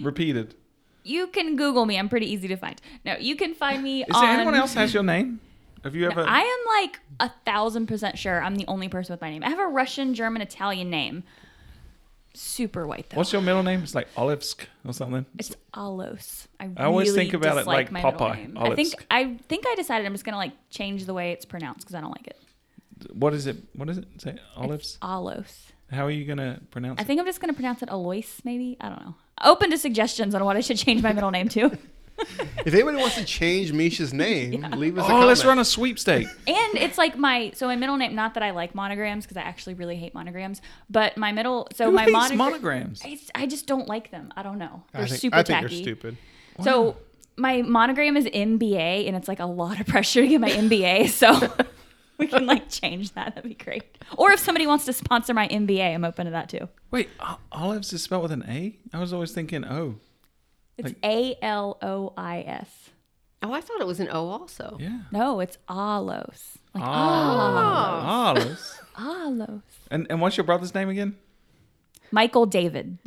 Repeated. 0.01 0.55
You 1.03 1.27
can 1.27 1.57
Google 1.57 1.85
me. 1.85 1.99
I'm 1.99 2.09
pretty 2.09 2.31
easy 2.33 2.47
to 2.49 2.57
find. 2.57 2.81
No, 3.05 3.17
you 3.19 3.35
can 3.35 3.55
find 3.55 3.83
me 3.83 4.03
Is 4.05 4.09
on. 4.15 4.23
there 4.23 4.33
anyone 4.35 4.55
else 4.55 4.75
has 4.75 4.95
your 4.95 5.03
name? 5.03 5.41
Have 5.85 5.97
you 5.97 6.07
ever? 6.09 6.25
I 6.27 6.41
am 6.41 6.83
like 6.83 7.01
a 7.21 7.31
thousand 7.45 7.87
percent 7.87 8.19
sure 8.19 8.43
I'm 8.43 8.57
the 8.57 8.67
only 8.69 8.89
person 8.89 9.13
with 9.13 9.21
my 9.21 9.31
name. 9.31 9.43
I 9.43 9.51
have 9.51 9.59
a 9.59 9.67
Russian, 9.67 10.15
German, 10.15 10.43
Italian 10.43 10.91
name. 10.91 11.25
Super 12.35 12.87
white 12.87 13.11
though. 13.11 13.19
What's 13.19 13.33
your 13.33 13.43
middle 13.43 13.63
name? 13.63 13.83
It's 13.83 13.95
like 13.95 14.13
Olivsk 14.15 14.65
or 14.87 14.93
something. 14.93 15.27
It's 15.39 15.55
Alos. 15.75 16.47
I, 16.59 16.71
I 16.77 16.85
always 16.85 17.09
really 17.09 17.25
think 17.25 17.35
about 17.35 17.57
it 17.57 17.61
dislike 17.61 17.67
like 17.67 17.93
my 17.93 18.03
middle 18.03 18.19
Popeye, 18.19 18.37
name. 18.37 18.59
I 18.59 18.75
think 18.75 18.89
Olivsk. 18.95 19.05
I 19.11 19.37
think 19.49 19.67
I 19.67 19.75
decided 19.75 20.07
I'm 20.07 20.15
just 20.15 20.25
gonna 20.25 20.39
like 20.39 20.53
change 20.71 21.05
the 21.05 21.15
way 21.15 21.33
it's 21.33 21.45
pronounced 21.45 21.81
because 21.81 21.95
I 21.95 22.01
don't 22.01 22.13
like 22.13 22.27
it. 22.29 22.39
What 23.13 23.35
is 23.35 23.47
it? 23.47 23.57
What 23.75 23.89
is 23.91 23.99
it? 23.99 24.07
Say 24.19 24.37
Olives. 24.57 24.99
Alos. 25.03 25.73
How 25.91 26.07
are 26.07 26.11
you 26.11 26.25
gonna 26.25 26.61
pronounce 26.71 26.99
it? 26.99 27.03
I 27.03 27.05
it? 27.05 27.07
think 27.07 27.21
I'm 27.21 27.27
just 27.27 27.41
gonna 27.41 27.53
pronounce 27.53 27.83
it 27.83 27.91
Alois. 27.91 28.41
Maybe 28.45 28.77
I 28.81 28.89
don't 28.89 29.05
know. 29.05 29.15
Open 29.45 29.71
to 29.71 29.77
suggestions 29.77 30.35
on 30.35 30.45
what 30.45 30.57
I 30.57 30.61
should 30.61 30.79
change 30.79 31.03
my 31.03 31.13
middle 31.13 31.31
name 31.31 31.49
to. 31.51 31.77
If 32.65 32.73
anybody 32.75 32.97
wants 32.97 33.17
to 33.17 33.25
change 33.25 33.73
Misha's 33.73 34.13
name, 34.15 34.63
leave 34.77 34.97
us 34.97 35.05
a 35.05 35.09
comment. 35.09 35.25
Oh, 35.25 35.27
let's 35.27 35.45
run 35.45 35.59
a 35.59 35.65
sweepstake. 35.65 36.29
And 36.47 36.75
it's 36.77 36.97
like 36.97 37.19
my 37.19 37.51
so 37.57 37.67
my 37.67 37.75
middle 37.75 37.97
name. 37.97 38.15
Not 38.15 38.35
that 38.35 38.43
I 38.45 38.53
like 38.53 38.75
monograms 38.75 39.25
because 39.25 39.37
I 39.37 39.41
actually 39.41 39.75
really 39.75 39.97
hate 39.97 40.15
monograms. 40.15 40.63
But 40.89 41.17
my 41.17 41.33
middle 41.33 41.67
so 41.75 41.87
Who 41.87 41.93
my 41.97 42.05
hates 42.05 42.15
monogra- 42.17 42.37
monograms? 42.37 43.03
I, 43.05 43.19
I 43.35 43.47
just 43.47 43.67
don't 43.67 43.89
like 43.89 44.13
them. 44.13 44.33
I 44.37 44.45
don't 44.45 44.59
know. 44.59 44.85
They're 44.93 45.03
I 45.03 45.07
think, 45.07 45.21
super 45.21 45.37
I 45.39 45.43
think 45.43 45.61
tacky. 45.63 45.75
you're 45.75 45.83
stupid. 45.83 46.17
So 46.63 46.97
my 47.37 47.63
monogram 47.63 48.17
is 48.17 48.27
MBA, 48.27 49.09
and 49.09 49.17
it's 49.17 49.27
like 49.27 49.41
a 49.41 49.47
lot 49.47 49.81
of 49.81 49.87
pressure 49.95 50.21
to 50.21 50.29
get 50.29 50.41
my 50.41 50.51
MBA. 50.51 51.09
So 51.09 51.53
we 52.19 52.29
can 52.29 52.47
like 52.47 52.69
change 52.69 53.13
that. 53.15 53.35
That'd 53.35 53.49
be 53.49 53.57
great. 53.57 53.99
Or 54.17 54.31
if 54.31 54.39
somebody 54.39 54.69
wants 54.69 54.85
to 54.85 54.93
sponsor 54.93 55.35
my 55.35 55.49
MBA, 55.49 55.95
I'm 55.95 56.05
open 56.05 56.27
to 56.27 56.31
that 56.33 56.49
too. 56.49 56.69
Wait, 56.93 57.09
Olives 57.51 57.93
is 57.93 58.03
spelled 58.05 58.23
with 58.23 58.33
an 58.33 58.45
A? 58.49 58.77
I 58.93 59.01
was 59.01 59.13
always 59.13 59.33
thinking 59.33 59.65
O. 59.65 59.97
It's 60.79 60.95
A 61.05 61.37
L 61.43 61.79
O 61.83 62.13
I 62.17 62.41
S. 62.47 62.91
Oh, 63.43 63.53
I 63.53 63.61
thought 63.61 63.81
it 63.81 63.87
was 63.87 64.01
an 64.01 64.09
O 64.11 64.29
also. 64.29 64.77
Yeah. 64.81 65.01
No, 65.11 65.41
it's 65.41 65.59
Alos. 65.69 66.57
Like 66.75 66.85
Ah, 66.87 68.35
Alos. 68.35 68.79
Alos. 68.97 69.63
And 69.91 70.07
and 70.11 70.21
what's 70.21 70.37
your 70.37 70.45
brother's 70.45 70.75
name 70.75 70.89
again? 70.89 71.17
Michael 72.11 72.47
David. 72.47 72.99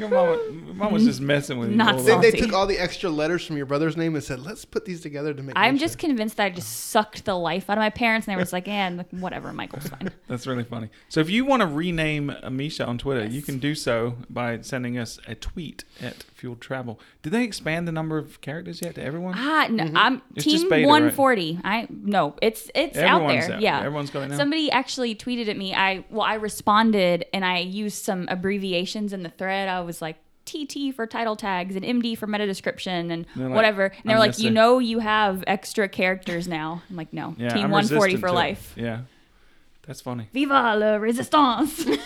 Your 0.00 0.08
mom, 0.08 0.64
your 0.66 0.74
mom 0.74 0.92
was 0.92 1.04
just 1.04 1.20
messing 1.20 1.58
with 1.58 1.70
you. 1.70 1.76
Not 1.76 1.98
They, 2.04 2.16
they 2.18 2.30
took 2.30 2.54
all 2.54 2.66
the 2.66 2.78
extra 2.78 3.10
letters 3.10 3.46
from 3.46 3.58
your 3.58 3.66
brother's 3.66 3.98
name 3.98 4.14
and 4.14 4.24
said, 4.24 4.40
"Let's 4.40 4.64
put 4.64 4.86
these 4.86 5.02
together 5.02 5.34
to 5.34 5.42
make." 5.42 5.52
I'm 5.56 5.74
Misha." 5.74 5.84
just 5.84 5.98
convinced 5.98 6.38
that 6.38 6.44
I 6.46 6.50
just 6.50 6.86
sucked 6.86 7.26
the 7.26 7.34
life 7.34 7.68
out 7.68 7.76
of 7.76 7.82
my 7.82 7.90
parents, 7.90 8.26
and 8.26 8.32
they 8.32 8.36
were 8.36 8.42
just 8.42 8.54
like, 8.54 8.66
"Yeah, 8.66 9.02
whatever, 9.10 9.52
Michael's 9.52 9.86
fine." 9.88 10.10
That's 10.26 10.46
really 10.46 10.64
funny. 10.64 10.88
So 11.10 11.20
if 11.20 11.28
you 11.28 11.44
want 11.44 11.60
to 11.60 11.66
rename 11.66 12.34
Misha 12.50 12.86
on 12.86 12.96
Twitter, 12.96 13.26
you 13.26 13.42
can 13.42 13.58
do 13.58 13.74
so 13.74 14.16
by 14.30 14.62
sending 14.62 14.96
us 14.96 15.18
a 15.28 15.34
tweet 15.34 15.84
at 16.00 16.22
Fueled 16.34 16.62
Travel. 16.62 16.98
Did 17.22 17.32
they 17.34 17.44
expand 17.44 17.86
the 17.86 17.92
number 17.92 18.16
of 18.16 18.40
characters 18.40 18.80
yet 18.80 18.94
to 18.94 19.02
everyone? 19.02 19.34
Ah, 19.36 19.66
no, 19.70 19.90
I'm 19.94 20.22
It's 20.34 20.44
team 20.44 20.70
beta, 20.70 20.86
right? 20.86 20.86
140. 20.86 21.60
I 21.62 21.86
no, 21.90 22.36
it's 22.40 22.70
it's 22.74 22.96
out 22.96 23.28
there. 23.28 23.52
out. 23.52 23.60
Yeah, 23.60 23.80
Everyone's 23.80 24.08
got. 24.08 24.30
Somebody 24.32 24.70
actually 24.70 25.14
tweeted 25.14 25.48
at 25.48 25.58
me. 25.58 25.74
I 25.74 26.04
well, 26.10 26.22
I 26.22 26.34
responded 26.34 27.26
and 27.34 27.44
I 27.44 27.58
used 27.58 28.02
some 28.02 28.26
abbreviations 28.28 29.12
in 29.12 29.22
the 29.22 29.28
thread. 29.28 29.68
I 29.68 29.80
was 29.80 29.89
like 30.02 30.16
TT 30.46 30.94
for 30.94 31.06
title 31.06 31.36
tags 31.36 31.76
and 31.76 31.84
MD 31.84 32.16
for 32.16 32.26
meta 32.26 32.46
description 32.46 33.10
and 33.10 33.26
They're 33.36 33.48
like, 33.48 33.56
whatever. 33.56 33.84
And 33.86 34.04
they're 34.04 34.18
like, 34.18 34.38
you 34.38 34.50
know, 34.50 34.78
you 34.78 34.98
have 34.98 35.44
extra 35.46 35.88
characters 35.88 36.48
now. 36.48 36.82
I'm 36.90 36.96
like, 36.96 37.12
no, 37.12 37.34
yeah, 37.38 37.50
team 37.50 37.64
I'm 37.66 37.70
140 37.70 38.16
for 38.16 38.28
to 38.28 38.32
it. 38.32 38.34
life. 38.34 38.74
Yeah, 38.76 39.02
that's 39.86 40.00
funny. 40.00 40.28
Viva 40.32 40.76
la 40.76 40.96
resistance. 40.96 41.86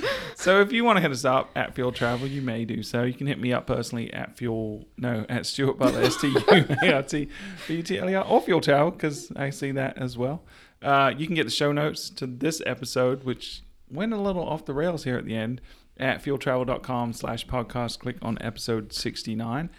So 0.34 0.62
if 0.62 0.72
you 0.72 0.84
want 0.84 0.96
to 0.96 1.02
hit 1.02 1.10
us 1.10 1.26
up 1.26 1.50
at 1.54 1.74
Fuel 1.74 1.92
Travel, 1.92 2.26
you 2.26 2.40
may 2.40 2.64
do 2.64 2.82
so. 2.82 3.02
You 3.02 3.12
can 3.12 3.26
hit 3.26 3.38
me 3.38 3.52
up 3.52 3.66
personally 3.66 4.10
at 4.10 4.38
Fuel, 4.38 4.86
no, 4.96 5.26
at 5.28 5.44
Stuart 5.44 5.78
Butler, 5.78 6.00
S 6.00 6.16
T 6.16 6.28
U 6.28 6.66
A 6.82 6.94
R 6.94 7.02
T 7.02 7.28
B 7.68 7.74
U 7.76 7.82
T 7.82 7.98
L 7.98 8.08
E 8.08 8.14
R, 8.14 8.24
or 8.24 8.40
Fuel 8.40 8.62
Travel, 8.62 8.90
because 8.90 9.30
I 9.36 9.50
see 9.50 9.70
that 9.72 9.98
as 9.98 10.16
well. 10.16 10.42
Uh, 10.80 11.12
you 11.14 11.26
can 11.26 11.34
get 11.34 11.44
the 11.44 11.50
show 11.50 11.72
notes 11.72 12.08
to 12.08 12.26
this 12.26 12.62
episode, 12.64 13.24
which 13.24 13.62
went 13.90 14.14
a 14.14 14.16
little 14.16 14.42
off 14.42 14.64
the 14.64 14.72
rails 14.72 15.04
here 15.04 15.18
at 15.18 15.26
the 15.26 15.36
end, 15.36 15.60
at 16.00 16.24
fueltravel.com 16.24 17.12
slash 17.12 17.46
podcast. 17.46 17.98
Click 18.00 18.16
on 18.22 18.38
episode 18.40 18.92
69. 18.92 19.70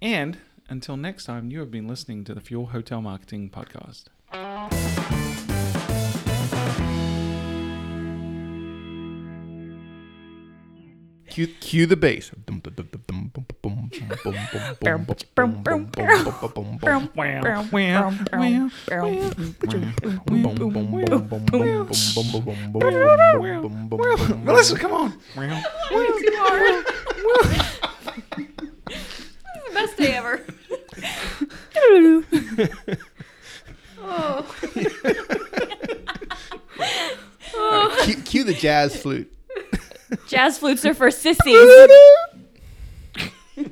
And 0.00 0.38
until 0.68 0.96
next 0.96 1.24
time, 1.24 1.50
you 1.50 1.60
have 1.60 1.70
been 1.70 1.86
listening 1.86 2.24
to 2.24 2.34
the 2.34 2.40
Fuel 2.40 2.66
Hotel 2.66 3.02
Marketing 3.02 3.50
Podcast. 3.50 4.04
Cue, 11.36 11.46
cue 11.60 11.84
the 11.84 11.96
bass. 11.96 12.30
Melissa, 24.44 24.78
come 24.78 24.92
on. 24.92 25.12
Best 29.74 29.98
day 29.98 30.12
ever. 30.12 30.40
cue, 38.04 38.22
cue 38.24 38.44
the 38.44 38.56
jazz 38.58 38.96
flute. 38.96 39.35
Jazz 40.28 40.58
flutes 40.58 40.84
are 40.84 40.94
for 40.94 41.10
sissies. 41.10 41.38